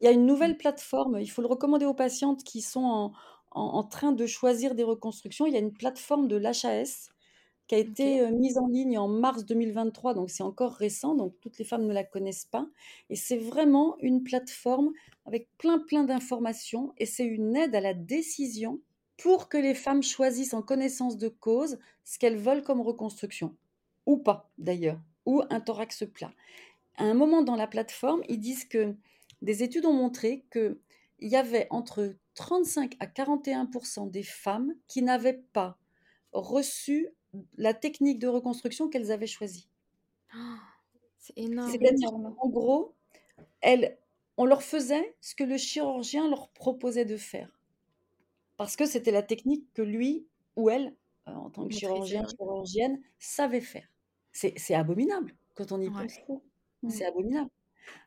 Il 0.00 0.04
y 0.04 0.08
a 0.08 0.12
une 0.12 0.26
Mmh. 0.40 0.52
nouvelle 0.52 0.56
plateforme, 0.56 1.18
il 1.20 1.30
faut 1.30 1.42
le 1.42 1.48
recommander 1.48 1.84
aux 1.86 1.94
patientes 1.94 2.44
qui 2.44 2.62
sont 2.62 2.80
en 2.84 3.12
en 3.50 3.62
en 3.78 3.82
train 3.84 4.12
de 4.12 4.26
choisir 4.26 4.74
des 4.74 4.82
reconstructions. 4.84 5.46
Il 5.46 5.54
y 5.54 5.56
a 5.56 5.60
une 5.60 5.72
plateforme 5.72 6.28
de 6.28 6.36
l'HAS 6.36 7.08
qui 7.68 7.74
a 7.74 7.78
été, 7.78 8.30
mise 8.30 8.56
en 8.56 8.66
ligne 8.66 8.98
en 8.98 9.08
mars 9.08 9.44
2023, 9.44 10.14
donc 10.14 10.30
c'est 10.30 10.42
encore 10.42 10.72
récent, 10.72 11.14
donc 11.14 11.34
toutes 11.40 11.58
les 11.58 11.66
femmes 11.66 11.86
ne 11.86 11.92
la 11.92 12.02
connaissent 12.02 12.46
pas. 12.46 12.66
Et 13.10 13.16
c'est 13.16 13.36
vraiment 13.36 13.96
une 14.00 14.24
plateforme 14.24 14.92
avec 15.26 15.48
plein, 15.58 15.78
plein 15.78 16.04
d'informations 16.04 16.94
et 16.96 17.04
c'est 17.04 17.26
une 17.26 17.54
aide 17.54 17.74
à 17.74 17.80
la 17.80 17.92
décision 17.92 18.80
pour 19.18 19.50
que 19.50 19.58
les 19.58 19.74
femmes 19.74 20.02
choisissent 20.02 20.54
en 20.54 20.62
connaissance 20.62 21.18
de 21.18 21.28
cause 21.28 21.78
ce 22.04 22.18
qu'elles 22.18 22.38
veulent 22.38 22.62
comme 22.62 22.80
reconstruction. 22.80 23.54
Ou 24.06 24.16
pas 24.16 24.50
d'ailleurs, 24.56 24.98
ou 25.26 25.42
un 25.50 25.60
thorax 25.60 26.04
plat. 26.14 26.32
À 26.96 27.04
un 27.04 27.14
moment 27.14 27.42
dans 27.42 27.56
la 27.56 27.66
plateforme, 27.66 28.22
ils 28.28 28.40
disent 28.40 28.64
que 28.64 28.94
des 29.42 29.62
études 29.62 29.84
ont 29.84 29.92
montré 29.92 30.44
qu'il 30.50 30.78
y 31.20 31.36
avait 31.36 31.66
entre 31.68 32.14
35 32.34 32.96
à 32.98 33.06
41 33.06 33.68
des 34.06 34.22
femmes 34.22 34.74
qui 34.86 35.02
n'avaient 35.02 35.42
pas 35.52 35.76
reçu 36.32 37.08
la 37.56 37.74
technique 37.74 38.18
de 38.18 38.28
reconstruction 38.28 38.88
qu'elles 38.88 39.12
avaient 39.12 39.26
choisie. 39.26 39.68
C'est 41.18 41.36
énorme. 41.36 41.88
C'est-à-dire 41.88 42.10
qu'en 42.36 42.48
gros, 42.48 42.94
elles 43.62 43.98
on 44.38 44.46
leur 44.46 44.62
faisait 44.62 45.16
ce 45.20 45.34
que 45.34 45.44
le 45.44 45.58
chirurgien 45.58 46.28
leur 46.28 46.50
proposait 46.52 47.04
de 47.06 47.16
faire. 47.18 47.58
Parce 48.58 48.74
que 48.76 48.86
c'était 48.86 49.12
la 49.12 49.22
technique 49.22 49.72
que 49.72 49.82
lui 49.82 50.26
ou 50.56 50.68
elle, 50.68 50.96
heu, 51.28 51.32
en 51.32 51.48
tant 51.48 51.68
que 51.68 51.74
chirurgien, 51.74 52.22
chirurgienne, 52.36 53.00
savait 53.20 53.60
faire. 53.60 53.86
C'est 54.32 54.74
abominable 54.74 55.36
quand 55.54 55.70
on 55.72 55.80
y 55.80 55.88
Ouais. 55.88 55.92
pense. 55.92 56.20
C'est. 56.88 57.04
Mmh. 57.04 57.06
Abominable. 57.06 57.50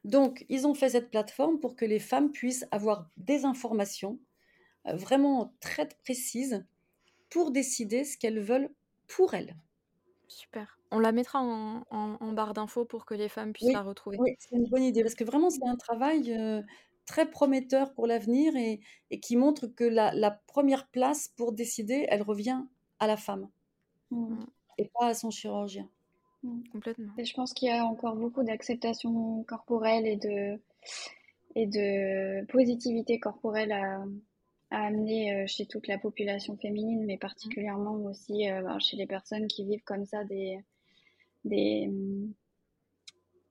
Donc 0.05 0.45
ils 0.49 0.67
ont 0.67 0.75
fait 0.75 0.89
cette 0.91 1.11
plateforme 1.11 1.59
pour 1.59 1.75
que 1.77 1.85
les 1.85 1.99
femmes 1.99 2.31
puissent 2.31 2.65
avoir 2.71 3.09
des 3.17 3.45
informations, 3.45 4.19
heu, 4.87 4.95
vraiment 4.95 5.55
très 5.61 5.87
précises 6.03 6.65
pour 7.29 7.51
décider 7.51 8.05
ce 8.05 8.17
qu'elles 8.17 8.41
veulent 8.41 8.73
pour 9.15 9.33
elles. 9.33 9.55
Super. 10.27 10.79
On 10.91 10.99
la 10.99 11.11
mettra 11.11 11.39
en 11.41 11.83
en 11.89 12.17
en 12.19 12.33
barre 12.33 12.53
d'infos 12.53 12.85
pour 12.85 13.05
que 13.05 13.13
les 13.13 13.29
femmes 13.29 13.53
puissent 13.53 13.71
Oui, 13.71 13.73
la 13.73 13.81
retrouver. 13.83 14.17
oui, 14.17 14.35
c'est 14.39 14.55
une 14.55 14.65
bonne 14.67 14.83
idée 14.83 15.03
parce 15.03 15.15
que 15.15 15.23
vraiment 15.23 15.49
c'est 15.49 15.65
un 15.67 15.75
travail, 15.75 16.33
très 17.05 17.29
prometteur 17.29 17.93
pour 17.93 18.07
l'avenir 18.07 18.55
et 18.55 18.79
et 19.11 19.19
qui 19.19 19.35
montre 19.37 19.67
que 19.67 19.83
la 19.83 20.13
la 20.13 20.31
1re 20.47 20.89
place 20.91 21.27
pour 21.27 21.51
décider, 21.53 22.05
elle 22.09 22.23
revient 22.23 22.63
à 22.99 23.07
la 23.07 23.17
femme 23.17 23.51
Mmh. 24.11 24.35
Mmh. 24.35 24.51
et 24.77 24.89
pas 24.99 25.07
à 25.07 25.13
son 25.13 25.29
chirurgien. 25.31 25.89
Mmh. 26.43 26.61
Complètement. 26.71 27.13
Et 27.17 27.25
je 27.25 27.33
pense 27.35 27.53
qu'il 27.53 27.67
y 27.67 27.71
a 27.71 27.85
encore 27.85 28.15
beaucoup 28.15 28.43
d'acceptation 28.43 29.43
corporelle 29.43 30.07
et 30.07 30.15
de 30.17 30.59
et 31.55 31.67
de 31.67 32.45
positivité 32.47 33.19
corporelle 33.19 33.71
à 33.73 34.05
à 34.71 34.85
amener, 34.87 35.43
heu, 35.43 35.47
chez 35.47 35.67
toute 35.67 35.87
la 35.87 35.99
population 35.99 36.57
féminine, 36.57 37.05
mais 37.05 37.17
particulièrement 37.19 37.95
aussi, 37.97 38.49
heu, 38.49 38.63
ben, 38.63 38.79
chez 38.79 38.97
les 38.97 39.07
personnes 39.07 39.47
qui 39.47 39.65
vivent 39.65 39.83
comme 39.85 40.05
ça 40.05 40.23
des 40.25 40.59
des, 41.45 41.89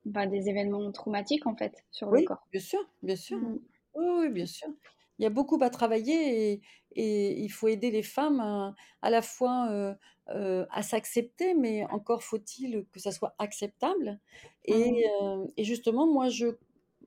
bah, 0.05 0.27
des 0.27 0.51
événements 0.51 0.93
traumatiques 0.93 1.47
en 1.47 1.57
fait, 1.57 1.87
sur 1.91 2.11
le 2.11 2.21
corps. 2.21 2.51
bien 2.53 2.61
sûr, 2.61 2.81
bien 3.03 3.17
sûr. 3.17 3.39
Mmh. 3.41 3.59
Oui, 3.95 4.05
oui, 4.19 4.29
bien 4.31 4.47
sûr. 4.47 4.69
Il 5.19 5.23
y 5.25 5.27
a 5.27 5.31
beaucoup 5.31 5.59
à 5.63 5.71
travailler 5.71 6.53
et 6.55 6.63
et 6.97 7.41
il 7.41 7.49
faut 7.51 7.69
aider 7.69 7.91
les 7.91 8.03
femmes 8.03 8.41
à 8.41 8.75
à 9.03 9.11
la 9.11 9.23
fois, 9.23 9.71
heu, 9.73 10.67
à 10.71 10.83
s'accepter, 10.83 11.55
mais 11.55 11.85
encore 11.91 12.23
faut-il 12.23 12.87
que 12.93 13.01
ça 13.01 13.13
soit 13.13 13.35
acceptable 13.39 14.21
et 14.65 14.91
Mmh. 15.21 15.31
et 15.57 15.65
justement 15.65 16.07
moi 16.13 16.29
je 16.31 16.47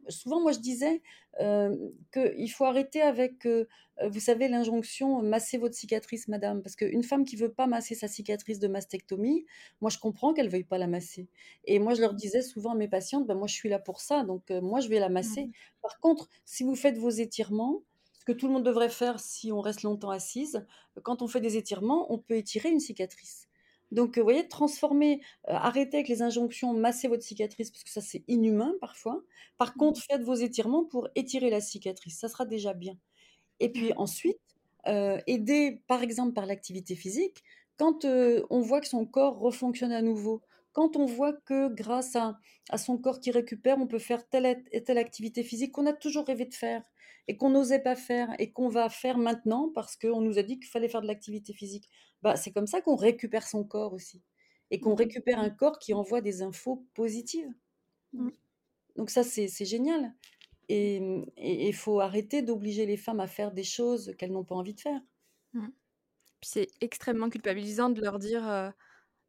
souvent 0.10 0.42
moi 0.42 0.52
je 0.52 0.60
disais, 0.60 1.02
hem, 1.40 1.92
qu'il 2.12 2.52
faut 2.52 2.66
arrêter 2.66 3.02
avec, 3.02 3.46
heu 3.46 3.68
heu, 4.02 4.08
vous 4.10 4.20
savez 4.20 4.48
l'injonction: 4.48 5.22
«Massez 5.22 5.58
votre 5.58 5.76
cicatrice 5.76 6.28
madame», 6.28 6.62
parce 6.64 6.76
qu'une 6.76 7.04
femme 7.04 7.26
qui 7.26 7.36
veut 7.36 7.52
pas 7.54 7.68
masser 7.68 7.96
sa 7.96 8.08
cicatrice 8.08 8.60
de 8.60 8.68
mastectomie, 8.68 9.46
moi 9.82 9.90
je 9.92 10.00
comprends 10.00 10.34
qu'elle 10.34 10.50
veuille 10.50 10.64
pas 10.64 10.78
la 10.80 10.88
masser 10.88 11.28
et 11.66 11.80
moi 11.80 11.94
je 11.94 12.02
leur 12.02 12.14
disais 12.14 12.42
souvent 12.42 12.72
à 12.72 12.76
mes 12.76 12.88
patientes: 12.88 13.28
«Bah, 13.28 13.36
moi 13.36 13.48
je 13.48 13.54
suis 13.56 13.70
là 13.70 13.80
pour 13.80 14.02
ça, 14.02 14.24
donc 14.24 14.50
moi 14.52 14.80
je 14.80 14.90
vais 14.90 15.00
la 15.00 15.10
masser». 15.10 15.50
Mmh. 15.50 15.54
Par 15.82 16.00
contre, 16.00 16.30
si 16.46 16.64
vous 16.64 16.76
faites 16.76 16.98
vos 16.98 17.10
étirements, 17.10 17.84
ce 18.14 18.26
que 18.26 18.32
tout 18.32 18.48
le 18.48 18.54
monde 18.54 18.64
devrait 18.66 18.90
faire 18.90 19.20
si 19.20 19.52
on 19.52 19.60
reste 19.62 19.84
longtemps 19.84 20.10
assise, 20.12 20.66
quand 21.04 21.22
on 21.22 21.28
fait 21.28 21.42
des 21.42 21.58
étirements, 21.58 22.12
on 22.14 22.18
peut 22.20 22.36
étirer 22.38 22.70
une 22.70 22.80
cicatrice. 22.80 23.48
Donc, 23.94 24.18
vous 24.18 24.24
voyez, 24.24 24.48
transformer, 24.50 25.22
heu, 25.50 25.54
arrêter 25.54 25.98
avec 25.98 26.10
les 26.10 26.22
injonctions: 26.24 26.74
«Massez 26.74 27.08
votre 27.10 27.24
cicatrice», 27.24 27.72
parce 27.72 27.84
que 27.86 27.92
ça 27.92 28.02
c'est 28.02 28.24
inhumain 28.28 28.74
parfois. 28.82 29.24
Par 29.58 29.78
contre, 29.78 30.00
Mmh. 30.00 30.04
faites 30.10 30.24
vos 30.24 30.36
étirements 30.36 30.86
pour 30.86 31.10
étirer 31.16 31.50
la 31.52 31.62
cicatrice, 31.62 32.20
ça 32.20 32.30
sera 32.30 32.46
déjà 32.46 32.74
bien 32.74 32.96
et 33.60 33.72
puis 33.72 33.94
ensuite, 33.98 34.40
aider 35.28 35.84
par 35.88 36.04
exemple 36.04 36.34
par 36.34 36.46
l'activité 36.46 36.96
physique, 36.96 37.44
quand, 37.78 38.06
on 38.06 38.62
voit 38.62 38.82
que 38.82 38.88
son 38.88 39.06
corps 39.06 39.40
refonctionne 39.40 39.92
à 39.94 40.02
nouveau, 40.02 40.42
quand 40.74 40.96
on 40.98 41.06
voit 41.06 41.34
que 41.34 41.70
grâce 41.74 42.16
à 42.16 42.40
à 42.70 42.78
son 42.78 42.98
corps 42.98 43.20
qui 43.20 43.32
récupère, 43.32 43.78
on 43.80 43.88
peut 43.88 44.00
faire 44.00 44.28
telle 44.30 44.64
et 44.72 44.84
telle 44.84 44.98
activité 44.98 45.44
physique 45.44 45.72
qu'on 45.74 45.86
a 45.86 45.94
toujours 45.94 46.26
rêvé 46.28 46.46
de 46.46 46.54
faire 46.54 46.84
et 47.28 47.38
qu'on 47.38 47.50
n'osait 47.52 47.80
pas 47.82 47.96
faire 47.96 48.36
et 48.40 48.52
qu'on 48.52 48.70
va 48.70 48.90
faire 48.90 49.18
maintenant 49.18 49.70
parce 49.74 49.96
qu'on 49.98 50.22
nous 50.22 50.38
a 50.40 50.44
dit 50.44 50.60
qu'il 50.60 50.70
fallait 50.70 50.90
faire 50.90 51.02
de 51.02 51.08
l'activité 51.08 51.54
physique. 51.54 51.90
Bah, 52.22 52.36
c'est 52.38 52.52
comme 52.52 52.68
ça 52.68 52.82
qu'on 52.82 52.96
récupère 52.96 53.48
son 53.48 53.64
corps 53.66 53.94
aussi 53.94 54.24
et 54.72 54.80
qu'on 54.80 54.96
Mmh. 54.96 54.96
récupère 54.96 55.40
un 55.40 55.50
corps 55.50 55.80
qui 55.80 55.94
envoie 55.94 56.22
des 56.22 56.42
infos 56.42 56.88
positives. 56.96 57.50
Mmh. 58.14 58.34
Donc 58.96 59.10
ça 59.12 59.24
c'est 59.24 59.48
génial 59.66 60.14
et 60.70 60.98
il 61.38 61.74
faut 61.76 62.00
arrêter 62.02 62.42
d'obliger 62.44 62.86
les 62.88 62.98
femmes 62.98 63.20
à 63.22 63.28
faire 63.28 63.52
des 63.54 63.64
choses 63.66 64.16
qu'elles 64.18 64.32
n'ont 64.34 64.46
pas 64.46 64.56
envie 64.56 64.74
de 64.76 64.82
faire. 64.82 65.02
Mmh. 65.54 65.74
Puis 66.42 66.50
c'est 66.52 66.68
extrêmement 66.82 67.30
culpabilisant 67.30 67.90
de 67.90 68.02
leur 68.02 68.20
dire, 68.20 68.44
heu, 68.48 68.72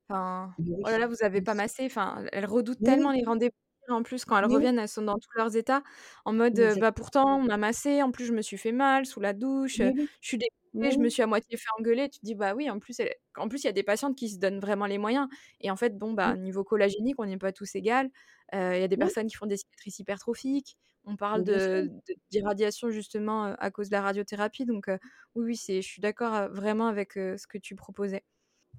enfin: 0.09 0.55
«Oh 0.85 0.89
là 0.91 0.99
là, 0.99 1.09
vous 1.09 1.23
avez 1.25 1.43
pas 1.43 1.55
massé», 1.55 1.87
enfin, 1.87 2.27
elles 2.33 2.47
redoutent 2.47 2.83
Mais 2.83 2.85
tellement 2.85 3.13
les 3.13 3.25
rendez-vous 3.25 3.53
En 3.89 4.03
plus, 4.03 4.25
quand 4.25 4.39
elles 4.39 4.45
Oui. 4.45 4.47
reviennent, 4.47 4.79
elles 4.79 4.89
sont 4.89 5.03
dans 5.03 5.19
tous 5.19 5.31
leurs 5.37 5.57
états, 5.57 5.83
en 6.25 6.33
mode, 6.33 6.59
«Bah, 6.79 6.93
pourtant 6.93 7.39
on 7.41 7.43
m'a 7.45 7.57
massée, 7.59 8.03
en 8.03 8.11
plus 8.13 8.25
je 8.27 8.33
me 8.33 8.43
suis 8.43 8.57
fait 8.59 8.73
mal 8.73 9.05
sous 9.07 9.21
la 9.21 9.33
douche, 9.35 9.79
Oui, 9.79 10.09
je 10.21 10.29
suis 10.29 10.39
dégoûtée, 10.39 10.91
je 10.97 11.01
me 11.01 11.09
suis 11.11 11.23
à 11.23 11.27
moitié 11.27 11.57
fait 11.59 11.67
engueuler». 11.79 12.09
Tu 12.11 12.21
te 12.21 12.25
dis: 12.27 12.35
«Bah 12.35 12.55
oui, 12.55 12.71
en 12.71 12.79
plus 12.79 12.99
elle» 13.01 13.15
en 13.37 13.49
plus 13.49 13.63
il 13.65 13.67
y 13.67 13.69
a 13.69 13.73
des 13.73 13.83
patientes 13.83 14.17
qui 14.17 14.29
se 14.31 14.39
donnent 14.39 14.61
vraiment 14.61 14.87
les 14.87 14.99
moyens 14.99 15.29
et 15.61 15.71
en 15.71 15.77
fait, 15.77 15.99
bon, 15.99 16.13
bah, 16.15 16.35
Mmh. 16.35 16.37
niveau 16.37 16.65
collagénique, 16.65 17.17
on 17.19 17.27
n'est 17.27 17.37
pas 17.39 17.53
tous 17.53 17.75
égales. 17.75 18.11
Il 18.53 18.59
y 18.59 18.83
a 18.85 18.89
des 18.89 18.97
Oui. 18.97 19.15
personnes 19.15 19.27
qui 19.27 19.35
font 19.37 19.47
des 19.47 19.57
cicatrices 19.59 19.99
hypertrophiques. 19.99 20.77
On 21.07 21.17
parle 21.17 21.45
de 21.45 21.91
d'irradiation 22.31 22.91
justement, 22.91 23.45
à 23.59 23.71
cause 23.71 23.89
de 23.91 23.93
la 23.95 24.01
radiothérapie 24.03 24.65
donc 24.67 24.87
oui, 24.89 25.45
oui, 25.47 25.57
c'est 25.57 25.83
je 25.83 25.89
suis 25.89 26.01
d'accord, 26.01 26.49
vraiment 26.51 26.87
avec, 26.89 27.13
ce 27.15 27.47
que 27.47 27.59
tu 27.59 27.75
proposais. 27.77 28.23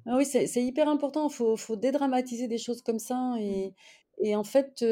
Ah 0.07 0.17
oui, 0.17 0.25
c'est 0.25 0.45
c'est 0.45 0.63
hyper 0.63 0.87
important. 0.87 1.29
Faut 1.29 1.57
faut 1.57 1.75
dédramatiser 1.75 2.47
des 2.47 2.59
choses 2.59 2.81
comme 2.83 2.99
ça 2.99 3.33
Mmh. 3.49 3.65
et 3.65 3.73
et 4.19 4.35
en 4.35 4.43
fait, 4.43 4.83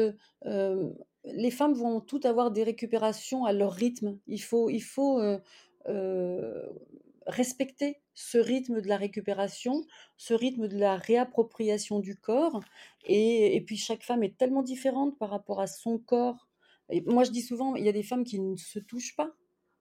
les 1.24 1.50
femmes 1.50 1.74
vont 1.74 2.00
toutes 2.00 2.26
avoir 2.26 2.50
des 2.50 2.62
récupérations 2.64 3.44
à 3.44 3.52
leur 3.52 3.72
rythme. 3.72 4.18
Il 4.26 4.42
faut 4.42 4.70
il 4.70 4.82
respecter 7.26 8.02
ce 8.12 8.38
rythme 8.38 8.80
de 8.82 8.86
la 8.88 8.96
récupération, 8.96 9.84
ce 10.16 10.34
rythme 10.34 10.68
de 10.68 10.76
la 10.78 10.96
réappropriation 10.96 11.98
du 12.00 12.16
corps 12.16 12.60
et 13.04 13.56
et 13.56 13.60
puis 13.62 13.76
chaque 13.76 14.02
femme 14.04 14.22
est 14.22 14.36
tellement 14.36 14.62
différente 14.62 15.18
par 15.18 15.30
rapport 15.30 15.60
à 15.60 15.66
son 15.66 15.98
corps 15.98 16.48
et 16.90 17.00
moi 17.06 17.24
je 17.24 17.30
dis 17.30 17.40
souvent, 17.42 17.76
il 17.76 17.84
y 17.84 17.88
a 17.88 17.92
des 17.92 18.02
femmes 18.02 18.24
qui 18.24 18.40
ne 18.40 18.56
se 18.56 18.78
touchent 18.78 19.16
pas 19.16 19.34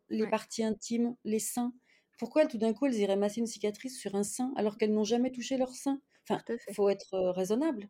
les 0.10 0.26
Ouais. 0.26 0.28
parties 0.28 0.64
intimes, 0.64 1.16
les 1.26 1.40
seins. 1.40 1.74
Pourquoi 2.20 2.46
tout 2.48 2.58
d'un 2.58 2.74
coup 2.74 2.86
elles 2.86 2.96
iraient 3.00 3.18
masser 3.18 3.42
une 3.42 3.48
cicatrice 3.48 4.00
sur 4.00 4.16
un 4.16 4.24
sein 4.24 4.54
alors 4.58 4.78
qu'elles 4.78 4.94
n'ont 4.94 5.04
jamais 5.06 5.32
touché 5.32 5.58
leur 5.58 5.76
sein? 5.76 6.02
Enfin, 6.30 6.44
fait. 6.48 6.60
faut 6.68 6.90
être, 6.90 7.18
raisonnable. 7.32 7.90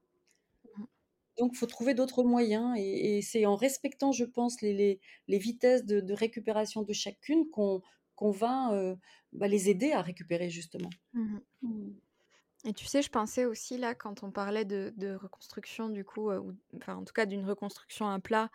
Donc 1.37 1.55
faut 1.55 1.65
trouver 1.65 1.93
d'autres 1.95 2.23
moyens 2.23 2.75
et 2.77 3.21
c'est 3.23 3.45
en 3.45 3.55
respectant, 3.55 4.11
je 4.11 4.25
pense, 4.25 4.61
les 4.61 4.99
les 5.27 5.37
vitesses 5.39 5.85
de 5.85 6.13
récupération 6.13 6.83
de 6.83 6.93
chacune 6.93 7.49
qu'on 7.49 7.81
qu'on 8.15 8.31
va, 8.31 8.71
heu, 8.75 8.97
bah, 9.33 9.47
les 9.47 9.69
aider 9.69 9.91
à 9.91 10.01
récupérer 10.01 10.49
justement. 10.51 10.89
Mmh 11.13 11.35
mh. 11.35 11.41
Mmh. 11.61 11.93
Et 12.65 12.73
tu 12.73 12.85
sais, 12.85 13.01
je 13.01 13.09
pensais 13.09 13.45
aussi 13.45 13.77
là, 13.77 13.93
quand 13.95 14.23
on 14.23 14.31
parlait 14.31 14.65
de 14.65 15.15
reconstruction 15.15 15.89
du 15.89 16.05
coup, 16.05 16.31
ou 16.31 16.53
enfin 16.77 16.95
en 16.95 17.03
tout 17.05 17.13
cas 17.13 17.25
d'une 17.25 17.45
reconstruction 17.45 18.07
à 18.09 18.19
plat 18.19 18.49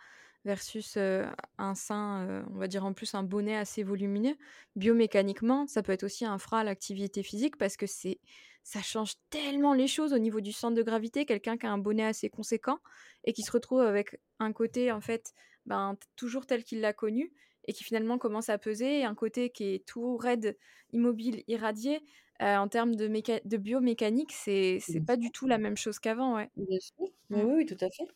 versus, 0.45 0.97
heu, 0.97 1.27
un 1.59 1.75
sein, 1.75 2.45
on 2.51 2.57
va 2.57 2.67
dire 2.67 2.85
en 2.85 2.93
plus 2.93 3.13
un 3.13 3.23
bonnet 3.23 3.55
assez 3.55 3.83
volumineux. 3.83 4.35
Biomécaniquement, 4.75 5.67
ça 5.67 5.83
peut 5.83 5.91
être 5.91 6.03
aussi 6.03 6.25
un 6.25 6.39
frein 6.39 6.59
à 6.59 6.63
l'activité 6.63 7.21
physique 7.23 7.57
parce 7.57 7.77
que 7.77 7.85
c'est 7.87 8.19
ça 8.63 8.81
change 8.81 9.13
tellement 9.29 9.73
les 9.73 9.87
choses 9.87 10.13
au 10.13 10.19
niveau 10.19 10.41
du 10.41 10.51
centre 10.51 10.75
de 10.75 10.83
gravité. 10.83 11.25
Quelqu'un 11.25 11.57
qui 11.57 11.65
a 11.65 11.71
un 11.71 11.77
bonnet 11.77 12.05
assez 12.05 12.29
conséquent 12.29 12.79
et 13.23 13.33
qui 13.33 13.43
se 13.43 13.51
retrouve 13.51 13.81
avec 13.81 14.19
un 14.39 14.53
côté 14.53 14.91
en 14.91 15.01
fait, 15.01 15.33
ben, 15.65 15.97
toujours 16.15 16.45
tel 16.45 16.63
qu'il 16.63 16.81
l'a 16.81 16.93
connu 16.93 17.33
et 17.67 17.73
qui 17.73 17.83
finalement 17.83 18.17
commence 18.17 18.49
à 18.49 18.57
peser 18.57 18.99
et 19.01 19.05
un 19.05 19.15
côté 19.15 19.49
qui 19.51 19.75
est 19.75 19.85
tout 19.85 20.17
raide, 20.17 20.57
immobile, 20.93 21.43
irradié, 21.47 22.01
heu, 22.41 22.45
en 22.45 22.67
termes 22.67 22.95
de 22.95 23.07
méca 23.07 23.39
de 23.45 23.57
biomécanique, 23.57 24.31
c'est 24.33 24.81
pas 25.05 25.17
du 25.17 25.31
tout 25.31 25.47
la 25.47 25.57
même 25.57 25.77
chose 25.77 25.99
qu'avant, 25.99 26.35
ouais. 26.35 26.49
Bien 26.57 26.79
sûr. 26.79 27.05
Mais 27.29 27.43
Mmh. 27.43 27.45
oui, 27.45 27.53
oui, 27.57 27.65
tout 27.65 27.77
à 27.81 27.89
fait. 27.89 28.07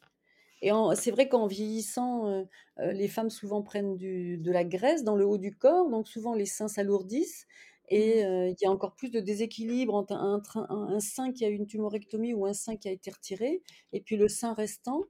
Et 0.62 0.72
c'est 0.96 1.12
vrai 1.12 1.30
qu'en 1.30 1.48
vieillissant, 1.48 2.30
heu 2.30 2.48
heu, 2.80 2.92
les 2.94 3.08
femmes 3.10 3.30
souvent 3.32 3.64
prennent 3.64 3.98
du 3.98 4.38
de 4.38 4.52
la 4.52 4.64
graisse 4.66 5.04
dans 5.04 5.16
le 5.18 5.26
haut 5.26 5.38
du 5.40 5.56
corps, 5.56 5.90
donc 5.90 6.08
souvent 6.08 6.36
les 6.36 6.46
seins 6.48 6.68
s'alourdissent 6.70 7.48
et 7.94 8.24
mh. 8.24 8.26
heu, 8.26 8.50
il 8.50 8.56
y 8.62 8.66
a 8.66 8.72
encore 8.72 8.96
plus 8.96 9.12
de 9.12 9.20
déséquilibre 9.20 9.94
entre 9.96 10.14
un 10.14 10.40
train 10.40 10.66
un 10.70 10.88
un 10.96 11.00
sein 11.00 11.32
qui 11.34 11.46
a 11.46 11.50
eu 11.50 11.56
une 11.56 11.68
tumorectomie 11.68 12.34
ou 12.34 12.46
un 12.46 12.54
sein 12.54 12.78
qui 12.78 12.88
a 12.90 12.92
été 12.92 13.12
retiré 13.12 13.62
et 13.94 14.02
puis 14.02 14.18
le 14.18 14.28
sein 14.30 14.54
restant. 14.54 15.02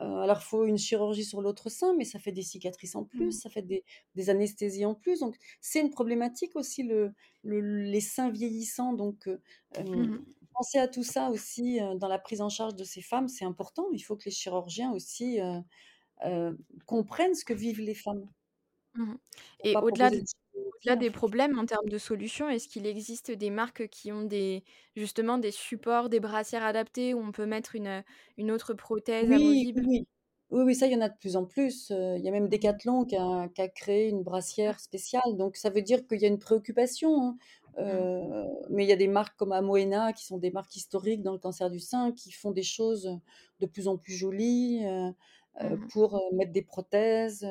Alors 0.00 0.42
faut 0.44 0.64
une 0.64 0.78
chirurgie 0.78 1.24
sur 1.24 1.40
l'autre 1.42 1.70
sein, 1.70 1.94
mais 1.96 2.04
ça 2.04 2.18
fait 2.20 2.30
des 2.32 2.42
cicatrices 2.42 2.94
en 2.94 3.04
plus, 3.04 3.32
Mmh. 3.32 3.40
ça 3.40 3.50
fait 3.50 3.62
des 3.62 3.84
des 4.14 4.30
anesthésies 4.30 4.84
en 4.84 4.94
plus, 4.94 5.18
donc 5.20 5.36
c'est 5.60 5.80
une 5.80 5.90
problématique 5.90 6.54
aussi 6.56 6.84
le 6.84 7.12
le 7.42 7.60
les 7.60 8.00
seins 8.00 8.30
vieillissants, 8.30 8.92
donc 8.92 9.26
heu, 9.28 9.40
hem, 9.74 9.86
Mmh 9.94 10.08
mh. 10.12 10.24
penser 10.54 10.78
à 10.78 10.88
tout 10.88 11.02
ça 11.04 11.30
aussi, 11.30 11.78
dans 11.96 12.08
la 12.08 12.18
prise 12.18 12.40
en 12.40 12.48
charge 12.48 12.74
de 12.76 12.84
ces 12.84 13.02
femmes, 13.02 13.28
c'est 13.28 13.44
important. 13.44 13.86
Il 13.92 14.00
faut 14.00 14.16
que 14.16 14.24
les 14.26 14.30
chirurgiens 14.32 14.92
aussi, 14.92 15.38
comprennent 16.86 17.34
ce 17.36 17.44
que 17.44 17.52
vivent 17.54 17.80
les 17.80 17.94
femmes 17.94 18.28
Mmh 18.94 19.16
Et 19.62 19.78
au-delà 19.80 20.10
de 20.10 20.20
au-delà 20.66 20.96
en 20.96 20.96
des 20.96 21.10
fait. 21.10 21.10
problèmes 21.10 21.58
en 21.58 21.66
termes 21.66 21.88
de 21.88 21.98
solutions, 21.98 22.48
est-ce 22.48 22.68
qu'il 22.68 22.86
existe 22.86 23.30
des 23.30 23.50
marques 23.50 23.88
qui 23.88 24.12
ont 24.12 24.22
des 24.24 24.64
justement 24.96 25.38
des 25.38 25.50
supports, 25.52 26.08
des 26.08 26.20
brassières 26.20 26.64
adaptées 26.64 27.14
où 27.14 27.20
on 27.20 27.32
peut 27.32 27.46
mettre 27.46 27.74
une, 27.76 28.04
une 28.36 28.50
autre 28.50 28.74
prothèse 28.74 29.30
Oui, 29.30 29.66
oui, 29.74 29.82
amovible? 29.82 29.88
oui. 29.88 30.06
Oui, 30.50 30.62
oui, 30.64 30.74
ça, 30.74 30.86
il 30.86 30.92
y 30.92 30.96
en 30.96 31.00
a 31.02 31.08
de 31.10 31.16
plus 31.18 31.36
en 31.36 31.44
plus, 31.44 31.90
il 31.90 32.22
y 32.24 32.28
a 32.28 32.30
même. 32.30 32.48
Decathlon 32.48 33.04
qui 33.04 33.16
a 33.16 33.48
qui 33.48 33.60
a 33.60 33.68
créé 33.68 34.08
une 34.08 34.22
Super. 34.22 34.22
brassière 34.22 34.80
spéciale, 34.80 35.36
donc 35.36 35.56
ça 35.56 35.68
veut 35.70 35.82
dire 35.82 36.06
qu'il 36.06 36.20
y 36.20 36.24
a 36.24 36.28
une 36.28 36.38
préoccupation, 36.38 37.22
hein. 37.22 37.36
Heu, 37.78 38.22
mais 38.70 38.84
il 38.84 38.88
y 38.88 38.92
a 38.92 38.96
des 38.96 39.06
marques 39.08 39.36
comme 39.36 39.52
Amoena 39.52 40.12
qui 40.12 40.24
sont 40.24 40.38
des 40.38 40.50
marques 40.50 40.74
historiques 40.76 41.22
dans 41.22 41.32
le 41.32 41.38
cancer 41.38 41.70
du 41.70 41.78
sein, 41.80 42.12
qui 42.12 42.32
font 42.32 42.50
des 42.50 42.62
choses, 42.64 43.20
de 43.60 43.66
plus 43.66 43.86
en 43.88 43.98
plus 43.98 44.14
jolies, 44.14 44.82
Mmh 45.62 45.70
mh. 45.84 45.90
pour, 45.90 46.20
mettre 46.32 46.52
des 46.52 46.62
prothèses, 46.62 47.46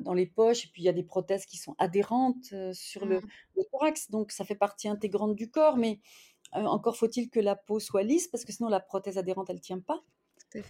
dans 0.00 0.14
les 0.14 0.26
poches 0.26 0.66
et 0.66 0.68
puis 0.72 0.82
il 0.82 0.84
y 0.86 0.88
a 0.88 0.92
des 0.92 1.02
prothèses 1.04 1.46
qui 1.46 1.56
sont 1.58 1.74
adhérentes, 1.78 2.52
heu, 2.52 2.72
sur 2.74 3.06
le 3.06 3.20
Mmh. 3.20 3.30
le 3.56 3.62
thorax, 3.70 4.10
donc 4.10 4.32
ça 4.32 4.44
fait 4.44 4.54
partie 4.56 4.88
intégrante 4.88 5.34
du 5.36 5.50
corps, 5.50 5.76
mais, 5.76 6.00
heu, 6.56 6.66
encore 6.66 6.96
faut-il 6.96 7.30
que 7.30 7.40
la 7.40 7.56
peau 7.56 7.80
soit 7.80 8.02
lisse 8.04 8.28
parce 8.28 8.44
que 8.46 8.52
sinon 8.52 8.68
la 8.70 8.80
prothèse 8.80 9.18
adhérente, 9.18 9.50
elle 9.50 9.60
tient 9.60 9.80
pas. 9.80 10.02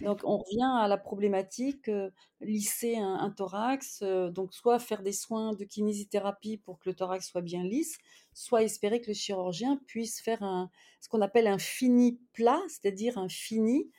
Donc 0.01 0.21
on 0.25 0.37
revient 0.37 0.69
à 0.81 0.87
la 0.87 0.97
problématique, 0.97 1.87
heu, 1.89 2.11
lisser 2.41 2.97
un 2.97 3.15
un 3.15 3.29
thorax, 3.31 4.03
donc 4.03 4.53
soit 4.53 4.79
faire 4.79 5.01
des 5.03 5.13
soins 5.13 5.53
de 5.53 5.63
kinésithérapie 5.65 6.57
pour 6.57 6.79
que 6.79 6.89
le 6.89 6.95
thorax 6.95 7.27
soit 7.29 7.41
bien 7.41 7.63
lisse, 7.63 7.97
soit 8.33 8.63
espérer 8.63 9.01
que 9.01 9.07
le 9.09 9.13
chirurgien 9.13 9.77
puisse 9.87 10.21
faire 10.21 10.43
un 10.43 10.69
ce 11.01 11.09
qu'on 11.09 11.21
appelle 11.21 11.47
un 11.47 11.59
fini 11.59 12.19
plat, 12.33 12.61
c'est-à-dire 12.67 13.17
un 13.17 13.29
fini, 13.29 13.91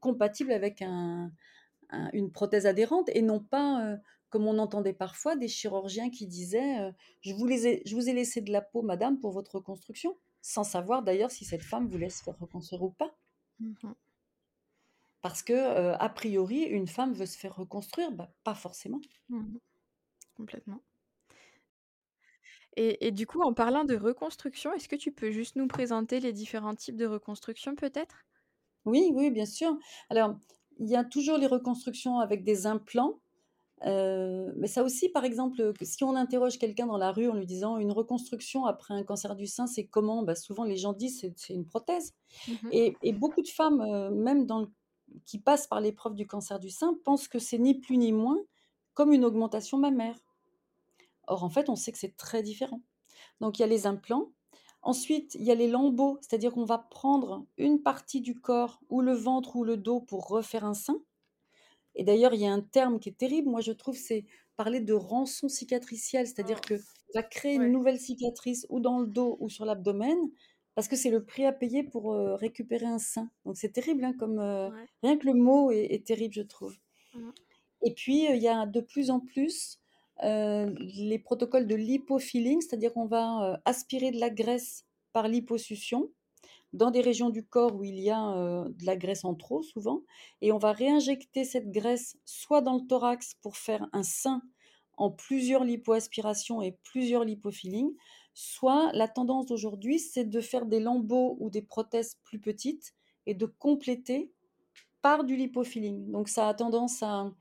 compatible 0.00 0.52
avec 0.52 0.82
un 0.82 1.32
un 1.90 2.10
une 2.12 2.32
prothèse 2.32 2.66
adhérente 2.66 3.08
et 3.14 3.22
non 3.22 3.40
pas, 3.40 3.96
comme 4.32 4.48
on 4.48 4.58
entendait 4.58 4.94
parfois 4.94 5.36
des 5.36 5.48
chirurgiens 5.48 6.10
qui 6.10 6.26
disaient, 6.28 6.80
heu: 6.90 6.94
«Je 7.22 7.34
vous 7.34 7.46
les 7.46 7.68
ai 7.68 7.82
je 7.86 7.94
vous 7.96 8.08
ai 8.10 8.14
laissé 8.14 8.42
de 8.42 8.52
la 8.52 8.62
peau 8.62 8.82
madame 8.82 9.20
pour 9.20 9.32
votre 9.32 9.56
reconstruction», 9.56 10.18
sans 10.42 10.64
savoir 10.64 11.04
d'ailleurs 11.04 11.30
si 11.32 11.44
cette 11.46 11.62
femme 11.64 11.88
voulait 11.88 12.10
se 12.10 12.22
faire 12.24 12.38
reconstruire 12.38 12.82
ou 12.84 12.90
pas. 12.92 13.16
Mmh 13.60 13.74
mh. 13.82 13.94
Parce 15.22 15.42
que, 15.42 15.52
heu, 15.52 15.94
a 15.98 16.08
priori, 16.08 16.62
une 16.62 16.86
femme 16.88 17.12
veut 17.12 17.26
se 17.26 17.38
faire 17.38 17.54
reconstruire? 17.56 18.12
Bah, 18.12 18.34
pas 18.44 18.54
forcément. 18.54 19.00
Mmh 19.28 19.38
mh. 19.54 19.58
Complètement. 20.34 20.82
Et 22.76 23.06
et 23.06 23.12
du 23.12 23.26
coup, 23.26 23.40
en 23.42 23.52
parlant 23.54 23.84
de 23.84 23.96
reconstruction, 23.96 24.72
est-ce 24.74 24.88
que 24.88 24.96
tu 24.96 25.12
peux 25.12 25.30
juste 25.30 25.56
nous 25.56 25.66
présenter 25.68 26.20
les 26.20 26.32
différents 26.32 26.74
types 26.74 26.96
de 26.96 27.06
reconstruction 27.06 27.74
peut-être? 27.74 28.24
Oui, 28.84 29.10
oui, 29.14 29.30
bien 29.30 29.46
sûr. 29.46 29.76
Alors, 30.10 30.38
il 30.78 30.88
y 30.88 30.96
a 30.96 31.04
toujours 31.04 31.38
les 31.38 31.46
reconstructions 31.46 32.18
avec 32.18 32.42
des 32.44 32.66
implants, 32.66 33.20
heu, 33.86 34.52
mais 34.56 34.68
ça 34.68 34.82
aussi, 34.84 35.08
par 35.08 35.24
exemple, 35.24 35.72
si 35.82 36.04
on 36.04 36.14
interroge 36.16 36.58
quelqu'un 36.58 36.86
dans 36.86 36.98
la 36.98 37.12
rue 37.12 37.28
en 37.28 37.34
lui 37.34 37.46
disant: 37.46 37.78
«Une 37.78 37.92
reconstruction 37.92 38.66
après 38.66 38.94
un 38.94 39.04
cancer 39.04 39.36
du 39.36 39.46
sein, 39.46 39.66
c'est 39.66 39.86
comment?» 39.86 40.22
bah, 40.22 40.34
souvent 40.36 40.64
les 40.64 40.76
gens 40.76 40.92
disent: 40.94 41.20
«C'est 41.20 41.34
c'est 41.38 41.54
une 41.54 41.66
prothèse» 41.66 42.14
Mmh 42.46 42.58
mh. 42.62 42.72
et 42.72 42.98
et 43.02 43.12
beaucoup 43.12 43.42
de 43.42 43.48
femmes, 43.48 43.82
heu, 43.82 44.10
même 44.10 44.46
dans 44.46 44.60
le 44.60 44.68
qui 45.26 45.38
passent 45.40 45.66
par 45.68 45.80
l'épreuve 45.80 46.14
du 46.16 46.26
cancer 46.26 46.58
du 46.60 46.70
sein, 46.70 46.96
pensent 47.04 47.28
que 47.28 47.38
c'est 47.40 47.58
ni 47.58 47.74
plus 47.80 47.98
ni 47.98 48.12
moins 48.12 48.38
comme 48.94 49.12
une 49.12 49.24
augmentation 49.26 49.78
mammaire. 49.78 50.18
Or, 51.26 51.44
en 51.44 51.50
fait, 51.50 51.68
on 51.68 51.76
sait 51.76 51.92
que 51.92 51.98
c'est 51.98 52.16
très 52.16 52.42
différent. 52.42 52.82
Donc 53.40 53.58
il 53.58 53.62
y 53.62 53.64
a 53.64 53.68
les 53.68 53.86
implants. 53.86 54.32
Ensuite, 54.82 55.34
il 55.36 55.44
y 55.44 55.52
a 55.52 55.54
les 55.56 55.68
lambeaux, 55.68 56.18
c'est-à-dire 56.22 56.52
qu'on 56.52 56.64
va 56.66 56.78
prendre 56.78 57.46
une 57.58 57.82
partie 57.82 58.20
du 58.20 58.40
corps, 58.40 58.80
ou 58.90 59.00
le 59.02 59.12
ventre 59.14 59.56
ou 59.56 59.64
le 59.64 59.76
dos 59.78 60.00
pour 60.00 60.28
refaire 60.28 60.64
un 60.64 60.74
sein. 60.74 61.02
Et 61.94 62.04
d'ailleurs, 62.04 62.34
il 62.34 62.40
y 62.40 62.46
a 62.46 62.52
un 62.52 62.60
terme 62.60 62.98
qui 63.00 63.10
est 63.10 63.18
terrible, 63.18 63.48
moi 63.50 63.60
je 63.60 63.72
trouve, 63.72 63.96
c'est 63.96 64.24
parler 64.56 64.80
de 64.80 64.92
rançon 64.94 65.48
cicatricielle, 65.48 66.26
c'est-à-dire 66.26 66.60
Oh, 66.64 66.74
qu'on 66.74 67.18
va 67.18 67.22
créer 67.22 67.54
une 67.54 67.62
ouais. 67.62 67.68
nouvelle 67.68 67.98
cicatrice 67.98 68.66
ou 68.70 68.80
dans 68.80 69.00
le 69.00 69.06
dos 69.06 69.36
ou 69.40 69.48
sur 69.48 69.64
l'abdomen, 69.64 70.18
parce 70.74 70.88
que 70.88 70.96
c'est 70.96 71.10
le 71.10 71.24
prix 71.24 71.44
à 71.44 71.52
payer 71.52 71.82
pour, 71.82 72.14
récupérer 72.38 72.86
un 72.86 72.98
sein. 72.98 73.30
Donc 73.44 73.56
c'est 73.56 73.72
terrible, 73.72 74.04
hein, 74.04 74.14
comme, 74.18 74.38
Ouais. 74.38 74.86
rien 75.02 75.18
que 75.18 75.26
le 75.26 75.34
mot 75.34 75.70
est 75.70 75.86
est 75.94 76.06
terrible, 76.06 76.34
je 76.34 76.42
trouve. 76.42 76.76
Mmh. 77.14 77.30
Et 77.84 77.92
puis, 77.94 78.26
il 78.30 78.42
y 78.42 78.48
a 78.48 78.66
de 78.66 78.80
plus 78.80 79.10
en 79.10 79.20
plus, 79.20 79.78
les 80.22 81.18
protocoles 81.18 81.66
de 81.66 81.74
lipofilling, 81.74 82.60
c'est-à-dire 82.60 82.92
qu'on 82.92 83.06
va, 83.06 83.60
aspirer 83.64 84.10
de 84.10 84.20
la 84.20 84.30
graisse 84.30 84.84
par 85.12 85.28
liposuccion, 85.28 86.10
dans 86.72 86.90
des 86.90 87.00
régions 87.00 87.30
du 87.30 87.44
corps 87.44 87.74
où 87.74 87.84
il 87.84 87.98
y 88.00 88.10
a, 88.10 88.34
heu, 88.36 88.64
de 88.70 88.86
la 88.86 88.96
graisse 88.96 89.24
en 89.24 89.34
trop 89.34 89.62
souvent 89.62 90.02
et 90.40 90.52
on 90.52 90.58
va 90.58 90.72
réinjecter 90.72 91.44
cette 91.44 91.70
graisse 91.70 92.16
soit 92.24 92.60
dans 92.62 92.76
le 92.76 92.86
thorax 92.86 93.34
pour 93.42 93.56
faire 93.56 93.88
un 93.92 94.02
sein 94.02 94.42
en 94.96 95.10
plusieurs 95.10 95.64
lipoaspirations 95.64 96.62
et 96.62 96.78
plusieurs 96.84 97.24
lipofilling, 97.24 97.92
soit 98.34 98.92
la 98.92 99.08
tendance 99.08 99.46
d'aujourd'hui, 99.46 99.98
c'est 99.98 100.24
de 100.24 100.40
faire 100.40 100.66
des 100.66 100.80
lambeaux 100.80 101.36
ou 101.40 101.50
des 101.50 101.62
prothèses 101.62 102.16
plus 102.24 102.38
petites 102.38 102.94
et 103.26 103.34
de 103.34 103.46
compléter 103.46 104.32
par 105.00 105.24
du 105.24 105.36
lipofilling. 105.36 106.10
Donc 106.10 106.28
ça 106.28 106.48
a 106.48 106.54
tendance 106.54 107.02
à, 107.02 107.32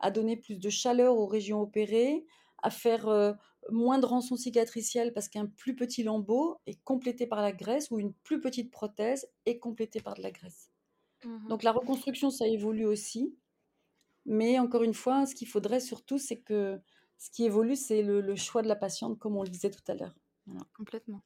à 0.00 0.10
donner 0.10 0.36
plus 0.36 0.58
de 0.58 0.70
chaleur 0.70 1.16
aux 1.16 1.26
régions 1.26 1.60
opérées, 1.60 2.24
à 2.62 2.70
faire 2.70 3.08
euh, 3.08 3.32
moins 3.70 3.98
de 3.98 4.06
rançon 4.06 4.36
cicatricielle 4.36 5.12
parce 5.12 5.28
qu'un 5.28 5.46
plus 5.46 5.74
petit 5.76 6.02
lambeau 6.02 6.58
est 6.66 6.82
complété 6.84 7.26
par 7.26 7.42
la 7.42 7.52
graisse 7.52 7.90
ou 7.90 7.98
une 7.98 8.14
plus 8.14 8.40
petite 8.40 8.70
prothèse 8.70 9.28
est 9.46 9.58
complétée 9.58 10.00
par 10.00 10.14
de 10.14 10.22
la 10.22 10.30
graisse. 10.30 10.70
Mmh 11.24 11.50
Donc 11.50 11.62
la 11.64 11.72
reconstruction, 11.72 12.30
ça 12.30 12.48
évolue 12.48 12.86
aussi. 12.86 13.36
Mais 14.26 14.58
encore 14.58 14.82
une 14.84 14.94
fois, 14.94 15.26
ce 15.26 15.34
qu'il 15.34 15.48
faudrait 15.48 15.80
surtout, 15.80 16.18
c'est 16.18 16.40
que 16.40 16.80
ce 17.18 17.30
qui 17.30 17.44
évolue, 17.44 17.76
c'est 17.76 18.02
le, 18.02 18.20
le 18.20 18.36
choix 18.36 18.62
de 18.62 18.68
la 18.68 18.76
patiente, 18.76 19.18
comme 19.18 19.36
on 19.36 19.42
le 19.42 19.50
disait 19.50 19.70
tout 19.70 19.84
à 19.88 19.94
l'heure. 19.94 20.14
Voilà. 20.46 20.66
Complètement. 20.76 21.22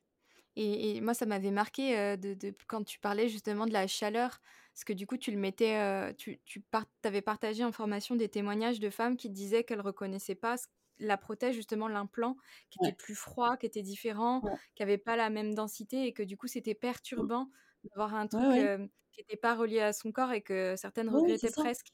Et, 0.57 0.97
et 0.97 1.01
moi, 1.01 1.15
ça 1.15 1.27
m'avait 1.27 1.51
marqué 1.53 1.99
euh, 1.99 2.17
de, 2.17 2.35
de- 2.35 2.55
quand 2.69 2.85
tu 2.85 3.01
parlais 3.01 3.29
justement 3.29 3.67
de 3.67 3.73
la 3.73 3.87
chaleur, 3.89 4.41
parce 4.75 4.85
que 4.85 4.93
du 4.95 5.07
coup, 5.07 5.19
tu 5.19 5.33
le 5.33 5.39
mettais, 5.39 5.77
euh, 5.79 6.13
tu, 6.15 6.41
tu 6.45 6.61
par- 6.61 6.87
avais 7.05 7.23
partagé 7.23 7.65
en 7.65 7.73
formation 7.73 8.17
des 8.17 8.29
témoignages 8.29 8.81
de 8.81 8.91
femmes 8.91 9.17
qui 9.17 9.31
disaient 9.31 9.65
qu'elles 9.65 9.81
reconnaissaient 9.83 10.35
pas 10.37 10.57
ce- 10.59 10.67
la 10.99 11.17
prothèse, 11.19 11.55
justement 11.55 11.89
l'implant, 11.89 12.37
qui 12.71 12.79
Ouais. 12.81 12.89
était 12.89 12.93
plus 12.93 13.15
froid, 13.15 13.57
qui 13.57 13.67
était 13.67 13.83
différent, 13.83 14.43
Ouais. 14.43 14.59
qui 14.75 14.83
avait 14.83 14.99
pas 14.99 15.17
la 15.17 15.31
même 15.31 15.55
densité 15.55 16.07
et 16.07 16.13
que 16.15 16.23
du 16.23 16.37
coup, 16.37 16.47
c'était 16.49 16.75
perturbant 16.75 17.51
d'avoir 17.91 18.15
un 18.15 18.27
truc 18.29 18.57
Ouais, 18.57 18.59
euh, 18.59 18.87
qui 19.13 19.21
n'était 19.21 19.37
pas 19.37 19.55
relié 19.55 19.81
à 19.81 19.93
son 19.93 20.13
corps 20.13 20.33
et 20.33 20.43
que 20.43 20.75
certaines 20.77 21.09
regrettaient 21.11 21.51
presque. 21.51 21.89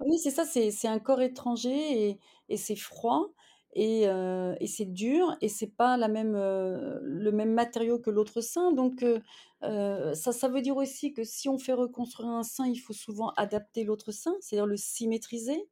Oui, 0.00 0.18
c'est 0.18 0.30
ça, 0.30 0.44
c'est 0.44 0.88
un 0.88 0.98
corps 0.98 1.22
étranger 1.22 2.08
et, 2.10 2.18
et 2.48 2.56
c'est 2.56 2.74
froid 2.76 3.32
et, 3.74 4.08
euh, 4.08 4.54
et 4.60 4.66
c'est 4.66 4.84
dur 4.92 5.36
et 5.40 5.48
c'est 5.48 5.68
pas 5.76 5.96
la 5.96 6.08
même, 6.08 6.34
euh, 6.34 6.98
le 7.02 7.30
même 7.32 7.52
matériau 7.52 7.98
que 8.00 8.10
l'autre 8.10 8.40
sein. 8.40 8.72
Donc, 8.72 9.04
ça, 9.62 10.32
ça 10.32 10.48
veut 10.48 10.60
dire 10.62 10.76
aussi 10.76 11.12
que 11.12 11.24
si 11.24 11.48
on 11.48 11.58
fait 11.58 11.72
reconstruire 11.72 12.28
un 12.30 12.42
sein, 12.42 12.66
il 12.66 12.78
faut 12.78 12.92
souvent 12.92 13.30
adapter 13.36 13.84
l'autre 13.84 14.10
sein, 14.12 14.34
c'est-à-dire 14.40 14.66
le 14.66 14.76
symétriser, 14.76 15.68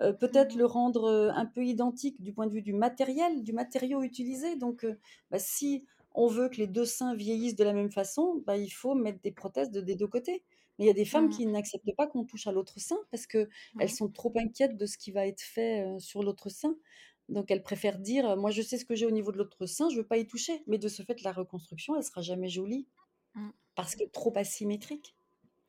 euh, 0.00 0.12
peut-être 0.12 0.54
Mhm. 0.54 0.56
le 0.56 0.66
rendre 0.66 1.04
euh, 1.04 1.30
un 1.32 1.46
peu 1.46 1.64
identique 1.64 2.20
du 2.22 2.32
point 2.32 2.46
de 2.46 2.52
vue 2.52 2.62
du 2.62 2.72
matériel, 2.72 3.42
du 3.42 3.52
matériau 3.52 4.02
utilisé. 4.02 4.56
Donc, 4.56 4.84
euh, 4.84 4.98
bah, 5.30 5.38
si 5.38 5.84
on 6.12 6.26
veut 6.28 6.48
que 6.48 6.56
les 6.56 6.66
deux 6.66 6.84
seins 6.86 7.14
vieillissent 7.14 7.56
de 7.56 7.64
la 7.64 7.72
même 7.74 7.90
façon, 7.92 8.42
bah, 8.46 8.56
il 8.56 8.70
faut 8.70 8.94
mettre 8.94 9.20
des 9.22 9.32
prothèses 9.32 9.70
de, 9.70 9.80
des 9.80 9.96
deux 9.96 10.06
côtés. 10.08 10.44
Mais 10.78 10.84
il 10.84 10.88
y 10.88 10.90
a 10.90 10.94
des 10.94 11.04
femmes 11.06 11.28
Mhm. 11.28 11.30
qui 11.30 11.46
n'acceptent 11.46 11.94
pas 11.96 12.06
qu'on 12.06 12.24
touche 12.24 12.46
à 12.46 12.52
l'autre 12.52 12.78
sein 12.80 12.98
parce 13.10 13.26
que 13.26 13.48
elles 13.78 13.88
Ouais. 13.88 13.90
sont 13.90 14.10
trop 14.10 14.32
inquiètes 14.36 14.76
de 14.76 14.84
ce 14.86 14.98
qui 14.98 15.10
va 15.10 15.26
être 15.26 15.40
fait 15.40 15.86
sur 15.98 16.22
l'autre 16.22 16.50
sein. 16.50 16.76
Donc 17.28 17.50
elles 17.50 17.62
préfèrent 17.62 17.98
dire, 17.98 18.36
moi 18.36 18.50
je 18.50 18.62
sais 18.62 18.76
ce 18.78 18.84
que 18.84 18.94
j'ai 18.94 19.06
au 19.06 19.10
niveau 19.10 19.32
de 19.32 19.38
l'autre 19.38 19.66
sein, 19.66 19.88
je 19.90 19.96
veux 19.96 20.06
pas 20.06 20.18
y 20.18 20.26
toucher. 20.26 20.62
Mais 20.66 20.78
de 20.78 20.88
ce 20.88 21.02
fait, 21.02 21.22
la 21.22 21.32
reconstruction, 21.32 21.96
elle 21.96 22.04
sera 22.04 22.20
jamais 22.20 22.48
jolie 22.48 22.86
Mhm. 23.34 23.52
parce 23.76 23.96
que 23.96 24.04
trop 24.04 24.32
asymétrique. 24.36 25.16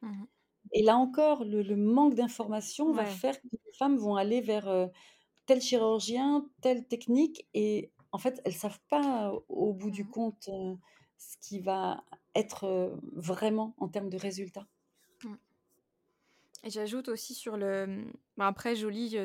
Mhm. 0.01 0.27
Et 0.73 0.83
là 0.83 0.97
encore, 0.97 1.43
le, 1.45 1.61
le 1.63 1.75
manque 1.77 2.15
d'information 2.15 2.93
va 2.93 3.05
Ouais. 3.05 3.07
faire 3.07 3.39
que 3.41 3.47
les 3.51 3.73
femmes 3.77 3.97
vont 3.97 4.15
aller 4.15 4.41
vers 4.41 4.67
euh, 4.67 4.87
tel 5.47 5.61
chirurgien, 5.61 6.47
telle 6.61 6.87
technique, 6.87 7.47
et 7.53 7.91
en 8.13 8.19
fait, 8.19 8.41
elles 8.45 8.53
savent 8.55 8.81
pas 8.89 9.31
euh, 9.33 9.39
au 9.49 9.73
bout 9.73 9.91
du 9.91 10.05
Mhm. 10.05 10.09
compte 10.09 10.49
euh, 10.49 10.75
ce 11.17 11.37
qui 11.41 11.59
va 11.61 12.03
être 12.35 12.65
euh, 12.65 12.95
vraiment 13.13 13.75
en 13.79 13.89
termes 13.89 14.09
de 14.09 14.17
résultats. 14.17 14.67
Et 16.63 16.69
j'ajoute 16.69 17.07
aussi 17.07 17.33
sur 17.33 17.57
le. 17.57 18.05
bon, 18.37 18.43
après, 18.43 18.75
joli, 18.75 19.17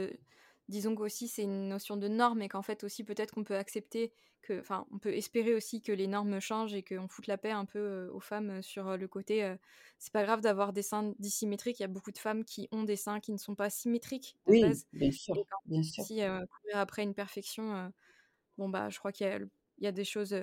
disons 0.72 0.96
qu'aussi 0.96 1.28
c'est 1.28 1.44
une 1.44 1.68
notion 1.68 1.96
de 1.96 2.08
norme 2.08 2.42
et 2.42 2.48
qu'en 2.48 2.62
fait 2.62 2.84
aussi 2.84 3.04
peut-être 3.04 3.32
qu'on 3.32 3.44
peut 3.44 3.56
accepter 3.56 4.12
que. 4.42 4.58
Enfin, 4.60 4.86
on 4.92 4.98
peut 4.98 5.14
espérer 5.14 5.54
aussi 5.54 5.82
que 5.82 5.92
les 5.92 6.08
normes 6.08 6.40
changent 6.40 6.74
et 6.74 6.82
qu'on 6.82 7.08
foute 7.08 7.28
la 7.28 7.38
paix 7.38 7.52
un 7.52 7.64
peu 7.66 7.78
euh, 7.78 8.10
aux 8.12 8.20
femmes 8.20 8.50
euh, 8.50 8.62
sur 8.62 8.88
euh, 8.88 8.96
le 8.96 9.08
côté. 9.08 9.44
euh, 9.44 9.56
c'est 9.98 10.12
pas 10.12 10.24
grave 10.24 10.40
d'avoir 10.40 10.72
des 10.72 10.82
seins 10.82 11.14
dissymétriques. 11.20 11.78
Il 11.80 11.82
y 11.82 11.84
a 11.84 11.88
beaucoup 11.88 12.12
de 12.12 12.18
femmes 12.18 12.44
qui 12.44 12.68
ont 12.72 12.84
des 12.84 12.96
seins 12.96 13.20
qui 13.20 13.32
ne 13.32 13.38
sont 13.38 13.54
pas 13.54 13.70
symétriques 13.70 14.36
de 14.46 14.52
Oui, 14.52 14.64
base. 14.66 14.86
bien 14.92 15.10
sûr, 15.10 15.34
Et 15.34 15.46
bien 15.66 15.82
sûr. 15.82 16.06
si 16.06 16.22
euh, 16.22 16.40
courir 16.46 16.78
après 16.78 17.02
une 17.04 17.14
perfection, 17.14 17.74
euh, 17.76 17.88
bon 18.58 18.68
bah 18.70 18.90
je 18.90 18.98
crois 19.00 19.12
qu'il 19.12 19.26
y 19.28 19.30
a, 19.30 19.38
il 19.78 19.84
y 19.84 19.88
a 19.88 19.92
des 19.92 20.04
choses. 20.04 20.34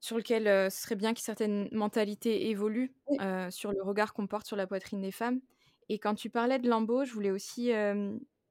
sur 0.00 0.16
lequel 0.16 0.46
euh, 0.48 0.70
ce 0.70 0.82
serait 0.82 0.96
bien 0.96 1.14
que 1.14 1.20
certaines 1.20 1.68
mentalités 1.72 2.48
évoluent 2.48 2.94
Oui. 3.06 3.20
sur 3.50 3.72
le 3.72 3.82
regard 3.82 4.14
qu'on 4.14 4.26
porte 4.26 4.46
sur 4.46 4.56
la 4.56 4.66
poitrine 4.66 5.00
des 5.02 5.12
femmes. 5.12 5.40
Et 5.88 5.98
quand 5.98 6.14
tu 6.14 6.30
parlais 6.30 6.58
de 6.58 6.68
lambeaux, 6.68 7.04
je 7.04 7.12
voulais 7.12 7.30
aussi 7.30 7.70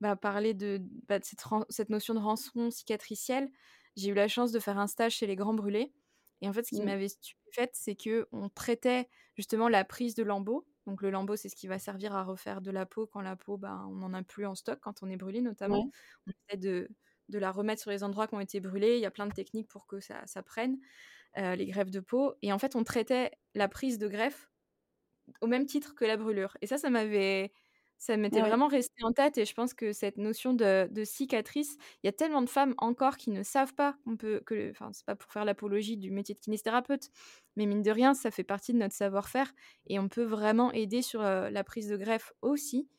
bah, 0.01 0.15
parler 0.15 0.53
de, 0.53 0.81
bah, 1.07 1.19
de 1.19 1.25
cette, 1.69 1.89
notion 1.89 2.13
de 2.13 2.19
rançon 2.19 2.71
cicatricielle. 2.71 3.49
J'ai 3.95 4.09
eu 4.09 4.13
la 4.13 4.27
chance 4.27 4.51
de 4.51 4.59
faire 4.59 4.77
un 4.79 4.87
stage 4.87 5.13
chez 5.15 5.27
les 5.27 5.35
Grands 5.35 5.53
Brûlés. 5.53 5.93
Et 6.41 6.47
en 6.49 6.53
fait, 6.53 6.63
ce 6.63 6.71
qui 6.71 6.81
Mm. 6.81 6.83
m'avait 6.83 7.09
stupéfaite, 7.09 7.71
c'est 7.73 7.95
que 7.95 8.27
on 8.31 8.49
traitait 8.49 9.09
justement 9.35 9.67
la 9.69 9.83
prise 9.83 10.15
de 10.15 10.23
lambeaux. 10.23 10.67
Donc 10.85 11.01
le 11.01 11.09
lambeau, 11.09 11.35
c'est 11.35 11.49
ce 11.49 11.55
qui 11.55 11.67
va 11.67 11.79
servir 11.79 12.15
à 12.15 12.23
refaire 12.23 12.61
de 12.61 12.71
la 12.71 12.85
peau 12.85 13.07
quand 13.07 13.21
la 13.21 13.35
peau, 13.35 13.57
bah, 13.57 13.83
on 13.89 13.95
n'en 13.95 14.13
a 14.13 14.23
plus 14.23 14.45
en 14.45 14.55
stock, 14.55 14.79
quand 14.81 15.03
on 15.03 15.09
est 15.09 15.17
brûlé 15.17 15.41
notamment. 15.41 15.85
On 16.27 16.31
essaie 16.31 16.57
de, 16.57 16.89
de 17.29 17.39
la 17.39 17.51
remettre 17.51 17.81
sur 17.81 17.91
les 17.91 18.03
endroits 18.03 18.27
qui 18.27 18.35
ont 18.35 18.39
été 18.39 18.59
brûlés. 18.61 18.95
Il 18.97 19.01
y 19.01 19.05
a 19.05 19.11
plein 19.11 19.27
de 19.27 19.33
techniques 19.33 19.67
pour 19.67 19.85
que 19.85 19.99
ça, 19.99 20.25
ça 20.27 20.43
prenne 20.43 20.77
euh, 21.37 21.55
les 21.55 21.67
greffes 21.67 21.91
de 21.91 21.99
peau. 22.01 22.35
Et 22.43 22.53
en 22.53 22.59
fait, 22.59 22.75
on 22.75 22.83
traitait 22.85 23.31
la 23.55 23.67
prise 23.69 23.97
de 23.99 24.07
greffe 24.07 24.49
au 25.41 25.47
même 25.47 25.65
titre 25.65 25.95
que 25.95 26.05
la 26.05 26.17
brûlure. 26.17 26.57
Et 26.61 26.67
ça, 26.67 26.77
ça 26.77 26.89
m'avait, 26.89 27.53
ça 27.99 28.17
m'était 28.17 28.41
Ouais. 28.41 28.41
vraiment 28.41 28.67
resté 28.67 29.03
en 29.03 29.11
tête. 29.11 29.37
Et 29.37 29.45
je 29.45 29.53
pense 29.53 29.73
que 29.73 29.91
cette 29.93 30.17
notion 30.17 30.53
de, 30.53 30.87
de 30.91 31.03
cicatrice, 31.03 31.77
il 32.03 32.07
y 32.07 32.09
a 32.09 32.13
tellement 32.13 32.41
de 32.41 32.49
femmes 32.49 32.73
encore 32.77 33.17
qui 33.17 33.29
ne 33.29 33.43
savent 33.43 33.73
pas 33.75 33.95
qu'on 34.05 34.17
peut, 34.17 34.41
que, 34.45 34.71
enfin, 34.71 34.89
c'est 34.93 35.05
pas 35.05 35.15
pour 35.15 35.31
faire 35.31 35.45
l'apologie 35.45 35.97
du 35.97 36.09
métier 36.11 36.33
de 36.35 36.39
kinésithérapeute, 36.39 37.09
mais 37.55 37.65
mine 37.65 37.81
de 37.81 37.91
rien, 37.91 38.13
ça 38.13 38.31
fait 38.31 38.43
partie 38.43 38.73
de 38.73 38.77
notre 38.79 38.95
savoir-faire 38.95 39.53
et 39.87 39.99
on 39.99 40.09
peut 40.09 40.23
vraiment 40.23 40.71
aider 40.71 41.01
sur 41.01 41.21
euh, 41.21 41.49
la 41.49 41.63
prise 41.63 41.89
de 41.89 41.97
greffe 41.97 42.31
aussi 42.41 42.89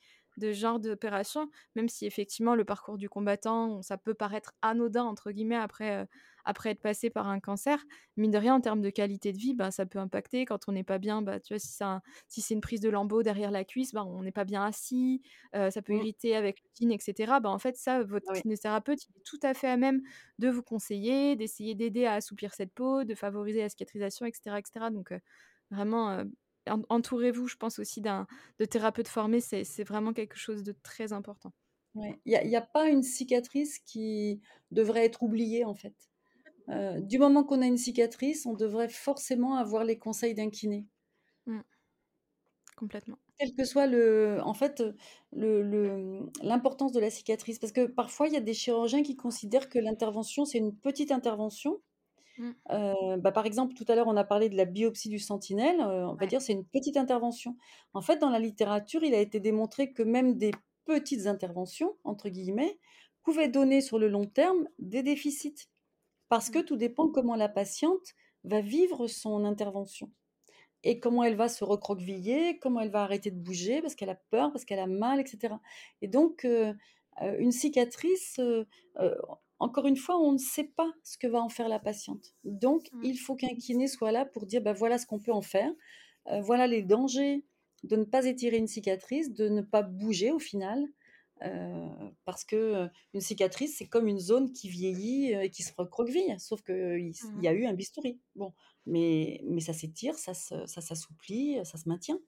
de 0.40 0.52
genre 0.52 0.80
d'opération, 0.80 1.48
même 1.76 1.88
si 1.88 2.06
effectivement 2.06 2.56
le 2.56 2.64
parcours 2.64 2.98
du 2.98 3.08
combattant, 3.08 3.82
ça 3.82 3.98
peut 3.98 4.14
paraître 4.14 4.52
anodin 4.62 5.04
entre 5.04 5.30
guillemets 5.32 5.56
après, 5.56 5.98
euh, 6.02 6.06
après 6.44 6.70
être 6.70 6.80
passé 6.82 7.10
par 7.10 7.28
un 7.28 7.38
cancer, 7.40 7.84
mine 8.16 8.30
de 8.30 8.38
rien 8.38 8.54
en 8.54 8.60
termes 8.60 8.80
de 8.80 8.90
qualité 8.90 9.32
de 9.32 9.38
vie, 9.38 9.54
bah, 9.54 9.70
ça 9.70 9.86
peut 9.86 9.98
impacter 9.98 10.44
quand 10.46 10.68
on 10.68 10.72
n'est 10.72 10.82
pas 10.84 10.98
bien, 10.98 11.22
bah, 11.22 11.38
tu 11.40 11.52
vois, 11.54 11.58
si 11.58 11.68
c'est 11.68 11.84
un- 11.84 12.02
si 12.28 12.40
c'est 12.40 12.54
une 12.54 12.60
prise 12.62 12.80
de 12.80 12.88
lambeau 12.88 13.22
derrière 13.22 13.50
la 13.50 13.64
cuisse, 13.64 13.92
bah, 13.92 14.04
on 14.04 14.22
n'est 14.22 14.32
pas 14.32 14.44
bien 14.44 14.64
assis, 14.64 15.22
euh, 15.54 15.70
ça 15.70 15.82
peut 15.82 15.92
Mm. 15.92 16.04
irriter 16.04 16.34
avec 16.36 16.62
le 16.80 16.90
etc. 16.92 17.40
Bah, 17.40 17.50
en 17.50 17.58
fait, 17.58 17.76
ça, 17.76 18.02
votre 18.02 18.30
oui. 18.30 18.42
kinésithérapeute, 18.42 19.00
il 19.08 19.18
est 19.18 19.22
tout 19.24 19.38
à 19.42 19.54
fait 19.54 19.68
à 19.68 19.76
même 19.76 20.00
de 20.38 20.48
vous 20.48 20.62
conseiller, 20.62 21.36
d'essayer 21.36 21.74
d'aider 21.74 22.06
à 22.06 22.14
assouplir 22.14 22.54
cette 22.54 22.72
peau, 22.74 23.04
de 23.04 23.14
favoriser 23.14 23.60
la 23.60 23.68
cicatrisation, 23.68 24.26
etc. 24.26 24.58
etc. 24.58 24.90
Donc, 24.90 25.12
euh, 25.12 25.18
vraiment, 25.70 26.06
en- 26.20 26.24
entourez-vous, 26.66 27.48
je 27.48 27.56
pense 27.56 27.78
aussi 27.78 28.00
d'un 28.00 28.26
de 28.58 28.64
thérapeutes 28.64 29.08
formés, 29.08 29.40
c'est 29.40 29.84
vraiment 29.84 30.12
quelque 30.12 30.36
chose 30.36 30.62
de 30.62 30.74
très 30.82 31.12
important. 31.12 31.52
Ouais. 31.94 32.20
Il 32.24 32.38
n'y 32.46 32.56
a, 32.56 32.60
pas 32.60 32.88
une 32.88 33.02
cicatrice 33.02 33.78
qui 33.80 34.40
devrait 34.70 35.04
être 35.04 35.22
oubliée 35.22 35.64
en 35.64 35.74
fait. 35.74 35.94
Euh, 36.68 37.00
du 37.00 37.18
moment 37.18 37.42
qu'on 37.42 37.62
a 37.62 37.66
une 37.66 37.78
cicatrice, 37.78 38.46
on 38.46 38.54
devrait 38.54 38.88
forcément 38.88 39.56
avoir 39.56 39.84
les 39.84 39.98
conseils 39.98 40.34
d'un 40.34 40.50
kiné. 40.50 40.86
Mm. 41.46 41.60
Complètement. 42.76 43.18
Quel 43.38 43.54
que 43.54 43.64
soit 43.64 43.86
le, 43.86 44.38
en 44.42 44.54
fait, 44.54 44.82
le, 45.32 45.62
le- 45.62 46.30
l'importance 46.42 46.92
de 46.92 47.00
la 47.00 47.10
cicatrice. 47.10 47.58
Parce 47.58 47.72
que 47.72 47.86
parfois, 47.86 48.28
il 48.28 48.34
y 48.34 48.36
a 48.36 48.40
des 48.40 48.54
chirurgiens 48.54 49.02
qui 49.02 49.16
considèrent 49.16 49.68
que 49.68 49.78
l'intervention, 49.78 50.44
c'est 50.44 50.58
une 50.58 50.76
petite 50.76 51.10
intervention. 51.10 51.80
Mm. 52.40 52.50
Euh, 52.70 53.16
bah, 53.18 53.32
par 53.32 53.46
exemple, 53.46 53.74
tout 53.74 53.84
à 53.88 53.94
l'heure, 53.94 54.08
on 54.08 54.16
a 54.16 54.24
parlé 54.24 54.48
de 54.48 54.56
la 54.56 54.64
biopsie 54.64 55.08
du 55.08 55.18
sentinelle. 55.18 55.80
euh, 55.80 56.08
on 56.08 56.14
va 56.14 56.26
Ouais. 56.26 56.26
dire 56.26 56.40
c'est 56.42 56.52
une 56.52 56.64
petite 56.66 56.96
intervention. 56.96 57.56
En 57.94 58.02
fait, 58.02 58.18
dans 58.18 58.30
la 58.30 58.38
littérature, 58.38 59.02
il 59.04 59.14
a 59.14 59.20
été 59.20 59.40
démontré 59.40 59.92
que 59.92 60.02
même 60.02 60.36
des 60.38 60.52
petites 60.86 61.26
interventions, 61.26 61.96
entre 62.04 62.28
guillemets, 62.28 62.78
pouvaient 63.22 63.48
donner 63.48 63.80
sur 63.80 63.98
le 63.98 64.08
long 64.08 64.26
terme 64.26 64.68
des 64.78 65.02
déficits. 65.02 65.68
Parce 66.28 66.50
que 66.50 66.60
Mm. 66.60 66.64
tout 66.64 66.76
dépend 66.76 67.08
comment 67.08 67.36
la 67.36 67.48
patiente 67.48 68.14
va 68.44 68.60
vivre 68.62 69.06
son 69.08 69.44
intervention 69.44 70.10
et 70.84 71.00
comment 71.00 71.24
elle 71.24 71.36
va 71.36 71.48
se 71.48 71.64
recroqueviller, 71.64 72.58
comment 72.58 72.80
elle 72.80 72.90
va 72.90 73.02
arrêter 73.02 73.30
de 73.30 73.36
bouger 73.38 73.82
parce 73.82 73.94
qu'elle 73.94 74.10
a 74.10 74.14
peur, 74.30 74.52
parce 74.52 74.64
qu'elle 74.64 74.78
a 74.80 74.86
mal, 74.86 75.20
etc. 75.20 75.60
Et 76.02 76.08
donc, 76.08 76.44
euh, 76.46 76.74
euh, 77.22 77.36
une 77.38 77.52
cicatrice, 77.52 78.38
euh, 78.40 78.64
euh, 79.00 79.14
encore 79.60 79.86
une 79.86 79.96
fois, 79.96 80.18
on 80.20 80.32
ne 80.32 80.38
sait 80.38 80.64
pas 80.76 80.90
ce 81.04 81.18
que 81.18 81.26
va 81.28 81.40
en 81.42 81.48
faire 81.48 81.68
la 81.68 81.78
patiente. 81.78 82.34
Donc, 82.44 82.90
Mm. 82.92 83.04
il 83.04 83.18
faut 83.18 83.36
qu'un 83.36 83.54
kiné 83.56 83.86
soit 83.88 84.12
là 84.12 84.24
pour 84.26 84.46
dire, 84.46 84.62
ben 84.62 84.72
voilà 84.72 84.98
ce 84.98 85.06
qu'on 85.06 85.20
peut 85.20 85.32
en 85.32 85.42
faire, 85.42 85.70
euh, 86.28 86.40
voilà 86.42 86.66
les 86.66 86.82
dangers 86.82 87.44
de 87.84 87.96
ne 87.96 88.04
pas 88.04 88.26
étirer 88.26 88.58
une 88.58 88.66
cicatrice, 88.68 89.32
de 89.32 89.48
ne 89.48 89.62
pas 89.62 89.82
bouger 89.82 90.32
au 90.32 90.38
final. 90.40 90.84
euh, 91.42 91.88
parce 92.26 92.44
que 92.44 92.56
euh, 92.56 92.88
une 93.14 93.22
cicatrice, 93.22 93.76
c'est 93.78 93.88
comme 93.88 94.08
une 94.08 94.18
zone 94.20 94.52
qui 94.52 94.68
vieillit 94.68 95.32
et 95.32 95.50
qui 95.50 95.62
se 95.62 95.72
recroqueville, 95.76 96.38
sauf 96.38 96.62
qu'il 96.62 97.12
il 97.36 97.42
y 97.42 97.48
a 97.48 97.54
eu 97.54 97.64
un 97.66 97.72
bistouri. 97.74 98.20
Bon, 98.36 98.52
mais, 98.86 99.40
mais 99.48 99.60
ça 99.62 99.72
s'étire, 99.72 100.16
ça 100.18 100.34
s'assouplit, 100.34 101.58
ça 101.64 101.78
se 101.78 101.88
maintient. 101.88 102.20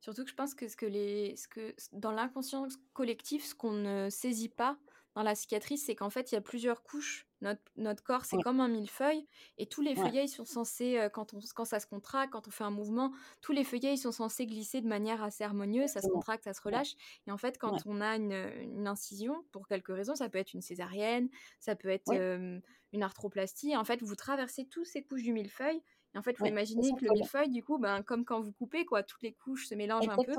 Surtout 0.00 0.24
que 0.24 0.30
je 0.30 0.34
pense 0.34 0.54
que 0.54 0.68
ce 0.68 0.76
que 0.76 0.86
les, 0.86 1.36
ce 1.36 1.48
que 1.48 1.74
dans 1.92 2.12
l'inconscient 2.12 2.68
collectif, 2.92 3.44
ce 3.44 3.54
qu'on 3.54 3.72
ne 3.72 4.10
saisit 4.10 4.48
pas 4.50 4.78
dans 5.18 5.24
la 5.24 5.34
cicatrice, 5.34 5.84
c'est 5.84 5.96
qu'en 5.96 6.10
fait, 6.10 6.30
il 6.30 6.36
y 6.36 6.38
a 6.38 6.40
plusieurs 6.40 6.84
couches. 6.84 7.26
Notre, 7.40 7.62
notre 7.76 8.04
corps, 8.04 8.24
c'est 8.24 8.36
Ouais. 8.36 8.38
comme 8.38 8.60
un 8.60 8.68
millefeuille. 8.68 9.26
Et 9.58 9.66
tous 9.66 9.80
les 9.82 9.96
Ouais. 9.96 10.12
feuillets, 10.12 10.24
ils 10.26 10.28
sont 10.28 10.44
censés, 10.44 10.96
euh, 10.96 11.08
quand, 11.08 11.34
on, 11.34 11.40
quand 11.56 11.64
ça 11.64 11.80
se 11.80 11.88
contracte, 11.88 12.32
quand 12.32 12.46
on 12.46 12.52
fait 12.52 12.62
un 12.62 12.70
mouvement, 12.70 13.12
tous 13.40 13.50
les 13.52 13.64
feuillets, 13.64 13.94
ils 13.94 13.98
sont 13.98 14.12
censés 14.12 14.46
glisser 14.46 14.80
de 14.80 14.86
manière 14.86 15.22
assez 15.24 15.42
harmonieuse. 15.42 15.90
Ça 15.90 16.02
se 16.02 16.08
contracte, 16.08 16.44
ça 16.44 16.54
se 16.54 16.62
relâche. 16.62 16.94
Et 17.26 17.32
en 17.32 17.36
fait, 17.38 17.58
quand 17.58 17.72
Ouais. 17.72 17.82
on 17.84 18.00
a 18.00 18.14
une, 18.16 18.32
une 18.60 18.86
incision, 18.86 19.44
pour 19.50 19.66
quelques 19.66 19.88
raisons, 19.88 20.14
ça 20.14 20.28
peut 20.28 20.38
être 20.38 20.54
une 20.54 20.62
césarienne, 20.62 21.28
ça 21.58 21.74
peut 21.74 21.88
être 21.88 22.12
euh, 22.12 22.60
une 22.92 23.02
arthroplastie. 23.02 23.76
En 23.76 23.84
fait, 23.84 24.00
vous 24.02 24.14
traversez 24.14 24.66
toutes 24.68 24.86
ces 24.86 25.02
couches 25.02 25.22
du 25.24 25.32
millefeuille. 25.32 25.82
Et 26.14 26.18
en 26.18 26.22
fait, 26.22 26.38
imaginer 26.44 26.82
Ça 26.84 26.94
que 26.94 27.04
le 27.04 27.10
millefeuille, 27.10 27.50
du 27.50 27.62
coup, 27.64 27.78
ben, 27.78 28.02
comme 28.04 28.24
quand 28.24 28.40
vous 28.40 28.52
coupez, 28.52 28.84
quoi, 28.84 29.02
toutes 29.02 29.22
les 29.22 29.34
couches 29.34 29.66
se 29.66 29.74
mélangent 29.74 30.08
un 30.08 30.20
peu. 30.20 30.38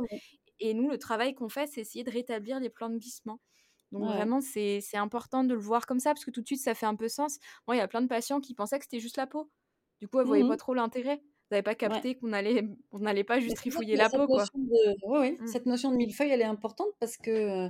Et 0.59 0.73
nous, 0.73 0.89
le 0.89 0.97
travail 0.97 1.35
qu'on 1.35 1.49
fait, 1.49 1.67
c'est 1.67 1.81
essayer 1.81 2.03
de 2.03 2.11
rétablir 2.11 2.59
les 2.59 2.69
plans 2.69 2.89
de 2.89 2.97
glissement. 2.97 3.41
Donc 3.91 4.05
Ouais. 4.05 4.13
vraiment, 4.13 4.41
c'est 4.41 4.81
important 4.95 5.43
de 5.43 5.53
le 5.53 5.59
voir 5.59 5.85
comme 5.87 5.99
ça, 5.99 6.11
parce 6.13 6.25
que 6.25 6.31
tout 6.31 6.41
de 6.41 6.47
suite, 6.47 6.61
ça 6.61 6.75
fait 6.75 6.85
un 6.85 6.95
peu 6.95 7.07
sens. 7.09 7.39
Moi, 7.67 7.75
il 7.75 7.79
y 7.79 7.81
a 7.81 7.87
plein 7.87 8.01
de 8.01 8.07
patients 8.07 8.39
qui 8.41 8.53
pensaient 8.55 8.79
que 8.79 8.85
c'était 8.85 8.99
juste 8.99 9.17
la 9.17 9.27
peau. 9.27 9.51
Du 9.99 10.07
coup, 10.07 10.19
elles 10.19 10.27
voyaient 10.27 10.43
Mhm. 10.43 10.45
pas 10.45 10.57
trop 10.57 10.73
l'intérêt. 10.75 11.17
Vous 11.23 11.55
n'avez 11.55 11.63
pas 11.63 11.75
Ouais. 11.83 12.03
capté 12.03 12.17
qu'on 12.17 12.33
allait, 12.33 12.63
on 12.91 12.99
n'allait 12.99 13.23
pas 13.23 13.39
juste 13.39 13.57
trifouiller 13.57 13.95
la 13.97 14.09
peau, 14.11 14.29
quoi. 14.29 14.49
de 14.55 14.95
oui, 15.03 15.19
oui, 15.19 15.39
Mm. 15.39 15.45
cette 15.45 15.65
notion 15.65 15.91
de 15.91 15.95
millefeuille, 15.97 16.31
elle 16.31 16.41
est 16.41 16.43
importante 16.43 16.89
parce 16.99 17.17
que, 17.17 17.67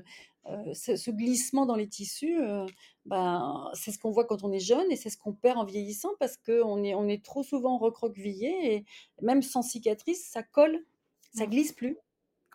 heu, 0.47 0.73
ce 0.73 0.95
ce 0.95 1.11
glissement 1.11 1.65
dans 1.65 1.75
les 1.75 1.87
tissus, 1.89 2.39
heu, 2.41 2.65
ben, 3.05 3.69
c'est 3.73 3.91
ce 3.91 3.99
qu'on 3.99 4.11
voit 4.11 4.25
quand 4.25 4.43
on 4.43 4.51
est 4.51 4.59
jeune 4.59 4.91
et 4.91 4.95
c'est 4.95 5.09
ce 5.09 5.17
qu'on 5.17 5.33
perd 5.33 5.57
en 5.57 5.65
vieillissant 5.65 6.09
parce 6.19 6.37
qu'on 6.37 6.83
est 6.83 6.95
on 6.95 7.07
est 7.07 7.23
trop 7.23 7.43
souvent 7.43 7.77
recroquevillé 7.77 8.75
et 8.75 8.85
même 9.21 9.41
sans 9.41 9.61
cicatrice, 9.61 10.25
ça 10.29 10.43
colle, 10.43 10.85
ça 11.33 11.45
glisse 11.47 11.73
plus. 11.73 11.97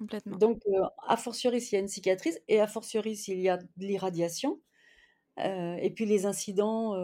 Complètement. 0.08 0.40
Donc, 0.40 0.60
heu, 0.68 0.82
a 1.06 1.16
fortiori 1.16 1.60
s'il 1.60 1.74
y 1.76 1.78
a 1.78 1.80
une 1.80 1.88
cicatrice 1.88 2.40
et 2.48 2.60
a 2.60 2.66
fortiori 2.68 3.16
s'il 3.16 3.40
y 3.40 3.48
a 3.48 3.58
de 3.58 3.68
l'irradiation, 3.78 4.60
et 5.38 5.92
puis 5.96 6.06
les 6.06 6.26
incidents, 6.26 6.94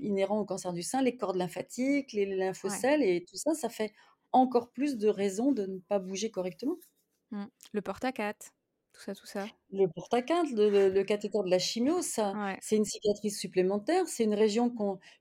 inhérents 0.00 0.40
au 0.40 0.44
cancer 0.46 0.72
du 0.74 0.82
sein, 0.82 1.02
les 1.02 1.16
cordes 1.16 1.36
lymphatiques, 1.36 2.12
les 2.14 2.26
Ouais. 2.64 2.84
lymphocèles 2.84 3.02
et 3.04 3.24
tout 3.24 3.36
ça, 3.36 3.54
ça 3.54 3.68
fait 3.70 3.92
encore 4.32 4.72
plus 4.72 4.98
de 4.98 5.08
raisons 5.08 5.52
de 5.52 5.66
ne 5.66 5.78
pas 5.80 5.98
bouger 6.00 6.30
correctement. 6.32 6.76
Mm. 7.32 7.46
Le 7.72 7.82
porte-à-quatre, 7.82 8.50
tout 8.92 9.00
ça, 9.00 9.14
tout 9.14 9.26
ça. 9.26 9.50
Le 9.72 9.86
porte-à-quatre, 9.86 10.50
le 10.52 10.68
le 10.68 10.88
le 10.90 11.04
cathéter 11.04 11.38
de 11.44 11.48
la 11.50 11.58
chimio, 11.60 12.02
ça 12.02 12.34
Ouais. 12.34 12.60
c'est 12.60 12.76
une 12.76 12.84
cicatrice 12.84 13.38
supplémentaire, 13.38 14.08
c'est 14.08 14.24
une 14.24 14.34
région 14.34 14.68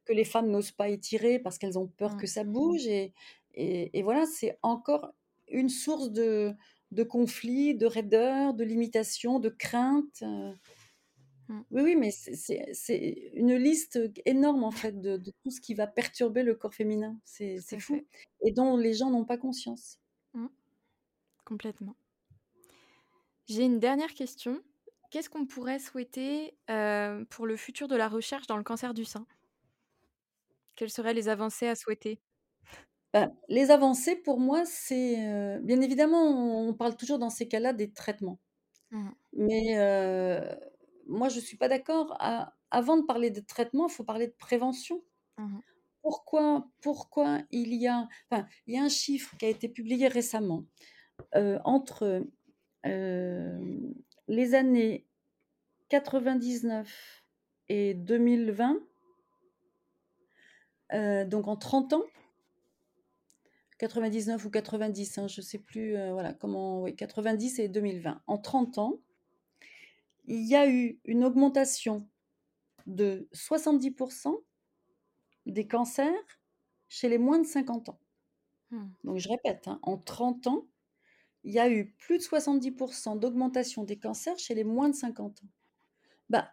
que 0.05 0.13
les 0.13 0.25
femmes 0.25 0.49
n'osent 0.49 0.71
pas 0.71 0.89
étirer 0.89 1.37
parce 1.39 1.57
qu'elles 1.59 1.77
ont 1.77 1.87
peur 1.87 2.15
Mm. 2.15 2.17
que 2.17 2.25
ça 2.27 2.43
bouge 2.43 2.87
et 2.87 3.13
et 3.53 3.97
et 3.97 4.01
voilà, 4.03 4.25
c'est 4.25 4.57
encore 4.63 5.13
une 5.47 5.69
source 5.69 6.11
de 6.11 6.55
de 6.91 7.03
conflits, 7.03 7.75
de 7.75 7.85
raideur, 7.85 8.53
de 8.53 8.63
limitation, 8.63 9.39
de 9.39 9.49
crainte, 9.49 10.23
heu. 10.23 10.53
Mm. 11.49 11.61
Oui, 11.71 11.81
oui, 11.81 11.95
mais 11.95 12.11
c'est 12.11 13.31
une 13.33 13.55
liste 13.55 13.99
énorme 14.25 14.63
en 14.63 14.71
fait 14.71 15.01
de 15.01 15.17
de 15.17 15.31
tout 15.43 15.51
ce 15.51 15.59
qui 15.59 15.73
va 15.73 15.87
perturber 15.87 16.43
le 16.43 16.55
corps 16.55 16.73
féminin. 16.73 17.19
C'est 17.25 17.59
fou 17.79 17.95
fait. 17.95 18.07
et 18.41 18.51
dont 18.51 18.77
les 18.77 18.93
gens 18.93 19.09
n'ont 19.09 19.25
pas 19.25 19.37
conscience. 19.37 19.99
Mm. 20.33 20.47
Complètement. 21.45 21.95
J'ai 23.47 23.63
une 23.63 23.79
dernière 23.79 24.13
question. 24.13 24.61
Qu'est-ce 25.09 25.29
qu'on 25.29 25.47
pourrait 25.47 25.79
souhaiter 25.79 26.55
euh, 26.69 27.25
pour 27.31 27.47
le 27.47 27.57
futur 27.57 27.87
de 27.87 27.95
la 27.95 28.07
recherche 28.07 28.45
dans 28.45 28.57
le 28.57 28.63
cancer 28.63 28.93
du 28.93 29.05
sein? 29.05 29.25
Quelles 30.75 30.91
seraient 30.91 31.15
les 31.15 31.29
avancées 31.29 31.67
à 31.67 31.75
souhaiter? 31.75 32.21
Ben, 33.13 33.35
les 33.47 33.71
avancées 33.71 34.15
pour 34.15 34.39
moi, 34.39 34.65
c'est, 34.65 35.17
heu, 35.27 35.59
bien 35.63 35.81
évidemment, 35.81 36.21
on 36.67 36.73
parle 36.75 36.95
toujours 36.95 37.17
dans 37.17 37.31
ces 37.31 37.47
cas-là 37.47 37.73
des 37.73 37.91
traitements. 37.91 38.39
Mhm. 38.91 39.19
Mais, 39.33 39.77
heu, 39.79 40.41
moi 41.07 41.29
je 41.29 41.39
suis 41.39 41.57
pas 41.57 41.69
d'accord. 41.69 42.15
A 42.19 42.55
avant 42.71 42.97
de 42.97 43.03
parler 43.05 43.31
de 43.31 43.41
traitement, 43.41 43.87
il 43.89 43.93
faut 43.93 44.03
parler 44.05 44.27
de 44.27 44.33
prévention. 44.39 45.03
Mhm. 45.37 45.61
Pourquoi 46.03 46.67
pourquoi 46.81 47.39
il 47.51 47.73
y 47.75 47.87
a 47.87 48.07
enfin, 48.31 48.47
il 48.67 48.75
y 48.75 48.77
a 48.79 48.83
un 48.83 48.89
chiffre 48.89 49.37
qui 49.37 49.45
a 49.45 49.49
été 49.49 49.69
publié 49.69 50.07
récemment, 50.09 50.65
heu, 51.35 51.59
entre, 51.65 52.25
hem, 52.83 53.93
les 54.29 54.55
années 54.55 55.07
99 55.89 57.23
et 57.69 57.93
2020 57.95 58.79
heu, 60.93 61.25
donc 61.25 61.47
en 61.47 61.55
30 61.55 61.93
ans 61.93 62.03
99 63.79 64.45
ou 64.45 64.49
90, 64.49 65.17
hein, 65.17 65.27
je 65.27 65.41
sais 65.41 65.59
plus, 65.59 65.97
heu, 65.97 66.11
voilà 66.11 66.33
comment 66.33 66.83
oui 66.83 66.95
90 66.95 67.59
et 67.59 67.67
2020. 67.67 68.21
En 68.27 68.37
30 68.37 68.77
ans 68.77 68.99
il 70.29 70.47
y 70.47 70.55
a 70.55 70.69
eu 70.69 70.99
une 71.05 71.23
augmentation 71.25 72.07
de 72.85 73.27
70% 73.33 74.35
des 75.47 75.67
cancers 75.67 76.39
chez 76.87 77.09
les 77.09 77.17
moins 77.17 77.39
de 77.39 77.47
50 77.47 77.89
ans. 77.89 77.99
Mmh. 78.69 78.87
Donc 79.03 79.17
je 79.17 79.27
répète, 79.27 79.67
hein, 79.67 79.79
en 79.81 79.97
30 79.97 80.45
ans, 80.47 80.67
il 81.43 81.51
y 81.51 81.59
a 81.59 81.69
eu 81.69 81.91
plus 81.93 82.19
de 82.19 82.23
70% 82.23 83.17
d'augmentation 83.17 83.83
des 83.83 83.97
cancers 83.97 84.37
chez 84.37 84.53
les 84.53 84.63
moins 84.63 84.89
de 84.89 84.95
50 84.95 85.41
ans. 85.43 85.47
Bah, 86.29 86.51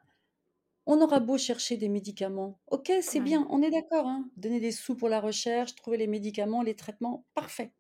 on 0.87 1.01
aura 1.01 1.21
beau 1.21 1.39
chercher 1.39 1.77
des 1.77 1.89
médicaments, 1.89 2.61
OK, 2.69 2.93
c'est 3.03 3.21
Ouais. 3.21 3.21
bien, 3.21 3.47
on 3.51 3.63
est 3.63 3.71
d'accord, 3.71 4.07
hein, 4.07 4.31
donner 4.37 4.61
des 4.61 4.73
sous 4.73 4.97
pour 4.97 5.09
la 5.09 5.21
recherche, 5.21 5.75
trouver 5.77 5.97
les 5.99 6.07
médicaments, 6.07 6.63
les 6.63 6.77
traitements, 6.77 7.27
parfait. 7.35 7.73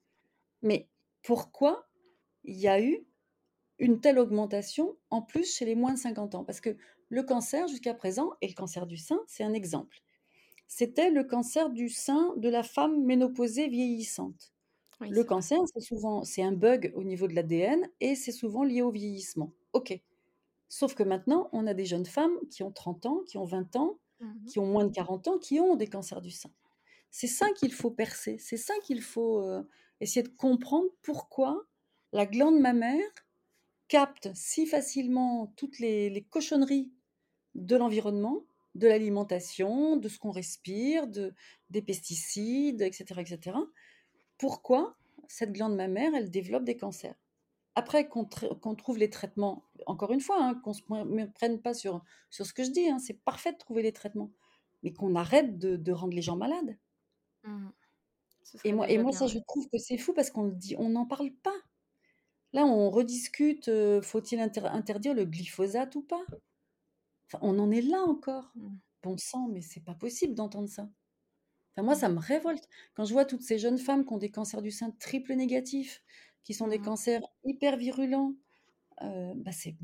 Mais 0.62 0.90
pourquoi 1.22 1.88
il 2.44 2.56
y 2.56 2.68
a 2.68 2.80
eu 2.82 3.06
une 3.78 4.00
telle 4.00 4.18
augmentation 4.18 4.96
en 5.10 5.22
plus 5.22 5.54
chez 5.56 5.64
les 5.66 5.74
moins 5.76 5.94
de 5.94 5.98
50 5.98 6.34
ans? 6.36 6.44
Parce 6.44 6.60
que 6.60 6.76
le 7.10 7.22
cancer 7.24 7.68
jusqu'à 7.68 7.94
présent 7.94 8.32
et 8.42 8.48
le 8.48 8.54
cancer 8.54 8.86
du 8.86 8.96
sein, 8.98 9.20
c'est 9.28 9.44
un 9.44 9.54
exemple. 9.54 9.98
C'était 10.68 11.10
le 11.10 11.24
cancer 11.24 11.70
du 11.70 11.88
sein 11.90 12.34
de 12.36 12.48
la 12.48 12.62
femme 12.62 13.04
ménopausée 13.04 13.68
vieillissante. 13.68 14.52
Oui, 15.00 15.10
Le 15.10 15.22
c'est 15.22 15.28
vrai. 15.28 15.36
cancer, 15.36 15.58
c'est 15.74 15.80
souvent 15.80 16.24
c'est 16.24 16.42
un 16.42 16.52
bug 16.52 16.92
au 16.96 17.04
niveau 17.04 17.28
de 17.28 17.34
l'ADN 17.34 17.88
et 18.00 18.14
c'est 18.16 18.32
souvent 18.32 18.64
lié 18.64 18.82
au 18.82 18.92
vieillissement. 18.92 19.52
OK. 19.72 20.02
Sauf 20.68 20.94
que 20.94 21.02
maintenant, 21.02 21.48
on 21.52 21.66
a 21.66 21.74
des 21.74 21.86
jeunes 21.86 22.06
femmes 22.06 22.38
qui 22.50 22.62
ont 22.62 22.72
30 22.72 23.06
ans, 23.06 23.22
qui 23.26 23.38
ont 23.38 23.44
20 23.44 23.76
ans, 23.76 24.00
Mhm. 24.20 24.50
qui 24.50 24.58
ont 24.58 24.66
moins 24.66 24.84
de 24.86 24.92
40 24.92 25.28
ans, 25.28 25.38
qui 25.38 25.60
ont 25.60 25.76
des 25.76 25.86
cancers 25.88 26.20
du 26.22 26.30
sein. 26.30 26.50
C'est 27.10 27.26
ça 27.28 27.50
qu'il 27.52 27.72
faut 27.72 27.90
percer, 27.92 28.38
c'est 28.38 28.56
ça 28.58 28.74
qu'il 28.84 29.02
faut, 29.02 29.42
heu, 29.42 29.68
essayer 30.00 30.22
de 30.24 30.28
comprendre 30.30 30.88
pourquoi 31.02 31.66
la 32.12 32.26
glande 32.26 32.60
mammaire 32.60 33.02
capte 33.88 34.30
si 34.34 34.66
facilement 34.66 35.48
toutes 35.56 35.78
les 35.80 36.10
les 36.10 36.22
cochonneries 36.24 36.92
de 37.54 37.76
l'environnement, 37.76 38.46
de 38.76 38.88
l'alimentation, 38.88 39.96
de 39.98 40.08
ce 40.08 40.18
qu'on 40.18 40.32
respire, 40.32 41.06
de 41.08 41.34
des 41.70 41.82
pesticides 41.82 42.82
et 42.82 42.92
cetera 42.92 43.22
et 43.22 43.26
cetera. 43.26 43.64
Pourquoi 44.38 44.98
cette 45.28 45.52
glande 45.52 45.76
mammaire, 45.76 46.14
elle 46.16 46.30
développe 46.30 46.64
des 46.64 46.76
cancers? 46.78 47.16
Après 47.76 48.08
qu'on 48.08 48.24
trouve 48.74 48.98
les 48.98 49.08
traitements 49.10 49.64
encore 49.86 50.12
une 50.12 50.20
fois, 50.20 50.42
hein, 50.42 50.54
qu'on 50.56 50.72
se 50.72 50.82
me 50.90 51.04
me 51.04 51.30
prenne 51.32 51.62
pas 51.62 51.74
sur 51.74 52.02
sur 52.30 52.44
ce 52.46 52.52
que 52.54 52.64
je 52.64 52.70
dis, 52.72 52.88
hein, 52.88 52.98
c'est 52.98 53.22
parfait 53.24 53.52
de 53.52 53.58
trouver 53.58 53.82
les 53.84 53.92
traitements, 53.92 54.32
mais 54.82 54.92
qu'on 54.92 55.14
arrête 55.14 55.58
de 55.58 55.76
de 55.76 55.92
rendre 55.92 56.14
les 56.14 56.22
gens 56.22 56.36
malades. 56.36 56.76
Ce 58.42 58.56
Et 58.64 58.72
moi 58.74 58.90
et 58.90 58.98
déjà 58.98 59.04
moi 59.04 59.12
bien, 59.12 59.14
ça 59.14 59.26
ouais. 59.26 59.28
je 59.28 59.38
trouve 59.48 59.66
que 59.70 59.78
c'est 59.78 59.96
fou 59.96 60.12
parce 60.12 60.30
qu'on 60.30 60.44
le 60.44 60.52
dit 60.52 60.76
on 60.78 60.90
n'en 60.90 61.06
parle 61.06 61.32
pas. 61.32 61.56
Là, 62.52 62.66
on 62.66 62.90
rediscute, 62.90 63.68
heu, 63.68 64.00
faut-il 64.02 64.40
inter 64.40 64.66
interdire 64.66 65.14
le 65.14 65.24
glyphosate 65.26 65.94
ou 65.96 66.02
pas? 66.02 66.26
Enfin, 67.26 67.38
on 67.42 67.58
en 67.58 67.70
est 67.70 67.82
là 67.82 68.00
encore. 68.02 68.54
Mhm. 68.54 68.80
Bon 69.02 69.16
sang, 69.18 69.48
mais 69.48 69.60
c'est 69.62 69.84
pas 69.84 69.94
possible 69.94 70.34
d'entendre 70.34 70.68
ça. 70.68 70.90
Enfin 71.76 71.84
moi, 71.84 71.94
ça 71.96 72.08
Mhm. 72.08 72.10
me 72.10 72.20
révolte. 72.20 72.68
Quand 72.94 73.04
je 73.06 73.12
vois 73.14 73.24
toutes 73.26 73.42
ces 73.42 73.58
jeunes 73.58 73.78
femmes 73.78 74.06
qui 74.06 74.12
ont 74.14 74.18
des 74.18 74.30
cancers 74.30 74.62
du 74.62 74.70
sein 74.72 74.90
triple 74.92 75.34
négatifs, 75.34 76.02
qui 76.46 76.54
sont 76.54 76.68
des 76.68 76.78
Mhm. 76.78 76.82
cancers 76.82 77.22
hyper 77.44 77.76
virulents, 77.76 78.34
heu, 79.02 79.32
bah, 79.36 79.52
c'est 79.52 79.76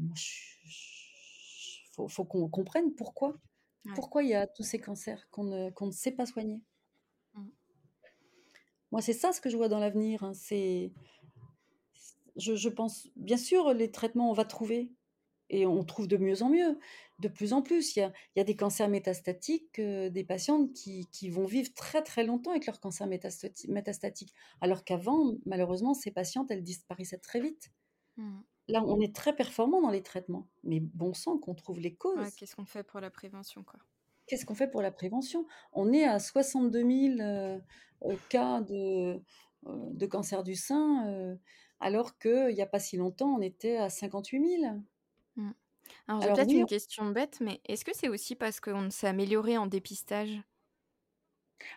faut 1.93 2.09
faut 2.09 2.25
qu'on 2.25 2.49
comprenne 2.49 2.95
pourquoi. 2.95 3.37
Ouais. 3.85 3.93
Pourquoi 3.95 4.23
il 4.23 4.31
y 4.31 4.35
a 4.35 4.47
tous 4.47 4.63
ces 4.63 4.81
cancers 4.81 5.29
qu'on 5.31 5.45
ne 5.45 5.71
qu'on 5.71 5.87
ne 5.87 5.93
sait 5.93 6.13
pas 6.13 6.27
soigner? 6.27 6.63
Mhm. 7.35 7.53
Moi, 8.93 9.01
c'est 9.01 9.13
ça 9.15 9.33
ce 9.33 9.41
que 9.41 9.49
je 9.51 9.57
vois 9.57 9.69
dans 9.69 9.79
l'avenir, 9.79 10.23
hein, 10.23 10.33
c'est 10.35 10.93
je 12.37 12.55
je 12.57 12.69
pense 12.69 13.09
bien 13.17 13.37
sûr, 13.37 13.73
les 13.75 13.91
traitements, 13.91 14.31
on 14.31 14.35
va 14.35 14.45
trouver 14.45 14.93
et 15.53 15.67
on 15.67 15.85
trouve 15.85 16.09
de 16.09 16.17
mieux 16.17 16.43
en 16.43 16.51
mieux, 16.51 16.79
de 17.21 17.29
plus 17.29 17.53
en 17.53 17.63
plus. 17.63 17.97
Il 17.97 18.01
y 18.01 18.03
a 18.03 18.13
il 18.37 18.39
y 18.39 18.43
a 18.43 18.45
des 18.45 18.57
cancers 18.57 18.89
métastatiques, 18.89 19.79
heu, 19.79 20.11
des 20.11 20.25
patientes 20.25 20.73
qui 20.75 21.09
qui 21.11 21.31
vont 21.31 21.47
vivre 21.47 21.73
très, 21.75 22.03
très 22.03 22.25
longtemps 22.25 22.51
avec 22.53 22.67
leur 22.67 22.81
cancer 22.81 23.07
métastati 23.07 23.71
métastatique. 23.71 24.35
Alors 24.61 24.85
qu'avant, 24.85 25.35
malheureusement, 25.47 25.95
ces 25.95 26.11
patientes, 26.13 26.51
elles 26.51 26.63
disparaissaient 26.65 27.19
très 27.19 27.41
vite. 27.41 27.71
Mhm. 28.17 28.43
Là, 28.69 28.83
on 28.85 29.01
est 29.01 29.15
très 29.15 29.37
performants 29.37 29.81
dans 29.83 29.91
les 29.91 30.03
traitements, 30.03 30.49
mais 30.65 30.81
bon 30.81 31.15
sang 31.15 31.39
qu'on 31.39 31.55
trouve 31.55 31.79
les 31.81 31.95
Ouais, 32.15 32.33
causes. 32.33 32.33
qu'est-ce 32.33 32.57
qu'on 32.57 32.65
fait 32.65 32.85
pour 32.85 33.01
la 33.01 33.11
prévention, 33.11 33.65
quoi? 33.65 33.81
Qu'est-ce 34.27 34.47
qu'on 34.47 34.55
fait 34.55 34.71
pour 34.71 34.83
la 34.83 34.93
prévention? 34.93 35.47
On 35.73 35.93
est 35.93 36.05
à 36.05 36.19
62 36.19 36.83
000, 36.85 37.21
heu 37.21 37.61
heu, 38.05 38.19
cas 38.29 38.61
de, 38.61 39.23
heu, 39.67 39.91
de 39.93 40.07
cancer 40.07 40.43
du 40.45 40.55
sein, 40.55 41.37
alors 41.81 42.19
qu'il 42.19 42.51
y 42.55 42.63
a 42.63 42.67
pas 42.67 42.79
si 42.81 42.97
longtemps, 42.97 43.35
on 43.37 43.41
était 43.41 43.77
à 43.77 43.91
58 43.91 44.41
000. 44.41 44.85
Alors 46.07 46.21
j'ai 46.23 46.29
Alors 46.29 46.37
peut-être 46.37 46.55
oui, 46.55 46.55
une 46.55 46.67
question 46.67 47.07
bête, 47.11 47.39
mais 47.41 47.61
est-ce 47.67 47.85
que 47.85 47.95
c'est 47.95 48.09
aussi 48.09 48.35
parce 48.37 48.61
qu'on 48.61 48.91
s'est 48.91 49.09
amélioré 49.09 49.59
en 49.59 49.67
dépistage? 49.67 50.41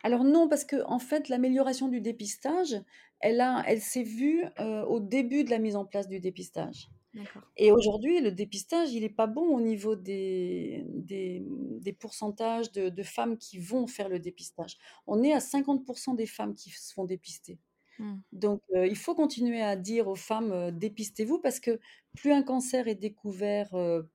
Alors 0.04 0.24
non, 0.24 0.48
parce 0.48 0.64
que 0.66 0.84
en 0.86 1.00
fait, 1.00 1.30
l'amélioration 1.30 1.88
du 1.88 2.02
dépistage, 2.02 2.76
elle 3.20 3.42
a 3.42 3.64
elle 3.68 3.82
s'est 3.82 4.04
vue, 4.04 4.44
au 4.88 5.00
début 5.00 5.44
de 5.44 5.50
la 5.50 5.60
mise 5.60 5.76
en 5.76 5.86
place 5.86 6.08
du 6.08 6.20
dépistage 6.20 6.90
D'accord. 7.14 7.44
et 7.58 7.72
aujourd'hui, 7.72 8.20
le 8.22 8.32
dépistage, 8.32 8.94
il 8.94 9.04
est 9.04 9.10
pas 9.10 9.28
bon 9.28 9.44
au 9.56 9.62
niveau 9.62 9.96
des 9.96 10.84
des, 10.90 11.44
des 11.82 11.94
pourcentages 11.94 12.72
de 12.74 12.90
de 12.90 13.04
femmes 13.04 13.38
qui 13.38 13.60
vont 13.60 13.88
faire 13.88 14.10
le 14.10 14.20
dépistage. 14.20 14.78
On 15.08 15.24
est 15.24 15.34
à 15.34 15.40
50% 15.42 16.16
des 16.16 16.28
femmes 16.28 16.56
qui 16.56 16.72
se 16.72 16.94
font 16.94 17.06
dépister. 17.06 17.60
Mmh. 18.00 18.16
Donc 18.34 18.62
il 18.74 18.98
faut 18.98 19.16
continuer 19.16 19.62
à 19.62 19.76
dire 19.76 20.08
aux 20.08 20.16
femmes, 20.16 20.72
«Dépistez-vous» 20.72 21.40
parce 21.40 21.60
que 21.60 21.80
plus 22.16 22.32
un 22.32 22.44
cancer 22.44 22.88
est 22.88 22.96
découvert, 22.96 23.70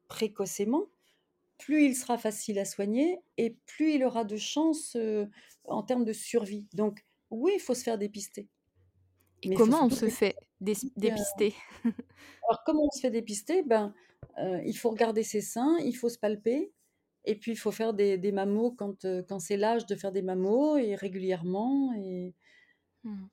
précocement, 0.09 0.87
plus 1.59 1.85
il 1.85 1.95
sera 1.95 2.19
facile 2.19 2.59
à 2.59 2.65
soigner 2.65 3.21
et 3.37 3.57
plus 3.67 3.93
il 3.93 4.05
aura 4.05 4.25
de 4.25 4.37
chances, 4.37 4.97
en 5.65 5.83
termes 5.83 6.05
de 6.05 6.13
survie. 6.13 6.67
Donc 6.75 7.05
oui, 7.31 7.53
il 7.55 7.61
faut 7.61 7.75
se 7.75 7.83
faire 7.83 7.99
dépister. 7.99 8.49
Et 9.43 9.49
Mais 9.49 9.57
comment 9.57 9.87
on 9.87 9.91
se 9.91 10.09
fait 10.09 10.37
dépister? 10.61 11.55
alors 11.85 12.63
comment 12.67 12.85
on 12.87 12.91
se 12.91 13.01
fait 13.01 13.11
dépister? 13.11 13.63
Ben, 13.63 13.95
il 14.39 14.77
faut 14.77 14.91
regarder 14.91 15.23
ses 15.23 15.41
seins, 15.41 15.79
il 15.85 15.95
faut 15.95 16.09
se 16.09 16.19
palper 16.19 16.73
et 17.25 17.35
puis 17.35 17.53
il 17.53 17.57
faut 17.57 17.71
faire 17.71 17.95
des 17.95 18.19
des 18.19 18.33
mammos 18.33 18.73
quand, 18.73 19.07
quand 19.29 19.39
c'est 19.39 19.57
l'âge 19.57 19.87
de 19.87 19.95
faire 19.95 20.13
des 20.13 20.23
mammos 20.23 20.77
et 20.77 20.95
régulièrement 20.95 21.95
et 21.95 22.35
Mmh. 23.05 23.27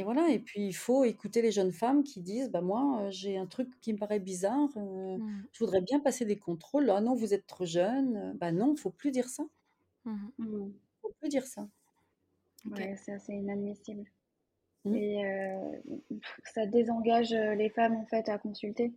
Et 0.00 0.04
voilà 0.04 0.30
et 0.30 0.38
puis 0.40 0.66
il 0.68 0.72
faut 0.74 1.04
écouter 1.04 1.42
les 1.42 1.52
jeunes 1.52 1.72
femmes 1.72 2.04
qui 2.04 2.20
disent: 2.22 2.50
«Bah 2.50 2.60
moi, 2.62 3.10
j'ai 3.10 3.36
un 3.38 3.46
truc 3.46 3.80
qui 3.80 3.92
me 3.92 3.98
paraît 3.98 4.20
bizarre, 4.20 4.68
Mmh. 5.16 5.50
je 5.52 5.58
voudrais 5.64 5.80
bien 5.82 6.00
passer 6.00 6.24
des 6.26 6.38
contrôles. 6.38 6.90
Ah 6.90 7.00
non, 7.00 7.14
vous 7.14 7.34
êtes 7.34 7.46
trop 7.46 7.66
jeune», 7.66 8.34
bah 8.38 8.52
non, 8.52 8.76
faut 8.76 8.90
plus 8.90 9.10
dire 9.12 9.28
ça. 9.28 9.44
Mmh 10.06 10.12
mh. 10.12 10.32
Mmh. 10.38 10.72
Faut 11.02 11.12
plus 11.20 11.28
dire 11.30 11.46
ça. 11.46 11.68
OK. 12.66 12.80
Ouais, 12.80 12.96
ça 12.96 13.18
c'est 13.18 13.34
inadmissible 13.34 14.04
Mmh. 14.84 15.00
et 15.00 15.22
ça 16.44 16.66
désengage, 16.66 17.30
les 17.32 17.70
femmes 17.70 17.96
en 17.96 18.06
fait 18.06 18.28
à 18.28 18.38
consulter 18.38 18.92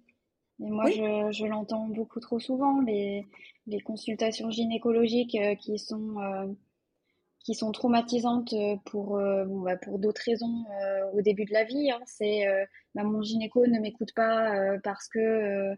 et 0.61 0.69
moi 0.71 0.89
Oui. 0.89 0.91
je 0.91 1.31
je 1.31 1.45
l'entends 1.45 1.87
beaucoup 1.89 2.19
trop 2.21 2.39
souvent 2.39 2.81
les 2.81 3.25
les 3.67 3.81
consultations 3.81 4.51
gynécologiques, 4.51 5.37
qui 5.59 5.79
sont, 5.79 6.15
qui 7.43 7.55
sont 7.55 7.71
traumatisantes, 7.71 8.53
heu, 8.53 8.77
pour, 8.85 9.17
heu, 9.19 9.45
bon 9.45 9.61
bah, 9.61 9.77
pour 9.77 9.99
d'autres 9.99 10.21
raisons, 10.25 10.65
heu, 10.81 11.17
au 11.17 11.21
début 11.21 11.45
de 11.45 11.53
la 11.53 11.63
vie, 11.65 11.91
hein. 11.91 11.99
C'est, 12.05 12.47
heu, 12.47 12.65
bah, 12.95 13.03
mon 13.03 13.21
gynéco 13.21 13.67
ne 13.67 13.79
m'écoute 13.79 14.13
pas, 14.15 14.55
heu, 14.75 14.79
parce 14.83 15.07
que, 15.09 15.73
heu, 15.73 15.77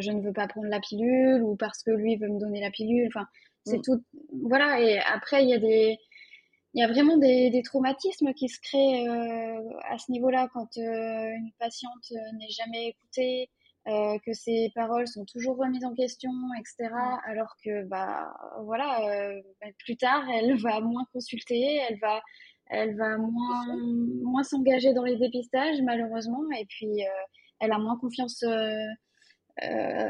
je 0.00 0.10
ne 0.12 0.20
veux 0.22 0.32
pas 0.32 0.48
prendre 0.48 0.68
la 0.68 0.80
pilule 0.80 1.42
ou 1.42 1.56
parce 1.56 1.82
que 1.82 1.90
lui 1.92 2.16
veut 2.16 2.28
me 2.28 2.38
donner 2.40 2.60
la 2.60 2.70
pilule. 2.70 3.06
Enfin, 3.08 3.26
c'est 3.64 3.80
Mmh. 3.80 3.84
tout 3.84 4.02
voilà 4.42 4.80
et 4.80 4.98
après 5.00 5.42
il 5.44 5.50
y 5.50 5.54
a 5.54 5.58
des 5.58 5.98
il 6.74 6.80
y 6.80 6.84
a 6.84 6.88
vraiment 6.88 7.16
des 7.18 7.50
des 7.50 7.62
traumatismes 7.62 8.34
qui 8.34 8.48
se 8.48 8.60
créent, 8.60 9.06
à 9.90 9.98
ce 9.98 10.12
niveau-là 10.12 10.48
quand, 10.54 10.76
une 10.76 11.52
patiente, 11.58 12.12
n'est 12.38 12.50
jamais 12.50 12.88
écoutée, 12.88 13.50
heu, 13.88 14.18
que 14.24 14.32
ses 14.32 14.70
paroles 14.74 15.06
sont 15.08 15.24
toujours 15.24 15.56
remises 15.58 15.84
en 15.84 15.94
question 15.94 16.30
et 16.58 16.62
cetera. 16.64 17.20
Alors 17.26 17.54
que, 17.64 17.84
bah, 17.88 18.32
voilà, 18.64 19.00
heu, 19.38 19.42
bah, 19.60 19.68
plus 19.78 19.96
tard, 19.96 20.24
elle 20.32 20.56
va 20.62 20.80
moins 20.80 21.04
consulter, 21.12 21.76
elle 21.88 21.98
va 22.00 22.20
elle 22.72 22.96
va 22.96 23.16
moins 23.18 23.66
moins 24.22 24.44
s'engager 24.44 24.92
dans 24.94 25.02
les 25.04 25.16
dépistages 25.16 25.82
malheureusement 25.82 26.42
et 26.58 26.66
puis, 26.66 26.86
heu, 27.04 27.10
elle 27.60 27.72
a 27.72 27.78
moins 27.78 27.98
confiance, 27.98 28.44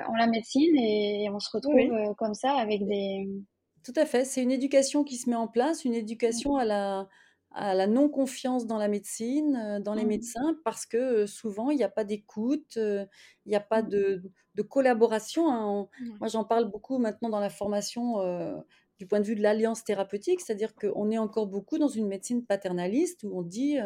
en 0.07 0.15
la 0.17 0.27
médecine 0.27 0.77
et 0.77 1.29
on 1.31 1.39
se 1.41 1.51
retrouve, 1.53 1.89
oui. 1.89 2.01
comme 2.19 2.35
ça 2.35 2.53
avec 2.57 2.87
des 2.87 3.27
Tout 3.85 3.93
à 3.97 4.05
fait, 4.07 4.25
c'est 4.25 4.43
une 4.43 4.51
éducation 4.51 5.05
qui 5.05 5.17
se 5.17 5.29
met 5.31 5.37
en 5.37 5.49
place, 5.49 5.85
une 5.85 5.95
éducation 5.95 6.57
à 6.57 6.65
la 6.65 7.09
à 7.53 7.75
la 7.75 7.87
non-confiance 7.89 8.67
dans 8.67 8.79
la 8.79 8.89
médecine, 8.89 9.57
heu, 9.79 9.81
dans 9.83 9.95
les 9.95 10.05
Mmh. 10.05 10.07
médecins 10.07 10.57
parce 10.65 10.87
que, 10.87 11.27
souvent 11.27 11.71
il 11.71 11.79
y 11.79 11.85
a 11.85 11.89
pas 11.91 12.05
d'écoute, 12.05 12.77
il 12.77 13.53
y 13.53 13.57
a 13.57 13.61
pas 13.61 13.83
Mmh. 13.83 13.91
de 13.91 14.23
de 14.57 14.63
collaboration, 14.63 15.51
hein. 15.53 15.67
On 15.67 15.89
moi 16.21 16.29
j'en 16.29 16.45
parle 16.45 16.71
beaucoup 16.71 16.99
maintenant 16.99 17.29
dans 17.31 17.41
la 17.41 17.51
formation, 17.51 18.19
du 18.99 19.07
point 19.07 19.21
de 19.21 19.25
vue 19.27 19.35
de 19.37 19.43
l'alliance 19.43 19.85
thérapeutique, 19.85 20.41
c'est-à-dire 20.43 20.75
qu'on 20.77 21.11
est 21.11 21.19
encore 21.19 21.47
beaucoup 21.49 21.79
dans 21.79 21.89
une 21.89 22.07
médecine 22.09 22.45
paternaliste 22.47 23.23
où 23.25 23.39
on 23.39 23.43
dit, 23.43 23.79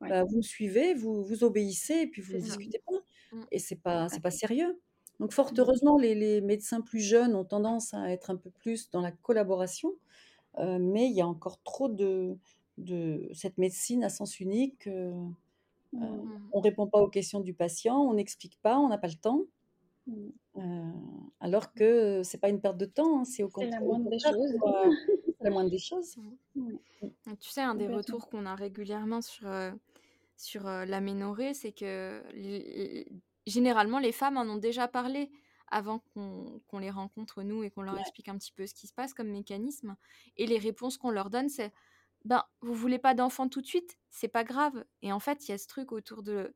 Ouais. 0.00 0.10
«Bah, 0.10 0.24
vous 0.24 0.36
me 0.38 0.42
suivez, 0.42 0.94
vous 0.94 1.24
vous 1.24 1.44
obéissez 1.44 1.94
et 2.02 2.06
puis 2.08 2.22
vous 2.22 2.34
ne 2.36 2.40
discutez 2.42 2.80
pas» 2.86 2.92
Mmh. 3.32 3.46
et 3.52 3.58
c'est 3.60 3.76
pas 3.82 4.08
c'est 4.10 4.20
Ouais. 4.20 4.22
pas 4.22 4.30
sérieux. 4.32 4.80
Donc 5.20 5.32
fort 5.32 5.52
heureusement, 5.58 5.98
les 5.98 6.14
les 6.14 6.40
médecins 6.42 6.80
plus 6.82 7.00
jeunes 7.00 7.34
ont 7.36 7.44
tendance 7.44 7.94
à 7.94 8.10
être 8.12 8.30
un 8.30 8.36
peu 8.36 8.50
plus 8.50 8.90
dans 8.90 9.00
la 9.02 9.12
collaboration, 9.12 9.96
mais 10.58 11.06
il 11.08 11.14
y 11.16 11.22
a 11.22 11.28
encore 11.28 11.62
trop 11.64 11.88
de 11.90 12.38
de 12.80 13.28
cette 13.34 13.58
médecine 13.58 14.04
à 14.04 14.08
sens 14.10 14.40
unique, 14.40 14.86
heu, 14.88 15.12
Mmh. 15.92 16.22
Mmh. 16.24 16.52
on 16.52 16.60
répond 16.60 16.86
pas 16.88 17.00
aux 17.02 17.08
questions 17.10 17.40
du 17.40 17.54
patient, 17.54 17.98
on 18.00 18.14
n'explique 18.14 18.58
pas, 18.62 18.78
on 18.78 18.88
n'a 18.88 18.98
pas 18.98 19.08
le 19.08 19.14
temps. 19.14 19.46
Mmh. 20.06 20.30
Heu, 20.56 20.62
alors 21.40 21.74
que, 21.74 22.22
c'est 22.24 22.38
pas 22.38 22.48
une 22.50 22.60
perte 22.60 22.76
de 22.78 22.86
temps, 22.86 23.20
hein, 23.20 23.24
c'est 23.24 23.42
au 23.42 23.48
C'est 23.48 23.66
cont 23.68 23.68
la 23.68 23.80
au 23.80 23.96
moindre 23.96 24.08
des 24.10 24.18
contraire 24.18 24.34
choses. 24.34 24.52
pour, 24.58 24.66
heu, 24.68 24.96
c'est 25.38 25.44
la 25.44 25.50
moindre 25.50 25.70
des 25.70 25.78
choses. 25.78 26.16
Ouais. 26.56 26.72
Et 27.30 27.36
tu 27.38 27.50
sais, 27.50 27.62
un 27.62 27.74
des 27.74 27.86
Complètement. 27.86 27.88
retours 27.88 28.28
qu'on 28.28 28.46
a 28.46 28.54
régulièrement 28.54 29.22
sur, 29.22 29.48
heu, 29.48 29.72
sur, 30.36 30.66
heu, 30.68 30.84
l'aménorrhée, 30.86 31.54
c'est 31.54 31.72
que 31.72 32.24
généralement, 33.46 33.98
les 34.00 34.12
femmes 34.12 34.36
en 34.38 34.42
ont 34.48 34.58
déjà 34.58 34.88
parlé 34.88 35.30
avant 35.68 36.00
qu'on 36.00 36.60
qu'on 36.68 36.78
les 36.80 36.90
rencontre 36.90 37.42
nous 37.44 37.62
et 37.64 37.70
qu'on 37.70 37.82
leur 37.82 37.96
Ouais. 37.96 38.00
explique 38.00 38.28
un 38.28 38.38
petit 38.38 38.52
peu 38.52 38.66
ce 38.66 38.74
qui 38.74 38.86
se 38.88 38.94
passe 38.94 39.14
comme 39.14 39.30
mécanisme 39.30 39.96
et 40.36 40.46
les 40.46 40.58
réponses 40.58 40.98
qu'on 40.98 41.10
leur 41.10 41.30
donne, 41.30 41.48
c'est: 41.50 41.72
«Ben, 42.24 42.44
vous 42.60 42.74
voulez 42.74 42.98
pas 42.98 43.14
d'enfant 43.14 43.48
tout 43.48 43.60
de 43.62 43.66
suite? 43.66 43.98
C'est 44.10 44.28
pas 44.28 44.44
grave» 44.44 44.84
et 45.02 45.12
en 45.12 45.20
fait, 45.20 45.48
il 45.48 45.52
y 45.52 45.54
a 45.54 45.58
ce 45.58 45.66
truc 45.68 45.92
autour 45.92 46.22
de 46.22 46.54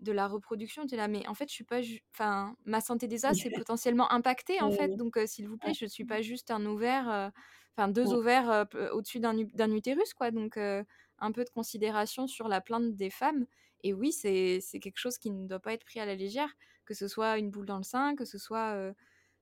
de 0.00 0.12
la 0.12 0.28
reproduction, 0.28 0.86
tu 0.86 0.94
es 0.94 0.96
là: 0.98 1.08
«Mais 1.08 1.26
en 1.28 1.34
fait, 1.34 1.48
je 1.48 1.54
suis 1.54 1.64
pas 1.64 1.80
enfin, 2.14 2.56
ma 2.66 2.80
santé 2.80 3.08
des 3.08 3.24
os 3.26 3.46
est 3.46 3.50
potentiellement 3.52 4.10
impactée, 4.12 4.60
en 4.62 4.70
fait, 4.72 4.96
donc 4.96 5.16
heu, 5.16 5.26
s'il 5.26 5.48
vous 5.48 5.58
plaît, 5.58 5.74
je 5.74 5.86
suis 5.86 6.04
pas 6.04 6.22
juste 6.22 6.50
un 6.50 6.66
ovaire, 6.66 7.08
heu, 7.10 7.30
enfin 7.76 7.88
2 7.88 8.12
Mmh. 8.12 8.14
ovaires, 8.14 8.50
heu, 8.50 8.64
p 8.66 8.78
au-dessus 8.90 9.20
d'un 9.20 9.38
utérus, 9.72 10.14
quoi», 10.14 10.30
donc 10.32 10.56
un 10.58 11.32
peu 11.32 11.44
de 11.44 11.50
considération 11.50 12.26
sur 12.26 12.48
la 12.48 12.60
plainte 12.60 12.96
des 12.96 13.10
femmes 13.10 13.46
et 13.82 13.92
oui, 13.94 14.12
c'est 14.12 14.60
c'est 14.62 14.80
quelque 14.80 14.98
chose 14.98 15.18
qui 15.18 15.30
ne 15.30 15.46
doit 15.48 15.60
pas 15.60 15.74
être 15.74 15.84
pris 15.84 16.00
à 16.00 16.06
la 16.06 16.14
légère, 16.16 16.54
que 16.86 16.94
ce 16.94 17.08
soit 17.08 17.38
une 17.38 17.50
boule 17.50 17.66
dans 17.66 17.76
le 17.78 17.82
sein, 17.84 18.14
que 18.16 18.24
ce 18.24 18.38
soit, 18.38 18.92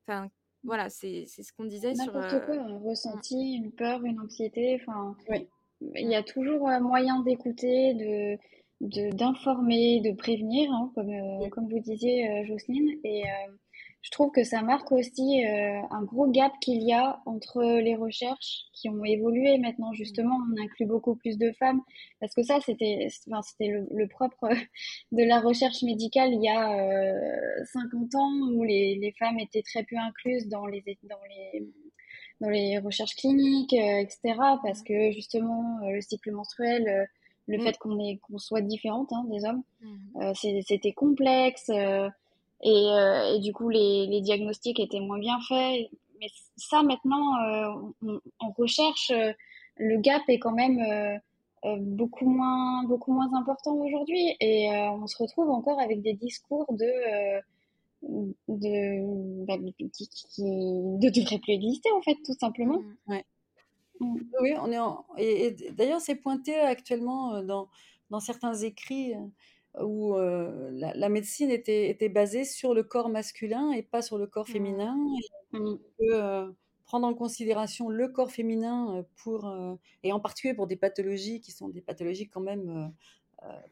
enfin. 0.06 0.28
Voilà, 0.64 0.88
c'est 0.90 1.24
c'est 1.26 1.42
ce 1.42 1.52
qu'on 1.52 1.64
disait 1.64 1.94
sur, 1.94 2.12
quoi, 2.12 2.56
un 2.56 2.78
mmh. 2.78 2.84
ressenti, 2.84 3.54
une 3.56 3.72
peur, 3.72 4.04
une 4.04 4.20
anxiété, 4.20 4.78
enfin, 4.80 5.16
Oui. 5.28 5.48
il 5.96 6.08
y 6.08 6.14
a 6.14 6.22
toujours, 6.22 6.68
heu, 6.70 6.80
moyen 6.80 7.20
d'écouter, 7.22 7.94
de 7.94 8.38
de 8.80 9.10
d'informer, 9.16 10.00
de 10.00 10.12
prévenir, 10.12 10.70
hein, 10.72 10.90
comme, 10.94 11.10
heu, 11.10 11.46
Mmh. 11.46 11.50
comme 11.50 11.68
vous 11.68 11.80
disiez, 11.80 12.44
Jocelyne 12.46 12.90
et 13.04 13.24
heu, 13.24 13.58
je 14.02 14.10
trouve 14.10 14.30
que 14.32 14.44
ça 14.44 14.62
marque 14.62 14.92
aussi, 14.92 15.44
heu, 15.46 15.80
un 15.90 16.02
gros 16.04 16.28
gap 16.30 16.52
qu'il 16.60 16.82
y 16.82 16.92
a 16.92 17.22
entre 17.26 17.62
les 17.62 17.94
recherches 17.96 18.64
qui 18.74 18.88
ont 18.88 19.04
évolué. 19.04 19.58
Maintenant, 19.58 19.92
justement, 19.92 20.36
on 20.36 20.62
inclut 20.62 20.86
beaucoup 20.86 21.14
plus 21.16 21.38
de 21.38 21.52
femmes 21.52 21.80
parce 22.20 22.34
que 22.34 22.42
ça, 22.42 22.60
c'était 22.60 23.06
enfin, 23.28 23.42
c'était 23.42 23.68
le 23.68 23.86
le 23.90 24.08
propre 24.08 24.48
de 25.12 25.22
la 25.24 25.40
recherche 25.40 25.82
médicale 25.82 26.30
il 26.34 26.42
y 26.42 26.48
a, 26.48 26.76
heu, 27.14 27.64
50 27.72 28.14
ans 28.16 28.32
où 28.54 28.64
les 28.64 28.96
les 28.96 29.12
femmes 29.12 29.38
étaient 29.38 29.62
très 29.62 29.84
peu 29.84 29.96
incluses 29.96 30.48
dans 30.48 30.66
les 30.66 30.82
dans 31.04 31.20
les 31.28 31.64
dans 32.40 32.48
les 32.50 32.78
recherches 32.78 33.14
cliniques, 33.16 33.72
heu 33.74 33.76
et 34.02 34.08
cetera 34.10 34.60
parce 34.64 34.82
que 34.82 35.12
justement, 35.12 35.78
heu, 35.84 35.92
le 35.94 36.00
cycle 36.00 36.32
menstruel, 36.32 36.88
heu, 36.88 37.06
le 37.48 37.58
Mmh. 37.58 37.60
fait 37.60 37.78
qu'on 37.78 37.98
est 38.00 38.18
qu'on 38.18 38.38
soit 38.38 38.60
différentes, 38.62 39.12
hein, 39.12 39.24
des 39.30 39.44
hommes, 39.44 39.62
Mmh. 39.80 40.12
c'était 40.34 40.92
complexe, 40.92 41.70
et 42.62 42.70
heu 42.90 43.36
et 43.36 43.40
du 43.40 43.52
coup, 43.52 43.68
les 43.70 44.06
les 44.06 44.20
diagnostics 44.22 44.80
étaient 44.80 45.00
moins 45.00 45.18
bien 45.18 45.38
faits. 45.48 45.90
Mais 46.20 46.28
ça 46.56 46.82
maintenant, 46.82 47.36
heu, 47.44 47.92
on 48.02 48.20
on 48.40 48.50
recherche, 48.52 49.10
heu, 49.12 49.34
le 49.76 49.98
gap 50.00 50.22
est 50.28 50.38
quand 50.38 50.52
même, 50.52 50.80
beaucoup 51.80 52.28
moins 52.28 52.84
beaucoup 52.84 53.12
moins 53.12 53.32
important 53.34 53.74
aujourd'hui 53.76 54.36
et 54.40 54.68
on 54.92 55.06
se 55.06 55.16
retrouve 55.22 55.50
encore 55.50 55.80
avec 55.80 56.02
des 56.02 56.14
discours 56.14 56.66
de, 56.74 56.86
heu, 57.38 57.42
mmh, 58.08 58.32
de 58.48 59.46
bah, 59.46 59.56
qui 59.94 60.08
qui 60.08 60.42
ne 60.44 61.10
devraient 61.10 61.38
plus 61.40 61.54
exister, 61.54 61.90
en 61.92 62.02
fait, 62.02 62.16
tout 62.26 62.34
simplement. 62.40 62.80
Mmh. 62.80 62.94
Ouais. 63.08 63.24
Mmh. 64.00 64.16
Oui, 64.20 64.26
oui, 64.40 64.52
on 64.60 64.70
est 64.72 64.78
en 64.78 65.04
et 65.18 65.46
et 65.48 65.72
d'ailleurs, 65.72 66.00
c'est 66.00 66.16
pointé 66.16 66.54
actuellement, 66.56 67.42
dans 67.42 67.68
dans 68.10 68.20
certains 68.20 68.54
écrits, 68.54 69.14
où, 69.80 70.14
heu, 70.16 70.70
la 70.72 70.94
la 70.94 71.08
médecine 71.08 71.50
était 71.50 71.88
était 71.90 72.08
basée 72.08 72.44
sur 72.44 72.74
le 72.74 72.82
corps 72.84 73.08
masculin 73.08 73.72
et 73.72 73.82
pas 73.82 74.02
sur 74.02 74.18
le 74.18 74.26
corps 74.26 74.48
Mmh. 74.48 74.54
féminin 74.54 74.96
Mmh. 75.52 75.76
et 75.98 76.04
que, 76.04 76.04
heu, 76.48 76.56
prendre 76.84 77.06
en 77.06 77.14
considération 77.14 77.88
le 77.88 78.08
corps 78.08 78.30
féminin, 78.32 78.98
heu, 79.00 79.06
pour, 79.16 79.50
et 80.02 80.12
en 80.12 80.20
particulier 80.20 80.54
pour 80.54 80.66
des 80.66 80.76
pathologies 80.76 81.40
qui 81.40 81.52
sont 81.52 81.68
des 81.68 81.80
pathologies 81.82 82.28
quand 82.28 82.40
même, 82.42 82.92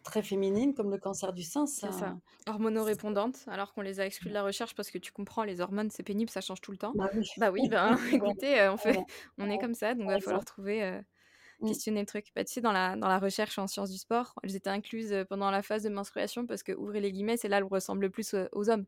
très 0.05 0.23
féminines, 0.23 0.75
comme 0.75 0.91
le 0.91 0.99
cancer 0.99 1.33
du 1.33 1.43
sein, 1.45 1.67
ça... 1.67 1.89
C'est 1.89 1.93
ça. 1.93 2.19
Hormonorépondante, 2.47 3.45
alors 3.47 3.73
qu'on 3.73 3.81
les 3.83 4.01
a 4.01 4.07
exclus 4.07 4.29
de 4.29 4.35
la 4.35 4.43
recherche 4.43 4.75
parce 4.75 4.91
que 4.91 4.99
tu 4.99 5.13
comprends, 5.13 5.45
les 5.45 5.61
hormones, 5.61 5.91
c'est 5.91 6.03
pénible, 6.03 6.31
ça 6.31 6.41
change 6.41 6.61
tout 6.61 6.73
le 6.73 6.79
temps. 6.79 6.95
Bah 6.95 7.09
oui. 7.15 7.25
Bah 7.37 7.51
oui, 7.51 7.69
ben 7.69 7.97
écoutez, 8.13 8.69
on, 8.69 8.77
fait... 8.77 9.07
On 9.39 9.49
est 9.49 9.59
comme 9.59 9.75
ça, 9.75 9.95
donc 9.95 10.05
il 10.05 10.09
va 10.11 10.21
falloir 10.21 10.45
trouver, 10.45 10.83
euh. 10.83 11.01
Questionner 11.69 12.01
le 12.01 12.07
truc. 12.07 12.27
Bah, 12.35 12.45
tu 12.45 12.53
sais, 12.53 12.61
dans 12.61 12.73
la, 12.73 12.97
dans 12.97 13.09
la 13.09 13.19
recherche 13.19 13.59
en 13.59 13.67
sciences 13.67 13.91
du 13.91 13.99
sport, 13.99 14.35
elles 14.43 14.57
étaient 14.57 14.71
incluses 14.71 15.13
euh, 15.13 15.25
pendant 15.25 15.51
la 15.51 15.63
phase 15.63 15.83
de 15.83 15.89
menstruation 15.91 16.47
parce 16.47 16.63
que, 16.63 16.73
ouvrez 16.73 17.01
les 17.01 17.13
guillemets, 17.13 17.37
c'est 17.37 17.49
là 17.49 17.61
où 17.61 17.67
elles 17.67 17.73
ressemblent 17.75 18.03
le 18.03 18.11
plus 18.11 18.35
euh, 18.35 18.47
aux 18.53 18.69
hommes. 18.71 18.87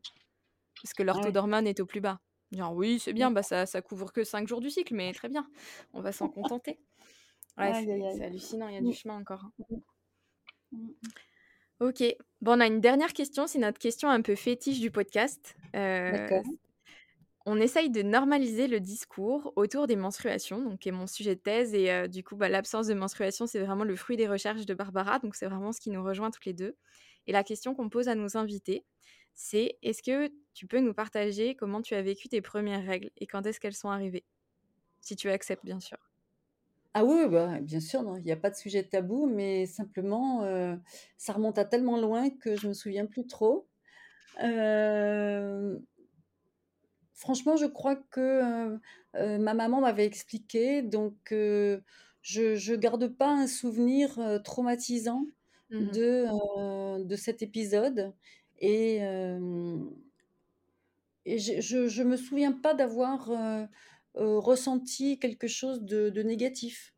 Parce 0.81 0.93
que 0.93 1.03
leur 1.03 1.21
taux 1.21 1.31
d'hormones 1.31 1.67
est 1.67 1.79
au 1.79 1.85
plus 1.85 2.01
bas. 2.01 2.19
Genre, 2.51 2.73
oui, 2.75 2.99
c'est 2.99 3.13
bien, 3.13 3.31
bah, 3.31 3.43
ça, 3.43 3.65
ça 3.65 3.81
couvre 3.81 4.11
que 4.11 4.23
5 4.23 4.47
jours 4.47 4.61
du 4.61 4.69
cycle, 4.69 4.93
mais 4.93 5.11
très 5.13 5.29
bien, 5.29 5.47
on 5.93 6.01
va 6.01 6.11
s'en 6.11 6.27
contenter. 6.29 6.79
Ouais, 7.57 7.71
c'est 8.15 8.23
hallucinant, 8.23 8.67
il 8.67 8.75
y 8.75 8.77
a 8.77 8.81
Mm. 8.81 8.89
du 8.89 8.93
chemin 8.95 9.17
encore. 9.19 9.45
hein. 10.73 10.79
Ok, 11.79 12.03
bon, 12.41 12.53
on 12.57 12.59
a 12.59 12.67
une 12.67 12.79
dernière 12.79 13.13
question, 13.13 13.45
c'est 13.47 13.59
notre 13.59 13.79
question 13.79 14.09
un 14.09 14.21
peu 14.21 14.35
fétiche 14.35 14.79
du 14.79 14.89
podcast. 14.91 15.55
Euh. 15.75 16.27
On 17.45 17.59
essaye 17.59 17.89
de 17.89 18.01
normaliser 18.01 18.67
le 18.67 18.79
discours 18.79 19.51
autour 19.57 19.87
des 19.87 19.95
menstruations, 19.97 20.61
donc 20.61 20.79
qui 20.79 20.89
est 20.89 20.93
mon 20.93 21.07
sujet 21.07 21.35
de 21.35 21.41
thèse, 21.41 21.73
et 21.73 22.07
du 22.07 22.23
coup, 22.23 22.35
bah, 22.37 22.49
l'absence 22.49 22.87
de 22.87 22.93
menstruation, 22.93 23.47
c'est 23.47 23.59
vraiment 23.59 23.83
le 23.83 23.95
fruit 23.95 24.17
des 24.17 24.27
recherches 24.27 24.65
de 24.65 24.73
Barbara, 24.73 25.19
donc 25.19 25.35
c'est 25.35 25.47
vraiment 25.47 25.71
ce 25.73 25.81
qui 25.81 25.89
nous 25.89 26.03
rejoint 26.03 26.31
toutes 26.31 26.45
les 26.45 26.53
deux. 26.53 26.77
Et 27.27 27.31
la 27.33 27.43
question 27.43 27.75
qu'on 27.75 27.89
pose 27.89 28.07
à 28.09 28.15
nos 28.15 28.37
invités, 28.37 28.85
c'est 29.35 29.77
est-ce 29.81 30.03
que 30.03 30.31
tu 30.53 30.67
peux 30.67 30.79
nous 30.79 30.93
partager 30.93 31.55
comment 31.55 31.81
tu 31.81 31.95
as 31.95 32.01
vécu 32.01 32.29
tes 32.29 32.41
premières 32.41 32.85
règles 32.85 33.09
et 33.17 33.27
quand 33.27 33.45
est-ce 33.45 33.59
qu'elles 33.59 33.75
sont 33.75 33.89
arrivées? 33.89 34.25
Si 35.01 35.15
tu 35.15 35.29
acceptes, 35.29 35.65
bien 35.65 35.79
sûr. 35.81 35.97
Ah 36.95 37.03
oui, 37.05 37.27
bah, 37.29 37.59
bien 37.59 37.79
sûr, 37.79 38.17
il 38.19 38.23
n'y 38.23 38.31
a 38.31 38.35
pas 38.37 38.51
de 38.51 38.55
sujet 38.55 38.83
tabou, 38.83 39.25
mais 39.27 39.65
simplement, 39.65 40.43
ça 41.17 41.33
remonte 41.33 41.57
à 41.57 41.65
tellement 41.65 41.99
loin 41.99 42.29
que 42.29 42.55
je 42.55 42.67
me 42.67 42.73
souviens 42.73 43.05
plus 43.07 43.25
trop. 43.27 43.67
Franchement, 47.13 47.55
je 47.55 47.65
crois 47.65 47.95
que 47.95 48.77
ma 49.13 49.53
maman 49.53 49.81
m'avait 49.81 50.05
expliqué, 50.05 50.81
donc 50.81 51.15
je 51.31 51.81
je 52.55 52.73
garde 52.75 53.07
pas 53.17 53.29
un 53.31 53.47
souvenir 53.47 54.19
traumatisant 54.43 55.25
Mhm. 55.69 55.89
de, 55.91 57.03
de 57.03 57.15
cet 57.15 57.41
épisode. 57.41 58.13
Et, 58.59 58.99
et 61.25 61.37
je, 61.39 61.87
je 61.87 62.03
me 62.03 62.15
souviens 62.17 62.51
pas 62.53 62.73
d'avoir 62.73 63.29
ressenti 64.15 65.19
quelque 65.19 65.47
chose 65.47 65.81
de, 65.83 66.09
de 66.09 66.23
négatif. 66.23 66.93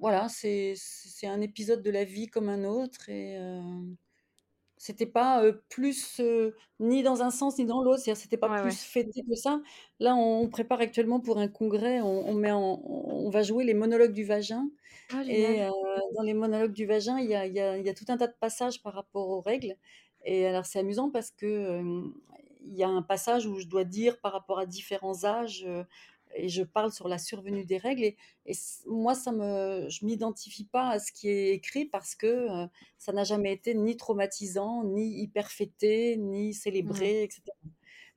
Voilà, 0.00 0.28
c'est 0.28 0.74
c'est 0.76 1.26
un 1.26 1.40
épisode 1.40 1.82
de 1.82 1.90
la 1.90 2.04
vie 2.04 2.26
comme 2.26 2.48
un 2.48 2.64
autre 2.64 3.08
et 3.08 3.38
euh, 3.38 3.60
c'était 4.84 5.06
pas 5.06 5.42
euh, 5.44 5.52
plus 5.70 6.20
euh, 6.20 6.54
ni 6.80 7.02
dans 7.02 7.22
un 7.22 7.30
sens 7.30 7.58
ni 7.58 7.64
dans 7.66 7.82
l'autre, 7.82 8.00
c'est-à-dire 8.02 8.20
c'était 8.22 8.36
pas 8.36 8.48
Ouais, 8.48 8.50
plus 8.50 8.72
ouais. 8.72 8.78
fêté 8.84 9.22
que 9.28 9.34
ça. 9.36 9.62
Là, 10.00 10.14
on 10.16 10.48
prépare 10.48 10.80
actuellement 10.80 11.20
pour 11.20 11.38
un 11.38 11.48
congrès, 11.48 12.00
on, 12.02 12.28
on 12.28 12.34
met 12.34 12.50
en- 12.52 12.80
on 12.84 13.30
va 13.30 13.42
jouer 13.42 13.64
les 13.64 13.74
monologues 13.74 14.12
du 14.12 14.24
vagin 14.24 14.68
Ah, 15.08 15.24
et 15.26 15.62
euh, 15.64 15.70
dans 16.16 16.22
les 16.22 16.34
monologues 16.34 16.72
du 16.72 16.86
vagin, 16.86 17.18
il 17.20 17.30
y 17.30 17.34
a, 17.34 17.46
y 17.46 17.60
a- 17.60 17.78
y 17.78 17.88
a 17.88 17.94
tout 17.94 18.04
un 18.08 18.16
tas 18.18 18.26
de 18.28 18.34
passages 18.40 18.82
par 18.82 18.94
rapport 18.94 19.28
aux 19.28 19.40
règles. 19.40 19.76
Et 20.24 20.46
alors 20.46 20.66
c'est 20.66 20.78
amusant 20.80 21.10
parce 21.10 21.30
que 21.30 21.80
il 22.66 22.74
y 22.74 22.82
a 22.82 22.88
un 22.88 23.02
passage 23.02 23.46
où 23.46 23.58
je 23.60 23.66
dois 23.66 23.84
dire 23.84 24.20
par 24.20 24.32
rapport 24.32 24.58
à 24.58 24.66
différents 24.66 25.24
âges 25.24 25.66
et 26.34 26.48
je 26.48 26.62
parle 26.62 26.92
sur 26.92 27.08
la 27.08 27.18
survenue 27.18 27.64
des 27.64 27.78
règles. 27.78 28.02
Et, 28.04 28.52
moi, 28.86 29.14
ça 29.14 29.32
me, 29.32 29.86
je 29.88 30.04
m'identifie 30.04 30.64
pas 30.64 30.88
à 30.90 30.98
ce 30.98 31.12
qui 31.12 31.28
est 31.28 31.50
écrit 31.52 31.84
parce 31.86 32.14
que 32.14 32.26
euh, 32.26 32.66
ça 32.98 33.12
n'a 33.12 33.24
jamais 33.24 33.52
été 33.52 33.74
ni 33.74 33.96
traumatisant, 33.96 34.84
ni 34.84 35.20
hyper 35.20 35.50
fêté, 35.50 36.16
ni 36.16 36.48
Mhm. 36.48 36.52
célébré, 36.52 37.22
etc. 37.22 37.42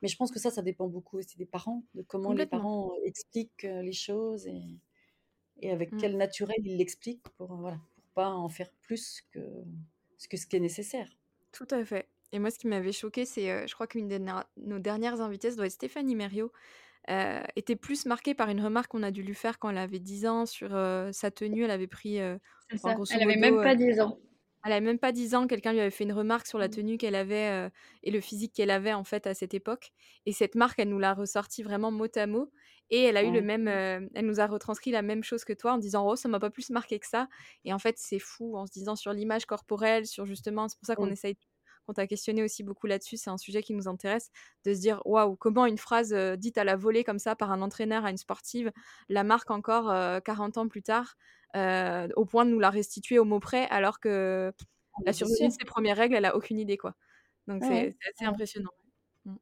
Mais 0.01 0.07
je 0.07 0.15
pense 0.15 0.31
que 0.31 0.39
ça, 0.39 0.51
ça 0.51 0.61
dépend 0.61 0.87
beaucoup 0.87 1.17
aussi 1.17 1.37
des 1.37 1.45
parents, 1.45 1.83
de 1.95 2.01
comment 2.03 2.33
les 2.33 2.45
parents 2.45 2.91
expliquent 3.03 3.65
euh, 3.65 3.81
les 3.81 3.93
choses 3.93 4.45
et, 4.47 4.61
et 5.61 5.71
avec 5.71 5.91
Mm. 5.91 5.97
quel 5.97 6.17
naturel 6.17 6.57
ils 6.63 6.77
l'expliquent 6.77 7.27
pour, 7.37 7.51
euh, 7.51 7.55
voilà, 7.55 7.79
pour 7.95 8.03
pas 8.13 8.29
en 8.29 8.49
faire 8.49 8.71
plus 8.81 9.23
que 9.31 9.39
ce 10.17 10.27
que 10.27 10.37
ce 10.37 10.45
qui 10.47 10.55
est 10.55 10.59
nécessaire. 10.59 11.09
Tout 11.51 11.67
à 11.71 11.83
fait. 11.83 12.07
Et 12.31 12.39
moi, 12.39 12.51
ce 12.51 12.59
qui 12.59 12.67
m'avait 12.67 12.91
choqué, 12.91 13.25
c'est, 13.25 13.49
euh, 13.49 13.65
je 13.67 13.73
crois 13.73 13.87
qu'une 13.87 14.07
de 14.07 14.19
nos 14.57 14.79
dernières 14.79 15.21
invitées, 15.21 15.49
ça 15.51 15.55
doit 15.55 15.65
être 15.65 15.71
Stéphanie 15.71 16.15
Merriot, 16.15 16.51
euh, 17.09 17.41
était 17.55 17.75
plus 17.75 18.05
marquée 18.05 18.33
par 18.35 18.49
une 18.49 18.61
remarque 18.61 18.91
qu'on 18.91 19.03
a 19.03 19.11
dû 19.11 19.23
lui 19.23 19.35
faire 19.35 19.59
quand 19.59 19.69
elle 19.69 19.77
avait 19.77 19.99
10 19.99 20.25
ans 20.27 20.45
sur 20.45 20.75
euh, 20.75 21.11
sa 21.11 21.31
tenue. 21.31 21.63
Elle 21.63 21.71
avait 21.71 21.87
pris, 21.87 22.19
euh, 22.19 22.37
ça. 22.75 22.95
Elle 23.09 23.21
avait 23.23 23.35
modo, 23.35 23.37
même 23.37 23.59
pas 23.59 23.75
10 23.75 23.99
ans. 24.01 24.17
elle 24.65 24.73
avait 24.73 24.81
même 24.85 24.99
pas 24.99 25.11
10 25.13 25.33
ans, 25.35 25.47
quelqu'un 25.47 25.71
lui 25.71 25.79
avait 25.79 25.91
fait 25.91 26.03
une 26.03 26.11
remarque 26.13 26.47
sur 26.47 26.57
la 26.59 26.67
Mm. 26.67 26.71
tenue 26.71 26.97
qu'elle 26.97 27.15
avait 27.15 27.69
et 28.03 28.11
le 28.11 28.19
physique 28.21 28.53
qu'elle 28.53 28.71
avait 28.71 28.93
en 28.93 29.03
fait 29.05 29.25
à 29.27 29.33
cette 29.33 29.53
époque. 29.53 29.91
Et 30.25 30.33
cette 30.33 30.55
marque, 30.55 30.79
elle 30.79 30.89
nous 30.89 30.99
l'a 30.99 31.13
ressorti 31.13 31.63
vraiment 31.63 31.91
mot 31.91 32.07
à 32.15 32.27
mot. 32.27 32.51
Et 32.89 33.03
elle 33.03 33.17
a 33.17 33.23
eu 33.23 33.31
le 33.31 33.41
même, 33.41 33.67
elle 33.69 34.25
nous 34.25 34.39
a 34.41 34.47
retranscrit 34.47 34.91
la 34.91 35.01
même 35.01 35.23
chose 35.23 35.45
que 35.45 35.53
toi 35.53 35.73
en 35.73 35.77
disant 35.77 36.05
oh 36.07 36.15
ça 36.17 36.27
m'a 36.29 36.39
pas 36.39 36.49
plus 36.49 36.69
marqué 36.69 36.99
que 36.99 37.07
ça. 37.07 37.29
Et 37.65 37.73
en 37.73 37.79
fait 37.79 37.95
c'est 37.97 38.19
fou 38.19 38.57
en 38.57 38.65
se 38.65 38.71
disant 38.73 38.95
sur 38.97 39.13
l'image 39.13 39.45
corporelle, 39.45 40.05
sur 40.05 40.25
justement, 40.25 40.67
c'est 40.67 40.77
pour 40.79 40.87
ça 40.87 40.95
qu'on 40.97 41.07
Mm. 41.07 41.11
essaye, 41.11 41.37
qu'on 41.87 41.93
t'a 41.93 42.07
questionné 42.07 42.43
aussi 42.43 42.63
beaucoup 42.63 42.87
là-dessus. 42.87 43.17
C'est 43.17 43.31
un 43.31 43.37
sujet 43.37 43.63
qui 43.63 43.73
nous 43.73 43.87
intéresse 43.87 44.29
de 44.65 44.73
se 44.73 44.79
dire 44.79 45.01
waouh 45.05 45.35
comment 45.37 45.65
une 45.65 45.77
phrase 45.79 46.13
euh, 46.13 46.35
dite 46.35 46.57
à 46.59 46.63
la 46.63 46.75
volée 46.75 47.03
comme 47.03 47.19
ça 47.19 47.35
par 47.35 47.51
un 47.51 47.61
entraîneur 47.63 48.05
à 48.05 48.11
une 48.11 48.17
sportive 48.17 48.71
la 49.09 49.23
marque 49.23 49.51
encore 49.51 49.89
euh, 49.91 50.19
40 50.19 50.57
ans 50.59 50.67
plus 50.67 50.83
tard 50.83 51.15
euh, 51.55 52.07
au 52.15 52.25
point 52.25 52.45
de 52.45 52.51
nous 52.51 52.59
la 52.59 52.69
restituer 52.69 53.19
au 53.19 53.25
mot 53.25 53.39
près 53.39 53.67
alors 53.69 53.99
que 53.99 54.53
Ah, 54.93 54.99
la 55.05 55.13
survenue 55.13 55.47
de 55.47 55.53
ses 55.53 55.65
premières 55.65 55.97
règles, 55.97 56.15
elle 56.15 56.25
a 56.25 56.35
aucune 56.35 56.59
idée, 56.59 56.77
quoi. 56.77 56.95
Donc 57.47 57.63
Ouais, 57.63 57.95
c'est 58.01 58.09
assez 58.09 58.25
ouais, 58.25 58.27
impressionnant. 58.27 58.71
Mm. 59.25 59.35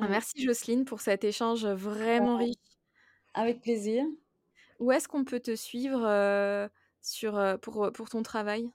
Ah, 0.00 0.08
ouais. 0.08 0.08
Merci 0.08 0.42
Jocelyne 0.42 0.84
pour 0.84 1.00
cet 1.00 1.24
échange 1.24 1.66
vraiment 1.66 2.36
riche. 2.36 2.56
Avec 3.34 3.60
plaisir. 3.62 4.04
Où 4.78 4.92
est-ce 4.92 5.08
qu'on 5.08 5.24
peut 5.24 5.40
te 5.40 5.56
suivre 5.56 6.04
euh, 6.06 6.68
sur, 7.00 7.36
euh, 7.36 7.56
pour, 7.56 7.90
pour 7.92 8.08
ton 8.08 8.22
travail? 8.22 8.70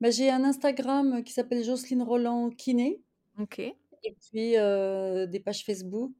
Bah, 0.00 0.10
j'ai 0.10 0.30
un 0.30 0.44
Instagram 0.44 1.22
qui 1.24 1.32
s'appelle 1.32 1.64
Jocelyne 1.64 2.02
Roland 2.02 2.50
Kiné 2.50 3.02
Ok, 3.38 3.58
et 4.04 4.14
puis 4.20 4.52
des 4.52 5.40
pages 5.44 5.64
Facebook. 5.64 6.12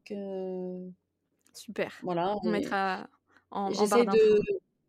super. 1.55 1.93
voilà. 2.03 2.37
On 2.43 2.49
Et, 2.49 2.53
mettra 2.53 3.09
en, 3.51 3.71
et 3.71 3.75
en 3.75 3.87
barre 3.89 3.89
j'essaye 3.89 4.07
d'infos. 4.07 4.19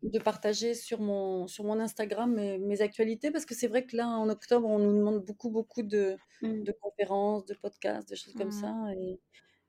de, 0.02 0.10
de 0.10 0.18
partager 0.18 0.74
sur 0.74 1.00
mon, 1.00 1.46
sur 1.46 1.64
mon 1.64 1.78
Instagram 1.80 2.34
mes, 2.34 2.58
mes 2.58 2.80
actualités 2.80 3.30
parce 3.30 3.44
que 3.46 3.54
c'est 3.54 3.68
vrai 3.68 3.84
que 3.86 3.96
là, 3.96 4.08
en 4.08 4.28
octobre, 4.28 4.68
on 4.68 4.78
nous 4.78 4.96
demande 4.96 5.24
beaucoup, 5.24 5.50
beaucoup 5.50 5.82
de, 5.82 6.16
Mm. 6.42 6.64
de 6.64 6.72
conférences, 6.72 7.44
de 7.46 7.54
podcasts, 7.54 8.08
de 8.08 8.14
choses 8.16 8.34
comme 8.34 8.48
Mm. 8.48 8.60
ça. 8.60 8.74
Et, 8.96 9.20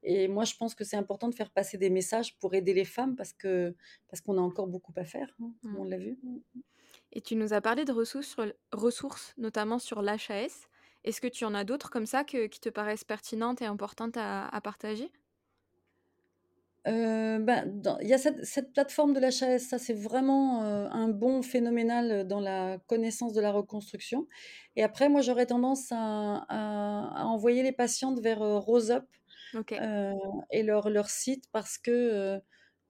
et 0.03 0.27
moi, 0.27 0.45
je 0.45 0.55
pense 0.55 0.75
que 0.75 0.83
c'est 0.83 0.97
important 0.97 1.29
de 1.29 1.35
faire 1.35 1.51
passer 1.51 1.77
des 1.77 1.89
messages 1.89 2.37
pour 2.39 2.53
aider 2.53 2.73
les 2.73 2.85
femmes 2.85 3.15
parce 3.15 3.33
que 3.33 3.75
parce 4.09 4.21
qu'on 4.21 4.37
a 4.37 4.41
encore 4.41 4.67
beaucoup 4.67 4.93
à 4.97 5.05
faire. 5.05 5.35
hein, 5.41 5.51
le 5.63 5.69
Mm. 5.69 5.77
monde 5.77 5.89
l'a 5.89 5.97
vu. 5.97 6.19
Et 7.15 7.21
tu 7.21 7.35
nous 7.35 7.53
as 7.53 7.61
parlé 7.61 7.83
de 7.83 7.91
ressources, 7.91 8.27
sur 8.27 8.43
l- 8.43 8.55
ressources 8.71 9.33
notamment 9.37 9.79
sur 9.79 10.01
l'HAS. 10.03 10.67
Est-ce 11.03 11.19
que 11.21 11.27
tu 11.27 11.45
en 11.45 11.53
as 11.55 11.63
d'autres 11.63 11.89
comme 11.89 12.05
ça 12.05 12.23
que- 12.23 12.45
qui 12.47 12.59
te 12.59 12.69
paraissent 12.69 13.03
pertinentes 13.03 13.61
et 13.61 13.65
importantes 13.65 14.17
à, 14.17 14.47
à 14.47 14.61
partager? 14.61 15.11
Euh, 16.87 17.39
ben, 17.39 17.65
dans- 17.81 17.97
il 17.99 18.07
y 18.07 18.13
a 18.13 18.19
cette, 18.19 18.45
cette 18.45 18.71
plateforme 18.71 19.13
de 19.13 19.19
l'HAS, 19.19 19.57
ça 19.59 19.79
c'est 19.79 19.93
vraiment 19.95 20.63
euh, 20.63 20.87
un 20.91 21.07
bon 21.09 21.41
phénoménal 21.41 22.27
dans 22.27 22.39
la 22.39 22.77
connaissance 22.85 23.33
de 23.33 23.41
la 23.41 23.51
reconstruction. 23.51 24.27
Et 24.75 24.83
après, 24.83 25.09
moi 25.09 25.21
j'aurais 25.21 25.47
tendance 25.47 25.91
à, 25.91 26.45
à- 26.47 27.21
à 27.21 27.25
envoyer 27.25 27.63
les 27.63 27.71
patientes 27.71 28.19
vers 28.19 28.41
euh, 28.43 28.59
Rose 28.59 28.91
Up 28.91 29.05
Ok. 29.53 29.71
euh, 29.81 30.11
et 30.51 30.63
leur, 30.63 30.89
leur 30.91 31.09
site 31.09 31.45
parce 31.51 31.77
que 31.79 31.91
euh, 31.91 32.39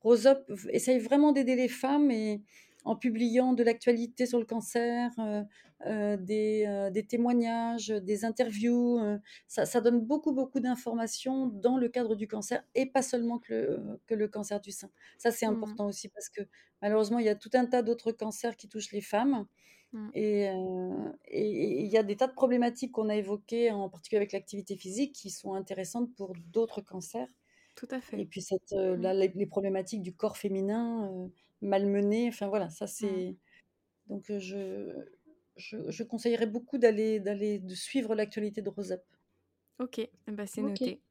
Rose 0.02 0.28
Up 0.28 0.44
v- 0.50 0.70
essaye 0.74 1.00
vraiment 1.00 1.32
d'aider 1.32 1.56
les 1.56 1.70
femmes 1.70 2.12
et 2.12 2.44
en 2.86 2.96
publiant 2.96 3.54
de 3.54 3.64
l'actualité 3.64 4.26
sur 4.28 4.40
le 4.40 4.46
cancer, 4.46 5.12
euh, 5.20 5.44
euh, 5.86 6.18
des, 6.18 6.66
euh, 6.68 6.90
des 6.92 7.06
témoignages, 7.06 7.88
des 7.90 8.26
interviews. 8.26 9.00
ça, 9.48 9.66
ça 9.66 9.82
donne 9.82 10.00
beaucoup, 10.02 10.34
beaucoup 10.34 10.60
d'informations 10.62 11.48
dans 11.48 11.78
le 11.78 11.90
cadre 11.90 12.16
du 12.16 12.28
cancer 12.28 12.64
et 12.76 12.86
pas 12.86 13.02
seulement 13.02 13.40
que 13.40 13.54
le, 13.54 14.00
que 14.08 14.14
le 14.16 14.28
cancer 14.28 14.62
du 14.62 14.72
sein. 14.72 14.90
Ça, 15.18 15.32
c'est 15.32 15.46
Mm. 15.48 15.76
important 15.76 15.88
aussi 15.88 16.10
parce 16.10 16.30
que 16.30 16.42
malheureusement, 16.82 17.20
il 17.20 17.26
y 17.26 17.30
a 17.30 17.36
tout 17.36 17.50
un 17.54 17.66
tas 17.66 17.82
d'autres 17.84 18.12
cancers 18.14 18.56
qui 18.58 18.70
touchent 18.70 18.92
les 18.94 19.02
femmes. 19.02 19.46
Mm. 19.94 20.12
Et 20.14 20.44
et- 21.28 21.40
et 21.40 21.82
il 21.86 21.88
y 21.92 21.98
a 21.98 22.04
des 22.04 22.16
tas 22.18 22.28
de 22.28 22.34
problématiques 22.34 22.92
qu'on 22.94 23.10
a 23.10 23.16
évoquées, 23.16 23.72
en 23.72 23.90
particulier 23.90 24.18
avec 24.20 24.32
l'activité 24.34 24.76
physique, 24.78 25.14
qui 25.16 25.30
sont 25.32 25.54
intéressantes 25.54 26.14
pour 26.16 26.34
d'autres 26.36 26.82
cancers. 26.82 27.28
Tout 27.76 27.88
à 27.92 28.02
Et 28.18 28.26
fait. 28.26 28.28
puis 28.28 28.42
cette, 28.42 28.72
euh, 28.74 28.98
Mm. 28.98 29.02
là, 29.02 29.14
les, 29.14 29.30
les 29.30 29.46
problématiques 29.46 30.02
du 30.02 30.16
corps 30.16 30.38
féminin 30.38 31.12
euh, 31.14 31.28
malmené, 31.66 32.28
enfin 32.30 32.48
voilà, 32.48 32.70
ça 32.70 32.86
Mm. 32.86 32.88
c'est... 32.88 33.36
Donc 34.08 34.26
je, 34.30 34.94
je, 35.56 35.78
je 35.90 36.04
conseillerais 36.04 36.46
beaucoup 36.48 36.78
d'aller, 36.78 37.20
d'aller, 37.20 37.60
de 37.60 37.74
suivre 37.76 38.14
l'actualité 38.16 38.62
de 38.62 38.70
Rose 38.70 38.92
Up. 38.92 39.04
Ok, 39.80 40.00
eh 40.00 40.10
ben, 40.28 40.46
c'est 40.46 40.62
Ok. 40.62 40.70
noté. 40.70 41.02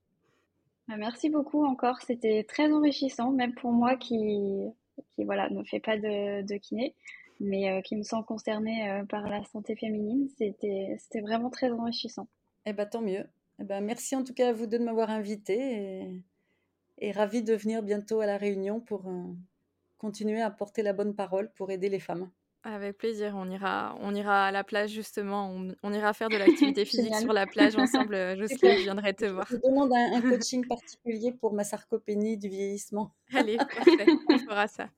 Bah, 0.88 0.96
merci 0.96 1.28
beaucoup 1.30 1.64
encore. 1.64 2.00
C'était 2.02 2.44
très 2.44 2.70
enrichissant, 2.72 3.30
même 3.32 3.54
pour 3.54 3.72
moi 3.72 3.96
qui, 3.96 4.68
qui 5.16 5.24
voilà, 5.24 5.50
ne 5.50 5.62
fait 5.64 5.80
pas 5.80 5.96
de, 5.98 6.42
de 6.42 6.56
kiné. 6.56 6.94
mais 7.40 7.82
qui 7.82 7.96
me 7.96 8.02
sent 8.02 8.22
concernée 8.28 9.02
par 9.08 9.28
la 9.28 9.42
santé 9.44 9.74
féminine. 9.76 10.28
C'était 10.38 11.20
vraiment 11.20 11.50
très 11.50 11.70
enrichissant. 11.72 12.28
Eh 12.66 12.72
bien, 12.72 12.86
tant 12.86 13.02
mieux. 13.02 13.26
Eh 13.58 13.64
ben, 13.64 13.80
merci 13.80 14.14
en 14.16 14.22
tout 14.24 14.34
cas 14.34 14.50
à 14.50 14.52
vous 14.52 14.66
deux 14.66 14.78
de 14.78 14.84
m'avoir 14.84 15.10
invité 15.10 15.56
et, 15.58 16.22
et 16.98 17.12
ravi 17.12 17.42
de 17.42 17.54
venir 17.54 17.82
bientôt 17.82 18.20
à 18.20 18.26
la 18.26 18.36
Réunion 18.36 18.80
pour 18.80 19.10
continuer 20.04 20.42
à 20.42 20.50
porter 20.50 20.82
la 20.82 20.92
bonne 20.92 21.14
parole 21.14 21.50
pour 21.54 21.70
aider 21.70 21.88
les 21.88 21.98
femmes. 21.98 22.30
Avec 22.62 22.98
plaisir, 22.98 23.34
on 23.38 23.48
ira, 23.48 23.96
on 24.02 24.14
ira 24.14 24.48
à 24.48 24.50
la 24.50 24.62
plage 24.62 24.90
justement, 24.90 25.50
on, 25.82 25.92
ira 25.94 26.12
faire 26.12 26.28
de 26.28 26.36
l'activité 26.44 26.84
physique 26.84 27.14
sur 27.14 27.32
la 27.32 27.46
plage 27.46 27.74
ensemble. 27.76 28.14
Jocelyne, 28.38 28.76
je 28.78 28.82
viendrai 28.82 29.14
te 29.14 29.24
voir. 29.24 29.46
Je 29.48 29.56
demande 29.56 29.90
un, 29.94 30.20
coaching 30.30 30.66
particulier 30.66 31.32
pour 31.32 31.54
ma 31.54 31.64
sarcopénie 31.64 32.36
du 32.36 32.50
vieillissement. 32.50 33.14
Allez, 33.32 33.56
parfait, 33.56 34.06
on 34.28 34.38
fera 34.38 34.68
ça. 34.68 34.90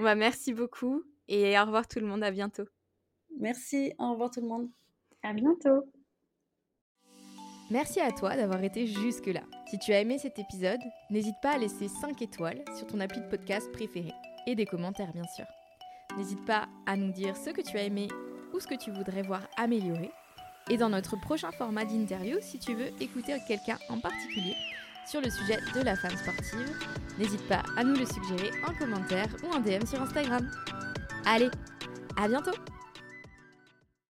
Bah, 0.00 0.16
merci 0.16 0.52
beaucoup 0.52 1.04
et 1.28 1.56
au 1.56 1.64
revoir 1.64 1.86
tout 1.86 2.00
le 2.00 2.06
monde, 2.06 2.24
à 2.24 2.32
bientôt. 2.32 2.66
Merci, 3.38 3.92
au 4.00 4.10
revoir 4.10 4.32
tout 4.32 4.40
le 4.40 4.48
monde. 4.48 4.68
À 5.22 5.32
bientôt. 5.34 5.84
Merci 7.70 8.00
à 8.00 8.10
toi 8.10 8.34
d'avoir 8.34 8.64
été 8.64 8.88
jusque-là. 8.88 9.42
Si 9.70 9.78
tu 9.78 9.92
as 9.92 10.00
aimé 10.00 10.18
cet 10.18 10.40
épisode, 10.40 10.80
n'hésite 11.10 11.36
pas 11.42 11.52
à 11.52 11.58
laisser 11.58 11.86
5 11.86 12.22
étoiles 12.22 12.64
sur 12.76 12.88
ton 12.88 12.98
appli 12.98 13.20
de 13.20 13.28
podcast 13.28 13.70
préféré 13.70 14.12
et 14.48 14.54
des 14.54 14.66
commentaires 14.66 15.12
bien 15.12 15.26
sûr. 15.36 15.44
N'hésite 16.16 16.44
pas 16.46 16.66
à 16.86 16.96
nous 16.96 17.12
dire 17.12 17.36
ce 17.36 17.50
que 17.50 17.60
tu 17.60 17.76
as 17.76 17.84
aimé 17.84 18.08
ou 18.54 18.60
ce 18.60 18.66
que 18.66 18.74
tu 18.74 18.90
voudrais 18.90 19.22
voir 19.22 19.42
améliorer. 19.58 20.10
Et 20.70 20.78
dans 20.78 20.88
notre 20.88 21.16
prochain 21.20 21.52
format 21.52 21.84
d'interview, 21.84 22.38
si 22.40 22.58
tu 22.58 22.74
veux 22.74 22.90
écouter 23.00 23.36
quelqu'un 23.46 23.78
en 23.90 24.00
particulier 24.00 24.54
sur 25.06 25.20
le 25.20 25.30
sujet 25.30 25.58
de 25.74 25.80
la 25.80 25.96
femme 25.96 26.16
sportive, 26.16 26.78
n'hésite 27.18 27.46
pas 27.46 27.62
à 27.76 27.84
nous 27.84 27.94
le 27.94 28.06
suggérer 28.06 28.50
en 28.66 28.74
commentaire 28.74 29.28
ou 29.44 29.54
en 29.54 29.60
DM 29.60 29.86
sur 29.86 30.00
Instagram. 30.00 30.50
Allez, 31.26 31.50
à 32.16 32.26
bientôt 32.26 32.52